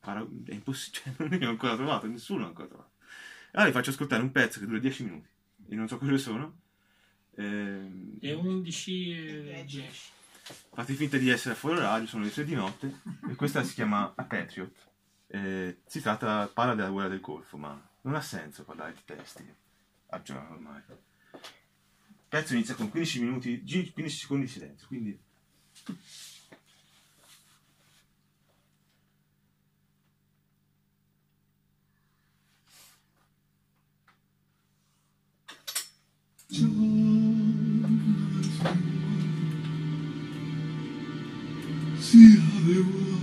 è 0.00 0.54
impossibile, 0.54 1.14
cioè, 1.14 1.28
non 1.28 1.38
ne 1.38 1.46
ho 1.46 1.50
ancora 1.50 1.76
trovato, 1.76 2.06
nessuno 2.06 2.44
ha 2.44 2.48
ancora 2.48 2.68
trovato. 2.68 2.92
Allora 3.52 3.70
vi 3.70 3.76
faccio 3.76 3.90
ascoltare 3.90 4.22
un 4.22 4.32
pezzo 4.32 4.60
che 4.60 4.66
dura 4.66 4.78
10 4.78 5.04
minuti, 5.04 5.28
io 5.68 5.76
non 5.76 5.88
so 5.88 5.98
quali 5.98 6.18
sono. 6.18 6.60
Ehm, 7.36 8.16
E 8.20 8.32
11 8.32 9.50
e 9.50 9.64
10. 9.64 10.12
fate 10.72 10.94
finta 10.94 11.16
di 11.18 11.28
essere 11.28 11.54
fuori 11.54 11.78
orario, 11.78 12.06
sono 12.06 12.24
le 12.24 12.30
3 12.30 12.44
di 12.44 12.54
notte, 12.54 13.00
e 13.28 13.34
questa 13.34 13.62
si 13.62 13.74
chiama 13.74 14.12
A 14.16 14.24
Patriot. 14.24 14.86
Eh, 15.26 15.80
si 15.86 16.00
tratta, 16.00 16.48
parla 16.52 16.74
della 16.74 16.88
guerra 16.90 17.08
del 17.08 17.20
Golfo, 17.20 17.58
ma 17.58 17.78
non 18.02 18.14
ha 18.14 18.20
senso 18.22 18.64
parlare 18.64 18.94
di 18.94 19.00
testi 19.04 19.54
a 20.10 20.22
giorno 20.22 20.54
ormai. 20.54 20.82
Pezzo 22.28 22.52
inizia 22.54 22.74
con 22.74 22.90
15 22.90 23.20
minuti, 23.20 23.62
15 23.64 24.08
secondi 24.10 24.44
di 24.44 24.50
silenzio, 24.52 24.86
quindi 24.86 25.18
See 42.00 42.36
how 42.38 43.17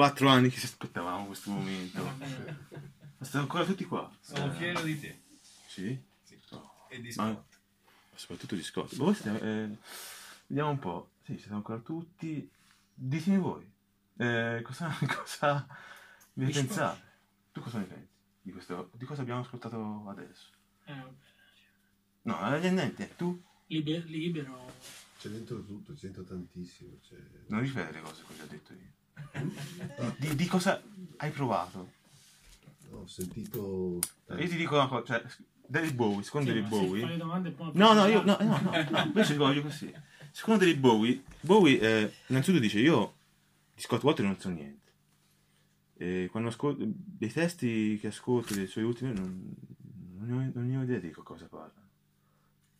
Quattro 0.00 0.28
anni 0.30 0.48
che 0.48 0.58
ci 0.58 0.64
aspettavamo 0.64 1.26
questo 1.26 1.50
momento. 1.50 2.02
Ma 3.18 3.26
stiamo 3.26 3.44
ancora 3.44 3.66
tutti 3.66 3.84
qua. 3.84 4.10
Sono 4.18 4.50
Eh, 4.50 4.56
fiero 4.56 4.80
di 4.80 4.98
te. 4.98 5.20
Sì? 5.66 6.02
Sì. 6.22 6.38
E 6.88 7.00
di 7.02 7.12
Ma- 7.16 7.24
Scott. 7.34 7.58
Soprattutto 8.14 8.54
di 8.54 8.62
Scott. 8.62 8.96
Voi 8.96 9.14
siete, 9.14 9.38
eh, 9.42 9.76
vediamo 10.46 10.70
un 10.70 10.78
po'. 10.78 11.10
Sì, 11.22 11.36
siete 11.36 11.52
ancora 11.52 11.80
tutti. 11.80 12.50
Ditemi 12.94 13.36
voi. 13.36 13.70
Eh, 14.16 14.62
cosa, 14.64 14.88
cosa 15.06 15.66
ne 16.32 16.46
Di 16.46 16.52
pensate? 16.52 17.02
Tu 17.52 17.60
cosa 17.60 17.78
ne 17.80 17.84
pensi? 17.84 18.08
Di, 18.40 18.52
questo, 18.52 18.90
di 18.94 19.04
cosa 19.04 19.20
abbiamo 19.20 19.40
ascoltato 19.40 20.06
adesso? 20.08 20.48
Eh, 20.86 20.94
vabbè. 20.94 21.14
No, 22.22 22.56
eh, 22.56 22.70
niente, 22.70 23.16
tu 23.16 23.38
Liber- 23.66 24.06
libero. 24.06 24.64
C'è 25.18 25.28
dentro 25.28 25.62
tutto, 25.62 25.92
c'è 25.92 26.04
dentro 26.06 26.24
tantissimo. 26.24 26.98
C'è... 27.06 27.16
non 27.48 27.60
ripeti 27.60 27.92
le 27.92 28.00
cose 28.00 28.24
che 28.26 28.42
ho 28.42 28.46
detto 28.46 28.72
io. 28.72 28.92
Di, 30.18 30.34
di 30.34 30.46
cosa 30.46 30.82
hai 31.16 31.30
provato? 31.30 31.92
Ho 32.90 33.06
sentito... 33.06 33.98
Io 34.28 34.48
ti 34.48 34.56
dico 34.56 34.74
una 34.74 34.88
cosa, 34.88 35.04
cioè, 35.04 35.24
David 35.66 35.94
Bowie, 35.94 36.22
secondo 36.22 36.50
Sì, 36.50 36.60
David 36.60 36.68
Bowie... 36.68 37.16
domande 37.16 37.54
No, 37.72 37.92
no, 37.92 38.06
io, 38.06 38.22
no, 38.24 38.36
no, 38.40 38.60
no, 38.60 38.88
no, 38.90 39.02
invece 39.04 39.36
voglio 39.36 39.62
così. 39.62 39.92
Secondo 40.32 40.64
David 40.64 40.80
Bowie, 40.80 41.22
Bowie 41.40 41.80
eh, 41.80 42.12
innanzitutto 42.26 42.62
dice 42.62 42.78
io 42.78 43.14
di 43.74 43.80
Scott 43.82 44.02
Walter 44.02 44.24
non 44.24 44.38
so 44.38 44.48
niente. 44.48 44.78
E 45.96 46.28
quando 46.30 46.48
ascolto 46.48 46.82
dei 46.86 47.30
testi 47.30 47.98
che 47.98 48.08
ascolto 48.08 48.54
dei 48.54 48.66
suoi 48.66 48.84
ultimi 48.84 49.12
non, 49.12 49.54
non, 50.16 50.26
ne 50.26 50.32
ho, 50.32 50.50
non 50.54 50.76
ho 50.76 50.82
idea 50.82 50.98
di 50.98 51.10
cosa 51.10 51.46
parlano. 51.46 51.88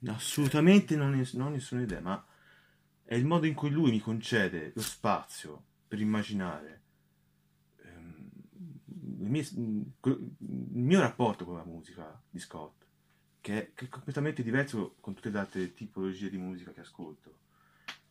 Assolutamente 0.06 0.96
non 0.96 1.10
ne, 1.10 1.28
non 1.34 1.48
ho 1.48 1.50
nessuna 1.50 1.82
idea, 1.82 2.00
ma 2.00 2.24
è 3.04 3.14
il 3.14 3.26
modo 3.26 3.46
in 3.46 3.54
cui 3.54 3.70
lui 3.70 3.90
mi 3.90 4.00
concede 4.00 4.72
lo 4.74 4.82
spazio 4.82 5.64
per 5.90 6.00
immaginare 6.00 6.82
ehm, 7.82 8.30
il 9.18 9.28
mio, 9.28 9.42
il 9.42 10.36
mio 10.38 11.00
rapporto 11.00 11.44
con 11.44 11.56
la 11.56 11.64
musica 11.64 12.22
di 12.30 12.38
Scott, 12.38 12.84
che 13.40 13.58
è, 13.58 13.74
che 13.74 13.86
è 13.86 13.88
completamente 13.88 14.44
diverso 14.44 14.94
con 15.00 15.14
tutte 15.14 15.30
le 15.30 15.38
altre 15.40 15.74
tipologie 15.74 16.30
di 16.30 16.36
musica 16.36 16.70
che 16.70 16.82
ascolto. 16.82 17.38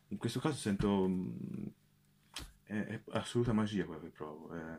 In 0.08 0.18
questo 0.18 0.40
caso 0.40 0.56
sento... 0.56 1.08
mm, 1.08 1.66
è, 2.64 2.74
è 2.74 3.02
assoluta 3.12 3.54
magia 3.54 3.86
quello 3.86 4.02
che 4.02 4.10
provo. 4.10 4.54
è- 4.54 4.78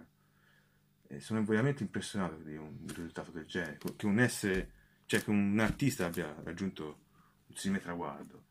e 1.08 1.20
sono 1.20 1.44
veramente 1.44 1.82
impressionato 1.82 2.36
di 2.36 2.56
un 2.56 2.86
risultato 2.86 3.32
del 3.32 3.46
genere, 3.46 3.80
che 3.98 4.06
un 4.06 4.20
essere, 4.20 4.72
cioè 5.08 5.24
che 5.24 5.32
un 5.32 5.60
artista 5.60 6.06
abbia 6.06 6.34
raggiunto 6.44 7.00
un 7.48 7.56
simile 7.56 7.82
traguardo. 7.82 8.46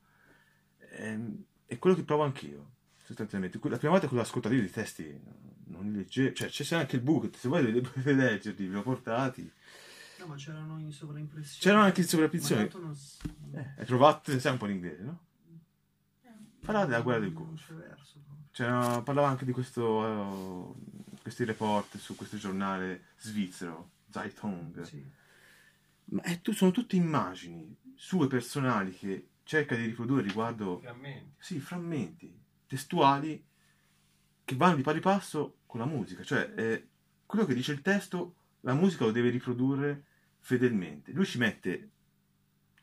È, 0.77 1.19
è 1.67 1.79
quello 1.79 1.97
che 1.97 2.03
provo 2.03 2.25
anch'io, 2.25 2.73
sostanzialmente. 3.11 3.59
La 3.69 3.77
prima 3.77 3.93
volta 3.93 4.09
che 4.09 4.15
l'ho 4.15 4.21
ascoltato 4.21 4.55
io 4.55 4.63
i 4.63 4.71
testi 4.71 5.21
non 5.67 5.85
li 5.91 5.97
leggevo, 5.97 6.33
cioè 6.35 6.49
c'è 6.49 6.77
anche 6.77 6.97
il 6.97 7.03
book, 7.03 7.37
se 7.37 7.49
voi 7.49 7.81
potete 7.81 8.13
leggerli, 8.13 8.67
vi 8.67 8.75
ho 8.77 8.83
portati. 8.83 9.51
No, 10.19 10.27
ma 10.27 10.35
c'erano 10.37 10.79
in 10.79 10.93
sovraimpressione. 10.93 11.61
C'erano 11.61 11.85
anche 11.85 12.01
in 12.03 12.07
tanto 12.69 12.81
non 12.81 12.97
Eh, 13.55 13.75
hai 13.79 13.87
trovato, 13.87 14.39
sai 14.39 14.53
un 14.53 14.59
po' 14.59 14.67
in 14.67 14.73
inglese, 14.73 15.03
no? 15.03 15.25
Parlate 16.61 16.89
della 16.89 17.01
guerra 17.01 17.21
del 17.21 17.33
Golfo. 17.33 17.75
C'era, 18.53 19.01
parlava 19.03 19.29
anche 19.29 19.45
di 19.45 19.53
questo, 19.53 20.75
eh, 20.77 21.19
questi 21.23 21.45
report 21.45 21.97
su 21.97 22.15
questo 22.17 22.37
giornale 22.37 23.07
svizzero, 23.19 23.93
Zeitung. 24.11 24.83
Sì. 24.83 25.03
Ma 26.07 26.23
è 26.23 26.41
tu- 26.41 26.53
sono 26.53 26.71
tutte 26.71 26.97
immagini 26.97 27.75
sue 27.95 28.27
personali 28.27 28.93
che 28.93 29.29
cerca 29.45 29.75
di 29.75 29.85
riprodurre 29.87 30.23
riguardo 30.23 30.81
Frammenti. 30.81 31.35
sì, 31.39 31.61
frammenti 31.61 32.40
testuali 32.71 33.45
che 34.45 34.55
vanno 34.55 34.77
di 34.77 34.83
pari 34.83 35.01
passo 35.01 35.59
con 35.67 35.81
la 35.81 35.87
musica. 35.87 36.23
Cioè, 36.23 36.53
eh, 36.57 36.89
quello 37.27 37.45
che 37.45 37.53
dice 37.53 37.73
il 37.73 37.83
testo, 37.83 38.37
la 38.61 38.75
musica 38.75 39.05
lo 39.05 39.11
deve 39.11 39.31
riprodurre 39.31 40.05
fedelmente. 40.39 41.11
Lui 41.11 41.25
ci 41.25 41.39
mette 41.39 41.91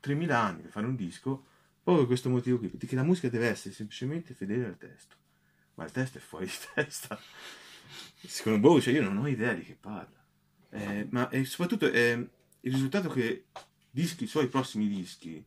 3000 0.01 0.37
anni 0.37 0.61
per 0.63 0.71
fare 0.71 0.85
un 0.85 0.97
disco, 0.97 1.45
proprio 1.81 1.99
per 1.99 2.07
questo 2.07 2.29
motivo 2.29 2.57
qui, 2.57 2.67
perché 2.67 2.97
la 2.97 3.03
musica 3.03 3.29
deve 3.29 3.47
essere 3.47 3.73
semplicemente 3.73 4.33
fedele 4.33 4.65
al 4.65 4.77
testo. 4.77 5.15
Ma 5.75 5.85
il 5.85 5.91
testo 5.91 6.17
è 6.17 6.21
fuori 6.21 6.47
di 6.47 6.51
testa. 6.73 7.17
Secondo 8.25 8.59
Bowie, 8.59 8.81
cioè 8.81 8.93
io 8.93 9.03
non 9.03 9.17
ho 9.17 9.27
idea 9.27 9.53
di 9.53 9.63
che 9.63 9.77
parla. 9.79 10.21
Eh, 10.69 11.07
ma 11.11 11.29
e 11.29 11.45
soprattutto 11.45 11.89
eh, 11.89 12.29
il 12.59 12.73
risultato 12.73 13.07
che 13.07 13.45
dischi, 13.89 14.25
i 14.25 14.27
suoi 14.27 14.49
prossimi 14.49 14.89
dischi, 14.89 15.41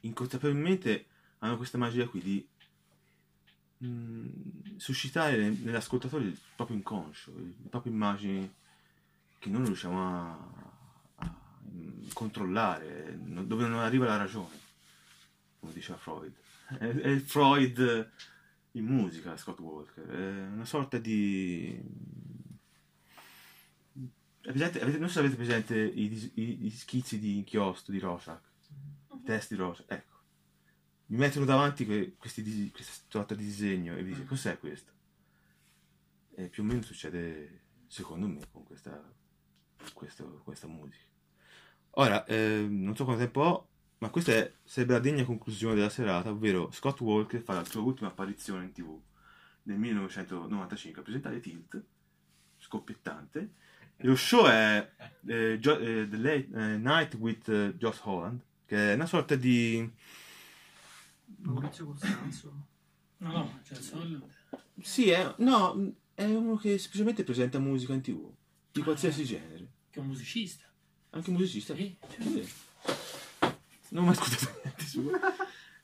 inconsapevolmente 0.00 1.06
hanno 1.40 1.58
questa 1.58 1.76
magia 1.76 2.06
qui 2.06 2.22
di 2.22 2.48
mm, 3.84 4.26
suscitare 4.76 5.36
nel- 5.36 5.58
nell'ascoltatore 5.62 6.24
il 6.24 6.38
proprio 6.56 6.76
inconscio, 6.76 7.32
le 7.36 7.68
proprie 7.68 7.92
immagini 7.92 8.52
che 9.38 9.48
non 9.50 9.64
riusciamo 9.64 10.00
a, 10.06 10.30
a, 11.16 11.36
controllare, 12.12 13.18
no- 13.24 13.44
dove 13.44 13.66
non 13.66 13.80
arriva 13.80 14.06
la 14.06 14.16
ragione, 14.16 14.58
come 15.60 15.72
diceva 15.72 15.98
Freud. 15.98 16.32
È, 16.68 16.84
è 16.86 17.08
il 17.08 17.20
Freud 17.22 18.10
in 18.72 18.84
musica, 18.86 19.36
Scott 19.36 19.58
Walker, 19.60 20.06
è 20.06 20.46
una 20.46 20.64
sorta 20.64 20.98
di... 20.98 21.80
Presente- 24.40 24.80
avete- 24.80 24.98
non 24.98 25.06
so 25.08 25.14
se 25.14 25.18
avete 25.20 25.36
presente 25.36 25.78
i, 25.78 26.32
i- 26.34 26.66
i 26.66 26.70
schizzi 26.70 27.18
di 27.20 27.36
inchiostro 27.36 27.92
di 27.92 28.00
Rorschach, 28.00 28.42
i 29.14 29.22
testi 29.22 29.54
di 29.54 29.60
Rorschach, 29.60 29.90
ecco. 29.90 30.11
Mi 31.12 31.18
mettono 31.18 31.44
davanti 31.44 31.84
que- 31.84 32.14
questi 32.16 32.70
questa 32.70 33.04
sorta 33.06 33.34
di 33.34 33.44
disegno 33.44 33.94
e 33.94 34.02
mi 34.02 34.08
dice 34.08 34.24
cos'è 34.24 34.58
questo? 34.58 34.90
E 36.34 36.48
più 36.48 36.62
o 36.62 36.66
meno 36.66 36.80
succede, 36.80 37.64
secondo 37.86 38.26
me, 38.26 38.40
con 38.50 38.64
questa, 38.64 38.98
questo- 39.92 40.40
questa 40.42 40.66
musica. 40.68 41.04
Ora, 41.96 42.24
ehm, 42.24 42.82
non 42.82 42.96
so 42.96 43.04
quanto 43.04 43.22
tempo 43.24 43.40
ho, 43.42 43.68
ma 43.98 44.08
questa 44.08 44.32
è, 44.32 44.54
sarebbe 44.64 44.94
la 44.94 45.00
degna 45.00 45.22
conclusione 45.24 45.74
della 45.74 45.90
serata, 45.90 46.30
ovvero 46.30 46.70
Scott 46.72 47.00
Walker 47.00 47.42
fa 47.42 47.52
la 47.52 47.64
sua 47.64 47.82
ultima 47.82 48.08
apparizione 48.08 48.64
in 48.64 48.72
tv 48.72 48.98
nel 49.64 49.76
1995 49.78 51.00
a 51.00 51.04
presentare 51.04 51.40
Tilt, 51.40 51.84
scoppiettante. 52.56 53.52
E 53.98 54.06
lo 54.06 54.16
show 54.16 54.46
è 54.46 54.90
eh, 55.26 55.58
Gio- 55.60 55.78
eh, 55.78 56.08
The 56.08 56.16
Late 56.16 56.48
eh, 56.54 56.76
Night 56.78 57.14
with 57.16 57.48
eh, 57.50 57.74
Josh 57.76 58.00
Holland, 58.02 58.40
che 58.64 58.92
è 58.92 58.94
una 58.94 59.04
sorta 59.04 59.34
di... 59.34 59.92
Maurizio 61.38 61.86
Costanzo. 61.86 62.66
No, 63.18 63.32
no, 63.32 63.60
c'è 63.62 63.74
solo... 63.74 64.28
Sì, 64.80 65.10
è, 65.10 65.34
no, 65.38 65.94
è 66.14 66.24
uno 66.24 66.56
che 66.56 66.78
semplicemente 66.78 67.24
presenta 67.24 67.58
musica 67.58 67.92
in 67.92 68.00
tv, 68.00 68.30
di 68.72 68.82
qualsiasi 68.82 69.24
genere. 69.24 69.70
Che 69.90 69.98
è 69.98 70.02
un 70.02 70.08
musicista. 70.08 70.64
Anche 71.10 71.30
un 71.30 71.36
musicista. 71.36 71.74
Sì. 71.74 71.96
Sì. 72.18 72.52
Non 73.90 74.04
ho 74.04 74.06
mai 74.06 74.16
ascoltato 74.16 74.60
niente 74.62 74.84
su. 74.84 75.10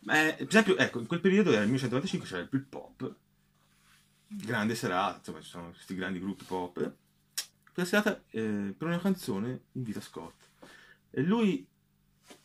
Ma 0.01 0.15
è- 0.15 0.37
per 0.37 0.49
esempio, 0.49 0.77
ecco, 0.77 1.01
in 1.01 1.07
quel 1.07 1.21
periodo 1.21 1.51
era 1.51 1.63
il 1.63 1.69
1995, 1.69 2.27
c'era 2.29 2.43
il 2.43 2.49
Brit 2.49 2.67
Pop, 2.69 3.17
grande 4.29 4.75
serata, 4.75 5.19
insomma, 5.19 5.41
ci 5.41 5.49
sono 5.49 5.71
questi 5.71 5.95
grandi 5.95 6.21
gruppi 6.21 6.45
pop. 6.45 6.95
Quella 7.73 7.89
serata, 7.89 8.23
eh, 8.31 8.75
per 8.77 8.87
una 8.87 8.99
canzone, 8.99 9.65
invita 9.73 10.01
Scott. 10.01 10.49
E 11.11 11.23
lui, 11.23 11.67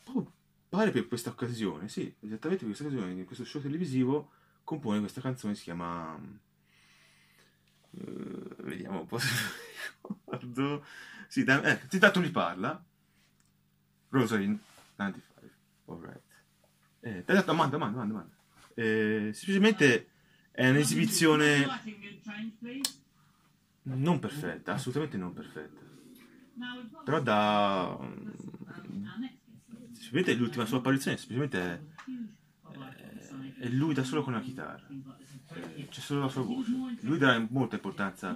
proprio 0.04 0.32
pare 0.74 0.90
per 0.90 1.08
questa 1.08 1.30
occasione, 1.30 1.88
sì, 1.88 2.12
esattamente 2.22 2.66
per 2.66 2.74
questa 2.74 2.84
occasione, 2.86 3.12
in 3.12 3.26
questo 3.26 3.46
show 3.46 3.62
televisivo, 3.62 4.32
compone 4.64 5.00
questa 5.02 5.22
canzone, 5.22 5.54
si 5.54 5.62
chiama... 5.62 6.20
eh, 7.92 8.56
vediamo 8.58 9.02
un 9.02 9.06
po' 9.06 9.20
se 9.20 9.28
ricordo. 10.02 10.84
Sì, 11.28 11.44
da, 11.44 11.64
ecco, 11.64 11.88
intanto 11.92 12.20
lui 12.20 12.32
parla. 12.32 12.84
Rosary 14.10 14.48
95, 14.96 15.52
alright. 15.86 16.22
Eh, 17.02 17.24
domanda, 17.44 17.78
domanda, 17.78 18.04
domanda. 18.04 18.36
Eh, 18.74 19.30
semplicemente 19.32 20.10
è 20.50 20.70
un'esibizione... 20.70 21.68
non 23.84 24.18
perfetta, 24.18 24.74
assolutamente 24.74 25.18
non 25.18 25.34
perfetta. 25.34 25.82
Però 27.04 27.22
da... 27.22 27.96
Semplicemente 30.14 30.36
l'ultima 30.36 30.66
sua 30.68 30.78
apparizione, 30.78 31.18
semplicemente 31.18 31.60
è, 31.60 31.82
è- 32.70 33.54
è 33.62 33.68
lui 33.70 33.96
da 33.96 34.04
solo 34.04 34.22
con 34.22 34.34
la 34.34 34.42
chitarra. 34.42 34.86
Eh, 35.56 35.88
C'è 35.90 36.02
solo 36.02 36.22
la 36.22 36.30
sua 36.30 36.44
voce. 36.44 36.70
Lui 37.02 37.18
dà 37.18 37.44
molta 37.50 37.76
importanza 37.76 38.36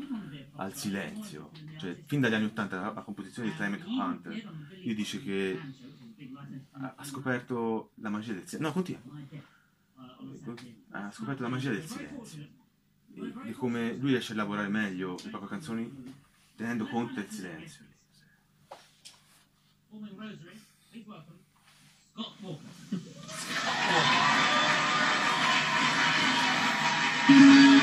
al 0.55 0.75
silenzio. 0.75 1.51
Cioè, 1.77 2.01
fin 2.07 2.19
dagli 2.19 2.33
anni 2.33 2.45
80 2.45 2.79
la, 2.79 3.01
composizione 3.03 3.49
di 3.49 3.55
Clement 3.55 3.85
Hunter, 3.85 4.53
lui 4.83 4.95
dice 4.95 5.21
che 5.21 5.59
ha, 6.71 6.93
ha 6.97 7.03
scoperto 7.03 7.91
la 7.95 8.09
magia 8.09 8.33
del 8.33 8.47
silenzio. 8.47 8.59
No, 8.59 8.71
continua. 8.73 9.01
Ha 10.89 11.11
scoperto 11.11 11.43
la 11.43 11.49
magia 11.49 11.69
del 11.69 11.85
silenzio. 11.85 12.41
E 13.13 13.33
di 13.45 13.51
come 13.51 13.95
lui 13.97 14.11
riesce 14.11 14.33
a 14.33 14.35
lavorare 14.35 14.67
meglio 14.67 15.15
le 15.23 15.29
proprie 15.29 15.49
canzoni 15.49 16.15
tenendo 16.55 16.87
conto 16.87 17.13
del 17.13 17.29
silenzio. 17.29 17.85
A 22.19 22.23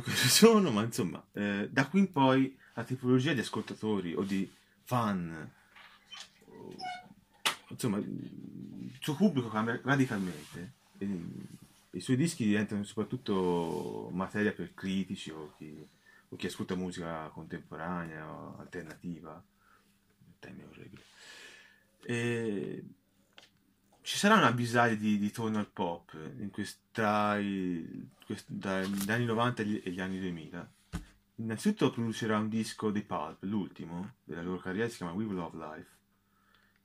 che 0.00 0.10
ci 0.12 0.28
sono, 0.28 0.70
ma 0.70 0.82
insomma, 0.82 1.24
eh, 1.32 1.68
da 1.70 1.88
qui 1.88 2.00
in 2.00 2.12
poi 2.12 2.56
la 2.74 2.84
tipologia 2.84 3.32
di 3.32 3.40
ascoltatori 3.40 4.14
o 4.14 4.22
di 4.22 4.50
fan, 4.82 5.52
o- 6.46 6.76
insomma, 7.68 7.98
il 7.98 8.96
suo 9.00 9.14
pubblico 9.14 9.48
cambia 9.48 9.80
radicalmente. 9.82 10.72
E 10.98 11.06
I 11.90 12.00
suoi 12.00 12.16
dischi 12.16 12.44
diventano 12.44 12.82
soprattutto 12.84 14.10
materia 14.12 14.52
per 14.52 14.74
critici 14.74 15.30
o 15.30 15.54
chi, 15.56 15.86
o 16.28 16.36
chi 16.36 16.46
ascolta 16.46 16.74
musica 16.74 17.28
contemporanea 17.28 18.28
o 18.28 18.56
alternativa. 18.58 19.42
Termine 20.40 20.66
orribile. 20.66 21.02
E 22.02 22.84
ci 24.14 24.20
sarà 24.20 24.36
una 24.36 24.52
bisaglia 24.52 24.94
di, 24.94 25.18
di 25.18 25.32
tonal 25.32 25.68
pop 25.68 26.16
in 26.38 26.48
quest- 26.52 26.78
tra 26.92 27.36
i- 27.36 28.08
quest- 28.24 28.48
dagli 28.48 29.10
anni 29.10 29.24
90 29.24 29.62
e 29.62 29.90
gli, 29.90 30.00
anni 30.00 30.20
2000. 30.20 30.72
Innanzitutto 31.38 31.90
producerà 31.90 32.38
un 32.38 32.48
disco 32.48 32.92
dei 32.92 33.02
Pulp, 33.02 33.42
l'ultimo 33.42 34.14
della 34.22 34.42
loro 34.42 34.60
carriera, 34.60 34.88
si 34.88 34.98
chiama 34.98 35.10
We 35.10 35.24
Will 35.24 35.34
Love 35.34 35.56
Life. 35.58 35.90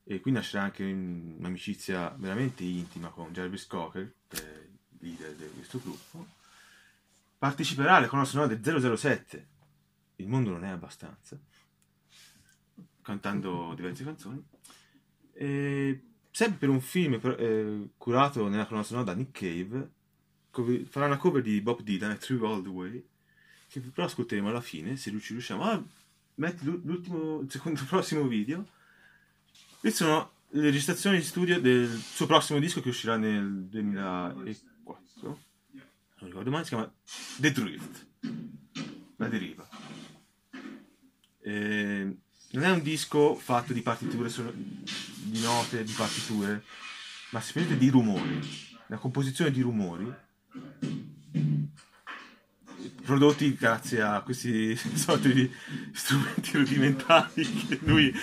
E 0.05 0.21
qui 0.21 0.31
nascerà 0.31 0.63
anche 0.63 0.83
un- 0.83 1.35
un'amicizia 1.37 2.15
veramente 2.17 2.63
intima 2.63 3.09
con 3.09 3.31
Jarvis 3.31 3.67
Cocker, 3.67 4.11
che 4.27 4.37
è 4.37 4.57
il 4.61 4.97
leader 4.97 5.35
di 5.35 5.53
questo 5.53 5.79
gruppo. 5.79 6.25
Parteciperà 7.37 7.97
alle 7.97 8.07
colonne 8.07 8.25
sonore 8.25 8.59
del 8.59 8.97
007, 8.97 9.47
Il 10.15 10.27
mondo 10.27 10.49
non 10.49 10.65
è 10.65 10.69
abbastanza, 10.69 11.37
cantando 13.03 13.75
diverse 13.75 14.03
canzoni. 14.03 14.43
E 15.33 16.05
sempre 16.31 16.57
per 16.59 16.69
un 16.69 16.81
film 16.81 17.19
eh, 17.37 17.89
curato 17.97 18.47
nella 18.47 18.65
colonna 18.65 18.85
sonora 18.85 19.05
da 19.05 19.13
Nick 19.13 19.39
Cave, 19.39 19.89
cover- 20.51 20.87
farà 20.87 21.05
una 21.07 21.17
cover 21.17 21.41
di 21.41 21.61
Bob 21.61 21.81
Dylan, 21.81 22.17
Through 22.17 22.43
All 22.45 22.63
the 22.63 22.69
Way, 22.69 23.05
che 23.67 23.79
però 23.81 24.05
ascolteremo 24.07 24.49
alla 24.49 24.61
fine, 24.61 24.95
se 24.95 25.11
ci 25.19 25.33
riusciamo. 25.33 25.63
Ah, 25.63 25.83
metti 26.35 26.65
l'u- 26.65 26.81
l'ultimo, 26.83 27.41
il 27.41 27.51
secondo 27.51 27.81
prossimo 27.87 28.27
video. 28.27 28.67
Queste 29.79 30.03
sono 30.03 30.31
le 30.49 30.61
registrazioni 30.61 31.17
di 31.17 31.23
studio 31.23 31.59
del 31.61 31.87
suo 31.97 32.25
prossimo 32.25 32.59
disco 32.59 32.81
che 32.81 32.89
uscirà 32.89 33.17
nel 33.17 33.65
2004. 33.65 35.39
Non 36.21 36.27
ricordo 36.27 36.49
mai, 36.49 36.63
si 36.63 36.69
chiama 36.69 36.91
The 37.37 37.51
Drift, 37.51 38.07
la 39.17 39.27
deriva. 39.27 39.67
Eh, 41.41 42.17
non 42.51 42.63
è 42.63 42.71
un 42.71 42.81
disco 42.81 43.35
fatto 43.35 43.71
di 43.73 43.81
partiture, 43.81 44.27
solo- 44.29 44.53
di 45.23 45.41
note, 45.41 45.83
di 45.83 45.93
partiture, 45.93 46.63
ma 47.31 47.41
semplicemente 47.41 47.83
di 47.83 47.89
rumori. 47.89 48.67
La 48.87 48.97
composizione 48.97 49.51
di 49.51 49.61
rumori 49.61 50.11
prodotti 53.03 53.55
grazie 53.55 54.01
a 54.01 54.21
questi 54.21 54.75
sorti 54.95 55.33
di 55.33 55.51
strumenti 55.93 56.57
rudimentali 56.57 57.65
che 57.67 57.79
lui 57.81 58.13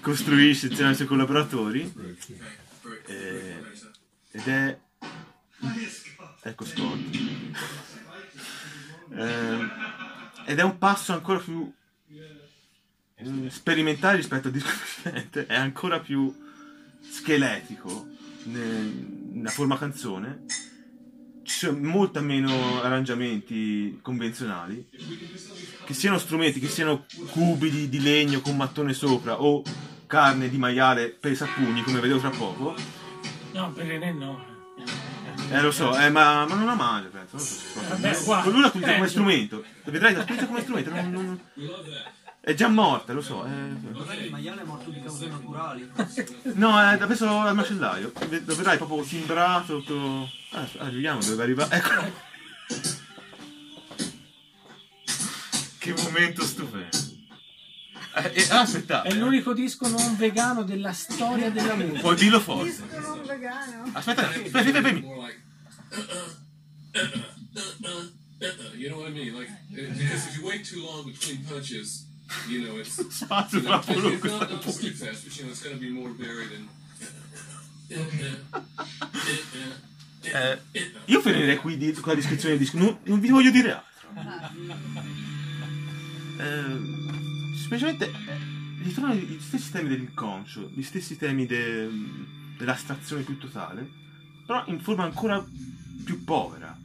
costruisce 0.00 0.68
insieme 0.68 0.90
ai 0.90 0.96
suoi 0.96 1.08
collaboratori 1.08 1.92
Eh, 3.06 3.62
ed 4.30 4.46
è 4.46 4.78
ecco 6.42 6.64
Scott 6.64 7.16
Eh, 9.10 9.68
ed 10.46 10.58
è 10.58 10.62
un 10.62 10.78
passo 10.78 11.12
ancora 11.12 11.38
più 11.40 11.72
mm, 13.24 13.46
sperimentale 13.48 14.16
rispetto 14.16 14.48
al 14.48 14.52
disco 14.52 14.68
precedente 15.02 15.46
è 15.46 15.54
ancora 15.56 16.00
più 16.00 16.34
scheletico 17.00 18.06
ne- 18.44 19.14
nella 19.32 19.50
forma 19.50 19.78
canzone. 19.78 20.44
Ci 21.42 21.54
sono 21.58 21.78
molta 21.78 22.20
meno 22.20 22.82
arrangiamenti 22.82 24.00
convenzionali. 24.02 24.88
Che 25.84 25.94
siano 25.94 26.18
strumenti 26.18 26.58
che 26.58 26.68
siano 26.68 27.06
cubi 27.30 27.70
di, 27.70 27.88
di 27.88 28.00
legno 28.00 28.40
con 28.40 28.56
mattone 28.56 28.92
sopra 28.92 29.40
o 29.40 29.62
carne 30.08 30.48
di 30.48 30.56
maiale 30.58 31.10
presa 31.10 31.44
a 31.44 31.48
pugni 31.54 31.82
come 31.82 32.00
vedevo 32.00 32.18
tra 32.18 32.30
poco. 32.30 32.74
No, 33.52 33.70
per 33.72 33.86
René 33.86 34.12
no. 34.12 34.44
eh 35.50 35.60
lo 35.60 35.70
so 35.70 35.96
eh, 35.96 36.10
ma, 36.10 36.44
ma 36.46 36.54
non 36.56 36.66
la 36.66 36.74
mangia 36.74 37.08
penso 37.08 37.36
non 37.36 37.44
so 37.44 37.54
se- 37.54 37.88
Vabbè, 37.88 38.22
guarda, 38.24 38.50
lui 38.50 38.60
la 38.60 38.66
utilizza 38.66 38.90
come 38.90 39.00
peggio. 39.06 39.10
strumento. 39.12 39.64
Vedrai 39.84 40.14
la 40.14 40.22
utilizza 40.22 40.46
come 40.46 40.60
strumento 40.62 40.90
non- 40.90 41.10
non- 41.12 41.40
è 42.48 42.54
già 42.54 42.68
morta 42.68 43.12
lo 43.12 43.22
so 43.22 43.44
eh. 43.44 43.48
Magari 43.48 44.26
il 44.26 44.30
maiale 44.30 44.62
è 44.62 44.64
morto 44.64 44.90
di 44.90 45.00
cause 45.02 45.26
naturali. 45.26 45.90
No, 46.54 46.80
è 46.80 46.96
da 46.96 47.06
preso 47.06 47.28
al 47.40 47.54
macellaio. 47.56 48.12
Lo 48.44 48.54
vedrai 48.54 48.76
proprio 48.76 49.02
timbrato. 49.02 49.78
tutto- 49.78 50.30
Ah, 50.52 50.64
arriviamo 50.78 51.20
dove 51.24 51.42
arriva. 51.42 51.68
Ecco. 51.68 52.24
che 55.78 55.94
momento 56.04 56.44
stupendo. 56.44 56.96
Eh, 58.14 58.32
eh, 58.34 58.46
aspettate. 58.50 59.08
È 59.08 59.14
l'unico 59.14 59.52
disco 59.52 59.88
non 59.88 60.16
vegano 60.16 60.62
della 60.62 60.92
storia 60.92 61.50
della 61.50 61.74
musica. 61.74 61.98
Puoi 62.00 62.14
dirlo 62.14 62.38
forte. 62.40 62.64
Disco 62.70 63.00
non 63.00 63.22
vegano. 63.26 63.90
Aspetta, 63.92 64.28
aspetta, 64.28 64.58
aspetta, 64.58 64.78
aspetta. 64.78 65.00
You 68.76 68.88
know 68.90 69.00
what 69.00 69.10
I 69.10 69.12
mean? 69.12 69.34
Like, 69.34 69.50
because 69.68 70.28
if 70.28 70.36
you 70.38 70.46
wait 70.46 70.64
too 70.64 70.80
long 70.84 71.06
between 71.06 71.42
punches, 71.44 72.05
you 72.48 72.62
know, 72.64 72.78
it's, 72.78 72.96
Spazio 73.10 73.60
you 73.60 73.62
know, 73.68 73.78
it's, 73.78 74.24
not, 74.24 74.50
not 74.50 74.62
too 74.62 74.90
fast, 74.92 75.24
but 75.24 75.36
you 75.36 75.44
know, 75.44 75.50
it's 75.50 75.62
going 75.62 75.76
to 75.76 75.80
be 75.80 75.90
more 75.90 76.10
varied 76.10 76.50
and. 76.52 76.68
Eh, 80.22 80.60
io 81.04 81.20
finirei 81.20 81.56
qui 81.56 81.76
di- 81.76 81.92
con 81.92 82.08
la 82.08 82.14
descrizione 82.14 82.56
del 82.56 82.64
disco. 82.64 82.78
Non, 82.78 82.98
non 83.04 83.20
vi 83.20 83.28
voglio 83.28 83.50
dire 83.52 83.72
altro. 83.72 84.08
Eh, 86.38 87.56
semplicemente 87.58 88.06
eh, 88.10 88.82
ritornano 88.82 89.14
gli 89.14 89.38
stessi 89.40 89.70
temi 89.70 89.88
dell'inconscio, 89.88 90.70
gli 90.74 90.82
stessi 90.82 91.16
temi 91.16 91.46
de- 91.46 91.88
dell'astrazione 92.58 93.22
più 93.22 93.38
totale, 93.38 93.88
però 94.44 94.64
in 94.66 94.80
forma 94.80 95.04
ancora 95.04 95.44
più 96.04 96.24
povera 96.24 96.76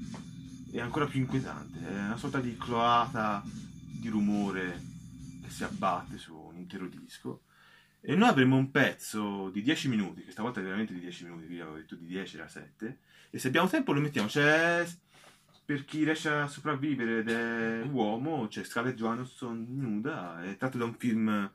e 0.71 0.79
ancora 0.79 1.07
più 1.07 1.19
inquietante. 1.19 1.79
È 1.79 1.91
una 1.91 2.17
sorta 2.17 2.39
di 2.39 2.55
cloata 2.57 3.43
di 3.43 4.07
rumore 4.07 4.89
si 5.51 5.63
abbatte 5.63 6.17
su 6.17 6.35
un 6.35 6.57
intero 6.57 6.87
disco. 6.87 7.43
E 8.01 8.15
noi 8.15 8.29
avremo 8.29 8.55
un 8.57 8.71
pezzo 8.71 9.49
di 9.49 9.61
10 9.61 9.87
minuti, 9.89 10.23
che 10.23 10.31
stavolta 10.31 10.59
è 10.59 10.63
veramente 10.63 10.93
di 10.93 10.99
10 11.01 11.25
minuti, 11.25 11.45
io 11.51 11.63
avevo 11.63 11.77
detto 11.77 11.95
di 11.95 12.05
10 12.07 12.35
era 12.37 12.47
7. 12.47 12.99
E 13.29 13.37
se 13.39 13.47
abbiamo 13.47 13.67
tempo 13.69 13.93
lo 13.93 14.01
mettiamo. 14.01 14.27
C'è 14.27 14.87
per 15.63 15.85
chi 15.85 16.03
riesce 16.03 16.29
a 16.29 16.47
sopravvivere 16.47 17.19
ed 17.19 17.29
è 17.29 17.81
uomo, 17.83 18.47
c'è 18.47 18.63
Scarlett 18.63 18.95
Johansson 18.95 19.65
nuda, 19.69 20.43
è 20.43 20.57
tratto 20.57 20.77
da 20.77 20.85
un 20.85 20.95
film 20.95 21.49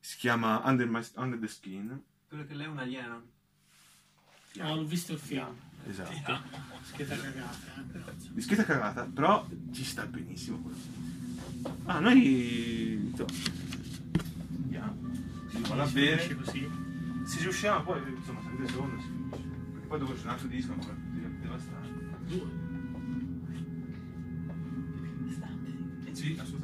si 0.00 0.16
chiama 0.16 0.60
Under, 0.64 0.88
My- 0.88 1.06
Under 1.16 1.38
the 1.38 1.46
Skin. 1.46 2.02
Quello 2.28 2.44
che 2.46 2.54
lei 2.54 2.66
è 2.66 2.68
un 2.68 2.78
alieno. 2.78 3.22
No, 4.54 4.74
l'ho 4.74 4.84
visto 4.84 5.12
il 5.12 5.18
film. 5.18 5.54
Esatto. 5.86 6.40
Scheda 6.82 7.16
cagata. 7.16 7.56
eh. 7.76 8.14
Discreta 8.32 8.64
cagata, 8.64 9.04
però 9.04 9.46
ci 9.72 9.84
sta 9.84 10.04
benissimo 10.06 10.58
quello. 10.60 10.76
Ah, 11.84 11.98
noi 12.00 13.12
andiamo. 14.62 14.96
Si 15.48 15.60
va 15.62 15.82
a 15.82 15.86
Si 15.86 15.92
bere. 15.94 16.34
così. 16.36 16.68
Se 17.24 17.40
riusciamo 17.40 17.82
poi, 17.84 18.00
insomma, 18.16 18.40
sempre 18.42 18.66
si 18.66 18.72
finisce. 18.74 19.08
Perché 19.72 19.86
poi 19.86 19.98
dopo 19.98 20.12
c'è 20.14 20.22
un 20.22 20.28
altro 20.28 20.48
disco 20.48 20.72
più 20.72 21.38
devastante. 21.42 21.88
Due. 22.26 22.68
Sì, 26.12 26.36
assolutamente 26.38 26.59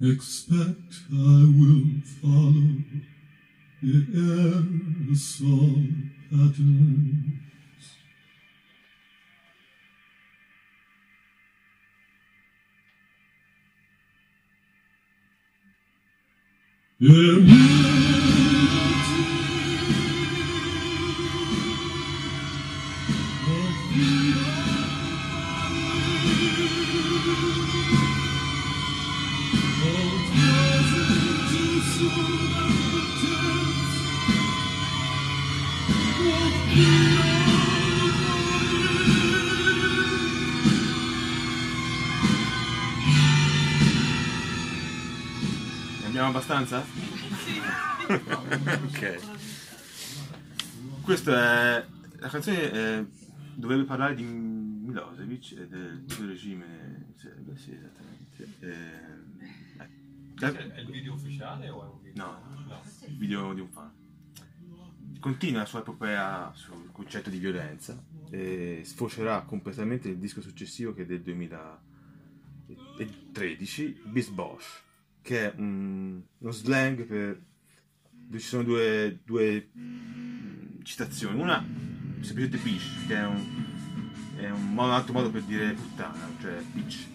Expect 0.00 0.94
I 1.10 1.42
will 1.58 2.00
follow 2.22 2.84
the 3.82 4.06
aerosol 4.14 5.74
patterns. 6.30 7.48
Ne 17.00 17.87
abbiamo 46.28 46.36
abbastanza? 46.36 46.84
ok. 48.84 49.20
Questa 51.02 51.32
è 51.32 51.84
la 52.18 52.28
canzone 52.28 52.72
eh, 52.72 53.06
dovrebbe 53.54 53.84
parlare 53.84 54.14
di 54.14 54.22
Milosevic 54.24 55.52
e 55.52 55.66
del 55.66 56.04
suo 56.06 56.26
regime 56.26 57.06
in 57.06 57.14
Serbia, 57.16 57.56
sì, 57.56 57.72
esattamente. 57.72 58.46
Eh, 58.60 58.68
eh, 58.68 59.16
da- 60.34 60.52
È 60.52 60.80
il 60.80 60.90
video 60.90 61.14
ufficiale 61.14 61.70
o 61.70 61.82
è 61.82 61.86
un 61.88 62.02
video? 62.02 62.24
No, 62.24 62.38
no. 62.66 62.82
il 63.06 63.16
video 63.16 63.54
di 63.54 63.60
un 63.60 63.68
fan. 63.68 63.90
Continua 65.20 65.60
la 65.60 65.66
sua 65.66 65.80
epopea 65.80 66.52
sul 66.54 66.90
concetto 66.92 67.28
di 67.30 67.38
violenza 67.38 68.00
e 68.30 68.82
sfocerà 68.84 69.40
completamente 69.42 70.08
il 70.08 70.18
disco 70.18 70.40
successivo 70.40 70.94
che 70.94 71.02
è 71.02 71.06
del 71.06 71.22
2013, 71.22 74.02
Beast 74.04 74.30
Bosch, 74.32 74.86
che 75.28 75.52
è 75.52 75.54
un- 75.58 76.22
uno 76.38 76.50
slang 76.50 77.04
per... 77.04 77.38
dove 78.10 78.38
ci 78.40 78.46
sono 78.46 78.62
due, 78.62 79.18
due 79.26 79.68
mm, 79.76 80.80
citazioni. 80.82 81.38
Una 81.38 81.62
semplicemente 82.22 82.56
bitch, 82.56 83.06
che 83.06 83.14
è 83.14 83.26
un, 83.26 83.44
è 84.38 84.48
un, 84.48 84.72
un 84.72 84.78
altro 84.90 85.12
modo 85.12 85.30
per 85.30 85.42
dire 85.42 85.74
puttana, 85.74 86.30
cioè 86.40 86.62
bitch. 86.72 87.08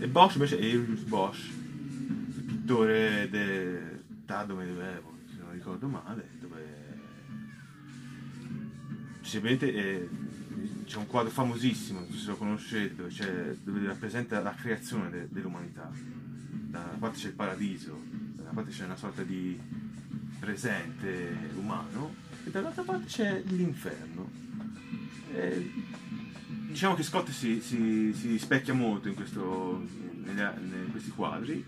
E 0.00 0.06
Bosch 0.06 0.34
invece 0.34 0.58
è 0.58 0.70
Julius 0.70 1.00
Bosch, 1.04 1.48
il 1.48 2.44
pittore 2.46 3.30
del 3.30 4.04
tardo 4.26 4.54
medioevo, 4.54 5.16
se 5.26 5.36
non 5.40 5.52
ricordo 5.52 5.88
male, 5.88 6.28
dove 6.40 6.78
semplicemente 9.22 9.72
eh, 9.72 10.08
c'è 10.84 10.98
un 10.98 11.06
quadro 11.06 11.30
famosissimo, 11.30 12.06
se 12.10 12.26
lo 12.26 12.36
conoscete, 12.36 12.96
dove, 12.96 13.58
dove 13.64 13.86
rappresenta 13.86 14.40
la 14.42 14.54
creazione 14.54 15.08
de- 15.08 15.28
dell'umanità. 15.30 15.90
Da 16.70 16.78
una 16.78 16.98
parte 16.98 17.18
c'è 17.18 17.26
il 17.28 17.32
paradiso, 17.34 18.00
da 18.36 18.42
una 18.42 18.50
parte 18.52 18.70
c'è 18.70 18.84
una 18.84 18.96
sorta 18.96 19.22
di 19.22 19.58
presente 20.38 21.50
umano 21.56 22.14
e 22.44 22.50
dall'altra 22.50 22.82
parte 22.82 23.06
c'è 23.06 23.42
l'inferno. 23.48 24.30
E 25.34 25.70
diciamo 26.68 26.94
che 26.94 27.02
Scott 27.02 27.28
si, 27.30 27.60
si- 27.60 28.12
si 28.14 28.28
rispecchia 28.28 28.72
molto 28.72 29.08
in, 29.08 29.14
questo- 29.14 29.84
in 30.26 30.88
questi 30.92 31.10
quadri 31.10 31.64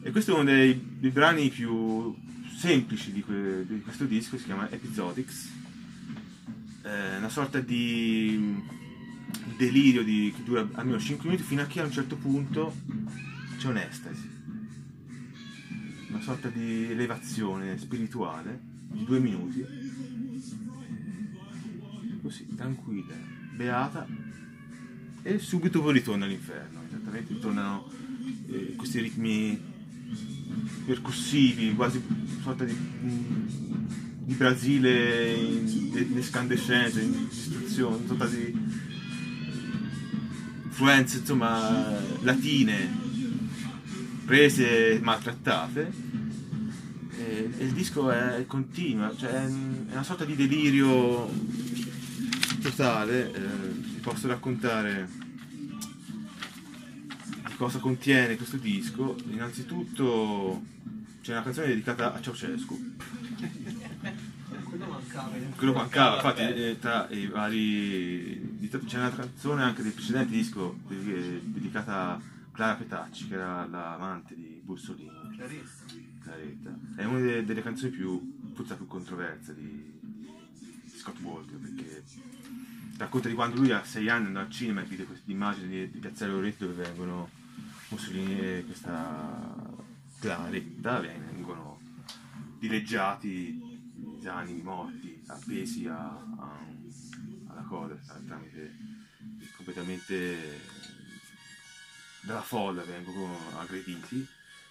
e 0.00 0.10
questo 0.10 0.30
è 0.32 0.34
uno 0.40 0.44
dei, 0.44 0.96
dei 0.98 1.10
brani 1.10 1.50
più 1.50 2.14
semplici 2.56 3.12
di, 3.12 3.22
que- 3.22 3.64
di 3.66 3.80
questo 3.82 4.04
disco, 4.06 4.38
si 4.38 4.44
chiama 4.44 4.70
Episodics, 4.70 5.50
Eh, 6.84 7.16
una 7.18 7.28
sorta 7.28 7.60
di 7.60 8.60
delirio 9.56 10.02
di- 10.02 10.32
che 10.34 10.42
dura 10.42 10.66
almeno 10.72 10.98
5 10.98 11.28
minuti 11.28 11.44
fino 11.46 11.62
a 11.62 11.66
che 11.66 11.80
a 11.80 11.84
un 11.84 11.92
certo 11.92 12.16
punto 12.16 12.74
c'è 13.62 13.68
un'estasi, 13.68 14.28
una 16.08 16.20
sorta 16.20 16.48
di 16.48 16.90
elevazione 16.90 17.78
spirituale 17.78 18.58
di 18.90 19.04
due 19.04 19.20
minuti, 19.20 19.64
così 22.20 22.52
tranquilla, 22.56 23.14
beata, 23.54 24.04
e 25.22 25.38
subito 25.38 25.80
poi 25.80 25.92
ritorna 25.92 26.24
all'inferno, 26.24 26.80
esattamente, 26.88 27.34
ritornano 27.34 27.88
eh, 28.48 28.74
questi 28.74 28.98
ritmi 28.98 29.60
percussivi, 30.84 31.72
quasi 31.76 32.02
una 32.04 32.42
sorta 32.42 32.64
di, 32.64 32.74
mm, 32.74 33.46
di 34.24 34.34
Brasile 34.34 35.34
in, 35.34 36.16
escandescenza, 36.16 37.00
in 37.00 37.28
distruzione, 37.28 37.94
una 37.94 38.06
sorta 38.08 38.26
di 38.26 38.70
influenze 40.64 41.18
insomma 41.18 41.96
latine 42.22 43.01
prese 44.32 44.98
maltrattate 45.02 45.92
e, 47.18 47.50
e 47.58 47.64
il 47.66 47.72
disco 47.72 48.10
è 48.10 48.46
continua, 48.46 49.14
cioè 49.14 49.28
è, 49.28 49.44
è 49.44 49.92
una 49.92 50.02
sorta 50.02 50.24
di 50.24 50.34
delirio 50.34 51.30
totale, 52.62 53.30
eh, 53.30 53.40
vi 53.40 54.00
posso 54.00 54.28
raccontare 54.28 55.06
di 57.46 57.54
cosa 57.58 57.78
contiene 57.78 58.36
questo 58.36 58.56
disco. 58.56 59.16
Innanzitutto 59.28 60.62
c'è 61.20 61.32
una 61.32 61.42
canzone 61.42 61.66
dedicata 61.66 62.14
a 62.14 62.20
Ceausescu, 62.22 62.94
Quello 64.64 64.86
mancava. 64.86 65.36
eh. 65.36 65.56
quello 65.56 65.72
mancava, 65.74 66.14
infatti 66.14 66.40
eh, 66.40 66.78
tra 66.80 67.06
i 67.10 67.26
vari... 67.26 68.58
c'è 68.86 68.96
una 68.96 69.14
canzone 69.14 69.62
anche 69.62 69.82
del 69.82 69.92
precedente 69.92 70.32
disco 70.32 70.78
eh, 70.88 71.42
dedicata 71.44 72.12
a 72.12 72.31
Clara 72.52 72.74
Petacci, 72.74 73.28
che 73.28 73.34
era 73.34 73.66
l'amante 73.66 74.34
di 74.34 74.60
Bussolini. 74.62 75.10
Claretta. 76.20 76.78
È 76.96 77.04
una 77.04 77.18
delle, 77.18 77.44
delle 77.44 77.62
canzoni 77.62 77.90
più, 77.90 78.52
forse 78.54 78.76
più 78.76 78.86
controversa 78.86 79.52
di, 79.52 79.98
di 80.00 80.96
Scott 80.96 81.18
Walker, 81.20 81.58
perché 81.58 82.04
racconta 82.98 83.28
di 83.28 83.34
quando 83.34 83.56
lui 83.56 83.72
a 83.72 83.82
sei 83.84 84.08
anni 84.08 84.26
andò 84.26 84.40
al 84.40 84.50
cinema 84.50 84.82
e 84.82 84.84
vide 84.84 85.04
queste 85.04 85.30
immagini 85.32 85.68
di, 85.68 85.90
di 85.90 85.98
Piazzale 85.98 86.32
Loreto 86.32 86.66
dove 86.66 86.82
vengono 86.84 87.30
Mussolini 87.88 88.38
e 88.38 88.64
questa 88.64 89.74
Claretta 90.20 91.00
vengono 91.00 91.80
dileggiati 92.58 93.80
gli 94.20 94.26
animi 94.28 94.62
morti, 94.62 95.20
appesi 95.26 95.86
a, 95.88 95.96
a 95.98 96.62
alla 97.48 97.62
coda 97.62 97.94
tramite 98.26 98.76
completamente 99.56 100.71
dalla 102.22 102.42
folla 102.42 102.82
vengono 102.82 103.38
aggrediti. 103.58 104.26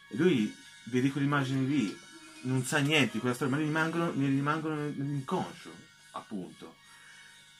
E 0.08 0.18
lui 0.18 0.54
vede 0.86 1.12
quelle 1.12 1.28
immagini 1.28 1.68
lì 1.68 2.00
non 2.44 2.64
sa 2.66 2.80
niente 2.80 3.14
di 3.14 3.20
quella 3.20 3.36
storia 3.36 3.56
ma 3.56 3.62
gli 3.62 3.66
rimangono, 3.66 4.12
gli 4.14 4.26
rimangono 4.26 4.76
nell'inconscio 4.76 5.72
appunto. 6.12 6.76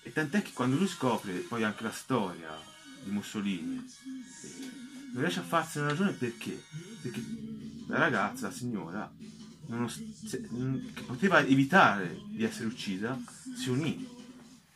E 0.04 0.12
tant'è 0.12 0.42
che 0.42 0.52
quando 0.54 0.78
lui 0.78 0.88
scopre 0.88 1.34
poi 1.40 1.64
anche 1.64 1.84
la 1.84 1.92
storia 1.92 2.50
di 3.04 3.12
Mussolini 3.12 3.86
non 5.12 5.22
riesce 5.22 5.40
a 5.40 5.44
farsene 5.44 5.86
una 5.86 5.94
ragione 5.94 6.14
perché? 6.14 6.64
Perché 7.02 7.24
la 7.88 8.00
ragazza, 8.00 8.48
la 8.48 8.54
signora 8.54 9.14
che 10.24 11.04
poteva 11.06 11.40
evitare 11.42 12.20
di 12.28 12.44
essere 12.44 12.66
uccisa 12.66 13.18
si 13.56 13.70
unì 13.70 14.08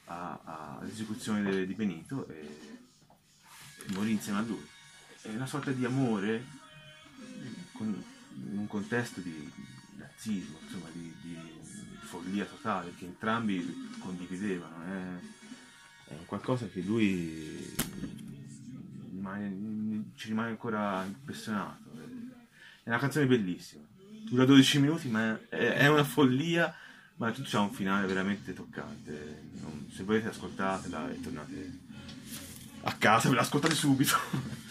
all'esecuzione 0.06 1.66
di 1.66 1.74
Benito 1.74 2.28
e, 2.28 2.80
e 3.88 3.94
morì 3.94 4.12
insieme 4.12 4.40
a 4.40 4.42
lui 4.44 4.74
è 5.26 5.34
una 5.34 5.48
sorta 5.48 5.72
di 5.72 5.84
amore 5.86 6.46
con- 7.72 8.04
in 8.52 8.58
un 8.58 8.68
contesto 8.68 9.22
di 9.22 9.52
nazismo, 9.96 10.58
insomma, 10.62 10.88
di, 10.92 11.14
di 11.22 11.38
follia 12.02 12.46
totale 12.46 12.94
che 12.96 13.06
entrambi 13.06 13.96
condividevano. 14.00 14.84
È, 14.84 16.14
è 16.14 16.26
qualcosa 16.26 16.68
che 16.68 16.82
lui 16.82 17.74
rimane- 19.12 20.12
ci 20.16 20.28
rimane 20.28 20.50
ancora 20.50 21.04
impressionato. 21.06 21.84
È 22.84 22.90
una 22.90 23.00
canzone 23.00 23.26
bellissima, 23.26 23.84
dura 23.98 24.46
12 24.46 24.80
minuti, 24.80 25.08
ma 25.08 25.40
è, 25.50 25.56
è 25.56 25.88
una 25.88 26.04
follia, 26.04 26.74
ma 27.16 27.32
tutto 27.32 27.50
c'ha 27.50 27.62
un 27.62 27.74
finale 27.74 28.06
veramente 28.06 28.54
toccante. 28.54 29.54
Se 29.92 30.04
volete 30.04 30.28
ascoltatela 30.28 31.10
e 31.10 31.20
tornate 31.20 31.80
a 32.82 32.94
casa, 32.94 33.30
ve 33.30 33.36
l'ascoltate 33.36 33.74
subito. 33.74 34.16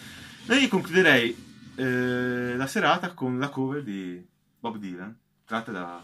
Io 0.47 0.67
concluderei 0.67 1.35
eh, 1.75 2.53
la 2.55 2.67
serata 2.67 3.13
con 3.13 3.39
la 3.39 3.49
cover 3.49 3.81
di 3.83 4.23
Bob 4.59 4.77
Dylan, 4.77 5.17
tratta 5.43 5.71
da, 5.71 6.01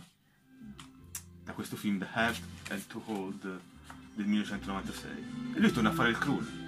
da 1.43 1.51
questo 1.53 1.75
film 1.75 1.99
The 1.99 2.07
Heart 2.11 2.41
and 2.71 2.87
to 2.87 3.03
Hold 3.05 3.59
del 4.15 4.25
1996. 4.25 5.11
E 5.55 5.59
lui 5.59 5.71
torna 5.71 5.89
a 5.89 5.93
fare 5.93 6.09
il 6.09 6.17
croon. 6.17 6.59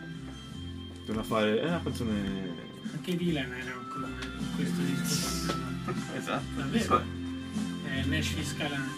Torna 1.06 1.22
a 1.22 1.24
fare... 1.24 1.62
è 1.62 1.68
una 1.68 1.82
canzone... 1.82 2.72
Anche 2.94 3.18
Dylan 3.18 3.52
era 3.54 3.76
un 3.76 3.88
clone 3.88 4.24
in 4.38 4.56
questo 4.56 4.82
disco. 4.82 5.62
Esatto. 6.16 6.44
Davvero? 6.56 7.04
Eh, 7.86 8.04
Nashville 8.06 8.46
Scalani. 8.46 8.92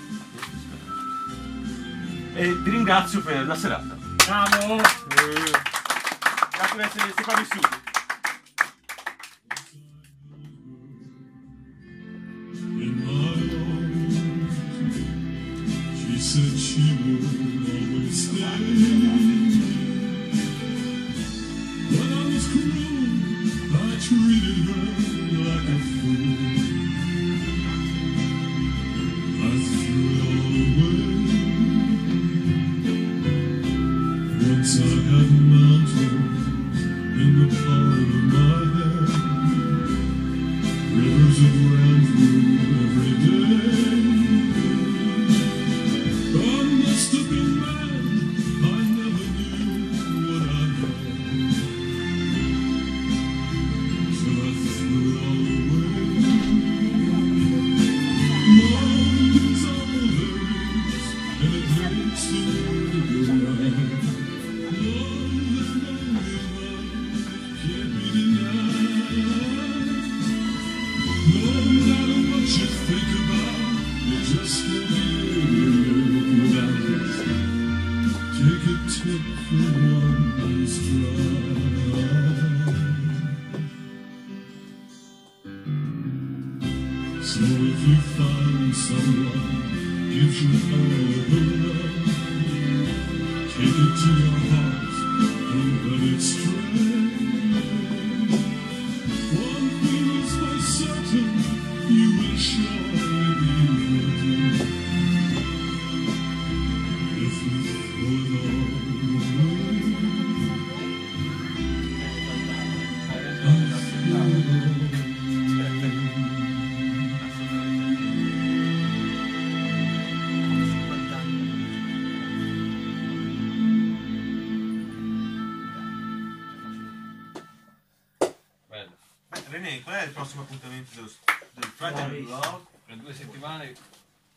E 2.36 2.62
ti 2.62 2.70
ringrazio 2.70 3.22
per 3.22 3.48
la 3.48 3.56
serata. 3.56 3.96
Bravo! 4.26 4.76
Grazie 6.52 6.76
per 6.76 6.86
essere 6.86 7.14
sopravvissuti. 7.16 7.94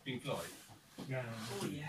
Pink 0.08 0.22
Floyd. 0.22 0.48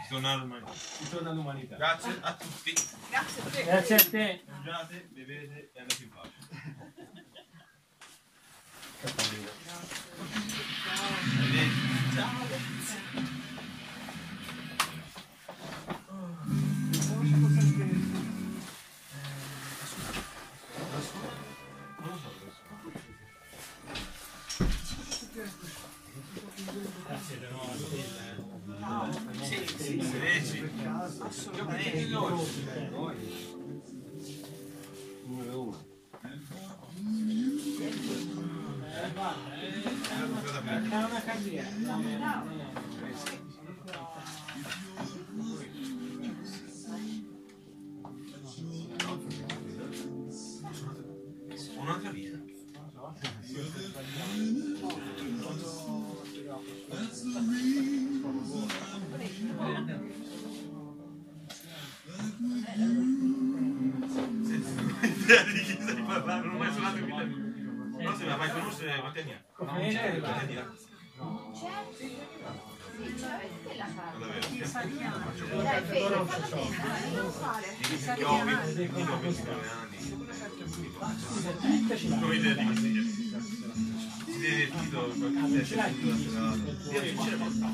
Tornare 0.10 0.42
ormai. 0.42 0.62
Ritorno 1.00 1.30
all'umanità. 1.30 1.78
Grazie 1.78 2.18
a 2.20 2.34
tutti. 2.36 2.74
Grazie 3.10 3.42
a 3.42 3.46
te. 3.46 3.64
Grazie 3.64 3.96
a 3.96 4.10
te. 4.10 4.44
Mangiate, 4.46 5.08
bevete 5.14 5.72
e 5.74 5.80
andate 5.80 6.04
in 6.04 6.10
pace. 6.10 6.34
Grazie 12.12 12.49
sì. 31.28 31.50
Assolutamente. 31.50 32.08
Numero 35.26 35.62
uno. 35.62 35.88
Idea 65.30 65.44
di 65.44 65.78
non 65.80 66.54
ho 66.54 66.58
mai 66.58 66.72
suonato 66.72 66.98
in 66.98 67.06
vita 67.06 67.24
mia. 67.24 67.48
No, 68.10 68.16
se 68.16 68.26
la 68.26 68.36
vai 68.36 68.50
a 68.50 68.54
conoscere, 68.54 69.00
quanti 69.00 69.20
anni 69.20 69.32
ha? 69.32 69.44
Quanti 69.56 69.98
anni 69.98 70.58
ha? 70.58 70.72
Non 71.20 71.54
davvero. 71.54 72.28
Dai, 75.40 75.84
Fede, 75.84 76.26
falla 76.26 76.48
bene, 76.48 77.12
non 77.16 77.32
fare. 77.32 77.78
Io 78.18 78.28
ho 78.28 78.44
20 78.44 78.82
io 78.82 79.14
ho 79.14 79.20
29 79.20 79.70
anni. 79.70 79.98
Come 82.20 82.36
idea 82.36 82.54
di 82.54 82.66
pastiglia. 82.66 83.02
Si 84.26 84.40
deve 84.40 84.64
il 84.64 84.72
titolo, 84.72 85.08
qualche 85.14 85.40
idea 85.40 85.62
c'è 85.62 85.88
il 85.88 85.96
titolo 85.96 86.16
Io 86.92 87.02
sinceramente. 87.04 87.68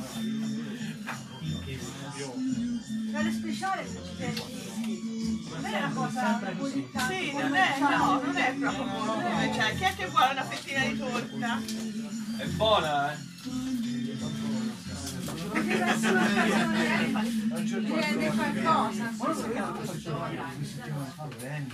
Fare 3.12 3.32
speciale 3.32 3.88
se 3.88 4.00
ci 4.04 4.16
tieni. 4.16 4.65
Non 5.56 5.66
è 5.66 5.77
una 5.77 5.92
cosa 5.93 6.42
così 6.58 6.90
tanto. 6.92 7.14
Sì, 7.14 7.32
non 7.34 7.56
è, 7.56 7.80
no, 7.80 8.22
non 8.24 8.35
è 8.35 8.53
proprio 8.53 8.84
buono. 8.84 9.53
Cioè, 9.53 9.75
chi 9.75 9.84
è 9.84 9.95
che 9.95 10.08
vuole 10.08 10.32
una 10.32 10.43
fettina 10.43 10.85
di 10.85 10.98
torta? 10.98 11.61
È 12.38 12.45
buona, 12.48 13.14
eh? 13.14 13.17
Perché 15.56 15.77
la 15.77 15.85
canzone 15.85 16.19
rende 17.95 18.27
qualcosa. 18.35 19.08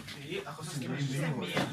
Sì, 0.06 0.40
a 0.44 0.52
cosa 0.52 0.70
scrive? 0.70 1.34
Mia. 1.40 1.68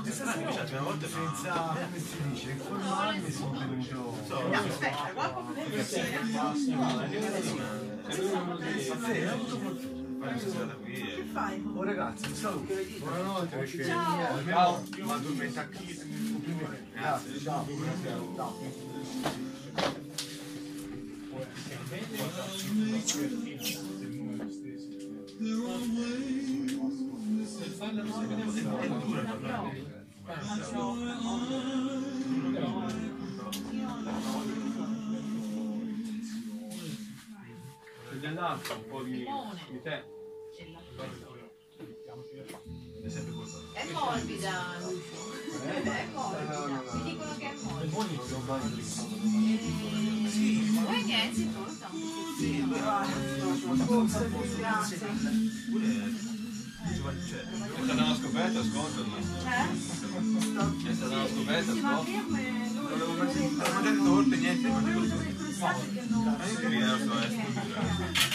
Questa 0.00 0.34
è 0.34 0.44
la 0.44 0.62
prima 0.62 0.80
volta 0.80 1.06
Senza, 1.06 1.52
come 1.52 1.98
si 1.98 2.16
dice, 2.30 2.50
informarmi 2.52 3.30
sono 3.30 3.58
venuto... 3.58 4.16
Aspetta, 4.52 5.10
guarda 5.12 5.34
come 5.34 5.62
fettina. 5.62 6.54
Sì, 6.54 6.72
ho 6.72 6.80
avuto 9.32 9.58
fortuna. 9.58 10.00
Che 10.84 11.26
fai? 11.32 11.62
Oh 11.74 11.82
ragazzi, 11.84 12.26
un 12.28 12.34
saluto. 12.34 12.72
Buonanotte, 12.98 13.56
perché 13.56 13.84
Ciao. 13.84 14.34
almeno 14.34 14.82
mi 14.96 15.10
addormento 15.10 15.60
anch'io. 15.60 16.00
Grazie, 16.94 17.38
ciao. 17.40 17.66
There 19.22 19.51
dell'altro, 38.22 38.74
un 38.76 38.86
po' 38.86 39.02
di, 39.02 39.26
di 39.70 39.82
te. 39.82 40.04
È 43.02 43.08
sempre 43.08 43.32
colpa. 43.32 43.58
È 43.72 43.92
morbida, 43.92 44.78
Lucio. 44.80 45.31
È 45.64 46.08
morbida. 46.12 46.60
Mi 46.92 47.02
dicono 47.04 47.34
che 47.38 47.50
è 47.50 47.54
stata 57.84 58.02
una 58.02 58.14
scoperta, 58.14 58.62
sconto. 58.62 59.04
È 60.88 60.94
stata 60.94 61.14
una 61.14 61.26
scoperta, 61.28 61.72
Sì, 61.72 61.80
ma 61.80 61.92
sconto. 61.94 62.10
io 62.10 62.24
me- 62.28 62.70
lui- 62.74 62.82
Volevo 62.88 63.12
lui- 63.12 63.56
mangiare 63.56 63.96
torte, 63.96 64.36
niente, 64.36 64.68
che 65.68 66.02
non- 66.08 66.36
che 66.38 66.46
so, 67.04 67.18
eh, 67.20 67.28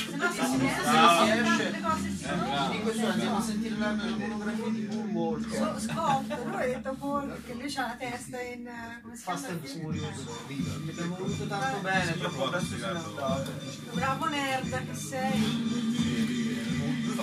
Se 0.09 0.15
no 0.15 0.31
si 0.31 0.37
si 0.37 0.65
Ah, 0.85 1.97
si 1.97 2.15
si 2.15 2.25
Di 2.71 2.79
questo 2.81 3.07
andiamo 3.07 3.37
a 3.37 3.41
sentire 3.41 3.75
la 3.77 3.91
monografia 3.93 4.65
di 4.69 4.87
Moonwalker. 5.11 5.79
Scott, 5.79 6.45
lui 6.45 6.55
ha 6.55 6.65
detto 6.65 6.93
poi 6.93 7.27
perché 7.27 7.53
lui 7.53 7.75
ha 7.75 7.81
la 7.81 7.95
testa 7.97 8.41
in 8.41 8.67
eh, 8.67 8.99
come 9.01 9.15
si 9.15 9.21
Fast 9.23 9.49
and 9.49 9.63
film? 9.65 9.81
Furious. 9.81 10.17
Mi 10.47 10.89
abbiamo 10.89 11.15
voluto 11.17 11.47
tanto 11.47 11.77
bene, 11.81 12.17
troppo 12.17 12.49
presto 12.49 12.75
se 12.75 12.77
n'è 12.77 12.87
andato. 12.87 13.51
Bravo 13.93 14.25
nerd 14.27 14.87
che 14.87 14.95
sei. 14.95 15.95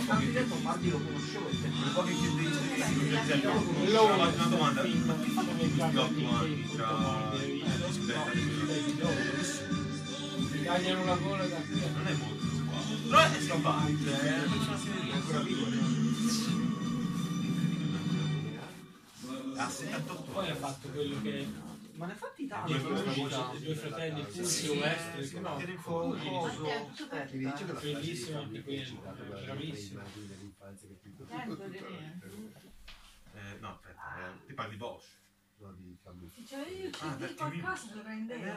Tanti 0.07 0.33
detto, 0.33 0.57
Mardi 0.57 0.91
lo 0.91 0.99
conoscevo 1.00 1.49
tempo. 1.49 1.86
Un 1.86 1.92
po' 1.94 2.02
che 2.02 2.12
chiede 2.15 2.42
una 4.34 4.47
domanda. 4.49 4.84
Gli 4.84 5.97
otto 5.97 6.28
anni 6.36 6.68
tra 6.74 7.33
Si 7.91 8.00
tagliano 10.65 11.05
la 11.05 11.17
gola 11.17 11.47
da 11.47 11.59
Non 11.59 12.07
è 12.07 12.12
molto 12.15 12.47
squadro. 12.47 12.97
Però 13.09 13.20
è 13.20 13.41
simpatico, 13.41 14.10
eh, 14.10 14.20
è 14.20 14.39
una 14.39 14.52
persona 14.52 14.78
seria, 14.78 15.15
ancora. 15.15 15.43
Ha 19.57 19.68
78 19.68 20.33
Poi 20.33 20.51
ha 20.51 20.55
fatto 20.57 20.89
quello 20.89 21.23
che 21.23 21.47
Ma 21.93 22.07
ne 22.07 22.12
ha 22.12 22.17
fatti 22.17 22.47
tanti. 22.49 22.73
i 22.73 22.78
due 23.62 23.75
fratelli 23.76 24.25
Fulvio 24.25 24.83
West 24.83 25.34
no, 25.39 25.59
Era 25.60 25.73
fondo, 25.81 26.17
coso. 26.17 26.67
Eh, 26.67 27.26
che 27.31 27.67
la 27.67 27.73
bellissimo 27.81 28.41
anche 28.41 28.62
quello 28.62 29.01
bravissimo 29.44 30.01
Eh, 33.34 33.59
no, 33.60 33.68
aspetta, 33.68 34.17
eh, 34.18 34.47
ti 34.47 34.52
parli 34.55 34.76
Bosch. 34.76 35.14
Cioè 36.55 36.68
io 36.70 36.91
ci 36.91 36.99
Ah, 37.02 37.07
dico 37.08 37.18
perché 37.18 37.42
a 37.42 37.49
mi- 37.49 37.60
casa 37.60 37.86
lo 37.94 38.02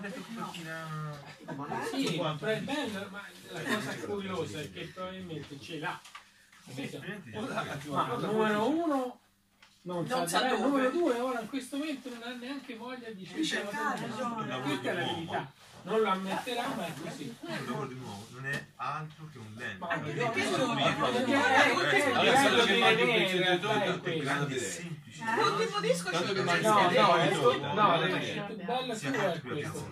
detto 0.01 0.21
che 0.21 0.31
no. 0.33 0.39
macchina... 0.41 1.85
sì 1.89 2.21
ma 2.21 2.37
è 2.39 2.61
bello 2.61 3.07
ma 3.09 3.21
la 3.49 3.61
cosa 3.63 3.95
curiosa 4.05 4.59
è 4.59 4.71
che 4.71 4.85
probabilmente 4.93 5.59
ce 5.59 5.79
l'ha. 5.79 5.99
Ma 7.87 8.15
numero 8.17 8.69
uno 8.69 9.19
non 9.81 10.07
sa 10.07 10.15
Non 10.17 10.27
sa 10.27 10.39
dove. 10.47 10.61
numero 10.61 10.89
due 10.91 11.19
ora 11.19 11.39
in 11.39 11.47
questo 11.49 11.77
momento 11.77 12.09
non 12.09 12.21
ha 12.67 12.75
neanche 12.75 12.75
voglia 12.75 13.09
di 13.11 13.25
cercare, 13.45 13.99
questa 13.99 14.43
è 14.43 14.47
la 14.47 14.57
verità 14.59 15.51
non 15.83 16.01
lo 16.01 16.09
ammetterà 16.09 16.67
ma 16.75 16.85
è 16.85 16.91
così 17.01 17.23
Il 17.23 17.65
lavoro 17.65 17.87
di 17.87 17.95
nuovo 17.95 18.25
non 18.31 18.45
è 18.45 18.65
altro 18.75 19.29
che 19.31 19.37
un 19.37 19.53
lento. 19.55 19.85
Ma 19.85 19.91
Anche 19.93 20.11
perché 20.11 20.43
sono- 20.43 20.57
sono- 20.57 20.75
perché 20.75 21.31
Eh, 21.31 21.63
è- 21.63 21.73
l'ultimo 21.73 21.81
è- 21.81 21.95
disco- 21.95 22.07
è 22.07 22.11
Allora, 22.17 22.41
bello 22.41 22.59
se 22.59 22.73
di 22.73 22.79
lo 22.79 22.85
vedere, 22.85 23.05
chiedi 23.05 23.31
in 23.31 23.37
realtà 23.43 23.71
è 23.71 23.85
tanto 23.85 24.01
questo. 24.01 24.23
grandi 24.23 24.43
e 24.43 24.55
vedere. 24.57 24.71
semplici. 24.71 25.21
Eh? 25.21 25.35
L'ultimo 25.41 25.79
disco 25.79 26.09
c'è 26.09 26.23
che 26.23 26.39
un 26.39 26.45
mangi- 26.45 26.63
No, 26.65 26.73
no, 26.73 26.81
no, 26.81 26.89
bello 26.91 28.03
è 28.03 28.09
questo. 28.09 29.91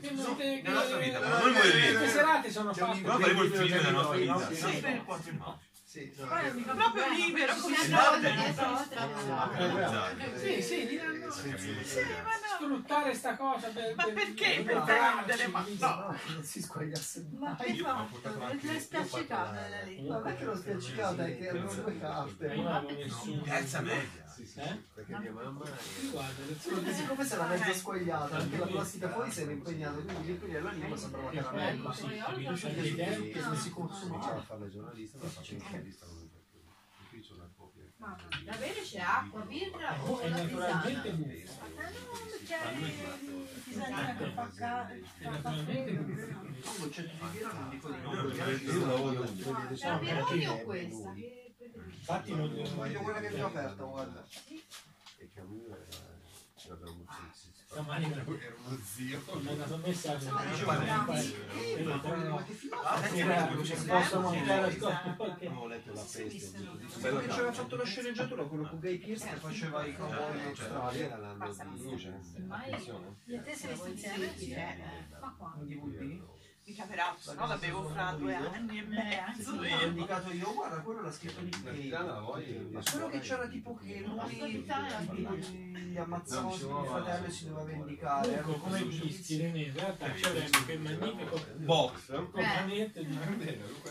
Che 0.00 0.12
Nella 0.62 0.72
nostra 0.80 0.98
che- 0.98 1.04
vita, 1.04 1.18
noi 1.20 1.52
moriremo. 1.52 1.98
Queste 1.98 2.08
serate 2.08 2.50
sono 2.50 2.72
fatte. 2.74 3.00
Però 3.00 3.18
faremo 3.18 3.42
il 3.42 3.52
film 3.52 3.68
della 3.68 3.90
nostra 3.90 4.16
vita. 4.16 4.46
Sì. 4.48 4.54
Sempre 4.54 4.90
il 4.92 5.02
4 5.04 5.32
maggio. 5.32 5.58
Sì, 5.94 6.12
no. 6.16 6.26
Proprio 6.74 7.08
libero, 7.12 7.54
come. 7.54 7.76
Sì, 10.36 10.60
sì, 10.60 10.86
diranno. 10.88 11.30
Sì, 11.30 11.50
ma 11.50 11.54
no. 11.54 12.56
Sfruttare 12.58 13.14
sta 13.14 13.36
cosa 13.36 13.68
per, 13.68 13.94
Ma 13.94 14.02
per- 14.02 14.12
perché 14.14 14.62
per 14.64 14.82
vendere? 14.82 15.46
Ma 15.46 15.64
no. 15.78 16.16
Non 16.32 16.42
si 16.42 16.60
squagliasse 16.60 17.26
Ma 17.38 17.54
mai. 17.56 17.76
che 17.76 17.86
anche- 17.86 18.72
Le 18.72 18.80
spiaccicate 18.80 19.68
da 19.70 19.82
lì. 19.84 20.08
Ma 20.08 20.16
perché 20.16 20.44
l'ho 20.44 20.56
spiaccicata? 20.56 21.26
È 21.26 21.38
che 21.38 21.44
erano 21.46 21.72
due 21.72 22.00
carte. 22.00 22.46
Io 22.46 22.62
non 22.62 22.86
avevo 24.34 24.42
nessuno. 24.42 24.54
Terza 24.54 24.60
media. 24.60 24.74
Eh? 24.74 24.82
Perché 24.94 25.18
mia 25.18 25.32
mamma 25.32 25.64
Guarda, 26.10 26.42
Perché 26.44 26.92
siccome 26.94 27.24
si 27.24 27.32
era 27.34 27.46
mezza 27.46 27.72
squagliata, 27.74 28.36
anche 28.36 28.56
la 28.58 28.66
plastica 28.66 29.08
fuori 29.12 29.30
si 29.30 29.40
era 29.42 29.50
impegnata, 29.52 30.00
quindi 30.00 30.56
alla 30.56 30.70
lima 30.72 30.96
sembrava 30.96 31.30
bello, 31.30 31.92
sì. 31.92 32.04
Anche 32.18 33.30
che 33.30 33.40
non 33.40 33.56
si 33.56 33.70
consuma. 33.70 34.08
cominciava 34.08 34.38
a 34.38 34.42
fare 34.42 34.60
la 34.60 34.68
giornalista, 34.68 35.18
ma 35.20 35.28
faccio 35.28 35.52
il 35.54 35.60
giornalista 35.60 36.06
non 36.06 36.18
più. 36.18 36.42
Qui 37.10 37.20
c'è 37.20 37.32
una 37.34 37.50
copia. 37.56 37.82
Ma- 37.96 38.16
Da 38.44 38.56
bere 38.56 38.80
c'è 38.82 38.98
acqua, 38.98 39.40
birra 39.42 39.96
o 40.02 40.20
la 40.20 40.28
naturalmente 40.28 41.14
tisana? 41.14 41.16
buffa. 41.16 41.66
Ma 41.74 41.88
no, 41.88 42.26
perché 42.28 43.62
tisana 43.64 44.16
che 44.16 44.30
fa 44.34 44.50
ca- 44.54 44.88
fa 45.20 45.30
naturalmente 45.30 45.94
caffè. 45.94 46.02
buffa. 46.02 46.40
Un 46.40 46.78
concetto 46.80 47.12
di 47.24 47.30
birra 47.38 47.52
non 47.52 47.68
dico 47.70 47.88
di 47.88 47.96
Io 47.96 48.84
no. 48.84 49.12
io 49.12 49.20
da 49.20 49.68
È 49.74 49.88
la 49.88 49.98
Peroni 49.98 50.46
o 50.46 50.58
questa? 50.64 51.14
Infatti 51.72 52.34
non 52.34 52.52
Voglio 52.74 53.00
quella 53.00 53.20
che 53.20 53.28
è 53.28 53.32
più 53.34 53.44
aperta, 53.44 53.82
guarda. 53.84 54.24
E 55.18 55.30
Camus 55.34 55.62
era... 55.68 56.12
L'abbiamo 56.66 57.04
Stamani 57.66 58.10
era 58.12 58.24
uno 58.26 58.78
zio. 58.84 59.20
mi 59.40 59.48
ha 59.48 59.54
dato 59.54 59.74
un 59.74 59.80
messaggio. 59.84 60.30
No, 60.30 60.38
mi 60.38 60.50
dicevo, 60.50 60.70
ha 60.70 60.76
detto, 60.76 60.92
no. 60.94 61.04
"Guarda, 61.04 61.24
Eh, 61.64 61.82
ma 61.84 61.96
ma 62.30 62.44
che 62.44 63.72
Ah, 63.90 64.00
posso 64.00 64.16
Eh, 64.16 64.20
montare 64.20 64.76
perché 64.76 65.46
Avevo 65.46 65.66
letto 65.66 65.92
la 65.92 66.00
peste. 66.00 66.52
Quello 67.00 67.20
che 67.20 67.26
c'era 67.26 67.52
fatto 67.52 67.76
la 67.76 67.84
sceneggiatura, 67.84 68.44
quello 68.44 68.68
con 68.68 68.78
Guy 68.78 68.98
Pearce 68.98 69.28
che 69.28 69.36
faceva 69.36 69.84
i 69.84 69.96
cowboy 69.96 70.38
in 70.38 70.44
Australia. 70.46 71.04
Era 71.04 71.16
l'anno 71.16 71.52
di 71.52 71.82
luce. 71.82 72.20
E 73.26 73.42
te 73.42 73.54
siamo 73.54 73.84
insieme? 73.86 75.08
Ma 75.20 75.34
qua. 75.36 75.54
Un 75.58 75.66
DVD. 75.66 76.22
Mica 76.66 76.84
peraltro, 76.84 77.34
no? 77.34 77.46
L'avevo 77.46 77.82
fra 77.90 78.12
due 78.12 78.34
anni 78.34 78.78
e 78.78 78.82
mezzo. 78.84 79.50
Ho 79.52 79.84
indicato 79.84 80.32
io, 80.32 80.54
guarda, 80.54 80.80
quello 80.80 81.02
l'ha 81.02 81.12
scritto 81.12 81.40
vuoi? 82.20 82.68
Ma 82.72 82.80
quello 82.90 83.08
che 83.08 83.18
c'era 83.20 83.46
tipo 83.48 83.74
che 83.76 84.00
lui 84.00 84.34
gli 85.90 85.96
ammazzavano 85.98 86.52
suo 86.52 86.84
fratello 86.84 87.26
e 87.26 87.30
si 87.30 87.48
doveva 87.48 87.64
vendicare. 87.64 88.40
Comunque, 88.40 88.70
come 88.78 88.84
visti, 88.84 89.36
René, 89.36 89.60
in 89.60 89.72
realtà 89.74 90.10
c'era 90.12 90.40
quel 90.64 90.80
magnifico 90.80 91.44
Box. 91.56 92.10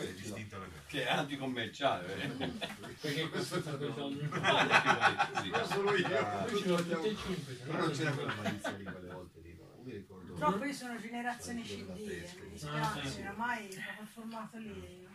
di 0.03 0.13
distinto 0.15 0.57
da 0.57 0.65
me. 0.65 0.81
Che 0.87 1.05
è 1.05 1.11
anticommerciale. 1.11 2.23
eh. 2.23 2.51
perché 2.99 3.29
questo 3.29 3.57
è 3.57 3.61
stato 3.61 3.85
il. 3.85 4.29
Solo 5.69 5.95
io. 5.95 6.07
Lui 6.49 6.59
ce 6.59 6.67
l'ho 6.67 6.75
e 7.05 7.15
cinque 7.15 7.53
no 7.53 7.65
Però 7.65 7.77
non 7.79 7.91
c'era 7.91 8.11
quella 8.11 8.33
malizia 8.33 8.71
di 8.71 8.83
quelle 8.83 9.13
volte 9.13 9.39
lì. 9.41 9.55
no? 9.59 9.81
Mi 9.83 9.91
ricordo. 9.91 10.32
Purtroppo 10.43 10.65
io 10.65 10.73
sono 10.73 10.99
generazione 10.99 11.61
CD, 11.61 11.89
eh, 11.89 12.29
mi 12.41 12.49
dispiace, 12.51 13.21
oramai 13.21 13.67
quel 13.69 14.07
formato 14.11 14.57
lì. 14.57 15.07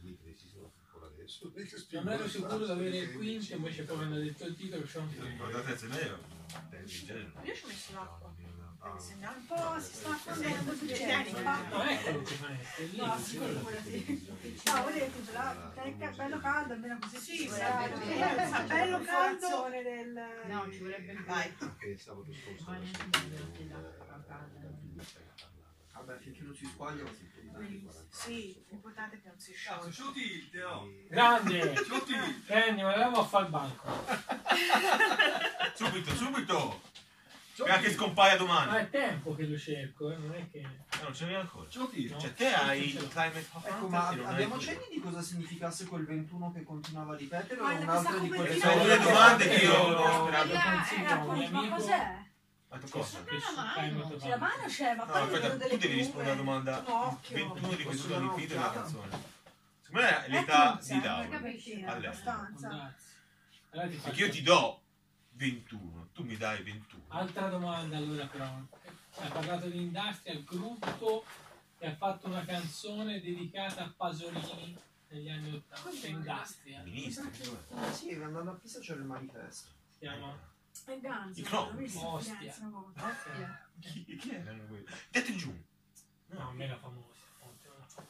Che 0.00 0.28
adesso. 1.04 1.50
non 1.90 2.08
ero 2.12 2.28
sicuro 2.28 2.64
di 2.64 2.70
avere 2.70 2.96
il 2.98 3.12
quinto 3.12 3.54
invece 3.54 3.82
poi 3.82 3.96
quando 3.96 4.14
ha 4.14 4.18
detto 4.20 4.46
il 4.46 4.54
titolo 4.54 4.84
c'è 4.84 4.98
un 5.00 5.34
Guardate 5.36 5.86
media, 5.88 6.18
del 6.70 6.84
genere. 6.84 7.32
Io 7.42 7.54
ci 7.54 7.64
ho 7.64 7.66
messo 7.66 7.92
l'acqua. 7.94 8.34
Segnare 8.98 9.36
Un 9.38 9.46
po' 9.46 9.80
si 9.80 9.94
sta 9.94 10.10
affondendo 10.10 10.72
su 10.76 10.86
Tieni, 10.86 11.32
te. 11.32 11.42
no 11.42 11.82
eccolo 11.82 12.22
che 12.22 12.34
fa 12.36 12.48
è 12.50 12.82
lì 12.84 12.96
No, 12.96 13.16
figurati. 13.16 14.26
No, 14.64 14.82
volete, 14.82 15.32
là, 15.32 15.74
è 15.74 16.10
bello 16.14 16.38
caldo, 16.38 16.72
almeno 16.74 16.98
così 17.00 17.16
Sì, 17.16 17.36
si 17.36 17.48
sarebbe 17.48 17.94
può- 17.98 18.66
bello, 18.66 19.00
eh, 19.00 19.04
caldo. 19.04 19.48
No, 20.46 20.70
ci 20.70 20.78
vorrebbe 20.78 21.12
più. 21.14 21.24
Vai. 21.24 21.52
Che 21.78 21.86
il 21.88 21.98
sabato 21.98 22.32
scorso 22.32 22.70
Vabbè, 26.06 26.18
finché 26.20 26.42
non 26.42 26.54
si 26.54 26.66
squaglia 26.66 27.02
si 27.06 27.24
può 27.82 27.90
Sì, 28.10 28.64
l'importante 28.68 29.16
è 29.16 29.20
che 29.22 29.28
non 29.28 29.38
si 29.40 29.52
sciolga. 29.52 29.90
Sciuti, 29.90 30.48
Teo. 30.50 30.88
grande 31.08 31.74
Sciuti. 31.82 32.14
Kenny 32.46 32.82
ma 32.82 32.90
andiamo 32.92 33.18
a 33.20 33.24
fare 33.24 33.44
il 33.44 33.50
banco 33.50 34.04
Subito, 35.74 36.14
subito! 36.14 36.80
Prima 37.56 37.78
che 37.78 37.90
scompaia 37.90 38.32
ma 38.32 38.38
domani. 38.38 38.78
è 38.84 38.90
tempo 38.90 39.34
che 39.34 39.46
lo 39.46 39.56
cerco 39.58 40.10
eh, 40.12 40.16
non 40.16 40.34
è 40.34 40.46
che 40.50 40.58
Eh, 40.58 41.02
non 41.02 41.14
ce 41.14 41.24
n'è 41.26 41.34
ancora. 41.34 41.68
Sciuti. 41.70 42.06
no. 42.08 42.20
Cioè, 42.20 42.34
te 42.34 42.52
hai 42.52 42.94
il 42.94 43.08
climate 43.08 43.46
Ecco, 43.64 43.88
ma 43.88 44.08
abbiamo 44.08 44.58
cenni 44.58 44.84
di 44.90 45.00
cosa 45.00 45.22
significasse 45.22 45.86
quel 45.86 46.04
21 46.04 46.52
che 46.52 46.62
continuava 46.62 47.14
a 47.14 47.16
ripetere 47.16 47.60
o 47.60 47.64
un 47.64 47.88
altro 47.88 48.18
di 48.18 48.28
quelle 48.28 48.58
Sono 48.58 48.84
le 48.86 48.98
domande 48.98 49.48
che 49.48 49.64
io 49.64 49.74
ho 49.74 50.26
sperato. 50.26 51.32
Eh, 51.32 51.48
ma 51.50 51.68
cos'è? 51.70 52.24
Ma 52.68 52.80
cosa? 52.90 53.22
che 53.24 53.36
C'è 54.18 54.28
la 54.28 54.36
mano 54.36 54.64
c'è, 54.66 54.94
ma 54.94 55.04
No, 55.04 55.12
poi 55.12 55.22
aspetta, 55.22 55.50
tu 55.50 55.56
devi 55.58 55.76
piume. 55.78 55.94
rispondere 55.94 56.30
alla 56.30 56.42
domanda. 56.42 56.78
Un 56.78 56.92
occhio. 56.92 57.36
21 57.54 57.74
di 57.74 57.82
questi 57.84 58.08
sono 58.08 58.36
il 58.36 58.46
della 58.46 58.70
canzone. 58.72 59.34
Secondo 59.80 60.06
me 60.06 60.24
è 60.24 60.28
l'età 60.28 60.78
di 60.82 60.90
eh, 60.92 61.00
Laura. 61.00 61.38
Allora 63.70 63.88
ti 63.88 63.96
Perché 63.96 64.20
io 64.24 64.30
ti 64.30 64.42
do 64.42 64.82
21, 65.32 66.08
tu 66.12 66.24
mi 66.24 66.36
dai 66.36 66.62
21. 66.62 67.04
altra 67.08 67.48
domanda 67.48 67.96
allora 67.96 68.26
però. 68.26 68.44
Ha 69.18 69.28
parlato 69.28 69.68
di 69.68 69.78
Industrial, 69.82 70.44
gruppo 70.44 71.24
che 71.78 71.86
ha 71.86 71.94
fatto 71.94 72.26
una 72.26 72.44
canzone 72.44 73.20
dedicata 73.20 73.84
a 73.84 73.92
Pasolini 73.96 74.76
negli 75.08 75.28
anni 75.30 75.54
80, 75.70 76.06
Industrial. 76.08 76.84
Ministri, 76.84 77.30
Sì, 77.92 78.10
andando 78.12 78.50
a 78.50 78.54
Pisa 78.54 78.80
c'era 78.80 78.98
il 79.00 79.06
manifesto. 79.06 79.68
Si 79.90 79.98
chiama 80.00 80.36
E 80.88 81.00
Ganzo, 81.00 81.40
I 81.40 81.44
a 81.44 81.60
Ostia. 82.06 82.54
Volta. 82.70 83.68
Chi, 83.80 84.04
chi 84.16 84.30
erano 84.30 84.64
quelli? 84.66 84.84
Date 85.10 85.34
giù. 85.34 85.52
No, 86.28 86.52
mega 86.52 86.76
famosa. 86.78 87.08
fonte, 87.38 87.68
non 87.68 87.78
la 87.78 87.86
fa. 87.86 88.04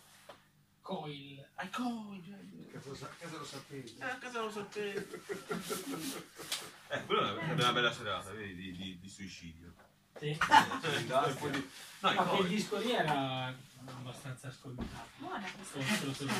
Coil. 0.82 1.48
Ai 1.54 1.70
coi, 1.70 2.68
Che 2.70 2.78
cosa, 2.80 3.08
che 3.18 3.24
cosa 3.24 3.38
lo 3.38 3.44
sapevi? 3.44 3.96
a 4.00 4.18
casa 4.18 4.40
lo 4.42 4.50
sapevo. 4.50 5.00
Eh, 6.88 7.04
quello 7.04 7.36
è 7.36 7.50
una 7.52 7.72
bella 7.72 7.92
serata, 7.92 8.30
vedi, 8.30 8.54
di, 8.54 8.76
di, 8.76 8.98
di 9.00 9.08
suicidio. 9.08 9.74
Sì. 10.20 10.38
Cioè, 10.38 11.34
po' 11.34 11.48
di- 11.48 11.68
No, 11.98 12.12
Ma 12.14 12.22
quel 12.24 12.46
disco 12.46 12.78
lì 12.78 12.92
era 12.92 13.52
abbastanza 13.90 14.48
ascoltato. 14.48 15.08
Buona 15.18 15.46
questa. 15.54 15.78
Contro 15.78 16.10
tutto. 16.10 16.32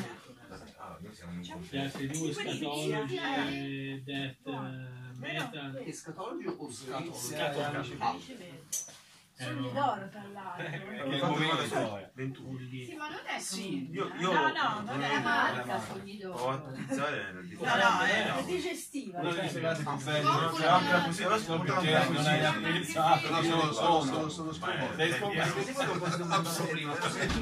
Ah, 0.79 0.99
noi 1.01 1.15
siamo 1.15 1.33
in 1.33 1.41
Gli 1.41 1.77
altri 1.77 2.07
due, 2.09 2.33
Scatology 2.33 3.17
e 3.17 4.03
Death 4.05 4.47
eh. 4.47 5.87
Eh, 5.87 5.93
scatologi 5.93 6.47
o 6.47 6.71
Scatology. 6.71 7.19
Scatologi. 7.19 7.99
Sogni 9.39 9.71
d'oro, 9.71 10.09
tra 10.09 10.25
l'altro. 10.33 10.65
Che 10.65 11.21
momento 11.21 11.61
è 11.61 11.67
storia. 11.67 12.11
21. 12.15 12.59
Sì, 12.59 12.95
ma 12.97 13.09
non 13.11 13.19
è 13.27 13.39
Sì, 13.39 13.91
Io, 13.91 14.11
io 14.19 14.33
No, 14.33 14.51
no, 14.51 14.83
non 14.83 15.03
è 15.03 15.13
la 15.13 15.21
marca 15.21 15.79
Sogni 15.79 16.17
d'oro. 16.17 16.51
No, 16.57 17.77
no, 17.77 18.01
È 18.01 18.35
eh. 18.39 18.45
digestiva. 18.45 19.21
No, 19.21 19.31
C'è 19.31 20.67
anche 20.67 20.91
la 20.91 21.03
così, 21.05 21.23
adesso 21.25 21.55
No, 21.55 21.65
lo 21.65 21.65
perché 21.65 22.09
non 22.09 22.27
hai 22.27 22.45
apprezzato. 22.45 23.29
Però 23.29 23.43
sono, 23.43 23.73
sono, 23.73 24.03
sono, 24.05 24.29
sono 24.31 24.53
sconvolto. 24.55 24.97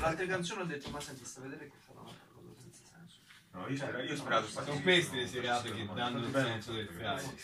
L'altra 0.01 0.27
canzone 0.27 0.63
ho 0.63 0.67
detto 0.67 0.91
ma 0.91 1.01
senti 1.01 1.25
sta 1.25 1.41
a 1.41 1.43
vedere 1.45 1.71
che 1.71 1.77
fa 1.87 1.93
una 1.93 2.03
cosa 2.03 2.55
senza 2.61 2.83
senso. 2.93 3.19
No, 3.53 3.69
io 3.69 3.77
spero, 3.77 4.03
io 4.03 4.17
spero 4.17 4.47
Sono 4.49 4.81
queste 4.81 5.17
le 5.17 5.29
serate 5.29 5.73
che 5.73 5.89
danno 5.95 6.19
il 6.19 6.33
senso 6.33 6.73
del 6.73 6.89
Friday. 6.89 7.37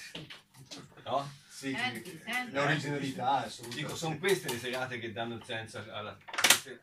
No? 1.05 1.39
Sì, 1.60 1.74
Senti, 1.74 2.18
senti. 2.24 2.52
l'originalità. 2.55 3.47
Dico, 3.74 3.94
sono 3.94 4.16
queste 4.16 4.48
le 4.48 4.58
serate 4.58 4.98
che 4.98 5.12
danno 5.12 5.34
il 5.34 5.44
senso 5.44 5.76
alla, 5.76 6.16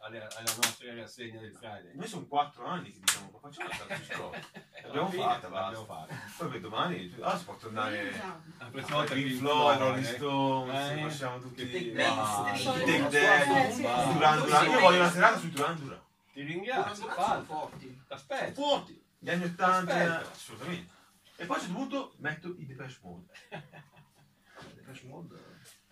alla, 0.02 0.28
alla 0.36 0.54
nostra 0.62 0.94
rassegna 0.94 1.40
del 1.40 1.52
Friday. 1.52 1.96
Noi 1.96 2.08
sono 2.08 2.28
quattro 2.28 2.64
anni 2.68 2.92
che 2.92 3.00
diciamo, 3.00 3.32
ma 3.34 3.40
facciamo 3.50 3.70
la 3.70 3.96
su 3.98 4.14
scopo. 4.14 4.36
L'abbiamo 4.84 5.10
fatta, 5.10 5.50
l'abbiamo 5.50 5.86
basta. 5.86 6.14
fatta. 6.14 6.32
Poi 6.38 6.50
per 6.50 6.60
domani, 6.60 7.16
ah, 7.22 7.36
si 7.40 7.44
può 7.46 7.56
tornare 7.58 8.12
La 8.12 8.40
a 8.60 8.66
prossima 8.70 8.96
volta 8.98 9.14
Pink 9.16 9.38
Floyd, 9.40 9.78
Rolling 9.80 10.06
eh. 10.06 10.14
Stones, 10.16 10.90
Eh. 10.92 11.02
facciamo 11.10 11.40
tutti 11.40 11.68
Che 11.68 11.78
i. 11.78 11.94
Take 11.96 13.10
Eh, 13.10 13.84
Duran. 14.14 14.70
Io 14.70 14.80
voglio 14.80 15.00
una 15.00 15.10
serata 15.10 15.40
su 15.40 15.50
Duran 15.50 15.76
Duran. 15.80 16.02
Ti 16.34 16.42
ringrazio, 16.44 17.10
sono 17.16 17.44
forti. 17.46 18.00
Aspetta. 18.10 18.54
Forti. 18.54 19.04
Gli 19.18 19.30
anni 19.32 19.46
80, 19.46 19.92
Aspetta. 19.92 20.32
assolutamente. 20.32 20.94
E 21.38 21.46
poi 21.46 21.56
a 21.56 21.60
un 21.60 21.66
certo 21.66 21.80
punto 21.80 22.14
metto 22.18 22.54
i 22.60 22.66
Depeche 22.68 22.98
Mode. 23.02 23.26
Depeche 24.88 25.08
Mode. 25.08 25.36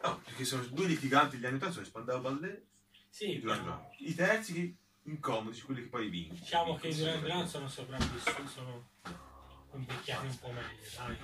No, 0.03 0.21
perché 0.23 0.45
sono 0.45 0.63
due 0.65 0.87
litiganti 0.87 1.35
degli 1.35 1.45
anni 1.45 1.55
80, 1.57 1.73
sono 1.73 1.85
Spandau 1.85 2.21
Ballet 2.21 2.65
Sì, 3.09 3.35
e 3.35 3.39
Duran 3.39 3.63
Duran. 3.63 3.87
I 3.99 4.15
terzi 4.15 4.77
incomodi, 5.03 5.59
quelli 5.61 5.81
che 5.81 5.89
poi 5.89 6.09
vincono. 6.09 6.39
diciamo 6.39 6.75
che 6.77 6.87
i 6.87 6.95
Duran 6.95 7.21
Duran 7.21 7.47
sono 7.47 7.67
sopravvissuti, 7.67 8.47
sono 8.47 8.89
invecchiati 9.73 10.25
un 10.27 10.39
po' 10.39 10.51
meglio, 10.51 10.83
dai. 10.95 11.17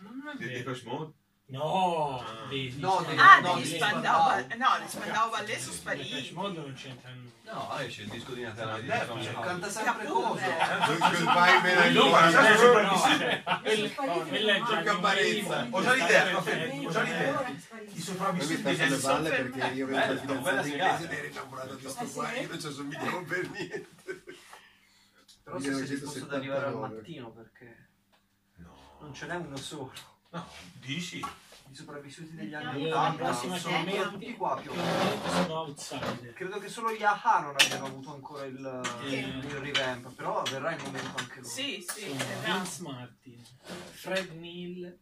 Non 0.00 0.28
è 0.28 0.36
vero. 0.36 0.58
Depeche 0.58 0.86
Mode? 0.86 1.12
No, 1.46 2.20
Ah. 2.20 2.46
dei, 2.48 2.74
No, 2.78 3.04
dei- 3.06 3.18
Ah, 3.18 3.38
no, 3.40 3.54
degli 3.56 3.66
Spandau 3.76 4.00
Spandau. 4.00 4.24
Ballet. 4.24 4.54
No, 4.56 4.66
gli 4.82 4.88
Spandau 4.88 5.30
Ballet 5.30 5.58
sono 5.58 5.72
spariti. 5.74 6.30
Mode 6.32 6.58
non 6.58 6.72
c'entrano 6.74 7.16
nulla. 7.20 7.52
No, 7.52 7.76
esce 7.78 8.02
il 8.02 8.08
disco 8.08 8.32
di 8.32 8.42
Natale 8.42 8.80
di 8.82 8.88
Eh, 8.88 8.92
Hanks. 8.94 9.30
Canta 9.32 9.68
sempre 9.68 10.06
cosa. 10.06 10.46
Goodbye, 10.86 11.60
Melanie. 11.60 12.00
Quella- 12.00 12.28
è 12.28 12.32
già 12.32 12.42
di- 14.80 15.44
Ho 15.70 15.82
già 15.82 15.92
l'idea, 15.92 16.36
ho 16.36 16.42
Eh, 16.44 16.88
già 16.90 17.02
l'idea. 17.02 17.46
I 17.92 18.00
sopravvissuti 18.00 18.66
anni 18.66 18.76
sulle 18.76 18.96
balle 18.96 19.28
80. 19.28 19.28
perché 19.28 19.74
io 19.74 19.84
avevo 19.86 20.12
il 20.12 20.18
fidanzato 20.20 20.66
inglese 20.66 21.04
ed 21.04 21.12
ero 21.12 21.26
innamorato 21.26 21.74
di 21.74 21.88
sto 21.88 22.02
Eh, 22.02 22.06
sì? 22.06 22.12
qua, 22.14 22.32
io 22.32 22.48
non 22.48 22.60
ci 22.60 22.66
assomigliavo 22.66 23.22
per 23.24 23.50
niente. 23.50 24.24
Però 25.44 25.58
se 25.58 25.74
sei 25.74 25.86
disposto 25.88 26.24
ad 26.24 26.32
arrivare 26.32 26.64
al 26.66 26.72
1979. 26.72 26.96
mattino 26.96 27.30
perché 27.30 27.88
No, 28.56 28.96
non 29.00 29.12
ce 29.14 29.26
n'è 29.26 29.34
uno 29.34 29.56
solo. 29.56 29.92
No, 30.34 30.48
dici? 30.80 31.18
I 31.70 31.74
sopravvissuti 31.74 32.34
degli 32.34 32.50
Io 32.50 32.58
anni 32.58 32.86
la 32.88 33.08
80 33.08 33.24
prossima 33.24 33.58
sono 33.58 33.82
metto- 33.82 34.10
tutti 34.10 34.34
qua 34.34 34.60
più 34.60 34.70
o 34.70 34.74
meno. 34.74 35.28
sono 35.30 35.54
outsider. 35.60 36.32
Credo 36.34 36.58
che 36.58 36.68
solo 36.68 36.92
gli 36.92 37.02
AHA 37.02 37.40
non 37.40 37.54
abbiano 37.58 37.86
avuto 37.86 38.12
ancora 38.14 38.44
il, 38.44 38.98
Che? 39.08 39.16
il 39.16 39.42
revamp, 39.42 40.12
però 40.14 40.42
verrà 40.42 40.74
il 40.74 40.82
momento 40.82 41.18
anche 41.18 41.36
loro. 41.40 41.48
Sì, 41.48 41.84
sì, 41.88 42.10
esatto. 42.10 42.52
Vince 42.52 42.82
Martin, 42.82 43.42
Fred 43.92 44.30
Neil, 44.32 44.98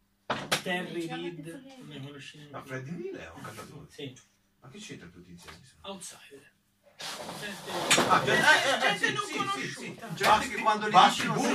Terry 0.63 1.05
Reid, 1.07 1.63
ne 1.85 2.01
conosci 2.05 2.47
Ma? 2.49 2.63
Freddy 2.63 2.91
Neal 2.91 3.15
è 3.17 3.31
un 3.35 3.41
cantatore. 3.41 3.85
Sì, 3.91 4.17
Ma 4.61 4.69
che 4.69 4.77
c'entra 4.79 5.07
tutti 5.09 5.29
insieme? 5.31 5.59
outsider. 5.81 6.51
Gente, 6.97 8.01
Ah, 8.09 8.21
Eh, 8.23 8.79
gente, 8.79 9.05
sì, 9.05 9.13
non 9.13 9.23
sì, 9.25 9.31
sì, 9.31 9.37
conosciuta. 9.37 9.79
sì. 9.79 9.97
Gente 10.13 10.23
Basti- 10.23 10.49
che 10.49 10.61
quando 10.61 10.87
li 10.87 10.93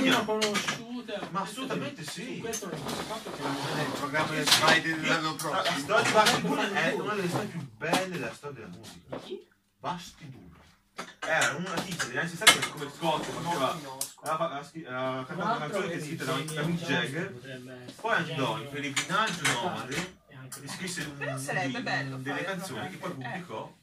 meno 0.01 0.25
conosciuta. 0.25 1.19
Ma 1.31 1.41
assolutamente 1.41 2.03
sì. 2.03 2.35
Su 2.35 2.39
questo 2.41 2.69
non 2.69 2.83
posso 2.83 3.01
fatto 3.03 3.31
che 3.31 3.41
È 3.43 3.81
il 3.81 3.91
programma 3.93 4.31
del 4.31 4.47
Friday 4.47 4.99
dell'anno 4.99 5.29
La 5.29 5.35
prossimo. 5.35 5.77
storia 5.79 6.03
di 6.03 6.11
Basti 6.11 6.41
Bugna 6.41 6.71
è 6.73 6.93
una 6.93 7.13
delle 7.15 7.27
storie 7.29 7.47
più 7.47 7.67
belle 7.77 8.09
della 8.09 8.33
storia 8.33 8.65
della 8.65 8.75
musica. 8.77 9.41
Basti 9.79 10.23
Bugna. 10.25 10.47
Era 11.19 11.55
una 11.55 11.73
tizia 11.81 12.05
degli 12.05 12.17
anni 12.17 12.29
60 12.29 12.59
che 12.59 12.69
come 12.69 12.91
Scott 12.95 13.23
faceva 13.25 13.77
aveva 14.21 15.25
cantato 15.25 15.41
una 15.41 15.57
canzone 15.59 15.87
che 15.87 15.93
è 15.93 15.99
scritta 16.01 16.23
da 16.25 16.33
Mick 16.35 16.85
Jagger 16.85 17.33
poi 18.01 18.15
andò 18.15 18.57
in 18.57 18.69
pellegrinaggio 18.69 19.51
nomade 19.53 20.17
e 20.61 20.67
scrisse 20.67 21.13
delle 21.15 22.43
canzoni 22.43 22.89
che 22.89 22.97
poi 22.97 23.11
pubblicò 23.11 23.73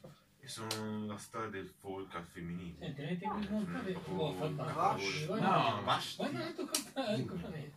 e 0.47 0.49
sono 0.49 1.05
la 1.07 1.17
storia 1.17 1.49
del 1.49 1.69
folk 1.77 2.15
al 2.15 2.23
femminile 2.25 2.77
Senti, 2.95 3.01
avete 3.01 3.99
fa 4.05 4.71
Vash. 4.73 5.25
no 5.27 5.81
basta 5.83 6.23
Guarda 6.23 6.47
il 6.47 6.55
tuo 6.55 6.65
compagno, 6.67 7.17
il 7.17 7.25
compagno. 7.25 7.75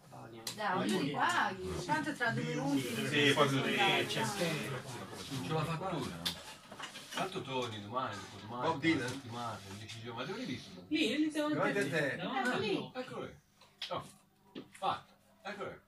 Dai, 0.54 0.78
ognuno 0.78 1.00
li 1.00 1.10
paghi. 1.10 1.84
Tanto 1.84 2.14
tra 2.14 2.30
due 2.30 2.44
minuti. 2.44 2.80
Sì, 2.80 3.32
poi 3.34 3.48
sono- 3.48 3.62
Dai, 3.62 4.06
c'è. 4.06 4.22
C'è 4.22 5.52
la 5.52 5.64
fattura. 5.64 6.16
Tanto 7.12 7.42
torni 7.42 7.82
domani, 7.82 8.14
dopodomani, 8.14 8.68
Bob 8.68 8.80
Dylan? 8.80 9.08
settimana, 9.08 9.58
in 9.68 9.78
decisione. 9.80 10.16
Ma 10.16 10.24
dove 10.24 10.38
l'hai 10.38 10.46
visto? 10.46 10.70
Lì, 10.88 11.16
lì 11.18 11.30
davanti 11.30 11.56
a 11.56 11.58
Davanti 11.58 11.78
a 11.78 11.98
te. 11.98 12.16
Davanti 12.16 12.48
a 12.50 12.56
lì. 12.58 12.90
Eccolo 12.94 13.24
lì. 13.24 13.34
Oh, 13.88 14.04
fatto. 14.70 15.12
Eccolo 15.42 15.70
lì. 15.70 15.78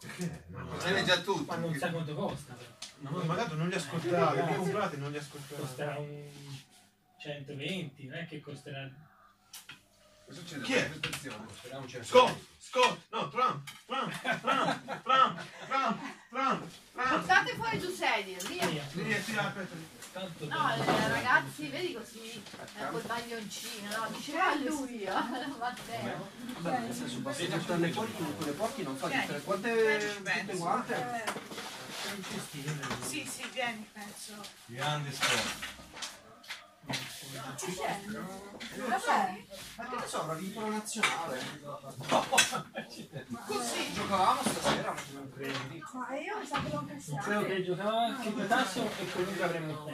perché? 0.00 0.44
No, 0.48 0.78
Ce 0.78 0.90
n'è 0.92 1.02
già 1.04 1.20
tutti. 1.20 1.44
Ma 1.46 1.56
non 1.56 1.74
sa 1.74 1.90
quanto 1.90 2.14
costa, 2.14 2.52
però. 2.52 2.76
No, 3.00 3.10
ma 3.24 3.34
tanto 3.36 3.54
non 3.54 3.68
li 3.68 3.74
ascoltate 3.74 4.42
li 4.42 4.54
comprate 4.56 4.96
e 4.96 4.98
non 4.98 5.10
li 5.10 5.18
ascoltate 5.18 5.54
Costerà 5.54 5.98
un 5.98 6.28
120, 7.18 8.06
non 8.06 8.18
è 8.18 8.26
che 8.26 8.40
costerà... 8.40 8.88
Cosa 10.24 10.40
succede? 10.40 10.62
Chi 10.62 10.72
è? 10.74 10.88
Presentazione. 10.88 11.46
Speriamo 11.54 11.86
c'è 11.86 12.02
Scott 12.02 12.36
Scott 12.58 12.98
no 13.10 13.28
Trump 13.30 13.66
Trump 13.86 14.12
Trump 14.20 14.40
Trump 14.42 15.02
Trump 15.02 15.40
Trump 15.68 16.00
Trump 16.28 16.64
Portate 16.92 17.54
fuori 17.54 17.80
sedie, 17.80 18.36
via. 18.48 18.66
Via. 18.66 18.82
Sì, 18.88 19.22
sì, 19.22 19.36
aspetta. 19.36 19.74
Tanto 20.12 20.46
No, 20.46 20.74
eh, 20.74 21.08
ragazzi, 21.08 21.68
vedi 21.68 21.92
così, 21.94 22.32
eh, 22.32 22.90
col 22.90 23.02
baglioncino, 23.02 23.88
no? 23.96 24.08
Diceva 24.10 24.54
lui, 24.56 25.08
Matteo. 25.58 26.28
Beh, 26.58 26.78
nel 26.78 26.92
senso, 26.92 27.18
basta 27.20 27.44
buttarle 27.44 27.90
fuori 27.92 28.12
con 28.16 28.36
quelle 28.36 28.52
porti 28.52 28.82
non 28.82 28.96
fa 28.96 29.06
differenza. 29.06 29.44
Quante 29.44 29.74
vieni, 29.74 30.14
tutte 30.16 30.30
penso. 30.44 30.62
quante? 30.62 31.24
C'è 32.08 32.14
un 32.14 32.22
cestino. 32.24 32.72
Sì, 33.02 33.28
sì, 33.30 33.46
vieni, 33.52 33.86
penso. 33.92 34.32
Grande 34.64 35.12
sport. 35.12 35.66
Chi 37.56 37.76
c'è? 37.76 38.00
Vabbè, 38.88 39.44
ma 39.76 39.88
che 39.88 39.96
ne 39.96 40.06
so, 40.06 40.20
avrà 40.22 40.32
vinto 40.32 40.60
la 40.62 40.68
nazionale. 40.68 41.38
Così. 43.46 43.92
Giocavamo 43.92 44.40
stasera, 44.42 44.92
ma 44.92 45.00
non 45.12 45.32
credo. 45.34 45.58
Ma 45.92 46.18
io 46.18 46.38
mi 46.38 46.46
sa 46.46 46.62
che 46.62 46.70
l'ho 46.70 46.86
Credo 47.20 47.44
che 47.44 47.64
giocava 47.64 48.16
che 48.22 48.46
Tasso 48.46 48.90
e 48.98 49.12
comunque 49.12 49.44
avremmo 49.44 49.84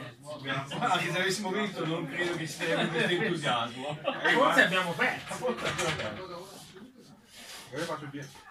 perso. 0.41 0.79
Anche 0.79 1.11
se 1.11 1.19
avessimo 1.19 1.51
vinto 1.51 1.85
non 1.85 2.07
credo 2.07 2.37
che 2.37 2.47
ci 2.47 2.53
sarebbe 2.53 2.87
questo 2.87 3.11
entusiasmo. 3.11 3.97
Forse 4.33 4.63
abbiamo 4.63 4.91
perso. 4.93 5.49
Io 7.71 7.83
faccio 7.83 8.03
il 8.05 8.09
bianco. 8.09 8.44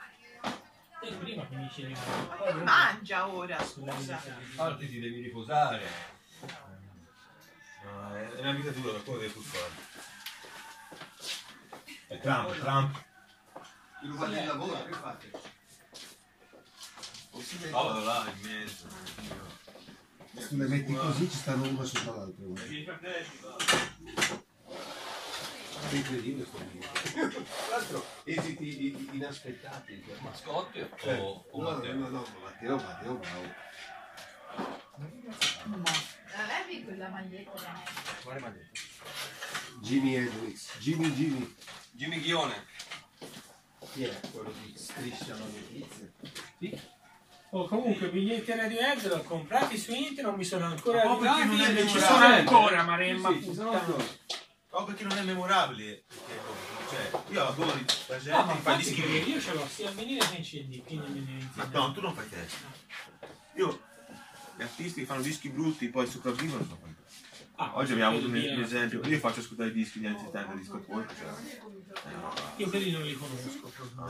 Te 1.05 1.15
prima 1.17 1.47
finisci 1.47 1.83
le 1.83 1.91
Ma 1.91 2.37
che 2.37 2.53
mangia 2.55 3.29
ora, 3.29 3.63
scusa? 3.63 4.23
Parte 4.57 4.89
ti 4.89 5.01
devi 5.01 5.21
riposare. 5.21 5.87
No, 7.85 8.15
è 8.15 8.31
è 8.31 8.41
una 8.41 8.53
vita 8.53 8.71
dura, 8.71 8.93
qualcuno 8.93 9.19
deve 9.19 9.33
pur 9.33 9.43
fare. 9.43 9.73
È 12.07 12.19
Trump, 12.21 12.59
Trump. 12.59 13.05
Io 14.03 14.15
fate 14.15 14.39
il 14.39 14.47
lavoro, 14.47 14.85
che 14.85 14.93
fate? 14.93 15.31
Oh, 17.31 17.43
vado 17.71 18.05
là 18.05 18.25
in 18.35 18.49
mezzo. 18.49 18.87
Se 20.37 20.49
tu 20.49 20.57
le 20.57 20.67
metti 20.67 20.95
così 20.95 21.31
ci 21.31 21.37
stanno 21.37 21.69
uno 21.69 21.85
sopra 21.85 22.17
l'altro. 22.17 22.47
guarda. 22.47 22.73
I 22.73 22.85
fratelli, 22.85 23.41
va. 23.41 23.57
È 23.57 23.73
incredibile 23.73 24.21
sto 24.65 25.69
video. 25.69 25.74
Tra 25.89 27.77
l'altro 27.77 28.05
esiti 28.25 28.97
inaspettati. 29.13 30.05
Mascotte 30.21 30.91
o, 30.91 30.97
Eh, 31.09 31.19
o 31.51 31.63
no, 31.63 31.71
Matteo? 31.71 31.95
no, 31.95 32.09
no, 32.09 32.27
Matteo, 32.43 32.77
Matteo, 32.77 33.15
bravo. 33.15 33.53
Avevi 36.37 36.85
quella 36.85 37.09
maglietta 37.09 37.61
da 37.61 37.73
me. 37.73 37.83
Quale 38.23 38.41
maglietta? 38.41 38.81
Jimmy 39.81 40.15
Hendrix. 40.17 40.79
Jimmy 40.79 41.11
Jimmy. 41.13 41.55
Jimmy 41.93 42.21
Ghione. 42.21 42.67
Chi 43.93 44.05
è 44.05 44.21
quello 44.33 44.53
di 44.63 44.73
Striscia 44.77 45.35
la 45.35 45.39
notizia? 45.39 46.11
Oh, 47.51 47.69
comunque, 47.69 48.09
biglietti 48.09 48.53
Radiohead 48.53 49.07
l'ho 49.07 49.23
comprati 49.23 49.79
su 49.79 49.93
internet, 49.93 50.25
non 50.25 50.35
mi 50.35 50.45
sono 50.45 50.65
ancora 50.67 51.05
Ma 51.05 51.37
arrivati 51.37 51.89
ci 51.89 52.01
sono 52.01 52.25
ancora, 52.25 52.83
Maremma 52.83 53.29
Sì, 53.31 53.45
ci 53.45 53.55
Oh, 54.77 54.85
perché 54.85 55.05
non 55.05 55.17
è 55.17 55.23
memorabile. 55.23 56.05
Perché, 56.09 56.41
cioè, 56.91 57.23
io 57.33 57.47
adoro 57.47 57.75
la 58.09 58.19
gente 58.19 58.33
Ah, 58.33 58.45
ma 58.45 58.53
che 58.55 58.59
fa 58.61 58.73
infatti 58.73 58.83
dischi 58.83 59.01
veri. 59.03 59.31
io 59.31 59.41
ce 59.41 59.55
l'ho 59.55 59.67
sia 59.69 59.91
in 59.91 59.97
vinile 59.97 60.29
che 60.29 60.37
in 60.37 60.43
CD, 60.43 60.83
quindi 60.85 61.21
me 61.21 61.33
ne 61.33 61.49
Ma 61.55 61.65
no, 61.73 61.93
tu 61.93 62.01
non 62.01 62.15
fai 62.15 62.29
testa. 62.29 62.67
Io, 63.55 63.81
gli 64.57 64.63
artisti 64.63 65.01
che 65.01 65.07
fanno 65.07 65.23
dischi 65.23 65.49
brutti 65.51 65.89
poi 65.89 66.09
sopravvivono 66.09 66.65
sono 66.65 66.79
fantatici. 66.81 67.23
Ah, 67.57 67.71
Oggi 67.77 67.93
abbiamo 67.93 68.17
avuto 68.17 68.27
un, 68.29 68.35
un 68.35 68.63
esempio. 68.63 69.01
Io 69.07 69.19
faccio 69.21 69.39
ascoltare 69.41 69.71
i 69.71 69.73
dischi 69.73 70.01
di 70.01 70.07
anni 70.07 70.19
70 70.19 70.55
disco 70.55 70.81
folk. 70.81 71.15
Cioè, 71.17 72.13
Io 72.57 72.69
quelli 72.69 72.91
non 72.91 73.03
li 73.03 73.15
conosco 73.15 73.71
proprio. 73.71 74.07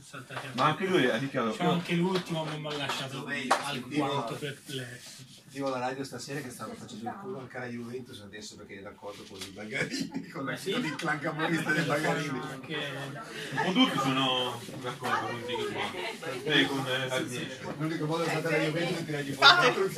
Saltati 0.00 0.48
Ma 0.52 0.66
anche 0.66 0.86
lui 0.86 1.06
ha 1.06 1.18
dichiarato. 1.18 1.56
C'è 1.56 1.64
anche 1.64 1.94
l'ultimo 1.94 2.44
che 2.44 2.56
mi 2.58 2.66
ha 2.66 2.76
lasciato 2.76 3.26
alquanto 3.26 4.34
perplesso. 4.34 5.24
Sentivo 5.56 5.68
la 5.70 5.78
radio 5.78 6.04
stasera 6.04 6.40
che 6.40 6.50
stanno 6.50 6.74
facendo 6.74 7.08
il 7.08 7.16
culo 7.22 7.38
al 7.38 7.48
cara 7.48 7.66
Juventus 7.66 8.20
adesso 8.20 8.56
perché 8.56 8.78
è 8.78 8.82
d'accordo 8.82 9.22
con 9.28 9.40
i 9.40 9.50
Bagarini, 9.50 10.28
con, 10.28 10.44
la, 10.44 10.56
sì? 10.56 10.72
con 10.72 10.84
il 10.84 10.94
clan 10.96 11.18
camorrista 11.18 11.72
dei 11.72 11.84
Bagarini. 11.84 12.38
Un 12.38 13.62
po' 13.64 13.72
tutti 13.72 13.98
sono 13.98 14.60
d'accordo 14.82 15.26
con 15.26 15.42
te. 15.46 16.60
Eh, 16.60 16.66
con 16.66 16.86
eh, 16.86 17.10
Agnese. 17.10 17.60
L'unico 17.78 18.06
modo 18.06 18.24
di 18.24 18.30
saltare 18.30 18.58
la 18.58 18.64
Juventus 18.64 18.98
è 18.98 19.04
tirargli 19.04 19.32
fuori 19.32 19.50
Fate-. 19.50 19.90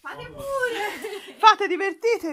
Fate 0.00 0.26
pure! 0.28 1.36
Fate 1.38 1.66
divertite! 1.66 2.28